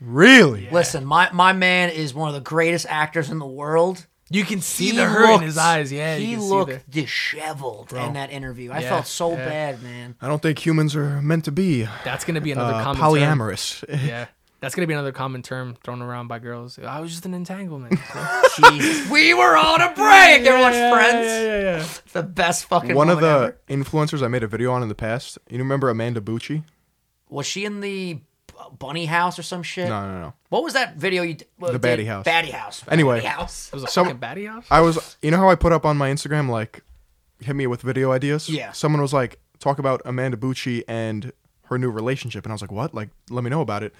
really? 0.00 0.68
Listen, 0.70 1.04
my 1.04 1.30
my 1.32 1.52
man 1.52 1.90
is 1.90 2.12
one 2.14 2.28
of 2.28 2.34
the 2.34 2.40
greatest 2.40 2.86
actors 2.88 3.30
in 3.30 3.38
the 3.38 3.46
world. 3.46 4.06
You 4.30 4.42
can 4.44 4.60
see 4.62 4.86
He 4.90 4.96
the 4.96 5.04
hurt 5.04 5.36
in 5.36 5.42
his 5.42 5.58
eyes. 5.58 5.92
Yeah, 5.92 6.16
you 6.16 6.26
he 6.26 6.32
can 6.32 6.40
see 6.42 6.48
looked 6.48 6.70
the- 6.90 7.02
disheveled 7.02 7.92
in 7.92 8.14
that 8.14 8.30
interview. 8.30 8.72
I 8.72 8.80
Yeah, 8.80 8.88
felt 8.88 9.06
so 9.06 9.30
yeah. 9.32 9.44
bad, 9.48 9.82
man. 9.82 10.16
I 10.20 10.28
don't 10.28 10.40
think 10.42 10.64
humans 10.64 10.96
are 10.96 11.20
meant 11.22 11.44
to 11.44 11.52
be 11.52 11.86
That's 12.04 12.24
gonna 12.24 12.40
be 12.40 12.50
another 12.52 12.74
uh, 12.74 12.82
common 12.94 13.00
term. 13.20 13.38
polyamorous. 13.38 13.84
Yeah, 14.06 14.26
that's 14.64 14.74
gonna 14.74 14.86
be 14.86 14.94
another 14.94 15.12
common 15.12 15.42
term 15.42 15.76
thrown 15.84 16.02
around 16.02 16.28
by 16.28 16.38
girls. 16.38 16.78
I 16.78 17.00
was 17.00 17.10
just 17.10 17.26
an 17.26 17.34
entanglement. 17.34 17.98
Jesus, 18.56 19.10
we 19.10 19.34
were 19.34 19.56
on 19.56 19.80
a 19.80 19.94
break. 19.94 20.46
Everyone's 20.46 20.76
yeah, 20.76 20.92
friends. 20.92 21.26
Yeah, 21.26 21.42
yeah, 21.42 21.60
yeah. 21.60 21.76
It's 21.80 22.12
the 22.12 22.22
best 22.22 22.64
fucking. 22.66 22.94
One 22.94 23.10
of 23.10 23.20
the 23.20 23.26
ever. 23.26 23.58
influencers 23.68 24.22
I 24.22 24.28
made 24.28 24.42
a 24.42 24.48
video 24.48 24.72
on 24.72 24.82
in 24.82 24.88
the 24.88 24.94
past. 24.94 25.38
You 25.48 25.58
remember 25.58 25.88
Amanda 25.90 26.20
Bucci? 26.20 26.64
was 27.28 27.46
she 27.46 27.64
in 27.64 27.80
the 27.80 28.20
bunny 28.78 29.06
house 29.06 29.38
or 29.38 29.42
some 29.42 29.62
shit? 29.62 29.88
No, 29.88 30.06
no, 30.06 30.20
no. 30.20 30.34
What 30.48 30.62
was 30.62 30.74
that 30.74 30.96
video 30.96 31.22
you? 31.22 31.34
d- 31.34 31.44
well, 31.58 31.72
The 31.72 31.78
did? 31.78 32.06
House. 32.06 32.24
Baddie 32.24 32.52
house. 32.52 32.84
Anyway. 32.88 33.20
Baddie 33.20 33.24
house. 33.24 33.68
It 33.68 33.74
was 33.74 33.84
a 33.84 33.88
Some- 33.88 34.06
fucking 34.06 34.20
baddie 34.20 34.48
house. 34.48 34.66
I 34.70 34.80
was, 34.80 35.16
you 35.20 35.30
know 35.30 35.38
how 35.38 35.50
I 35.50 35.56
put 35.56 35.72
up 35.72 35.84
on 35.84 35.96
my 35.96 36.10
Instagram 36.10 36.48
like, 36.48 36.82
hit 37.40 37.56
me 37.56 37.66
with 37.66 37.82
video 37.82 38.12
ideas. 38.12 38.48
Yeah. 38.48 38.72
Someone 38.72 39.02
was 39.02 39.12
like, 39.12 39.38
talk 39.58 39.78
about 39.78 40.00
Amanda 40.04 40.36
Bucci 40.36 40.82
and 40.86 41.32
her 41.64 41.78
new 41.78 41.90
relationship, 41.90 42.44
and 42.44 42.52
I 42.52 42.54
was 42.54 42.62
like, 42.62 42.72
what? 42.72 42.94
Like, 42.94 43.08
let 43.30 43.42
me 43.42 43.50
know 43.50 43.60
about 43.60 43.82
it. 43.82 43.94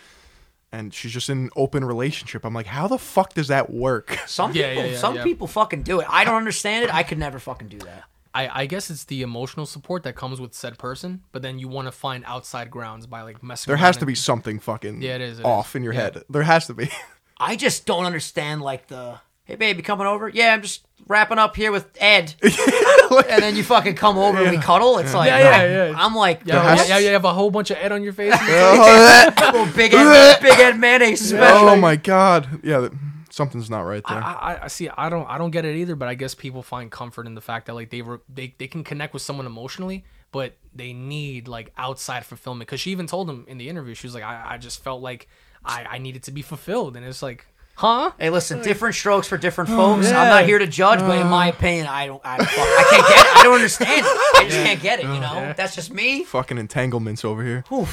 And 0.75 0.93
she's 0.93 1.13
just 1.13 1.31
in 1.31 1.39
an 1.39 1.51
open 1.57 1.85
relationship. 1.85 2.45
I'm 2.45 2.53
like, 2.55 2.67
how 2.67 2.89
the 2.89 2.99
fuck 2.99 3.35
does 3.35 3.49
that 3.49 3.71
work? 3.71 4.19
Some 4.27 4.53
Yeah, 4.53 4.71
people, 4.71 4.85
yeah, 4.85 4.91
yeah, 4.93 4.99
some 4.99 5.15
yeah. 5.17 5.23
people 5.23 5.47
fucking 5.47 5.83
do 5.83 6.01
it. 6.01 6.07
I 6.11 6.25
don't 6.25 6.35
understand 6.35 6.85
it. 6.85 6.93
I 6.95 7.03
could 7.05 7.19
never 7.19 7.39
fucking 7.39 7.69
do 7.69 7.79
that. 7.79 8.05
I, 8.35 8.63
I 8.63 8.67
guess 8.67 8.91
it's 8.91 9.05
the 9.05 9.23
emotional 9.23 9.67
support 9.67 10.03
that 10.03 10.17
comes 10.17 10.41
with 10.41 10.55
said 10.55 10.77
person, 10.77 11.23
but 11.31 11.43
then 11.43 11.61
you 11.61 11.69
want 11.69 11.87
to 11.87 11.93
find 11.93 12.25
outside 12.27 12.69
grounds 12.71 13.07
by 13.07 13.23
like 13.23 13.43
messing. 13.45 13.71
There 13.71 13.77
around 13.77 13.85
has 13.85 13.97
to 13.99 14.01
and- 14.01 14.07
be 14.09 14.15
something 14.17 14.59
fucking 14.59 15.01
Yeah, 15.03 15.15
it 15.15 15.21
is, 15.21 15.39
it 15.39 15.45
off 15.45 15.71
is. 15.71 15.75
in 15.77 15.85
your 15.85 15.93
Yeah. 15.95 16.01
head. 16.01 16.23
There 16.29 16.43
has 16.43 16.67
to 16.67 16.75
be. 16.75 16.91
I 17.39 17.55
just 17.55 17.87
don't 17.87 18.05
understand 18.05 18.61
like 18.63 18.89
the 18.89 19.21
hey 19.45 19.55
babe, 19.57 19.77
you 19.77 19.83
coming 19.83 20.07
over? 20.07 20.29
Yeah, 20.29 20.53
I'm 20.55 20.63
just 20.63 20.87
wrapping 21.07 21.39
up 21.39 21.55
here 21.57 21.71
with 21.71 21.87
Ed. 22.01 22.35
and 22.43 23.43
then 23.43 23.57
you 23.57 23.63
fucking 23.63 23.95
come 23.95 24.17
over 24.19 24.39
and 24.43 24.51
we 24.51 24.59
cuddle. 24.59 24.99
It's 24.99 25.15
like 25.15 25.29
Yeah, 25.29 25.39
yeah, 25.39 25.89
yeah. 25.91 25.95
I'm 25.97 26.15
like 26.15 26.43
Yeah, 26.45 26.63
"Bro, 26.63 26.85
yeah, 26.85 26.85
yeah, 26.89 26.99
you 26.99 27.09
have 27.09 27.25
a 27.25 27.33
whole 27.35 27.51
bunch 27.51 27.71
of 27.71 27.77
Ed 27.79 27.93
on 27.93 28.03
your 28.03 28.13
face. 28.13 28.35
Oh, 28.41 29.41
little 29.53 29.67
big 29.77 29.93
Ed, 29.95 30.41
big 30.41 30.59
Ed 30.59 30.79
mayonnaise 30.79 31.29
special. 31.29 31.69
oh 31.69 31.77
my 31.77 31.97
god. 31.97 32.61
Yeah, 32.65 32.81
th- 32.81 32.93
something's 33.31 33.69
not 33.69 33.81
right 33.83 34.03
there. 34.09 34.19
I, 34.23 34.33
I, 34.33 34.65
I 34.65 34.69
see. 34.69 34.89
I 34.89 35.09
don't. 35.09 35.29
I 35.29 35.39
don't 35.39 35.51
get 35.51 35.65
it 35.65 35.77
either. 35.77 35.97
But 35.97 36.09
I 36.09 36.15
guess 36.15 36.35
people 36.35 36.63
find 36.63 36.91
comfort 36.91 37.27
in 37.27 37.35
the 37.35 37.41
fact 37.41 37.67
that 37.67 37.75
like 37.75 37.91
they 37.91 38.01
were 38.03 38.23
they, 38.33 38.55
they 38.59 38.69
can 38.69 38.85
connect 38.85 39.13
with 39.13 39.23
someone 39.23 39.45
emotionally, 39.47 40.05
but 40.33 40.55
they 40.75 40.93
need 40.93 41.49
like 41.49 41.73
outside 41.77 42.25
fulfillment. 42.25 42.69
Because 42.69 42.81
she 42.81 42.91
even 42.93 43.07
told 43.07 43.29
him 43.29 43.45
in 43.49 43.59
the 43.59 43.69
interview, 43.69 43.95
she 43.95 44.07
was 44.07 44.15
like, 44.15 44.25
I, 44.25 44.55
I 44.55 44.59
just 44.59 44.83
felt 44.83 45.03
like 45.03 45.29
I, 45.65 45.85
I 45.91 45.99
needed 45.99 46.23
to 46.25 46.31
be 46.33 46.43
fulfilled, 46.43 46.97
and 46.97 47.05
it's 47.05 47.23
like, 47.23 47.47
huh? 47.77 48.13
Hey, 48.19 48.31
listen, 48.31 48.63
different 48.63 48.95
strokes 48.95 49.27
for 49.27 49.37
different 49.37 49.71
folks. 49.71 50.07
I'm 50.09 50.29
not 50.29 50.45
here 50.45 50.59
to 50.59 50.67
judge, 50.67 51.01
but 51.01 51.19
in 51.19 51.27
my 51.29 51.49
uh. 51.49 51.53
opinion, 51.53 51.87
I 51.87 52.07
don't, 52.07 52.21
I, 52.25 52.39
don't 52.39 52.49
fuck, 52.49 52.59
I 52.59 52.87
can't 52.91 53.09
get 53.09 53.27
it. 53.27 53.37
I 53.37 53.43
don't 53.43 53.55
understand 53.55 54.07
it. 54.07 54.37
I 54.37 54.45
just 54.45 54.65
can't 54.65 54.83
get 54.83 54.99
it. 55.01 55.05
You 55.05 55.11
oh, 55.13 55.21
know, 55.21 55.55
that's 55.57 55.75
just 55.75 55.93
me. 55.93 56.25
Fucking 56.25 56.59
entanglements 56.59 57.25
over 57.25 57.43
here. 57.43 57.65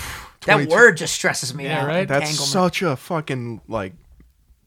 That 0.47 0.53
22 0.53 0.71
word 0.71 0.97
just 0.97 1.13
stresses 1.13 1.53
me 1.53 1.65
Yeah, 1.65 1.83
out. 1.83 1.87
right? 1.87 2.07
That's 2.07 2.31
Entanglement. 2.31 2.51
such 2.51 2.81
a 2.81 2.95
fucking 2.95 3.61
like 3.67 3.93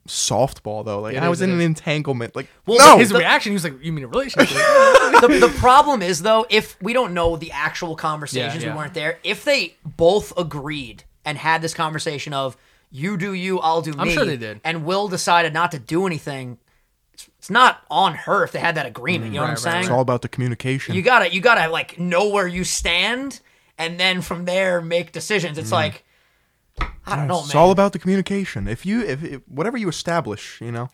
softball 0.07 0.85
though. 0.85 1.01
Like 1.01 1.17
It 1.17 1.23
I 1.23 1.29
was 1.29 1.43
in 1.43 1.51
an 1.51 1.61
entanglement. 1.61 2.37
Like 2.37 2.49
Well, 2.67 2.79
no, 2.79 2.99
His 2.99 3.09
the- 3.09 3.19
reaction, 3.19 3.51
he 3.51 3.55
was 3.55 3.65
like, 3.65 3.83
"You 3.83 3.93
mean 3.93 4.05
a 4.05 4.07
relationship?" 4.07 4.57
the, 4.57 5.39
the 5.41 5.53
problem 5.59 6.03
is 6.03 6.23
though, 6.23 6.47
if 6.49 6.81
we 6.81 6.93
don't 6.93 7.12
know 7.12 7.37
the 7.37 7.51
actual 7.51 7.97
conversations, 7.97 8.62
Yeah, 8.62 8.69
yeah. 8.69 8.75
we 8.75 8.79
weren't 8.79 8.95
there. 8.95 9.19
If 9.25 9.45
they 9.45 9.75
both 9.85 10.33
agreed 10.39 11.03
and 11.25 11.39
had 11.39 11.62
this 11.62 11.75
conversation 11.75 12.33
of 12.33 12.57
you 12.97 13.17
do 13.17 13.35
you, 13.35 13.59
I'll 13.59 13.83
do 13.83 13.91
me. 13.91 13.97
I'm 13.99 14.09
sure 14.11 14.25
they 14.25 14.37
did. 14.37 14.61
And 14.63 14.85
Will 14.85 15.09
decided 15.09 15.53
not 15.53 15.73
to 15.73 15.81
do 15.81 16.07
anything. 16.07 16.59
It's, 17.13 17.29
it's 17.39 17.51
not 17.51 17.83
on 17.91 18.15
her 18.15 18.45
if 18.45 18.53
they 18.53 18.61
had 18.61 18.77
that 18.77 18.87
agreement. 18.87 19.33
You 19.33 19.41
know 19.41 19.47
Right, 19.47 19.51
what 19.51 19.59
I'm 19.59 19.65
right, 19.65 19.73
saying? 19.73 19.85
it's 19.85 19.91
all 19.91 20.01
about 20.01 20.23
the 20.23 20.29
communication. 20.29 20.95
You 20.95 21.03
gotta 21.03 21.35
you 21.35 21.41
gotta 21.41 21.69
like 21.71 21.99
know 21.99 22.29
where 22.29 22.47
you 22.47 22.63
stand, 22.63 23.41
and 23.79 23.99
then 23.99 24.23
from 24.23 24.45
there 24.45 24.81
make 24.81 25.11
decisions. 25.11 25.59
It's 25.59 25.73
like 25.73 26.05
I 27.07 27.17
don't 27.17 27.27
know, 27.29 27.41
it's 27.45 27.55
all 27.55 27.71
about 27.73 27.93
the 27.93 27.99
communication. 27.99 28.69
If 28.69 28.87
you 28.87 29.03
if, 29.03 29.23
if 29.25 29.41
whatever 29.49 29.77
you 29.77 29.89
establish, 29.89 30.61
you 30.61 30.71
know. 30.73 30.91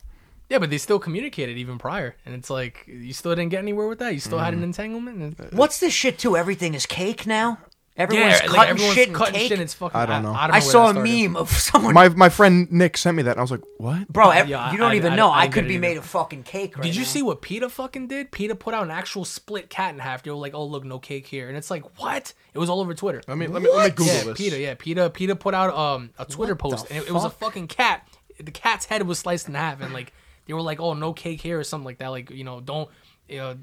yeah, 0.49 0.57
but 0.59 0.69
they 0.69 0.77
still 0.77 0.99
communicated 0.99 1.57
even 1.57 1.77
prior, 1.77 2.15
and 2.25 2.33
it's 2.35 2.49
like 2.49 2.83
you 2.87 3.13
still 3.13 3.33
didn't 3.35 3.49
get 3.51 3.59
anywhere 3.59 3.87
with 3.87 3.99
that. 3.99 4.13
You 4.13 4.19
still 4.19 4.39
had 4.39 4.53
Mm. 4.53 4.57
an 4.57 4.63
entanglement. 4.63 5.39
And 5.39 5.51
What's 5.57 5.79
this 5.79 5.93
shit 5.93 6.17
too? 6.19 6.35
Everything 6.35 6.73
is 6.73 6.85
cake 6.85 7.25
now. 7.27 7.59
Everyone's 8.01 8.31
like, 8.41 8.49
cutting 8.49 8.69
everyone's 8.71 8.93
shit 8.95 9.07
and 9.07 9.15
cutting 9.17 9.33
cake. 9.35 9.43
shit. 9.43 9.51
And 9.53 9.61
it's 9.61 9.73
fucking. 9.73 9.95
I 9.99 10.05
don't 10.05 10.23
know. 10.23 10.31
I, 10.33 10.47
don't 10.47 10.51
know 10.51 10.53
I 10.53 10.59
where 10.59 10.61
saw 10.61 10.89
a 10.89 10.93
started. 10.93 11.09
meme 11.23 11.35
of 11.35 11.49
someone. 11.51 11.93
My 11.93 12.09
my 12.09 12.29
friend 12.29 12.71
Nick 12.71 12.97
sent 12.97 13.15
me 13.17 13.23
that, 13.23 13.31
and 13.31 13.39
I 13.39 13.41
was 13.41 13.51
like, 13.51 13.61
"What?" 13.77 14.07
Bro, 14.07 14.31
ev- 14.31 14.47
Yeah, 14.49 14.71
you 14.71 14.77
don't 14.77 14.91
I- 14.91 14.95
even 14.95 15.13
I- 15.13 15.15
know. 15.15 15.29
I 15.29 15.39
I, 15.39 15.41
didn't 15.43 15.53
could 15.53 15.67
be 15.67 15.77
made 15.77 15.91
either. 15.91 15.99
of 15.99 16.05
fucking 16.05 16.43
cake 16.43 16.77
right 16.77 16.83
Did 16.83 16.95
you 16.95 17.01
now. 17.01 17.07
see 17.07 17.21
what 17.21 17.41
PETA 17.41 17.69
fucking 17.69 18.07
did? 18.07 18.31
PETA 18.31 18.55
put 18.55 18.73
out 18.73 18.83
an 18.83 18.91
actual 18.91 19.25
split 19.25 19.69
cat 19.69 19.93
in 19.93 19.99
half. 19.99 20.23
They 20.23 20.31
were 20.31 20.37
like, 20.37 20.53
"Oh 20.53 20.65
look, 20.65 20.83
no 20.83 20.99
cake 20.99 21.27
here," 21.27 21.47
and 21.47 21.57
it's 21.57 21.69
like, 21.71 21.83
what? 21.99 22.33
It 22.53 22.59
was 22.59 22.69
all 22.69 22.79
over 22.81 22.93
Twitter. 22.93 23.21
I 23.27 23.35
mean, 23.35 23.53
let 23.53 23.61
me 23.61 23.69
let 23.71 23.85
me 23.91 23.95
Google 23.95 24.13
yeah, 24.13 24.23
this. 24.25 24.37
PETA. 24.37 24.59
Yeah, 24.59 24.73
PETA. 24.77 25.09
PETA 25.11 25.35
put 25.35 25.53
out 25.53 25.73
um 25.75 26.09
a 26.19 26.25
Twitter 26.25 26.53
What 26.53 26.71
post, 26.71 26.87
and 26.89 27.03
it, 27.03 27.07
it 27.09 27.11
was 27.13 27.23
a 27.25 27.29
fucking 27.29 27.67
cat. 27.67 28.07
The 28.39 28.51
cat's 28.51 28.85
head 28.85 29.03
was 29.07 29.19
sliced 29.19 29.47
in 29.47 29.53
half, 29.53 29.81
and 29.81 29.93
like 29.93 30.13
they 30.47 30.53
were 30.53 30.61
like, 30.61 30.79
"Oh, 30.79 30.93
no 30.93 31.13
cake 31.13 31.41
here" 31.41 31.59
or 31.59 31.63
something 31.63 31.85
like 31.85 31.99
that. 31.99 32.07
Like 32.09 32.31
you 32.31 32.43
know, 32.43 32.59
don't 32.59 32.89
you 33.29 33.37
know, 33.37 33.57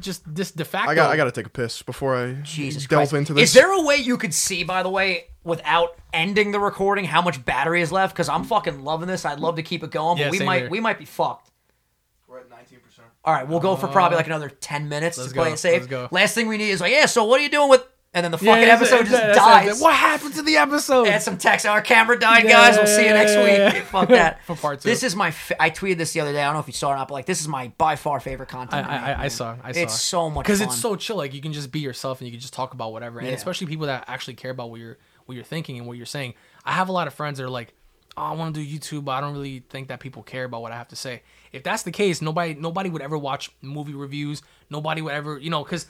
just 0.00 0.22
this 0.32 0.50
de 0.52 0.64
facto. 0.64 0.90
I 0.90 0.94
got 0.94 1.10
I 1.10 1.16
got 1.16 1.24
to 1.24 1.32
take 1.32 1.46
a 1.46 1.50
piss 1.50 1.82
before 1.82 2.16
I 2.16 2.34
Jesus 2.42 2.86
delve 2.86 3.10
Christ. 3.10 3.12
into 3.14 3.34
this. 3.34 3.50
Is 3.50 3.52
there 3.54 3.72
a 3.72 3.82
way 3.82 3.96
you 3.96 4.16
could 4.16 4.32
see, 4.34 4.62
by 4.64 4.82
the 4.82 4.90
way, 4.90 5.24
without 5.44 5.96
ending 6.12 6.52
the 6.52 6.60
recording, 6.60 7.04
how 7.04 7.22
much 7.22 7.44
battery 7.44 7.82
is 7.82 7.90
left? 7.90 8.14
Because 8.14 8.28
I'm 8.28 8.44
fucking 8.44 8.84
loving 8.84 9.08
this. 9.08 9.24
I'd 9.24 9.40
love 9.40 9.56
to 9.56 9.62
keep 9.62 9.82
it 9.82 9.90
going, 9.90 10.16
but 10.18 10.24
Yeah, 10.24 10.30
we 10.30 10.40
might 10.40 10.62
here. 10.62 10.70
we 10.70 10.80
might 10.80 10.98
be 10.98 11.04
fucked. 11.04 11.50
We're 12.28 12.38
at 12.38 12.50
nineteen 12.50 12.78
percent. 12.80 13.08
All 13.24 13.34
right, 13.34 13.46
we'll 13.46 13.60
go 13.60 13.76
for 13.76 13.88
probably 13.88 14.14
uh, 14.16 14.20
like 14.20 14.26
another 14.26 14.48
ten 14.48 14.88
minutes 14.88 15.16
to 15.16 15.22
let's 15.22 15.32
play 15.34 15.48
go, 15.48 15.52
it 15.54 15.58
safe. 15.58 15.72
let's 15.80 15.86
go. 15.86 16.08
Last 16.10 16.34
thing 16.34 16.46
we 16.46 16.56
need 16.56 16.70
is 16.70 16.80
like, 16.80 16.92
yeah. 16.92 17.06
So 17.06 17.24
what 17.24 17.40
are 17.40 17.42
you 17.42 17.50
doing 17.50 17.68
with? 17.68 17.84
And 18.12 18.24
then 18.24 18.32
the 18.32 18.38
Yeah, 18.44 18.54
fucking 18.54 18.66
that's 18.68 18.82
it, 18.82 18.84
episode 18.92 18.98
just 19.08 19.10
that's 19.12 19.36
it, 19.36 19.40
that's 19.40 19.66
dies. 19.66 19.80
What 19.80 19.94
happened 19.94 20.34
to 20.34 20.42
the 20.42 20.56
episode? 20.56 21.06
Add 21.06 21.22
some 21.22 21.38
text. 21.38 21.64
Our 21.64 21.80
camera 21.80 22.18
died, 22.18 22.42
Yeah, 22.42 22.50
guys. 22.50 22.76
We'll 22.76 22.86
see 22.88 23.02
you 23.02 23.06
yeah, 23.06 23.12
next 23.12 23.32
yeah, 23.34 23.44
week. 23.44 23.74
yeah. 23.74 23.82
Fuck 23.84 24.08
that. 24.08 24.44
For 24.46 24.56
part 24.56 24.80
two. 24.80 24.88
This 24.88 25.04
is 25.04 25.14
my. 25.14 25.30
Fa- 25.30 25.62
I 25.62 25.70
tweeted 25.70 25.98
this 25.98 26.12
the 26.12 26.18
other 26.20 26.32
day. 26.32 26.42
I 26.42 26.46
don't 26.46 26.54
know 26.54 26.60
if 26.60 26.66
you 26.66 26.72
saw 26.72 26.90
it 26.90 26.94
or 26.94 26.96
not, 26.96 27.06
but 27.06 27.14
like 27.14 27.26
this 27.26 27.40
is 27.40 27.46
my 27.46 27.68
by 27.78 27.94
far 27.94 28.18
favorite 28.18 28.48
content. 28.48 28.84
I, 28.88 29.12
I, 29.12 29.12
I 29.12 29.16
man. 29.18 29.30
saw. 29.30 29.56
I 29.62 29.70
saw. 29.70 29.78
It's 29.80 30.00
so 30.00 30.28
much 30.28 30.44
because 30.44 30.60
it's 30.60 30.76
so 30.76 30.96
chill. 30.96 31.16
Like 31.18 31.34
you 31.34 31.40
can 31.40 31.52
just 31.52 31.70
be 31.70 31.78
yourself 31.78 32.20
and 32.20 32.26
you 32.26 32.32
can 32.32 32.40
just 32.40 32.52
talk 32.52 32.74
about 32.74 32.92
whatever. 32.92 33.20
And 33.20 33.28
especially 33.28 33.68
people 33.68 33.86
that 33.86 34.04
actually 34.08 34.34
care 34.34 34.50
about 34.50 34.70
what 34.70 34.80
you're 34.80 34.98
what 35.26 35.36
you're 35.36 35.44
thinking 35.44 35.78
and 35.78 35.86
what 35.86 35.96
you're 35.96 36.04
saying. 36.06 36.34
I 36.64 36.72
have 36.72 36.88
a 36.88 36.92
lot 36.92 37.06
of 37.06 37.14
friends 37.14 37.38
that 37.38 37.44
are 37.44 37.48
like, 37.50 37.74
"Oh, 38.16 38.22
I 38.22 38.32
want 38.32 38.56
to 38.56 38.60
do 38.64 38.78
YouTube, 38.78 39.04
but 39.04 39.12
I 39.12 39.20
don't 39.20 39.34
really 39.34 39.60
think 39.70 39.86
that 39.86 40.00
people 40.00 40.24
care 40.24 40.44
about 40.44 40.62
what 40.62 40.72
I 40.72 40.76
have 40.76 40.88
to 40.88 40.96
say." 40.96 41.22
If 41.52 41.62
that's 41.62 41.84
the 41.84 41.92
case, 41.92 42.20
nobody 42.20 42.54
nobody 42.54 42.90
would 42.90 43.02
ever 43.02 43.16
watch 43.16 43.52
movie 43.62 43.94
reviews. 43.94 44.42
Nobody 44.68 45.00
would 45.00 45.12
ever, 45.12 45.38
you 45.38 45.50
know, 45.50 45.62
because 45.62 45.86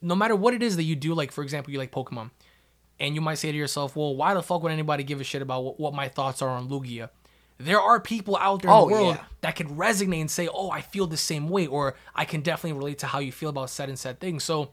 no 0.00 0.14
matter 0.14 0.36
what 0.36 0.54
it 0.54 0.62
is 0.62 0.76
that 0.76 0.84
you 0.84 0.96
do, 0.96 1.14
like 1.14 1.32
for 1.32 1.42
example, 1.42 1.72
you 1.72 1.78
like 1.78 1.92
Pokemon, 1.92 2.30
and 3.00 3.14
you 3.14 3.20
might 3.20 3.36
say 3.36 3.50
to 3.52 3.58
yourself, 3.58 3.96
"Well, 3.96 4.14
why 4.16 4.34
the 4.34 4.42
fuck 4.42 4.62
would 4.62 4.72
anybody 4.72 5.04
give 5.04 5.20
a 5.20 5.24
shit 5.24 5.42
about 5.42 5.64
what, 5.64 5.80
what 5.80 5.94
my 5.94 6.08
thoughts 6.08 6.42
are 6.42 6.48
on 6.50 6.68
Lugia?" 6.68 7.10
There 7.60 7.80
are 7.80 7.98
people 7.98 8.36
out 8.36 8.62
there 8.62 8.70
in 8.70 8.76
Oh, 8.76 8.86
the 8.88 8.92
world 8.92 9.16
yeah. 9.16 9.24
that 9.40 9.56
could 9.56 9.66
resonate 9.68 10.20
and 10.20 10.30
say, 10.30 10.48
"Oh, 10.52 10.70
I 10.70 10.80
feel 10.80 11.06
the 11.08 11.16
same 11.16 11.48
way," 11.48 11.66
or 11.66 11.96
"I 12.14 12.24
can 12.24 12.40
definitely 12.40 12.78
relate 12.78 12.98
to 13.00 13.06
how 13.08 13.18
you 13.18 13.32
feel 13.32 13.50
about 13.50 13.70
said 13.70 13.88
and 13.88 13.98
said 13.98 14.20
things. 14.20 14.44
So 14.44 14.70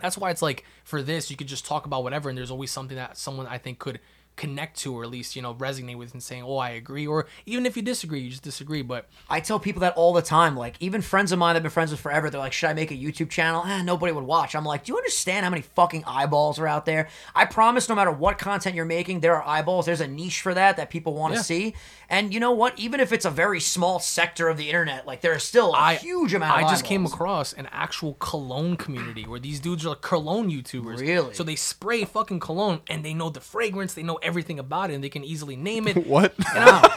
that's 0.00 0.18
why 0.18 0.30
it's 0.30 0.42
like 0.42 0.64
for 0.84 1.00
this, 1.02 1.30
you 1.30 1.36
could 1.36 1.46
just 1.48 1.64
talk 1.64 1.86
about 1.86 2.02
whatever, 2.02 2.28
and 2.28 2.36
there's 2.36 2.50
always 2.50 2.70
something 2.72 2.96
that 2.96 3.16
someone 3.16 3.46
I 3.46 3.58
think 3.58 3.78
could 3.78 4.00
connect 4.38 4.78
to, 4.78 4.94
or 4.96 5.02
at 5.04 5.10
least 5.10 5.36
you 5.36 5.42
know 5.42 5.54
resonate 5.54 5.96
with, 5.96 6.14
and 6.14 6.22
saying, 6.22 6.42
"Oh, 6.42 6.56
I 6.56 6.70
agree," 6.70 7.06
or 7.06 7.26
even 7.44 7.66
if 7.66 7.76
you 7.76 7.82
disagree, 7.82 8.20
you 8.20 8.30
just 8.30 8.42
disagree. 8.42 8.80
But 8.80 9.06
I 9.28 9.40
tell 9.40 9.58
people 9.60 9.80
that 9.80 9.92
all 9.94 10.14
the 10.14 10.22
time. 10.22 10.56
Like, 10.56 10.76
even 10.80 11.02
friends 11.02 11.32
of 11.32 11.38
mine 11.38 11.54
that 11.54 11.58
have 11.58 11.62
been 11.64 11.70
friends 11.70 11.90
with 11.90 12.00
forever, 12.00 12.30
they're 12.30 12.40
like, 12.40 12.52
should 12.54 12.70
I 12.70 12.74
make 12.74 12.90
a 12.90 12.94
YouTube 12.94 13.28
channel? 13.28 13.64
Eh, 13.66 13.82
nobody 13.82 14.12
would 14.12 14.24
watch. 14.24 14.54
I'm 14.54 14.64
like, 14.64 14.84
do 14.84 14.92
you 14.92 14.96
understand 14.96 15.44
how 15.44 15.50
many 15.50 15.62
fucking 15.62 16.04
eyeballs 16.06 16.58
are 16.58 16.66
out 16.66 16.86
there? 16.86 17.08
I 17.34 17.44
promise 17.44 17.88
no 17.88 17.94
matter 17.94 18.10
what 18.12 18.38
content 18.38 18.74
you're 18.76 18.84
making, 18.84 19.20
there 19.20 19.34
are 19.36 19.46
eyeballs. 19.46 19.84
There's 19.86 20.00
a 20.00 20.06
niche 20.06 20.40
for 20.40 20.54
that 20.54 20.76
that 20.76 20.88
people 20.90 21.14
want 21.14 21.34
to 21.34 21.38
Yeah. 21.38 21.42
see. 21.42 21.74
And 22.08 22.32
you 22.32 22.40
know 22.40 22.52
what? 22.52 22.78
Even 22.78 23.00
if 23.00 23.12
it's 23.12 23.24
a 23.24 23.30
very 23.30 23.60
small 23.60 23.98
sector 23.98 24.48
of 24.48 24.56
the 24.56 24.68
internet, 24.68 25.06
like, 25.06 25.20
there 25.20 25.34
is 25.34 25.42
still 25.42 25.74
a 25.74 25.78
I 25.78 25.94
huge 25.96 26.32
amount 26.32 26.56
I 26.56 26.62
of 26.62 26.70
just 26.70 26.84
came 26.84 27.04
across 27.04 27.52
an 27.52 27.68
actual 27.72 28.14
cologne 28.14 28.76
community 28.76 29.24
where 29.26 29.40
these 29.40 29.60
dudes 29.60 29.84
are 29.84 29.94
cologne 29.96 30.50
YouTubers. 30.50 31.00
Really? 31.00 31.34
So 31.34 31.42
they 31.42 31.56
spray 31.56 32.04
fucking 32.04 32.40
cologne 32.40 32.80
and 32.88 33.04
they 33.04 33.12
know 33.14 33.28
the 33.30 33.40
fragrance, 33.40 33.94
they 33.94 34.02
know 34.02 34.16
everything 34.16 34.27
about 34.58 34.90
it, 34.90 34.94
and 34.94 35.02
they 35.04 35.08
can 35.08 35.24
easily 35.24 35.56
name 35.56 35.88
it. 35.88 36.06
What? 36.06 36.34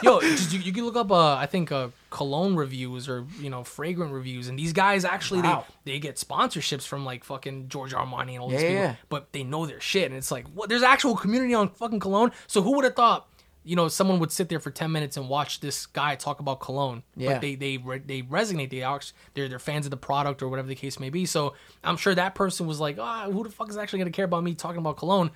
Yo, 0.02 0.20
just, 0.20 0.52
you, 0.52 0.60
you 0.60 0.72
can 0.72 0.84
look 0.84 0.96
up, 0.96 1.10
uh, 1.10 1.34
I 1.34 1.46
think, 1.46 1.70
uh, 1.72 1.88
cologne 2.10 2.54
reviews 2.56 3.08
or 3.08 3.26
you 3.40 3.50
know 3.50 3.64
fragrant 3.64 4.12
reviews, 4.12 4.48
and 4.48 4.58
these 4.58 4.72
guys 4.72 5.04
actually 5.04 5.42
Wow. 5.42 5.64
they 5.84 5.92
they 5.92 5.98
get 5.98 6.16
sponsorships 6.16 6.86
from 6.86 7.04
like 7.04 7.24
fucking 7.24 7.68
George 7.68 7.92
Armani 7.94 8.32
and 8.32 8.38
all 8.40 8.48
these 8.48 8.62
Yeah, 8.62 8.68
people, 8.68 8.82
yeah. 8.82 8.94
but 9.08 9.32
they 9.32 9.42
know 9.44 9.66
their 9.66 9.80
shit, 9.80 10.06
and 10.06 10.14
it's 10.16 10.30
like, 10.30 10.46
what? 10.54 10.68
There's 10.68 10.82
actual 10.82 11.16
community 11.16 11.54
on 11.54 11.68
fucking 11.70 12.00
cologne. 12.00 12.32
So 12.46 12.62
who 12.62 12.74
would 12.76 12.84
have 12.84 12.94
thought? 12.96 13.28
You 13.64 13.76
know, 13.76 13.86
someone 13.86 14.18
would 14.18 14.32
sit 14.32 14.48
there 14.48 14.58
for 14.58 14.72
ten 14.72 14.90
minutes 14.90 15.16
and 15.16 15.28
watch 15.28 15.60
this 15.60 15.86
guy 15.86 16.16
talk 16.16 16.40
about 16.40 16.58
cologne. 16.58 17.04
Yeah. 17.16 17.34
But 17.34 17.42
they 17.42 17.54
they 17.54 17.76
re- 17.78 18.02
they 18.04 18.22
resonate. 18.22 18.70
They 18.70 18.82
are 18.82 19.00
they're 19.34 19.48
they're 19.48 19.60
fans 19.60 19.86
of 19.86 19.90
the 19.90 19.96
product 19.96 20.42
or 20.42 20.48
whatever 20.48 20.66
the 20.66 20.74
case 20.74 20.98
may 20.98 21.10
be. 21.10 21.26
So 21.26 21.54
I'm 21.84 21.96
sure 21.96 22.12
that 22.14 22.34
person 22.34 22.66
was 22.66 22.80
like, 22.80 22.98
ah, 22.98 23.30
who 23.30 23.44
the 23.44 23.50
fuck 23.50 23.70
is 23.70 23.76
actually 23.76 24.00
gonna 24.00 24.10
care 24.10 24.24
about 24.24 24.42
me 24.42 24.54
talking 24.54 24.78
about 24.78 24.96
cologne? 24.96 25.30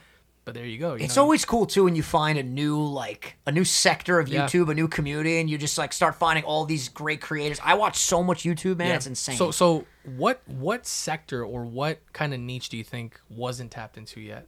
But 0.47 0.55
there 0.55 0.65
you 0.65 0.79
go. 0.79 0.95
you 0.95 1.05
It's 1.05 1.17
know? 1.17 1.23
always 1.23 1.45
cool 1.45 1.67
too 1.67 1.83
when 1.85 1.97
you 1.97 2.05
find 2.05 2.39
a 2.39 2.43
new 2.45 2.81
like 2.81 3.37
a 3.47 3.53
new 3.53 3.65
sector 3.65 4.21
of 4.21 4.29
Yeah. 4.29 4.47
YouTube, 4.47 4.71
a 4.71 4.75
new 4.75 4.87
community, 4.87 5.41
and 5.41 5.51
you 5.51 5.59
just 5.59 5.77
like 5.77 5.93
start 5.93 6.15
finding 6.15 6.45
all 6.45 6.65
these 6.65 6.89
great 6.89 7.21
creators. 7.21 7.59
I 7.65 7.75
watch 7.75 7.97
so 7.97 8.23
much 8.23 8.45
YouTube, 8.45 8.77
man. 8.77 8.87
Yeah. 8.87 8.95
It's 8.95 9.09
insane. 9.09 9.37
So 9.37 9.51
so 9.51 9.87
what 10.05 10.41
what 10.47 10.87
sector 10.87 11.45
or 11.45 11.65
what 11.65 11.99
kind 12.13 12.33
of 12.33 12.39
niche 12.39 12.69
do 12.69 12.77
you 12.77 12.85
think 12.85 13.21
wasn't 13.29 13.73
tapped 13.73 13.99
into 13.99 14.21
yet? 14.21 14.47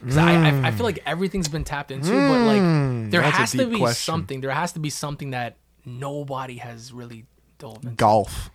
Because 0.00 0.16
I, 0.16 0.32
I 0.32 0.66
I 0.66 0.70
feel 0.72 0.84
like 0.84 0.98
hmm. 0.98 1.08
everything's 1.08 1.48
been 1.48 1.64
tapped 1.64 1.92
into, 1.92 2.10
but 2.10 2.44
like 2.44 2.60
hmm. 2.60 3.10
there 3.10 3.20
that's 3.20 3.36
has 3.36 3.52
to 3.52 3.66
be 3.66 3.78
question. 3.78 3.94
something. 3.94 4.40
There 4.40 4.50
has 4.50 4.72
to 4.72 4.80
be 4.80 4.90
something 4.90 5.30
that 5.30 5.56
nobody 5.84 6.56
has 6.56 6.92
really 6.92 7.26
dove 7.58 7.76
into. 7.76 7.90
Golf. 7.90 8.50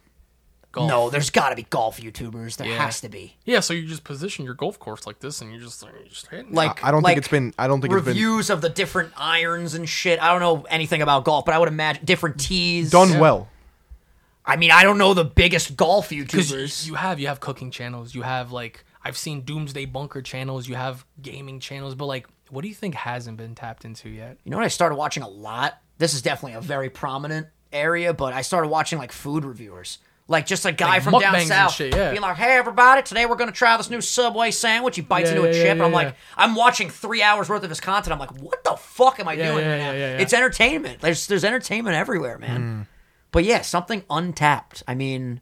Golf. 0.72 0.88
no, 0.88 1.10
there's 1.10 1.32
got 1.32 1.50
to 1.50 1.56
be 1.56 1.64
golf 1.64 2.00
YouTubers. 2.00 2.58
There 2.58 2.68
Yeah. 2.68 2.78
has 2.86 3.02
to 3.02 3.10
be. 3.10 3.36
Yeah, 3.44 3.60
so 3.60 3.74
you 3.74 3.88
just 3.88 4.04
position 4.04 4.46
your 4.46 4.54
golf 4.54 4.78
course 4.78 5.08
like 5.08 5.20
this, 5.20 5.42
and 5.42 5.52
you 5.52 5.60
just 5.60 5.82
you're 5.82 5.92
just 6.08 6.28
hitting. 6.28 6.54
Like 6.54 6.84
I 6.84 6.92
don't 6.92 7.02
like 7.02 7.12
think 7.12 7.18
it's 7.20 7.28
been. 7.28 7.54
I 7.58 7.68
don't 7.68 7.82
think 7.82 7.92
it's 7.94 8.04
been 8.04 8.14
reviews 8.14 8.50
of 8.52 8.62
the 8.62 8.70
different 8.70 9.12
irons 9.18 9.74
and 9.74 9.90
shit. 9.90 10.22
I 10.22 10.30
don't 10.32 10.42
know 10.42 10.68
anything 10.70 11.02
about 11.02 11.24
golf, 11.26 11.46
but 11.46 11.56
I 11.56 11.58
would 11.58 11.70
imagine 11.70 12.06
different 12.06 12.40
tees. 12.40 12.92
done 12.92 13.18
well. 13.20 13.48
I 14.46 14.56
mean, 14.56 14.72
I 14.72 14.84
don't 14.84 14.98
know 14.98 15.14
the 15.14 15.26
biggest 15.26 15.76
golf 15.76 16.10
because 16.10 16.52
YouTubers. 16.52 16.88
you 16.88 16.96
have 16.96 17.20
you 17.20 17.28
have 17.28 17.40
cooking 17.40 17.72
channels, 17.72 18.14
you 18.16 18.22
have 18.24 18.52
like 18.52 18.84
I've 19.04 19.18
seen 19.18 19.42
Doomsday 19.42 19.86
Bunker 19.86 20.22
channels, 20.22 20.68
you 20.68 20.76
have 20.76 21.06
gaming 21.22 21.60
channels, 21.60 21.96
but 21.96 22.06
like, 22.06 22.28
what 22.50 22.62
do 22.62 22.68
you 22.68 22.74
think 22.76 22.96
hasn't 22.96 23.38
been 23.38 23.56
tapped 23.56 23.86
into 23.86 24.10
yet? 24.10 24.38
You 24.44 24.52
know 24.52 24.58
what 24.58 24.66
I 24.66 24.70
started 24.70 24.96
watching 24.96 25.24
a 25.24 25.28
lot? 25.28 25.80
This 26.00 26.14
is 26.14 26.22
definitely 26.22 26.58
a 26.58 26.62
very 26.62 26.90
prominent 26.90 27.48
area, 27.72 28.14
but 28.14 28.34
I 28.34 28.42
started 28.42 28.70
watching 28.70 28.98
like 29.00 29.12
food 29.12 29.46
reviewers. 29.46 30.00
Like 30.30 30.46
just 30.46 30.64
a 30.64 30.72
guy 30.72 30.88
Like 30.90 31.02
from 31.02 31.20
down 31.20 31.40
south 31.42 31.74
shit, 31.74 31.94
yeah. 31.94 32.12
being 32.12 32.22
like, 32.22 32.38
"Hey 32.38 32.56
everybody, 32.56 33.02
today 33.02 33.26
we're 33.26 33.36
gonna 33.36 33.52
try 33.52 33.76
this 33.78 33.90
new 33.90 34.00
Subway 34.00 34.52
sandwich." 34.52 34.96
He 34.96 35.02
bites 35.02 35.32
Yeah, 35.32 35.38
into 35.38 35.50
a 35.50 35.52
chip, 35.52 35.66
yeah, 35.66 35.72
and 35.72 35.82
I'm 35.82 35.92
like, 35.92 36.10
yeah. 36.10 36.14
I'm 36.38 36.54
watching 36.54 36.92
three 36.92 37.24
hours 37.24 37.50
worth 37.50 37.64
of 37.64 37.70
his 37.70 37.80
content. 37.82 38.14
I'm 38.14 38.20
like, 38.20 38.40
"What 38.40 38.64
the 38.64 38.76
fuck 38.78 39.20
am 39.20 39.28
I 39.28 39.34
Yeah, 39.34 39.52
doing 39.54 39.66
yeah, 39.66 39.72
right 39.72 39.78
yeah, 39.80 39.86
now?" 39.86 39.92
yeah, 39.98 40.18
yeah. 40.18 40.22
It's 40.22 40.32
entertainment. 40.32 41.02
There's 41.02 41.26
there's 41.26 41.44
entertainment 41.44 41.96
everywhere, 41.96 42.38
man. 42.38 42.62
Hmm. 42.62 42.82
But 43.32 43.44
yeah, 43.44 43.62
something 43.62 44.04
untapped. 44.08 44.84
I 44.88 44.94
mean, 44.94 45.42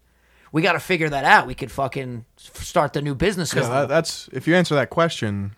we 0.53 0.61
got 0.61 0.73
to 0.73 0.79
figure 0.79 1.09
that 1.09 1.25
out. 1.25 1.47
We 1.47 1.53
could 1.53 1.69
fucking 1.71 2.23
start 2.37 2.93
the 2.93 3.01
new 3.01 3.13
business. 3.13 3.53
Yeah, 3.53 3.63
that, 3.67 3.89
that's 3.89 4.29
if 4.31 4.47
you 4.47 4.55
answer 4.55 4.73
that 4.75 4.89
question. 4.89 5.51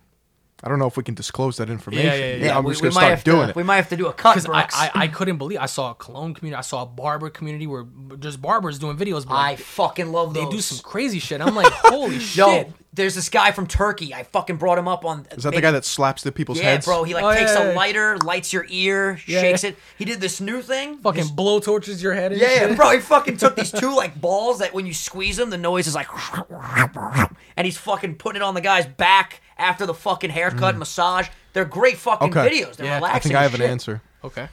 I 0.61 0.67
don't 0.67 0.79
know 0.79 0.87
if 0.87 0.97
we 0.97 1.03
can 1.03 1.15
disclose 1.15 1.57
that 1.57 1.69
information. 1.69 2.05
yeah, 2.05 2.15
yeah. 2.15 2.35
yeah, 2.35 2.57
I'm 2.57 2.63
we, 2.63 2.71
just 2.71 2.81
gonna 2.81 2.93
might 2.93 3.01
start 3.01 3.11
have 3.11 3.23
doing 3.23 3.43
to, 3.43 3.49
it. 3.49 3.55
We 3.55 3.63
might 3.63 3.77
have 3.77 3.89
to 3.89 3.97
do 3.97 4.07
a 4.07 4.13
cut, 4.13 4.35
Because 4.35 4.49
I, 4.49 4.67
I, 4.73 5.03
I 5.03 5.07
couldn't 5.07 5.37
believe 5.37 5.59
I 5.59 5.67
saw 5.67 5.91
a 5.91 5.95
cologne 5.95 6.33
community, 6.33 6.57
I 6.57 6.61
saw 6.61 6.83
a 6.83 6.85
barber 6.85 7.29
community 7.29 7.65
where 7.65 7.85
just 8.19 8.41
barbers 8.41 8.77
doing 8.77 8.97
videos. 8.97 9.25
But 9.25 9.35
I 9.35 9.49
like, 9.51 9.59
fucking 9.59 10.11
love 10.11 10.33
those. 10.33 10.45
they 10.45 10.49
do 10.49 10.61
some 10.61 10.79
crazy 10.79 11.19
shit. 11.19 11.39
I'm 11.39 11.55
like, 11.55 11.71
holy 11.73 12.15
Yo, 12.15 12.19
shit! 12.19 12.71
There's 12.93 13.13
this 13.15 13.29
guy 13.29 13.51
from 13.51 13.67
Turkey. 13.67 14.13
I 14.13 14.23
fucking 14.23 14.57
brought 14.57 14.77
him 14.77 14.87
up 14.87 15.05
on. 15.05 15.27
Is 15.31 15.43
that 15.43 15.53
the 15.53 15.61
guy 15.61 15.71
that 15.71 15.85
slaps 15.85 16.23
the 16.23 16.31
people's 16.31 16.57
heads? 16.59 16.65
Yeah, 16.65 16.71
heads? 16.71 16.85
bro. 16.85 17.03
He 17.03 17.13
like 17.13 17.23
Oh, 17.23 17.33
takes 17.33 17.51
yeah, 17.53 17.59
a 17.59 17.63
yeah, 17.65 17.69
yeah. 17.71 17.77
lighter, 17.77 18.17
lights 18.19 18.51
your 18.51 18.65
ear, 18.69 19.19
Yeah, 19.27 19.41
shakes 19.41 19.63
yeah. 19.63 19.69
it. 19.71 19.77
He 19.97 20.05
did 20.05 20.19
this 20.21 20.41
new 20.41 20.61
thing. 20.61 20.97
Fucking 20.97 21.21
This- 21.21 21.31
blow 21.31 21.59
torches 21.59 22.01
your 22.01 22.13
head. 22.13 22.31
And 22.31 22.41
yeah, 22.41 22.67
shit. 22.67 22.75
bro. 22.75 22.91
He 22.91 22.99
fucking 22.99 23.37
took 23.37 23.55
these 23.55 23.71
two 23.71 23.95
like 23.95 24.19
balls 24.19 24.59
that 24.59 24.73
when 24.73 24.85
you 24.85 24.93
squeeze 24.93 25.37
them, 25.37 25.49
the 25.51 25.57
noise 25.57 25.85
is 25.87 25.95
like, 25.95 26.07
and 27.55 27.65
he's 27.65 27.77
fucking 27.77 28.15
putting 28.15 28.41
it 28.41 28.43
on 28.45 28.53
the 28.53 28.61
guy's 28.61 28.85
back 28.85 29.41
after 29.57 29.85
the 29.85 29.93
fucking 29.93 30.29
haircut 30.31 30.69
and 30.69 30.79
massage. 30.79 31.27
They're 31.53 31.65
great 31.65 31.97
fucking 31.97 32.29
Okay. 32.35 32.49
videos. 32.49 32.75
They're 32.75 32.87
Yeah, 32.87 32.93
I 32.93 32.97
relaxing. 32.97 33.15
I 33.15 33.19
think 33.19 33.35
I 33.35 33.43
as 33.45 33.51
have 33.51 33.59
an 33.59 33.63
shit. 33.65 33.69
answer. 33.71 34.01
Okay. 34.23 34.47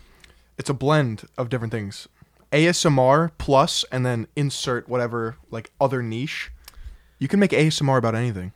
It's 0.58 0.70
a 0.70 0.74
blend 0.74 1.26
of 1.38 1.48
different 1.48 1.72
things. 1.72 2.08
ASMR 2.52 3.30
plus, 3.38 3.84
and 3.90 4.06
then 4.06 4.26
insert 4.36 4.88
whatever 4.88 5.36
like 5.50 5.70
other 5.80 6.02
niche. 6.02 6.50
You 7.18 7.28
can 7.28 7.40
make 7.40 7.50
ASMR 7.52 7.98
about 7.98 8.14
anything. 8.14 8.52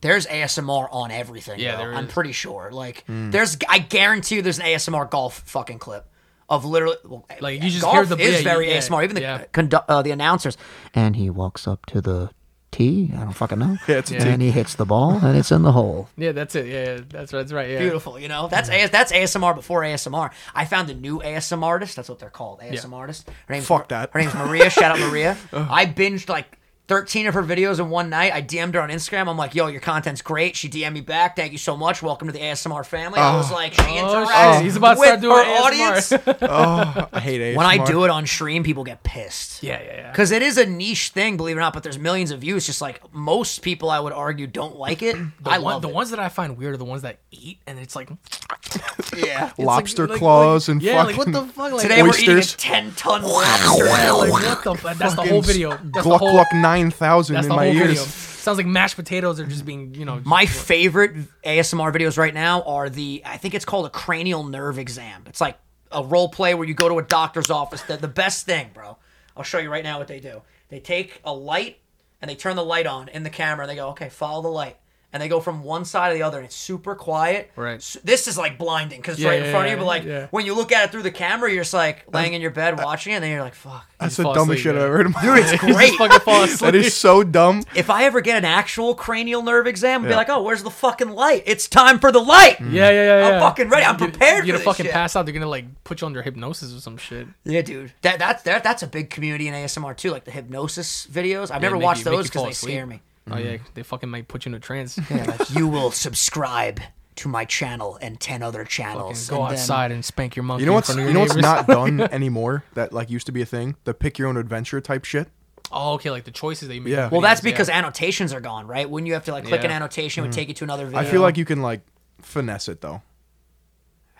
There's 0.00 0.26
ASMR 0.26 0.88
on 0.90 1.10
everything. 1.10 1.60
Yeah, 1.60 1.76
bro. 1.76 1.84
there 1.86 1.94
I'm 1.94 2.08
pretty 2.08 2.32
sure. 2.32 2.70
Like, 2.72 3.04
Hmm. 3.06 3.30
there's, 3.30 3.56
I 3.68 3.78
guarantee 3.78 4.36
you, 4.36 4.42
there's 4.42 4.58
an 4.58 4.64
ASMR 4.66 5.04
golf 5.10 5.42
fucking 5.46 5.78
clip 5.78 6.06
of 6.48 6.64
literally. 6.64 6.96
Well, 7.04 7.26
Like, 7.40 7.62
you 7.62 7.68
just 7.70 7.82
golf 7.82 7.94
hear 7.94 8.04
the- 8.06 8.18
is 8.18 8.38
yeah, 8.42 8.50
very 8.52 8.68
yeah, 8.70 8.78
ASMR. 8.78 9.04
Even 9.04 9.14
the 9.14 9.20
yeah. 9.22 9.44
condu- 9.52 9.84
uh, 9.88 10.00
the 10.02 10.10
announcers. 10.10 10.56
And 10.94 11.16
he 11.16 11.28
walks 11.28 11.68
up 11.68 11.84
to 11.86 12.00
the 12.00 12.30
tee. 12.72 13.12
I 13.14 13.18
don't 13.20 13.32
fucking 13.34 13.58
know. 13.58 13.76
Yeah, 13.86 13.96
it's 13.98 14.10
a 14.10 14.14
Yeah. 14.14 14.24
tee. 14.24 14.30
And 14.30 14.40
he 14.42 14.50
hits 14.50 14.74
the 14.74 14.86
ball, 14.86 15.18
and 15.22 15.36
it's 15.36 15.52
in 15.52 15.62
the 15.62 15.72
hole. 15.72 16.08
Yeah, 16.16 16.32
that's 16.32 16.54
it. 16.54 16.66
Yeah, 16.66 16.84
yeah 16.94 17.00
that's 17.10 17.32
right. 17.34 17.40
That's 17.40 17.52
right. 17.52 17.68
Yeah. 17.68 17.80
Beautiful, 17.80 18.18
you 18.18 18.28
know. 18.28 18.48
That's 18.48 18.70
AS, 18.70 18.88
that's 18.90 19.12
ASMR 19.12 19.54
before 19.54 19.82
ASMR. 19.82 20.30
I 20.54 20.64
found 20.64 20.88
a 20.88 20.94
new 20.94 21.20
ASMR 21.20 21.62
artist. 21.62 21.94
That's 21.96 22.08
what 22.08 22.18
they're 22.20 22.30
called, 22.30 22.60
ASMR 22.60 22.94
artist. 22.96 23.28
Her 23.46 23.54
name's 23.54 23.66
Fuck 23.66 23.88
that. 23.90 24.10
Her 24.14 24.20
name's 24.20 24.34
Maria. 24.34 24.70
Shout 24.70 24.92
out 24.92 24.98
Maria. 25.10 25.36
I 25.52 25.84
binged 25.84 26.28
like 26.30 26.56
13 26.90 27.28
of 27.28 27.34
her 27.34 27.42
videos 27.44 27.78
in 27.78 27.88
one 27.88 28.10
night. 28.10 28.32
I 28.32 28.42
DM'd 28.42 28.74
her 28.74 28.80
on 28.80 28.88
Instagram. 28.88 29.28
I'm 29.28 29.36
like, 29.36 29.54
yo, 29.54 29.68
your 29.68 29.80
content's 29.80 30.22
great. 30.22 30.56
She 30.56 30.68
DM'd 30.68 30.92
me 30.92 31.00
back. 31.00 31.36
Thank 31.36 31.52
you 31.52 31.58
so 31.58 31.76
much. 31.76 32.02
Welcome 32.02 32.26
to 32.26 32.32
the 32.32 32.40
ASMR 32.40 32.84
family. 32.84 33.20
I 33.20 33.36
was 33.36 33.48
oh. 33.48 33.54
like, 33.54 33.74
she 33.74 33.80
Oh, 33.80 34.26
interacts 34.26 34.54
shit. 34.54 34.64
He's 34.64 34.74
about 34.74 34.94
to 34.94 34.98
with 34.98 35.06
start 35.06 35.20
doing 35.20 35.36
her 35.36 35.44
ASMR. 35.44 35.60
audience. 35.60 36.12
Oh, 36.42 37.08
I 37.12 37.20
hate 37.20 37.40
ASMR. 37.40 37.56
when 37.56 37.66
I 37.66 37.84
do 37.84 38.02
it 38.02 38.10
on 38.10 38.26
stream, 38.26 38.64
people 38.64 38.82
get 38.82 39.04
pissed. 39.04 39.62
Yeah, 39.62 39.80
yeah, 39.80 39.94
yeah. 39.94 40.10
Because 40.10 40.32
it 40.32 40.42
is 40.42 40.58
a 40.58 40.66
niche 40.66 41.10
thing, 41.10 41.36
believe 41.36 41.54
it 41.56 41.58
or 41.58 41.62
not, 41.62 41.74
but 41.74 41.84
there's 41.84 41.98
millions 41.98 42.32
of 42.32 42.40
views. 42.40 42.66
Just 42.66 42.80
like 42.80 43.00
most 43.14 43.62
people, 43.62 43.88
I 43.88 44.00
would 44.00 44.12
argue, 44.12 44.48
don't 44.48 44.74
like 44.74 45.00
it. 45.02 45.14
The, 45.14 45.50
I 45.50 45.58
one, 45.58 45.74
love 45.74 45.82
the 45.82 45.90
it. 45.90 45.94
ones 45.94 46.10
that 46.10 46.18
I 46.18 46.28
find 46.28 46.56
weird 46.58 46.74
are 46.74 46.76
the 46.76 46.84
ones 46.84 47.02
that 47.02 47.18
eat, 47.30 47.60
and 47.68 47.78
it's 47.78 47.94
like 47.94 48.10
yeah. 49.16 49.50
it's 49.50 49.58
like- 49.58 49.58
lobster 49.58 50.08
like- 50.08 50.18
claws 50.18 50.68
like- 50.68 50.72
and 50.74 50.82
yeah, 50.82 51.02
like 51.04 51.14
fucking 51.14 51.32
what 51.34 51.46
the 51.46 51.52
fuck? 51.52 51.72
Like, 51.72 51.82
Today 51.82 52.02
we're 52.02 52.16
eating 52.16 52.30
a 52.30 52.38
Oysters. 52.38 52.56
10 52.56 52.92
ton 52.92 53.22
lobster. 53.22 53.84
like 53.84 54.30
what 54.30 54.64
the? 54.64 54.74
fuck? 54.74 54.96
That's 54.96 55.14
the 55.14 55.22
whole 55.22 55.42
video. 55.42 55.70
That's 55.70 55.82
the 55.82 56.02
Gluck 56.02 56.20
whole. 56.20 56.32
Gluck 56.32 56.52
nine 56.54 56.79
thousand 56.88 57.36
in 57.36 57.48
my 57.48 57.66
ears. 57.66 57.88
video. 57.88 58.02
Sounds 58.04 58.56
like 58.56 58.66
mashed 58.66 58.96
potatoes 58.96 59.38
are 59.38 59.44
just 59.46 59.66
being, 59.66 59.94
you 59.94 60.06
know. 60.06 60.22
My 60.24 60.46
just- 60.46 60.64
favorite 60.66 61.14
ASMR 61.44 61.92
videos 61.92 62.16
right 62.16 62.32
now 62.32 62.62
are 62.62 62.88
the 62.88 63.20
I 63.26 63.36
think 63.36 63.54
it's 63.54 63.66
called 63.66 63.84
a 63.84 63.90
cranial 63.90 64.44
nerve 64.44 64.78
exam. 64.78 65.24
It's 65.26 65.42
like 65.42 65.58
a 65.92 66.02
role 66.02 66.28
play 66.30 66.54
where 66.54 66.66
you 66.66 66.72
go 66.72 66.88
to 66.88 66.98
a 66.98 67.02
doctor's 67.02 67.50
office. 67.50 67.82
The, 67.82 67.98
the 67.98 68.08
best 68.08 68.46
thing, 68.46 68.70
bro. 68.72 68.96
I'll 69.36 69.42
show 69.42 69.58
you 69.58 69.70
right 69.70 69.84
now 69.84 69.98
what 69.98 70.08
they 70.08 70.20
do. 70.20 70.40
They 70.70 70.80
take 70.80 71.20
a 71.24 71.34
light 71.34 71.80
and 72.22 72.30
they 72.30 72.34
turn 72.36 72.56
the 72.56 72.64
light 72.64 72.86
on 72.86 73.08
in 73.08 73.24
the 73.24 73.30
camera 73.30 73.64
and 73.64 73.70
they 73.70 73.76
go, 73.76 73.88
"Okay, 73.90 74.08
follow 74.08 74.40
the 74.40 74.48
light." 74.48 74.76
And 75.12 75.20
they 75.20 75.26
go 75.26 75.40
from 75.40 75.64
one 75.64 75.84
side 75.84 76.10
to 76.10 76.14
the 76.14 76.22
other 76.22 76.36
and 76.38 76.46
it's 76.46 76.54
super 76.54 76.94
quiet. 76.94 77.50
Right. 77.56 77.74
S- 77.78 77.96
This 78.04 78.28
is 78.28 78.38
like 78.38 78.58
blinding 78.58 79.00
because 79.00 79.14
it's 79.14 79.22
Yeah, 79.24 79.30
right 79.30 79.38
in 79.40 79.46
yeah, 79.46 79.50
front 79.50 79.66
of 79.66 79.72
you, 79.72 79.76
but 79.78 79.84
like 79.84 80.04
yeah. 80.04 80.28
when 80.30 80.46
you 80.46 80.54
look 80.54 80.70
at 80.70 80.84
it 80.84 80.92
through 80.92 81.02
the 81.02 81.10
camera, 81.10 81.50
you're 81.52 81.62
just 81.64 81.74
like 81.74 82.04
laying 82.14 82.32
in 82.34 82.40
your 82.40 82.52
bed 82.52 82.78
watching 82.78 83.12
it 83.12 83.16
and 83.16 83.24
then 83.24 83.32
you're 83.32 83.42
like, 83.42 83.56
"Fuck." 83.56 83.86
That's 83.98 84.16
the 84.16 84.22
dumbest 84.22 84.42
asleep, 84.44 84.58
shit. 84.60 84.76
I've 84.76 84.82
ever 84.82 84.96
heard 84.98 85.06
in 85.06 85.12
my 85.12 85.22
life. 85.26 85.36
Dude, 85.44 85.52
it's 85.54 85.62
You 85.64 85.74
great. 85.74 85.94
fucking 85.98 86.20
fall 86.20 86.44
asleep. 86.44 86.60
That 86.72 86.74
is 86.76 86.94
so 86.94 87.24
dumb. 87.24 87.64
if 87.74 87.90
I 87.90 88.04
ever 88.04 88.20
get 88.20 88.38
an 88.38 88.44
actual 88.44 88.94
cranial 88.94 89.42
nerve 89.42 89.66
exam, 89.66 90.02
I'd 90.02 90.04
be 90.04 90.10
Yeah. 90.10 90.16
like, 90.16 90.28
"Oh, 90.28 90.42
where's 90.44 90.62
the 90.62 90.70
fucking 90.70 91.10
light? 91.10 91.42
It's 91.44 91.66
time 91.66 91.98
for 91.98 92.12
the 92.12 92.20
light." 92.20 92.58
Mm. 92.58 92.72
Yeah, 92.72 92.90
yeah, 92.90 93.04
yeah, 93.18 93.26
I'm 93.26 93.32
yeah. 93.34 93.40
fucking 93.40 93.68
ready. 93.68 93.84
I'm 93.86 93.94
You- 93.98 94.06
prepared 94.08 94.46
You're 94.46 94.58
for 94.58 94.62
gonna 94.64 94.72
fucking 94.74 94.86
shit. 94.86 94.92
pass 94.92 95.16
out. 95.16 95.26
They're 95.26 95.34
gonna 95.34 95.48
like 95.48 95.64
put 95.82 96.00
you 96.02 96.06
under 96.06 96.22
hypnosis 96.22 96.72
or 96.72 96.78
some 96.80 96.96
shit. 96.96 97.26
Yeah, 97.44 97.62
dude. 97.62 97.92
That 98.02 98.20
that's 98.20 98.44
that, 98.44 98.62
that's 98.62 98.84
a 98.84 98.86
big 98.86 99.10
community 99.10 99.48
in 99.48 99.54
ASMR 99.54 99.96
too, 99.96 100.12
like 100.12 100.24
the 100.24 100.30
hypnosis 100.30 101.08
videos. 101.10 101.50
I've 101.50 101.62
never 101.62 101.76
watched 101.76 102.04
you- 102.04 102.12
those 102.12 102.28
because 102.28 102.44
they 102.44 102.50
asleep. 102.50 102.72
scare 102.74 102.86
me. 102.86 103.00
Oh 103.32 103.38
yeah, 103.38 103.56
mm. 103.56 103.60
they 103.74 103.82
fucking 103.82 104.08
might 104.08 104.28
put 104.28 104.44
you 104.44 104.50
in 104.50 104.54
a 104.54 104.60
trance. 104.60 104.98
Yeah, 105.10 105.24
like, 105.38 105.50
you 105.50 105.66
will 105.68 105.90
subscribe 105.90 106.80
to 107.16 107.28
my 107.28 107.44
channel 107.44 107.98
and 108.00 108.18
ten 108.20 108.42
other 108.42 108.60
Fucking 108.60 108.70
channels. 108.70 109.28
go 109.28 109.42
and 109.42 109.50
then- 109.52 109.58
outside 109.58 109.92
and 109.92 110.04
spank 110.04 110.36
your 110.36 110.42
monkey. 110.42 110.62
You 110.62 110.66
know 110.66 110.72
in 110.72 110.74
what's 110.76 110.88
front 110.88 111.00
of 111.00 111.04
you 111.04 111.08
your 111.10 111.14
know 111.14 111.20
what's 111.20 111.34
neighbors. 111.34 111.42
not 111.42 111.66
done 111.66 112.00
anymore 112.12 112.64
that 112.74 112.92
like 112.92 113.10
used 113.10 113.26
to 113.26 113.32
be 113.32 113.42
a 113.42 113.46
thing? 113.46 113.76
The 113.84 113.94
pick 113.94 114.18
your 114.18 114.28
own 114.28 114.36
adventure 114.36 114.80
type 114.80 115.04
shit. 115.04 115.28
Oh, 115.72 115.94
okay, 115.94 116.10
like 116.10 116.24
the 116.24 116.30
choices 116.32 116.68
they 116.68 116.80
make. 116.80 116.92
Yeah. 116.92 117.08
the 117.08 117.12
Well, 117.12 117.20
that's 117.20 117.40
videos, 117.40 117.44
yeah. 117.44 117.50
because 117.52 117.68
annotations 117.68 118.32
are 118.32 118.40
gone, 118.40 118.66
right? 118.66 118.88
When 118.90 119.06
you 119.06 119.12
have 119.12 119.24
to 119.26 119.32
like 119.32 119.44
click 119.44 119.62
an 119.62 119.70
Yeah. 119.70 119.76
annotation, 119.76 120.24
it 120.24 120.26
would 120.28 120.32
mm. 120.32 120.36
take 120.36 120.48
you 120.48 120.54
to 120.54 120.64
another 120.64 120.86
video. 120.86 120.98
I 121.00 121.04
feel 121.04 121.20
like 121.20 121.36
you 121.36 121.44
can 121.44 121.62
like 121.62 121.82
finesse 122.22 122.68
it 122.68 122.80
though. 122.80 123.02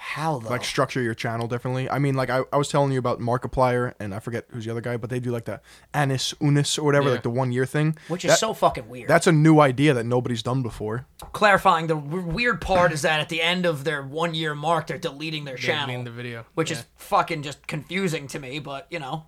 How 0.02 0.39
though? 0.39 0.48
Like 0.48 0.64
structure 0.64 1.02
your 1.02 1.14
channel 1.14 1.47
differently. 1.47 1.89
I 1.90 1.98
mean, 1.98 2.14
like 2.14 2.31
I, 2.31 2.40
I 2.52 2.56
was 2.56 2.68
telling 2.68 2.90
you 2.90 2.98
about 2.98 3.20
Markiplier 3.20 3.93
and 4.01 4.14
I 4.14 4.18
forget 4.18 4.47
who's 4.48 4.64
the 4.64 4.70
other 4.70 4.81
guy, 4.81 4.97
but 4.97 5.10
they 5.10 5.20
do 5.20 5.31
like 5.31 5.44
the 5.44 5.60
Anis 5.93 6.32
Unis 6.40 6.78
or 6.78 6.85
whatever, 6.86 7.09
Yeah. 7.09 7.12
like 7.12 7.22
the 7.22 7.31
one 7.31 7.52
year 7.52 7.66
thing. 7.66 7.97
which 8.09 8.24
is 8.24 8.31
That- 8.31 8.39
so 8.39 8.55
fucking 8.55 8.89
weird. 8.89 9.09
That's 9.09 9.27
a 9.27 9.32
new 9.32 9.60
idea 9.60 9.93
that 9.94 10.05
nobody's 10.05 10.43
done 10.43 10.62
before. 10.62 11.06
Clarifying, 11.32 11.86
the 11.86 11.97
w- 11.97 12.24
weird 12.27 12.60
part 12.62 12.93
is 12.93 13.02
that 13.02 13.20
at 13.20 13.28
the 13.28 13.43
end 13.43 13.66
of 13.66 13.85
their 13.85 14.02
one 14.02 14.35
year 14.35 14.55
mark, 14.55 14.86
they're 14.86 14.97
deleting 14.98 15.44
their 15.44 15.56
Yeah, 15.59 15.66
channel, 15.66 15.94
in 15.97 16.05
the 16.05 16.10
video, 16.10 16.47
which 16.55 16.70
yeah. 16.70 16.78
is 16.78 16.85
fucking 16.97 17.43
just 17.43 17.66
confusing 17.66 18.27
to 18.28 18.39
me. 18.39 18.59
But 18.59 18.86
you 18.90 18.98
know, 18.98 19.27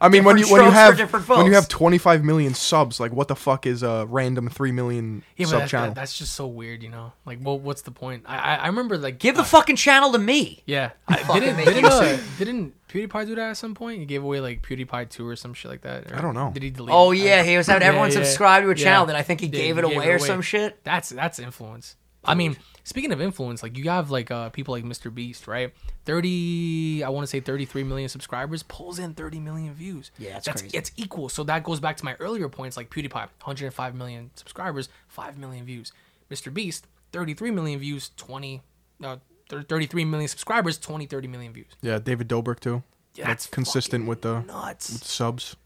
I 0.00 0.08
mean, 0.08 0.24
when 0.24 0.38
you 0.38 0.46
when 0.50 0.64
you 0.64 0.70
have 0.70 0.98
when 1.28 1.44
you 1.46 1.52
have 1.54 1.68
25 1.68 2.24
million 2.24 2.54
subs, 2.54 2.98
like 3.00 3.12
what 3.12 3.28
the 3.28 3.36
fuck 3.36 3.66
is 3.66 3.82
a 3.82 4.06
random 4.08 4.48
3 4.48 4.72
million 4.72 5.22
Yeah, 5.36 5.46
sub 5.46 5.60
that, 5.60 5.68
channel? 5.68 5.86
that- 5.88 5.94
that's 5.94 6.16
just 6.16 6.32
so 6.32 6.46
weird, 6.46 6.82
you 6.82 6.88
know. 6.88 7.12
Like, 7.26 7.38
well, 7.42 7.58
what's 7.58 7.82
the 7.82 7.90
point? 7.90 8.24
I 8.26 8.38
I, 8.38 8.54
I 8.56 8.66
remember 8.68 8.96
like 8.96 9.18
give 9.18 9.36
the 9.36 9.44
fucking 9.44 9.76
channel 9.76 10.12
to 10.12 10.18
me. 10.18 10.62
yeah. 10.66 10.90
I, 11.06 11.38
didn't 11.38 11.56
didn't, 11.64 11.84
uh, 11.84 12.18
didn't 12.38 12.74
PewDiePie 12.88 13.26
do 13.26 13.34
that 13.34 13.50
at 13.50 13.56
some 13.58 13.74
point? 13.74 13.98
He 14.00 14.06
gave 14.06 14.22
away 14.24 14.40
like 14.40 14.62
PewDiePie 14.62 15.10
two 15.10 15.26
or 15.28 15.36
some 15.36 15.52
shit 15.52 15.70
like 15.70 15.82
that. 15.82 16.10
Or 16.12 16.16
I 16.16 16.20
don't 16.22 16.34
know. 16.34 16.50
Did 16.54 16.62
he 16.62 16.70
delete? 16.70 16.94
Oh 16.94 17.10
yeah, 17.10 17.42
he 17.42 17.56
was 17.56 17.66
having 17.66 17.82
Yeah, 17.82 17.88
everyone 17.88 18.08
yeah, 18.10 18.14
subscribe 18.22 18.62
to 18.62 18.70
a 18.70 18.74
yeah. 18.74 18.84
channel 18.84 19.06
that 19.06 19.16
I 19.16 19.22
think 19.22 19.40
he 19.40 19.46
Yeah, 19.46 19.52
gave 19.52 19.76
he 19.76 19.80
it 19.80 19.84
away 19.84 20.08
or 20.08 20.18
some 20.18 20.40
shit. 20.42 20.82
That's 20.84 21.10
that's 21.10 21.38
influence. 21.38 21.96
I 22.28 22.34
mean, 22.34 22.56
speaking 22.84 23.12
of 23.12 23.20
influence, 23.20 23.62
like 23.62 23.76
you 23.78 23.90
have 23.90 24.10
like 24.10 24.30
uh 24.30 24.50
people 24.50 24.72
like 24.74 24.84
Mr. 24.84 25.12
Beast, 25.12 25.46
right? 25.46 25.72
Thirty, 26.04 27.02
I 27.04 27.08
want 27.10 27.22
to 27.24 27.26
say 27.28 27.40
thirty-three 27.40 27.84
million 27.84 28.08
subscribers, 28.08 28.62
pulls 28.62 28.98
in 28.98 29.14
thirty 29.14 29.38
million 29.38 29.74
views. 29.74 30.10
Yeah, 30.18 30.34
that's 30.34 30.46
that's 30.46 30.62
crazy. 30.62 30.76
it's 30.76 30.92
equal. 30.96 31.28
So 31.28 31.44
that 31.44 31.64
goes 31.64 31.80
back 31.80 31.96
to 31.98 32.04
my 32.04 32.14
earlier 32.14 32.48
points, 32.48 32.76
like 32.76 32.90
PewDiePie, 32.90 33.12
105 33.12 33.94
million 33.94 34.30
subscribers, 34.34 34.88
five 35.06 35.38
million 35.38 35.64
views. 35.64 35.92
Mr. 36.30 36.52
Beast, 36.52 36.86
33 37.12 37.50
million 37.52 37.78
views, 37.80 38.10
20, 38.16 38.60
uh, 39.02 39.16
33 39.48 40.04
million 40.04 40.28
subscribers, 40.28 40.76
20, 40.78 41.06
30 41.06 41.28
million 41.28 41.52
views. 41.52 41.66
yeah, 41.80 41.98
David 41.98 42.28
Dobrik 42.28 42.60
too. 42.60 42.82
Yeah, 43.14 43.24
Like, 43.24 43.28
that's 43.30 43.46
consistent 43.46 44.06
with 44.06 44.22
the 44.22 44.40
Nuts. 44.42 45.06
subs. 45.06 45.56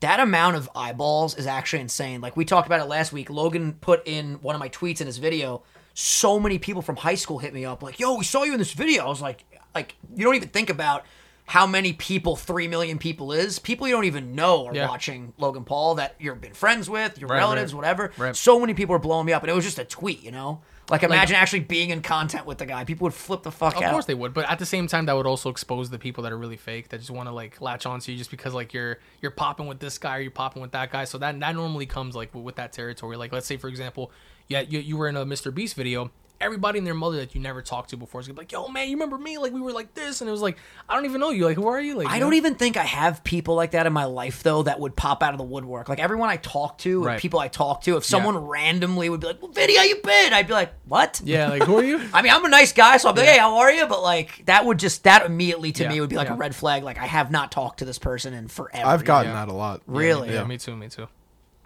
That 0.00 0.20
amount 0.20 0.56
of 0.56 0.70
eyeballs 0.76 1.36
is 1.36 1.46
actually 1.46 1.80
insane. 1.82 2.20
Like 2.20 2.36
we 2.36 2.44
talked 2.44 2.66
about 2.66 2.80
it 2.80 2.84
last 2.86 3.12
week. 3.12 3.30
Logan 3.30 3.74
put 3.80 4.06
in 4.06 4.34
one 4.42 4.54
of 4.54 4.60
my 4.60 4.68
tweets 4.68 5.00
in 5.00 5.06
his 5.08 5.18
video. 5.18 5.62
So 6.00 6.38
many 6.38 6.60
people 6.60 6.80
from 6.80 6.94
high 6.94 7.16
school 7.16 7.40
hit 7.40 7.52
me 7.52 7.64
up 7.64 7.82
like, 7.82 7.98
"Yo, 7.98 8.14
we 8.16 8.22
saw 8.24 8.44
you 8.44 8.52
in 8.52 8.58
this 8.60 8.72
video." 8.72 9.04
I 9.04 9.08
was 9.08 9.20
like, 9.20 9.44
like 9.74 9.96
you 10.14 10.24
don't 10.24 10.36
even 10.36 10.48
think 10.48 10.70
about 10.70 11.04
how 11.46 11.66
many 11.66 11.92
people 11.92 12.36
3 12.36 12.68
million 12.68 12.98
people 12.98 13.32
is. 13.32 13.58
People 13.58 13.88
you 13.88 13.94
don't 13.94 14.04
even 14.04 14.36
know 14.36 14.66
are 14.66 14.74
Yeah. 14.74 14.86
watching 14.86 15.32
Logan 15.38 15.64
Paul 15.64 15.96
that 15.96 16.14
you've 16.20 16.40
been 16.40 16.54
friends 16.54 16.88
with, 16.88 17.18
your 17.18 17.28
Right, 17.28 17.38
relatives, 17.38 17.72
right. 17.72 17.78
whatever. 17.78 18.12
Right. 18.16 18.36
So 18.36 18.60
many 18.60 18.74
people 18.74 18.94
are 18.94 19.00
blowing 19.00 19.26
me 19.26 19.32
up 19.32 19.42
and 19.42 19.50
it 19.50 19.54
was 19.54 19.64
just 19.64 19.80
a 19.80 19.84
tweet, 19.84 20.22
you 20.22 20.30
know? 20.30 20.60
Like 20.88 21.02
imagine 21.02 21.34
actually 21.36 21.60
being 21.60 21.90
in 21.90 22.00
content 22.00 22.46
with 22.46 22.58
the 22.58 22.66
guy. 22.66 22.84
People 22.84 23.06
would 23.06 23.14
flip 23.14 23.42
the 23.42 23.50
fuck 23.50 23.76
Of 23.76 23.82
out. 23.82 23.86
Of 23.86 23.92
course 23.92 24.04
they 24.04 24.14
would, 24.14 24.32
but 24.34 24.48
at 24.48 24.58
the 24.60 24.66
same 24.66 24.86
time, 24.86 25.06
that 25.06 25.16
would 25.16 25.26
also 25.26 25.50
expose 25.50 25.90
the 25.90 25.98
people 25.98 26.22
that 26.24 26.32
are 26.32 26.38
really 26.38 26.56
fake 26.56 26.90
that 26.90 26.98
just 26.98 27.10
want 27.10 27.28
to 27.28 27.32
like 27.32 27.60
latch 27.60 27.86
onto 27.86 28.12
you 28.12 28.18
just 28.18 28.30
because 28.30 28.54
like 28.54 28.72
you're 28.72 28.98
you're 29.20 29.30
popping 29.32 29.66
with 29.66 29.80
this 29.80 29.98
guy 29.98 30.18
or 30.18 30.20
you're 30.20 30.30
popping 30.30 30.62
with 30.62 30.72
that 30.72 30.92
guy. 30.92 31.04
So 31.04 31.18
that 31.18 31.38
that 31.40 31.54
normally 31.56 31.86
comes 31.86 32.14
like 32.14 32.34
with 32.34 32.56
that 32.56 32.72
territory. 32.72 33.16
Like 33.16 33.32
let's 33.32 33.46
say 33.46 33.56
for 33.56 33.68
example, 33.68 34.12
yeah, 34.48 34.60
you, 34.60 34.78
you 34.80 34.96
were 34.96 35.08
in 35.08 35.16
a 35.16 35.24
Mr. 35.26 35.54
Beast 35.54 35.74
video. 35.74 36.10
Everybody 36.40 36.78
and 36.78 36.86
their 36.86 36.94
mother 36.94 37.16
that 37.16 37.34
you 37.34 37.40
never 37.40 37.62
talked 37.62 37.90
to 37.90 37.96
before 37.96 38.20
is 38.20 38.28
gonna 38.28 38.36
be 38.36 38.42
like, 38.42 38.52
"Yo, 38.52 38.68
man, 38.68 38.86
you 38.88 38.94
remember 38.94 39.18
me? 39.18 39.38
Like 39.38 39.52
we 39.52 39.60
were 39.60 39.72
like 39.72 39.94
this," 39.94 40.20
and 40.20 40.28
it 40.28 40.30
was 40.30 40.40
like, 40.40 40.56
"I 40.88 40.94
don't 40.94 41.04
even 41.04 41.20
know 41.20 41.30
you. 41.30 41.44
Like 41.46 41.56
who 41.56 41.66
are 41.66 41.80
you?" 41.80 41.96
Like 41.96 42.06
I 42.06 42.14
you 42.14 42.20
don't 42.20 42.30
know? 42.30 42.36
even 42.36 42.54
think 42.54 42.76
I 42.76 42.84
have 42.84 43.24
people 43.24 43.56
like 43.56 43.72
that 43.72 43.88
in 43.88 43.92
my 43.92 44.04
life 44.04 44.44
though 44.44 44.62
that 44.62 44.78
would 44.78 44.94
pop 44.94 45.20
out 45.24 45.34
of 45.34 45.38
the 45.38 45.42
woodwork. 45.44 45.88
Like 45.88 45.98
everyone 45.98 46.28
I 46.28 46.36
talk 46.36 46.78
to, 46.78 46.98
and 46.98 47.06
Right. 47.06 47.20
people 47.20 47.40
I 47.40 47.48
talk 47.48 47.82
to, 47.82 47.96
if 47.96 48.04
someone 48.04 48.36
randomly 48.38 49.08
would 49.08 49.18
be 49.18 49.26
like, 49.26 49.42
well, 49.42 49.50
"Vinny, 49.50 49.76
how 49.76 49.82
you 49.82 49.96
been?" 49.96 50.32
I'd 50.32 50.46
be 50.46 50.52
like, 50.52 50.72
"What?" 50.86 51.20
Yeah, 51.24 51.48
like 51.48 51.64
who 51.64 51.76
are 51.78 51.82
you? 51.82 52.00
I 52.14 52.22
mean, 52.22 52.32
I'm 52.32 52.44
a 52.44 52.48
nice 52.48 52.72
guy, 52.72 52.98
so 52.98 53.08
I'm 53.08 53.16
like, 53.16 53.26
"Hey, 53.26 53.38
how 53.38 53.56
are 53.56 53.72
you?" 53.72 53.88
But 53.88 54.04
like 54.04 54.44
that 54.46 54.64
would 54.64 54.78
just 54.78 55.02
that 55.02 55.26
immediately 55.26 55.72
to 55.72 55.82
Yeah, 55.82 55.88
me 55.88 56.00
would 56.00 56.10
be 56.10 56.14
like 56.14 56.28
yeah. 56.28 56.34
a 56.34 56.36
red 56.36 56.54
flag. 56.54 56.84
Like 56.84 56.98
I 56.98 57.06
have 57.06 57.32
not 57.32 57.50
talked 57.50 57.80
to 57.80 57.84
this 57.84 57.98
person 57.98 58.32
in 58.32 58.46
forever. 58.46 58.86
I've 58.86 59.04
gotten 59.04 59.32
know? 59.32 59.38
that 59.44 59.48
a 59.48 59.52
lot. 59.54 59.82
Really? 59.88 60.32
Yeah, 60.32 60.44
me 60.44 60.56
too, 60.56 60.76
me 60.76 60.88
too. 60.88 61.08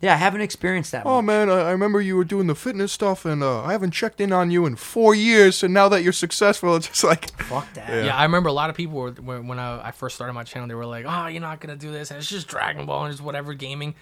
Yeah, 0.03 0.15
I 0.15 0.17
haven't 0.17 0.41
experienced 0.41 0.91
that. 0.93 1.07
Oh 1.07 1.15
one. 1.17 1.27
man, 1.27 1.49
I, 1.49 1.61
I 1.61 1.71
remember 1.71 2.01
you 2.01 2.17
were 2.17 2.25
doing 2.25 2.49
the 2.49 2.57
fitness 2.57 2.91
stuff, 2.93 3.25
and 3.25 3.41
uh, 3.43 3.63
I 3.63 3.71
haven't 3.73 3.93
checked 3.93 4.21
in 4.21 4.33
on 4.33 4.51
you 4.51 4.67
in 4.67 4.75
four 4.77 5.15
years. 5.15 5.63
And 5.63 5.73
now 5.73 5.89
that 5.91 6.03
you're 6.03 6.13
successful, 6.13 6.75
it's 6.77 6.89
just 6.89 7.05
like, 7.05 7.31
Fuck 7.45 7.73
that. 7.75 8.05
Yeah. 8.07 8.17
I 8.17 8.25
remember 8.25 8.49
a 8.49 8.53
lot 8.53 8.69
of 8.69 8.77
people 8.77 8.99
were 8.99 9.13
when, 9.13 9.47
when 9.47 9.59
I, 9.61 9.89
I 9.89 9.91
first 9.93 10.17
started 10.17 10.33
my 10.33 10.43
channel. 10.43 10.67
They 10.69 10.75
were 10.75 10.85
like, 10.87 11.05
"Oh, 11.09 11.29
you're 11.29 11.41
not 11.41 11.61
gonna 11.61 11.77
do 11.77 11.93
this, 11.93 12.11
and 12.11 12.19
it's 12.19 12.29
just 12.29 12.49
Dragon 12.49 12.85
Ball 12.85 13.05
and 13.05 13.13
just 13.13 13.23
whatever 13.23 13.55
gaming." 13.55 13.95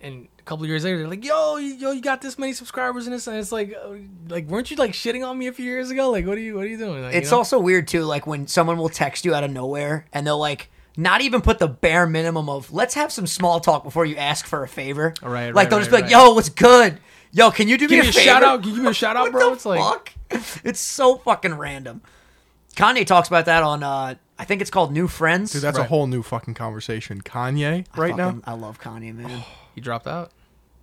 And 0.00 0.28
a 0.38 0.42
couple 0.42 0.62
of 0.62 0.68
years 0.68 0.84
later, 0.84 0.98
they're 0.98 1.08
like, 1.08 1.24
"Yo, 1.24 1.56
you- 1.56 1.74
yo, 1.74 1.90
you 1.90 2.00
got 2.02 2.22
this 2.22 2.38
many 2.38 2.52
subscribers 2.52 3.08
in 3.08 3.12
this," 3.12 3.26
and 3.26 3.36
it's 3.36 3.50
like, 3.50 3.74
uh, 3.74 3.94
like, 4.28 4.46
weren't 4.46 4.70
you 4.70 4.76
like 4.76 4.92
shitting 4.92 5.26
on 5.28 5.36
me 5.36 5.48
a 5.48 5.52
few 5.52 5.64
years 5.64 5.90
ago? 5.90 6.10
Like, 6.12 6.24
what 6.24 6.38
are 6.38 6.40
you, 6.40 6.54
what 6.54 6.66
are 6.66 6.68
you 6.68 6.78
doing? 6.78 7.02
Like, 7.02 7.14
you 7.14 7.18
It's 7.18 7.32
know? 7.32 7.38
also 7.38 7.58
weird 7.58 7.88
too, 7.88 8.04
like 8.04 8.24
when 8.24 8.46
someone 8.46 8.76
will 8.78 8.90
text 8.90 9.24
you 9.24 9.34
out 9.34 9.42
of 9.42 9.50
nowhere 9.50 10.06
and 10.12 10.24
they'll 10.24 10.38
like 10.38 10.70
not 10.98 11.20
even 11.22 11.40
put 11.40 11.58
the 11.60 11.68
bare 11.68 12.06
minimum 12.06 12.48
of 12.50 12.70
let's 12.72 12.94
have 12.94 13.10
some 13.12 13.26
small 13.26 13.60
talk 13.60 13.84
before 13.84 14.04
you 14.04 14.16
ask 14.16 14.44
for 14.46 14.62
a 14.64 14.68
favor. 14.68 15.14
Right, 15.22 15.46
Like 15.46 15.54
right, 15.54 15.70
they'll 15.70 15.78
just 15.78 15.90
right, 15.92 15.98
be 15.98 16.02
like, 16.02 16.10
"Yo, 16.12 16.34
what's 16.34 16.48
good? 16.50 16.98
Yo, 17.32 17.50
can 17.50 17.68
you 17.68 17.78
do 17.78 17.86
give 17.88 17.98
me 17.98 18.00
me 18.02 18.06
a 18.08 18.10
a 18.10 18.12
favor?" 18.12 18.24
shout 18.24 18.42
out. 18.42 18.60
Can 18.60 18.70
you 18.70 18.74
give 18.76 18.84
me 18.84 18.90
a 18.90 18.94
shout 18.94 19.16
out, 19.16 19.22
What 19.24 19.32
bro? 19.32 19.46
the 19.48 19.52
It's 19.54 19.64
like, 19.64 19.80
fuck? 19.80 20.12
It's 20.64 20.80
so 20.80 21.16
fucking 21.18 21.54
random. 21.54 22.02
Kanye 22.76 23.06
talks 23.06 23.28
about 23.28 23.46
that 23.46 23.62
on 23.62 23.82
uh 23.82 24.16
I 24.40 24.44
think 24.44 24.60
it's 24.60 24.70
called 24.70 24.92
New 24.92 25.08
Friends. 25.08 25.52
dude, 25.52 25.62
that's 25.62 25.78
a 25.78 25.84
whole 25.84 26.06
new 26.06 26.22
fucking 26.22 26.54
conversation. 26.54 27.22
Kanye 27.22 27.86
right 27.96 28.14
now. 28.16 28.26
Fucking- 28.26 28.42
I 28.46 28.52
love 28.54 28.80
Kanye, 28.80 29.14
man. 29.14 29.42
he 29.74 29.80
dropped 29.80 30.06
out. 30.06 30.32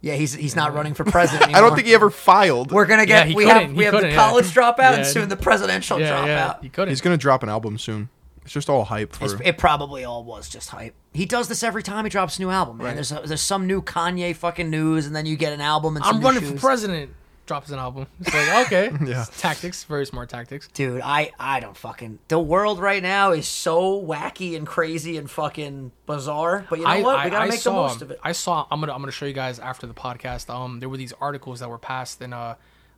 Yeah, 0.01 0.15
he's 0.15 0.33
he's 0.33 0.55
not 0.55 0.73
running 0.73 0.93
for 0.93 1.03
president 1.03 1.43
anymore. 1.43 1.57
I 1.63 1.67
don't 1.67 1.75
think 1.75 1.87
he 1.87 1.93
ever 1.93 2.09
filed. 2.09 2.71
we're 2.71 2.85
gonna 2.85 3.05
get 3.05 3.25
Yeah, 3.25 3.29
he 3.29 3.35
we 3.35 3.45
couldn't. 3.45 3.61
have 3.61 3.71
He 3.71 3.77
we 3.77 3.83
have 3.85 3.91
the 3.93 3.97
couldn't, 3.99 4.11
yeah. 4.11 4.15
college 4.17 4.45
dropout 4.47 4.97
and 4.97 5.05
soon 5.05 5.29
the 5.29 5.35
presidential 5.37 5.99
Yeah, 5.99 6.25
yeah, 6.25 6.47
dropout. 6.53 6.63
you 6.63 6.69
couldn't. 6.69 6.89
He's 6.89 7.01
gonna 7.01 7.17
drop 7.17 7.43
an 7.43 7.49
album 7.49 7.77
soon. 7.77 8.09
It's 8.45 8.53
just 8.53 8.69
all 8.69 8.85
hype 8.85 9.13
for. 9.13 9.25
It's, 9.25 9.33
it 9.43 9.57
probably 9.57 10.05
all 10.05 10.23
was 10.23 10.47
just 10.47 10.69
hype. 10.69 10.93
He 11.13 11.25
does 11.25 11.47
this 11.47 11.63
every 11.63 11.83
time 11.83 12.05
he 12.05 12.09
drops 12.09 12.37
a 12.37 12.41
new 12.41 12.49
album, 12.51 12.77
man. 12.77 12.95
There's 12.95 13.09
there's 13.09 13.41
some 13.41 13.67
new 13.67 13.81
Kanye 13.81 14.35
fucking 14.35 14.69
news, 14.69 15.07
and 15.07 15.15
then 15.15 15.25
you 15.25 15.35
get 15.35 15.51
an 15.51 15.61
album 15.61 15.95
and 15.97 16.05
some 16.05 16.15
I'm 16.15 16.21
new 16.21 16.27
running 16.27 16.41
shoes. 16.41 16.51
for 16.53 16.59
president. 16.59 17.11
drops 17.47 17.69
an 17.71 17.79
album. 17.79 18.05
It's 18.19 18.33
like 18.33 18.67
okay, 18.67 18.91
Yeah. 19.05 19.23
It's 19.27 19.41
tactics, 19.41 19.83
very 19.85 20.05
smart 20.05 20.29
tactics. 20.29 20.67
Dude, 20.69 21.01
I 21.03 21.31
I 21.39 21.59
don't 21.59 21.75
fucking. 21.75 22.19
The 22.27 22.39
world 22.39 22.79
right 22.79 23.01
now 23.01 23.31
is 23.31 23.47
so 23.47 23.99
wacky 23.99 24.55
and 24.55 24.67
crazy 24.67 25.17
and 25.17 25.29
fucking 25.29 25.91
bizarre. 26.05 26.65
But 26.69 26.79
you 26.79 26.85
know 26.85 26.91
I, 26.91 27.01
what? 27.01 27.15
I, 27.15 27.25
We 27.25 27.31
gotta 27.31 27.45
I 27.45 27.49
make 27.49 27.59
saw, 27.59 27.71
the 27.71 27.87
most 27.87 28.01
of 28.03 28.11
it. 28.11 28.19
I 28.23 28.31
saw. 28.31 28.67
I'm 28.69 28.79
gonna 28.79 28.93
I'm 28.93 28.99
gonna 29.01 29.11
show 29.11 29.25
you 29.25 29.33
guys 29.33 29.57
after 29.57 29.87
the 29.87 29.93
podcast. 29.95 30.53
Um, 30.53 30.79
there 30.79 30.89
were 30.89 30.97
these 30.97 31.13
articles 31.19 31.61
that 31.61 31.69
were 31.69 31.79
passed 31.79 32.21
in 32.21 32.31
uh, 32.31 32.55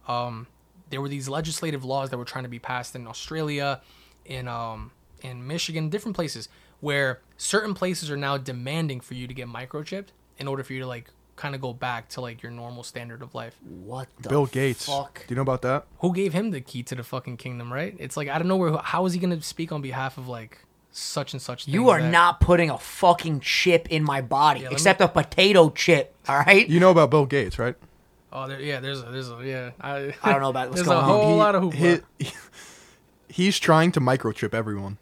um, 0.09 0.47
there 0.89 0.99
were 1.01 1.09
these 1.09 1.29
legislative 1.29 1.85
laws 1.85 2.09
that 2.09 2.17
were 2.17 2.25
trying 2.25 2.43
to 2.43 2.49
be 2.49 2.59
passed 2.59 2.95
in 2.95 3.07
Australia, 3.07 3.81
in 4.25 4.47
um, 4.47 4.91
in 5.21 5.45
Michigan, 5.47 5.89
different 5.89 6.15
places 6.15 6.49
where 6.79 7.21
certain 7.37 7.73
places 7.73 8.09
are 8.11 8.17
now 8.17 8.37
demanding 8.37 8.99
for 8.99 9.13
you 9.15 9.27
to 9.27 9.33
get 9.33 9.47
microchipped 9.47 10.07
in 10.37 10.47
order 10.47 10.63
for 10.63 10.73
you 10.73 10.79
to 10.81 10.87
like 10.87 11.09
kind 11.35 11.53
of 11.55 11.61
go 11.61 11.71
back 11.73 12.09
to 12.09 12.21
like 12.21 12.41
your 12.41 12.51
normal 12.51 12.83
standard 12.83 13.21
of 13.21 13.33
life. 13.35 13.55
What 13.83 14.07
the 14.21 14.29
Bill 14.29 14.45
Gates. 14.45 14.85
fuck? 14.85 15.19
Do 15.27 15.33
you 15.33 15.35
know 15.35 15.41
about 15.43 15.61
that? 15.63 15.85
Who 15.99 16.13
gave 16.13 16.33
him 16.33 16.51
the 16.51 16.61
key 16.61 16.83
to 16.83 16.95
the 16.95 17.03
fucking 17.03 17.37
kingdom? 17.37 17.71
Right? 17.73 17.95
It's 17.99 18.17
like 18.17 18.27
I 18.29 18.37
don't 18.39 18.47
know 18.47 18.57
where. 18.57 18.77
How 18.77 19.05
is 19.05 19.13
he 19.13 19.19
gonna 19.19 19.41
speak 19.41 19.71
on 19.71 19.81
behalf 19.81 20.17
of 20.17 20.27
like 20.27 20.59
such 20.91 21.33
and 21.33 21.41
such? 21.41 21.67
You 21.67 21.89
are 21.89 22.01
that- 22.01 22.09
not 22.11 22.39
putting 22.39 22.69
a 22.69 22.77
fucking 22.77 23.39
chip 23.41 23.87
in 23.91 24.03
my 24.03 24.21
body, 24.21 24.61
let 24.61 24.69
me- 24.69 24.73
except 24.75 25.01
a 25.01 25.07
potato 25.07 25.69
chip. 25.69 26.15
All 26.27 26.37
right. 26.39 26.67
You 26.67 26.79
know 26.79 26.91
about 26.91 27.09
Bill 27.11 27.25
Gates, 27.25 27.57
right? 27.59 27.75
Oh, 28.31 28.47
there, 28.47 28.59
yeah. 28.59 28.79
There's 28.79 29.01
a, 29.01 29.05
there's 29.05 29.29
a, 29.29 29.39
yeah. 29.43 29.71
I, 29.79 30.13
I 30.21 30.31
don't 30.31 30.41
know 30.41 30.49
about 30.49 30.69
what's 30.69 30.81
there's 30.81 30.87
going 30.87 30.97
a 30.99 31.01
on. 31.01 31.07
whole 31.07 31.29
He- 31.31 31.35
lot 31.37 31.55
of 31.55 31.63
hoopla. 31.63 32.01
he- 32.19 32.31
he's 33.29 33.59
trying 33.59 33.91
to 33.93 34.01
microchip 34.01 34.53
everyone. 34.53 34.97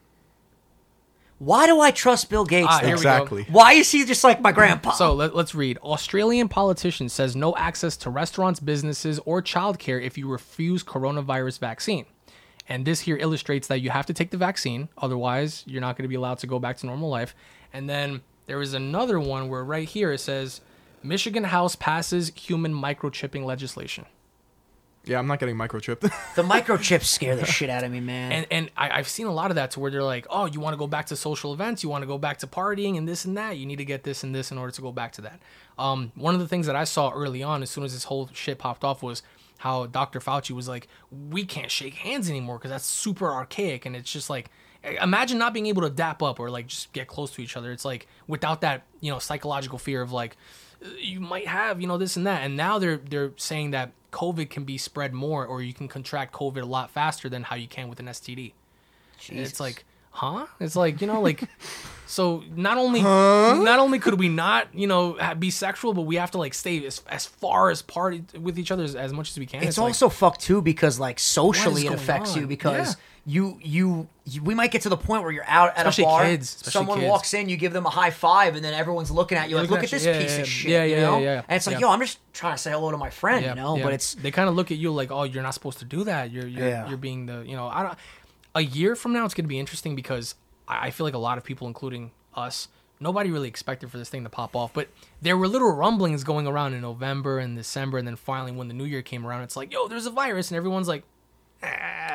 Why 1.38 1.66
do 1.66 1.82
I 1.82 1.92
trust 1.92 2.30
Bill 2.30 2.46
Gates? 2.46 2.68
Ah, 2.70 2.80
then? 2.80 2.90
go. 2.92 2.96
Exactly. 2.96 3.46
Why 3.50 3.74
is 3.74 3.92
he 3.92 4.06
just 4.06 4.24
like 4.24 4.42
my 4.42 4.52
grandpa? 4.52 4.92
So 4.92 5.14
let, 5.14 5.36
let's 5.36 5.54
read. 5.54 5.78
Australian 5.80 6.48
politician 6.48 7.10
says 7.10 7.36
no 7.36 7.56
access 7.58 7.98
to 7.98 8.10
restaurants, 8.10 8.60
businesses, 8.60 9.20
or 9.26 9.42
childcare 9.42 10.02
if 10.02 10.18
you 10.18 10.28
refuse 10.28 10.84
coronavirus 10.84 11.60
vaccine. 11.60 12.06
And 12.68 12.86
this 12.86 13.02
here 13.02 13.18
illustrates 13.18 13.68
that 13.68 13.82
you 13.82 13.90
have 13.90 14.06
to 14.08 14.14
take 14.14 14.32
the 14.32 14.38
vaccine, 14.38 14.90
otherwise 14.98 15.64
you're 15.68 15.82
not 15.82 15.98
going 15.98 16.06
to 16.06 16.10
be 16.10 16.16
allowed 16.16 16.40
to 16.40 16.48
go 16.48 16.58
back 16.58 16.78
to 16.78 16.86
normal 16.86 17.10
life. 17.10 17.36
And 17.74 17.90
then 17.90 18.22
there 18.48 18.62
is 18.62 18.74
another 18.74 19.20
one 19.20 19.50
where 19.50 19.64
right 19.64 19.88
here 19.88 20.14
it 20.14 20.20
says 20.20 20.62
Michigan 21.04 21.44
House 21.46 21.76
passes 21.76 22.32
human 22.36 22.74
microchipping 22.74 23.44
legislation. 23.44 24.06
Yeah, 25.06 25.20
I'm 25.20 25.28
not 25.28 25.40
getting 25.40 25.56
microchipped. 25.56 26.00
the 26.36 26.44
microchips 26.44 27.04
scare 27.04 27.36
the 27.36 27.46
shit 27.46 27.70
out 27.70 27.84
of 27.84 27.92
me, 27.92 28.00
man. 28.00 28.32
And 28.32 28.48
and 28.50 28.72
I, 28.76 28.90
I've 28.90 29.08
seen 29.08 29.28
a 29.28 29.32
lot 29.32 29.52
of 29.52 29.56
that 29.56 29.72
to 29.72 29.80
where 29.80 29.92
they're 29.92 30.04
like, 30.04 30.26
oh, 30.30 30.46
you 30.46 30.60
want 30.60 30.74
to 30.74 30.78
go 30.78 30.88
back 30.88 31.06
to 31.08 31.16
social 31.16 31.54
events, 31.54 31.84
you 31.84 31.90
want 31.90 32.02
to 32.02 32.08
go 32.08 32.18
back 32.18 32.40
to 32.40 32.48
partying 32.48 32.98
and 32.98 33.08
this 33.08 33.26
and 33.26 33.38
that. 33.38 33.58
You 33.58 33.66
need 33.66 33.78
to 33.78 33.86
get 33.86 34.04
this 34.04 34.24
and 34.24 34.34
this 34.34 34.52
in 34.52 34.58
order 34.58 34.72
to 34.72 34.82
go 34.82 34.92
back 34.92 35.12
to 35.14 35.22
that. 35.22 35.40
Um, 35.78 36.12
one 36.16 36.34
of 36.34 36.42
the 36.42 36.48
things 36.48 36.66
that 36.66 36.76
I 36.76 36.84
saw 36.84 37.12
early 37.12 37.44
on, 37.44 37.62
as 37.62 37.70
soon 37.70 37.84
as 37.84 37.94
this 37.94 38.06
whole 38.06 38.30
shit 38.34 38.58
popped 38.58 38.84
off, 38.84 39.04
was 39.04 39.22
how 39.60 39.86
Dr. 39.86 40.20
Fauci 40.20 40.52
was 40.52 40.68
like, 40.68 40.88
we 41.12 41.46
can't 41.46 41.72
shake 41.72 41.96
hands 41.96 42.30
anymore 42.30 42.58
because 42.58 42.72
that's 42.72 42.86
super 42.86 43.32
archaic, 43.32 43.86
and 43.86 43.96
it's 43.96 44.12
just 44.12 44.30
like. 44.30 44.50
Imagine 45.02 45.40
not 45.40 45.52
being 45.52 45.66
able 45.66 45.82
to 45.82 45.90
dap 45.90 46.22
up 46.22 46.40
or 46.40 46.52
like 46.52 46.68
just 46.68 46.94
get 46.94 47.08
close 47.08 47.32
to 47.32 47.42
each 47.42 47.58
other. 47.58 47.72
It's 47.72 47.86
like 47.86 48.06
without 48.28 48.62
that, 48.62 48.84
you 49.02 49.12
know, 49.12 49.18
psychological 49.18 49.80
fear 49.80 50.04
of 50.04 50.12
like 50.12 50.38
you 51.00 51.20
might 51.20 51.48
have, 51.48 51.82
you 51.82 51.88
know, 51.88 51.98
this 51.98 52.16
and 52.16 52.26
that. 52.28 52.42
And 52.44 52.56
now 52.58 52.80
they're 52.80 52.98
they're 52.98 53.32
saying 53.38 53.72
that 53.72 53.92
COVID 54.12 54.50
can 54.50 54.64
be 54.64 54.78
spread 54.78 55.14
more 55.14 55.46
or 55.46 55.62
you 55.62 55.74
can 55.74 55.88
contract 55.88 56.34
COVID 56.34 56.62
a 56.62 56.66
lot 56.66 56.90
faster 56.90 57.28
than 57.30 57.44
how 57.44 57.56
you 57.56 57.68
can 57.68 57.90
with 57.90 58.00
an 58.00 58.06
STD. 58.08 58.54
It's 59.30 59.60
like, 59.60 59.86
huh? 60.12 60.46
It's 60.60 60.76
like, 60.76 61.02
you 61.02 61.08
know, 61.08 61.22
like 61.22 61.44
so 62.06 62.44
not 62.56 62.78
only 62.78 63.02
not 63.02 63.80
only 63.80 64.00
could 64.00 64.20
we 64.20 64.30
not, 64.30 64.68
you 64.74 64.88
know, 64.88 65.18
be 65.40 65.50
sexual, 65.50 65.94
but 65.94 66.04
we 66.04 66.16
have 66.16 66.32
to 66.32 66.38
like 66.38 66.54
stay 66.54 66.86
as, 66.86 67.02
as 67.10 67.26
far 67.26 67.70
as 67.70 67.82
party 67.82 68.24
with 68.40 68.60
each 68.60 68.72
other 68.72 68.84
as, 68.84 68.96
as 68.96 69.12
much 69.14 69.32
as 69.32 69.40
we 69.40 69.46
can. 69.46 69.64
it's, 69.64 69.78
like- 69.78 69.88
also 69.88 70.10
fucked 70.10 70.42
too 70.42 70.62
because 70.62 71.00
like 71.00 71.20
socially 71.20 71.88
it 71.88 71.94
affects 71.94 72.36
you 72.36 72.48
because 72.48 72.90
Yeah. 72.90 73.02
You, 73.28 73.60
you 73.64 74.08
you 74.24 74.44
we 74.44 74.54
might 74.54 74.70
get 74.72 74.82
to 74.84 74.90
the 74.90 74.98
point 74.98 75.24
where 75.24 75.32
you're 75.32 75.48
out 75.48 75.70
at 75.70 75.88
Especially 75.88 76.04
a 76.04 76.08
bar, 76.08 76.24
kids, 76.26 76.56
especially 76.56 76.72
someone 76.72 77.00
kids. 77.00 77.10
walks 77.10 77.34
in, 77.34 77.50
you 77.50 77.58
give 77.58 77.74
them 77.74 77.86
a 77.86 77.90
high 77.90 78.12
five, 78.12 78.56
and 78.56 78.64
then 78.64 78.74
everyone's 78.74 79.10
looking 79.10 79.38
at 79.38 79.50
you 79.50 79.56
like, 79.56 79.70
look 79.70 79.84
at 79.84 79.90
this. 79.90 80.06
Yeah, 80.06 80.20
piece 80.20 80.36
yeah, 80.36 80.42
of 80.42 80.48
shit, 80.48 80.72
yeah, 80.72 80.84
you 80.84 80.96
yeah, 80.96 81.02
know? 81.02 81.20
yeah. 81.20 81.42
And 81.48 81.58
it's 81.58 81.66
like, 81.66 81.80
yo, 81.80 81.90
I'm 81.90 82.00
just 82.00 82.20
trying 82.34 82.54
to 82.54 82.58
say 82.58 82.72
hello 82.72 82.92
to 82.92 82.98
my 82.98 83.10
friend, 83.10 83.44
you 83.46 83.56
know? 83.56 83.80
But 83.82 83.94
it's 83.94 84.14
they 84.14 84.30
kind 84.30 84.48
of 84.48 84.56
look 84.56 84.72
at 84.72 84.78
you 84.78 84.92
like, 84.92 85.12
oh, 85.12 85.24
you're 85.24 85.44
not 85.44 85.54
supposed 85.56 85.80
to 85.80 85.86
do 85.86 86.04
that. 86.04 86.32
You're 86.32 86.48
you're, 86.48 86.88
you're 86.88 86.98
being 86.98 87.26
the 87.26 87.44
you 87.46 87.56
know 87.56 87.68
I 87.68 87.84
don't. 87.84 87.98
A 88.54 88.62
year 88.62 88.96
from 88.96 89.12
now, 89.12 89.26
it's 89.26 89.34
gonna 89.34 89.48
be 89.48 89.60
interesting 89.60 89.96
because 89.96 90.36
I, 90.68 90.88
I 90.88 90.92
feel 90.92 91.06
like 91.06 91.16
a 91.16 91.20
lot 91.20 91.38
of 91.38 91.44
people, 91.44 91.68
including 91.68 92.12
us, 92.36 92.68
nobody 93.00 93.32
really 93.32 93.48
expected 93.48 93.92
for 93.92 93.98
this 93.98 94.10
thing 94.10 94.24
to 94.24 94.30
pop 94.30 94.56
off. 94.56 94.72
But 94.74 94.90
there 95.22 95.36
were 95.36 95.48
little 95.48 95.72
rumblings 95.72 96.24
going 96.24 96.48
around 96.48 96.74
in 96.74 96.82
November 96.82 97.40
and 97.40 97.58
December, 97.58 97.98
and 97.98 98.08
then 98.08 98.16
finally 98.16 98.52
when 98.52 98.68
the 98.68 98.74
New 98.74 98.86
Year 98.86 99.02
came 99.02 99.26
around, 99.26 99.42
it's 99.42 99.56
like, 99.58 99.74
yo, 99.74 99.88
there's 99.88 100.06
a 100.06 100.12
virus, 100.12 100.52
and 100.52 100.58
everyone's 100.58 100.88
like, 100.88 101.04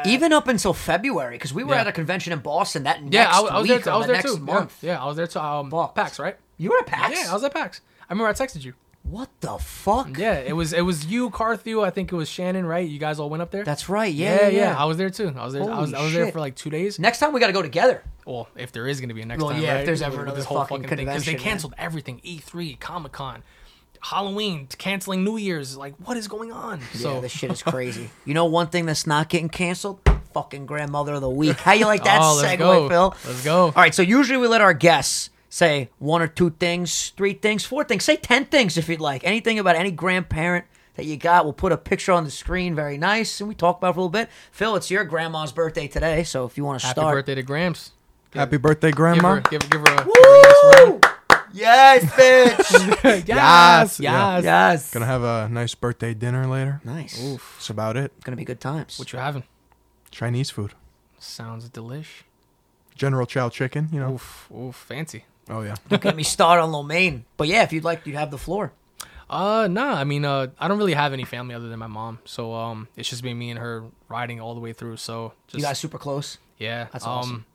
even 0.07 0.33
up 0.33 0.49
until 0.49 0.73
February 0.73 1.35
because 1.37 1.53
we 1.53 1.65
were 1.65 1.75
Yeah. 1.75 1.81
at 1.83 1.87
a 1.89 1.93
convention 1.93 2.33
in 2.33 2.39
Boston 2.41 2.85
that 2.85 3.03
next 3.03 3.15
yeah, 3.15 3.31
I, 3.31 3.41
was- 3.41 3.51
I 3.51 3.59
was 3.59 3.69
week 3.69 3.85
there. 3.85 3.93
or 3.93 3.95
I 3.95 3.99
was 3.99 4.07
the 4.07 4.12
there 4.12 4.23
next 4.23 4.35
too. 4.35 4.41
month. 4.41 4.79
Yeah, 4.83 4.93
yeah, 4.93 5.03
I 5.03 5.07
was 5.07 5.17
there 5.17 5.27
too. 5.27 5.39
Um, 5.41 5.71
Fuck. 5.71 5.95
PAX, 5.95 6.19
right? 6.19 6.37
You 6.57 6.71
were 6.71 6.79
at 6.79 6.87
PAX? 6.87 7.15
Yeah, 7.25 7.31
I 7.31 7.35
was 7.35 7.45
at 7.45 7.53
PAX. 7.55 7.81
I 8.09 8.12
remember 8.12 8.29
I 8.29 8.33
texted 8.33 8.65
you. 8.65 8.75
What 9.03 9.31
the 9.41 9.57
fuck? 9.59 10.17
Yeah, 10.19 10.35
it 10.35 10.53
was 10.53 10.73
it 10.73 10.83
was 10.83 11.07
you, 11.07 11.31
Carthew. 11.31 11.83
I 11.83 11.91
think 11.91 12.12
it 12.12 12.15
was 12.15 12.29
Shannon, 12.29 12.67
right? 12.67 12.87
You 12.87 12.99
guys 12.99 13.19
all 13.19 13.31
went 13.31 13.43
up 13.43 13.51
there. 13.51 13.65
That's 13.65 13.89
right. 13.89 14.12
Yeah, 14.12 14.43
yeah, 14.43 14.49
yeah. 14.49 14.77
I 14.79 14.85
was 14.85 14.99
there 14.99 15.11
too. 15.11 15.33
I 15.37 15.45
was 15.45 15.55
there. 15.55 15.62
I 15.62 15.81
was 15.81 15.91
Holy 15.91 15.95
I 15.95 16.05
was 16.05 16.12
there 16.12 16.27
shit. 16.27 16.33
for 16.35 16.39
like 16.41 16.55
two 16.55 16.71
days. 16.71 16.99
Next 16.99 17.19
time 17.19 17.33
we 17.33 17.41
got 17.41 17.47
to 17.49 17.53
go 17.55 17.62
together. 17.62 18.05
Well, 18.27 18.49
if 18.57 18.73
there 18.73 18.87
is 18.87 19.01
going 19.01 19.09
to 19.09 19.15
be 19.15 19.23
a 19.23 19.27
next 19.27 19.43
Well, 19.43 19.53
time, 19.53 19.62
yeah, 19.62 19.71
if 19.73 19.77
right? 19.79 19.87
there's 19.87 20.03
ever 20.03 20.12
With 20.19 20.23
another 20.25 20.37
this 20.37 20.45
whole 20.45 20.59
fucking 20.65 20.83
thing 20.87 20.99
because 20.99 21.25
they 21.25 21.33
convention, 21.33 21.33
man. 21.35 21.43
canceled 21.43 21.75
everything. 21.79 22.21
E3, 22.25 22.79
Comic 22.79 23.12
Con, 23.12 23.43
Halloween, 24.01 24.66
canceling 24.78 25.24
New 25.24 25.36
Year's. 25.36 25.77
Like, 25.77 25.94
what 26.05 26.16
is 26.16 26.27
going 26.28 26.52
on? 26.52 26.81
So 26.94 27.14
yeah, 27.14 27.20
this 27.20 27.32
shit 27.32 27.51
is 27.51 27.62
crazy. 27.64 28.10
you 28.24 28.35
know, 28.35 28.47
one 28.47 28.68
thing 28.68 28.86
that's 28.86 29.06
not 29.06 29.28
getting 29.28 29.48
canceled? 29.48 30.01
Fucking 30.32 30.66
grandmother 30.66 31.14
of 31.14 31.20
the 31.20 31.28
week. 31.31 31.59
How 31.59 31.72
you 31.72 31.86
like 31.86 32.05
that 32.05 32.20
Oh, 32.22 32.40
let's 32.40 32.55
segue, 32.55 32.59
go. 32.59 32.89
Phil? 32.89 33.14
Let's 33.27 33.44
go. 33.44 33.62
All 33.64 33.72
right, 33.72 33.94
so 33.94 34.02
usually 34.02 34.39
we 34.39 34.47
let 34.47 34.60
our 34.60 34.74
guests 34.74 35.31
say 35.48 35.90
one 35.98 36.22
or 36.22 36.28
two 36.28 36.51
things, 36.51 37.10
three 37.16 37.35
things, 37.35 37.64
four 37.64 37.82
things. 37.85 38.05
Say 38.05 38.16
ten 38.16 38.44
things 38.44 38.77
if 38.77 38.89
you'd 38.89 39.01
like. 39.01 39.24
Anything 39.24 39.59
about 39.59 39.74
any 39.77 39.90
grandparent 39.90 40.64
that 40.94 41.05
you 41.06 41.16
got. 41.16 41.44
We'll 41.44 41.52
put 41.52 41.72
a 41.72 41.77
picture 41.77 42.12
on 42.12 42.24
the 42.24 42.31
screen, 42.31 42.74
very 42.74 42.97
nice, 42.98 43.40
and 43.40 43.48
we 43.48 43.55
talk 43.55 43.78
about 43.78 43.90
it 43.90 43.94
for 43.94 43.98
a 43.98 44.02
little 44.02 44.09
bit. 44.10 44.28
Phil, 44.52 44.77
it's 44.77 44.90
your 44.90 45.05
grandma's 45.05 45.51
birthday 45.52 45.89
today, 45.89 46.22
so 46.24 46.44
if 46.47 46.56
you 46.56 46.64
want 46.64 46.81
to 46.81 46.86
start, 46.86 46.97
Happy 46.97 47.01
start, 47.02 47.16
birthday 47.16 47.35
to 47.36 47.43
Gramps. 47.43 47.93
Happy 48.32 48.56
birthday, 48.59 48.89
Give 48.90 48.97
Grandma. 48.97 49.35
her, 49.36 49.40
give, 49.51 49.68
give 49.68 49.81
her 49.81 49.86
a, 49.86 50.05
give 50.05 50.14
her 50.14 50.39
a 50.39 50.43
nice 50.43 50.78
round. 50.89 51.05
Yes, 51.52 52.05
bitch, 52.18 53.27
yes, 53.27 53.28
yes, 53.28 54.01
Yeah. 54.01 54.39
yes, 54.40 54.90
Gonna 54.93 55.06
have 55.06 55.22
a 55.22 55.48
nice 55.51 55.74
birthday 55.74 56.14
dinner 56.14 56.47
later. 56.47 56.81
nice. 56.85 57.22
Oof. 57.22 57.55
That's 57.56 57.70
about 57.70 57.97
it. 57.97 58.12
Gonna 58.24 58.36
be 58.36 58.44
good 58.44 58.60
times. 58.60 58.98
What 58.98 59.12
you 59.12 59.18
having? 59.18 59.44
Chinese 60.10 60.51
food. 60.51 60.74
Sounds 61.18 61.68
delish. 61.68 62.22
General 62.94 63.27
Chow 63.27 63.48
chicken, 63.48 63.89
you 63.93 64.01
know. 64.01 64.14
Oof, 64.14 64.51
oof, 64.55 64.74
fancy. 64.77 65.24
Oh 65.48 65.62
yeah. 65.62 65.74
Don't 65.89 66.02
get 66.02 66.16
me 66.16 66.22
started 66.22 66.62
on 66.62 66.72
lo 66.72 66.82
mein. 66.82 67.24
But 67.36 67.48
yeah, 67.48 67.62
if 67.62 67.72
you'd 67.72 67.85
like, 67.85 68.06
you'd 68.06 68.16
have 68.16 68.31
the 68.31 68.39
floor. 68.39 68.72
Uh, 69.28 69.68
nah. 69.70 69.94
I 69.94 70.05
mean, 70.05 70.24
uh, 70.24 70.48
I 70.59 70.68
don't 70.68 70.78
really 70.78 70.94
have 70.94 71.12
any 71.12 71.24
family 71.24 71.55
other 71.55 71.68
than 71.68 71.78
my 71.78 71.86
mom. 71.86 72.18
So, 72.24 72.52
um, 72.52 72.89
it's 72.97 73.09
just 73.09 73.22
been 73.22 73.39
me 73.39 73.51
and 73.51 73.59
her 73.59 73.85
riding 74.09 74.40
all 74.40 74.55
the 74.55 74.60
way 74.60 74.72
through. 74.72 74.97
So, 74.97 75.32
just 75.47 75.59
You 75.60 75.64
guys 75.64 75.78
super 75.78 75.98
close. 75.98 76.39
yeah. 76.59 76.89
That's 76.93 77.05
um, 77.06 77.10
awesome. 77.12 77.47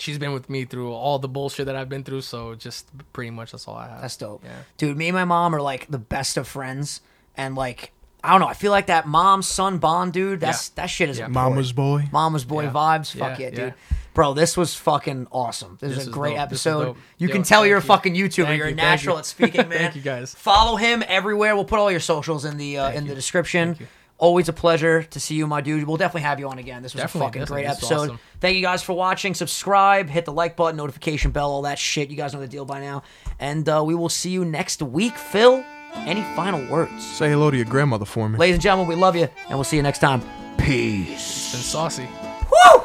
She's 0.00 0.18
been 0.18 0.32
with 0.32 0.48
me 0.50 0.64
through 0.64 0.92
all 0.92 1.18
the 1.18 1.28
bullshit 1.28 1.66
that 1.66 1.76
I've 1.76 1.88
been 1.88 2.04
through. 2.04 2.22
So, 2.22 2.54
just 2.54 2.86
pretty 3.12 3.30
much 3.30 3.52
that's 3.52 3.68
all 3.68 3.76
I 3.76 3.88
have. 3.88 4.00
That's 4.00 4.16
dope. 4.16 4.42
Yeah. 4.44 4.50
Dude, 4.76 4.96
me 4.96 5.08
and 5.08 5.14
my 5.14 5.24
mom 5.24 5.54
are 5.54 5.60
like 5.62 5.86
the 5.90 5.98
best 5.98 6.36
of 6.36 6.48
friends. 6.48 7.00
And 7.36 7.54
like, 7.54 7.92
I 8.24 8.32
don't 8.32 8.40
know, 8.40 8.48
I 8.48 8.54
feel 8.54 8.70
like 8.72 8.86
that 8.88 9.06
mom 9.06 9.42
son 9.42 9.78
bond, 9.78 10.12
dude, 10.12 10.40
that's 10.40 10.68
Yeah. 10.70 10.82
that 10.82 10.86
shit 10.90 11.08
is 11.08 11.18
Yeah. 11.18 11.26
important. 11.26 11.52
Mama's 11.54 11.72
boy. 11.72 12.08
Mama's 12.12 12.44
boy 12.44 12.64
Yeah. 12.64 12.70
vibes. 12.72 13.16
Fuck 13.16 13.38
yeah, 13.38 13.44
Yeah, 13.46 13.50
dude. 13.50 13.58
yeah. 13.90 13.96
Bro, 14.12 14.34
this 14.34 14.56
was 14.56 14.74
fucking 14.74 15.28
awesome. 15.30 15.78
This, 15.80 15.90
This 15.90 15.98
is 16.00 16.06
a 16.06 16.10
is 16.10 16.14
great 16.14 16.32
dope. 16.34 16.40
Episode. 16.42 16.96
You 17.16 17.28
Yo, 17.28 17.32
can 17.32 17.42
tell 17.44 17.64
you're 17.64 17.78
a 17.78 17.80
you. 17.80 17.86
fucking 17.86 18.14
YouTuber. 18.14 18.44
Thank 18.46 18.58
you're 18.58 18.66
you, 18.68 18.72
a 18.72 18.76
natural 18.76 19.14
you. 19.14 19.18
at 19.20 19.26
speaking, 19.26 19.68
man. 19.68 19.78
Thank 19.78 19.96
you, 19.96 20.02
guys. 20.02 20.34
Follow 20.34 20.76
him 20.76 21.04
everywhere. 21.06 21.54
We'll 21.54 21.64
put 21.64 21.78
all 21.78 21.90
your 21.90 22.00
socials 22.00 22.44
in 22.44 22.56
the 22.58 22.76
uh, 22.78 22.90
in 22.90 23.04
the 23.04 23.10
you. 23.10 23.14
description. 23.14 23.78
Thank 24.20 24.22
you. 24.22 24.26
Always 24.28 24.48
a 24.48 24.52
pleasure 24.52 25.02
to 25.02 25.20
see 25.20 25.34
you, 25.34 25.46
my 25.46 25.60
dude. 25.60 25.86
We'll 25.86 25.96
definitely 25.96 26.22
have 26.22 26.38
you 26.38 26.48
on 26.48 26.58
again. 26.58 26.82
This 26.82 26.94
was 26.94 27.02
Definitely, 27.02 27.20
a 27.26 27.28
fucking 27.28 27.40
definitely. 27.42 27.62
great 27.62 27.70
episode. 27.70 27.94
awesome. 28.10 28.18
Thank 28.40 28.56
you 28.56 28.62
guys 28.62 28.82
for 28.82 28.92
watching. 28.92 29.34
Subscribe, 29.34 30.08
hit 30.08 30.24
the 30.24 30.32
like 30.32 30.56
button, 30.56 30.76
notification 30.76 31.30
bell, 31.30 31.50
all 31.50 31.62
that 31.62 31.78
shit. 31.78 32.10
You 32.10 32.16
guys 32.16 32.32
know 32.34 32.40
the 32.40 32.46
deal 32.48 32.64
by 32.64 32.80
now. 32.80 33.02
And 33.38 33.68
uh, 33.68 33.82
we 33.84 33.94
will 33.94 34.08
see 34.08 34.30
you 34.30 34.44
next 34.44 34.82
week. 34.82 35.16
Phil, 35.16 35.64
any 35.94 36.22
final 36.36 36.70
words? 36.70 37.04
Say 37.04 37.30
hello 37.30 37.50
to 37.50 37.56
your 37.56 37.66
grandmother 37.66 38.04
for 38.04 38.28
me. 38.28 38.38
Ladies 38.38 38.56
and 38.56 38.62
gentlemen, 38.62 38.88
we 38.88 38.94
love 39.00 39.16
you, 39.16 39.28
and 39.48 39.50
we'll 39.58 39.64
see 39.64 39.76
you 39.76 39.82
next 39.82 39.98
time. 40.00 40.22
Peace. 40.58 41.52
Been 41.52 41.60
saucy. 41.62 42.08
Woo! 42.50 42.82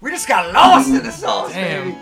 We 0.00 0.10
just 0.10 0.26
got 0.26 0.52
lost 0.52 0.88
in 0.88 1.02
the 1.04 1.10
sauce, 1.12 1.52
Damn. 1.52 1.90
baby. 1.92 1.98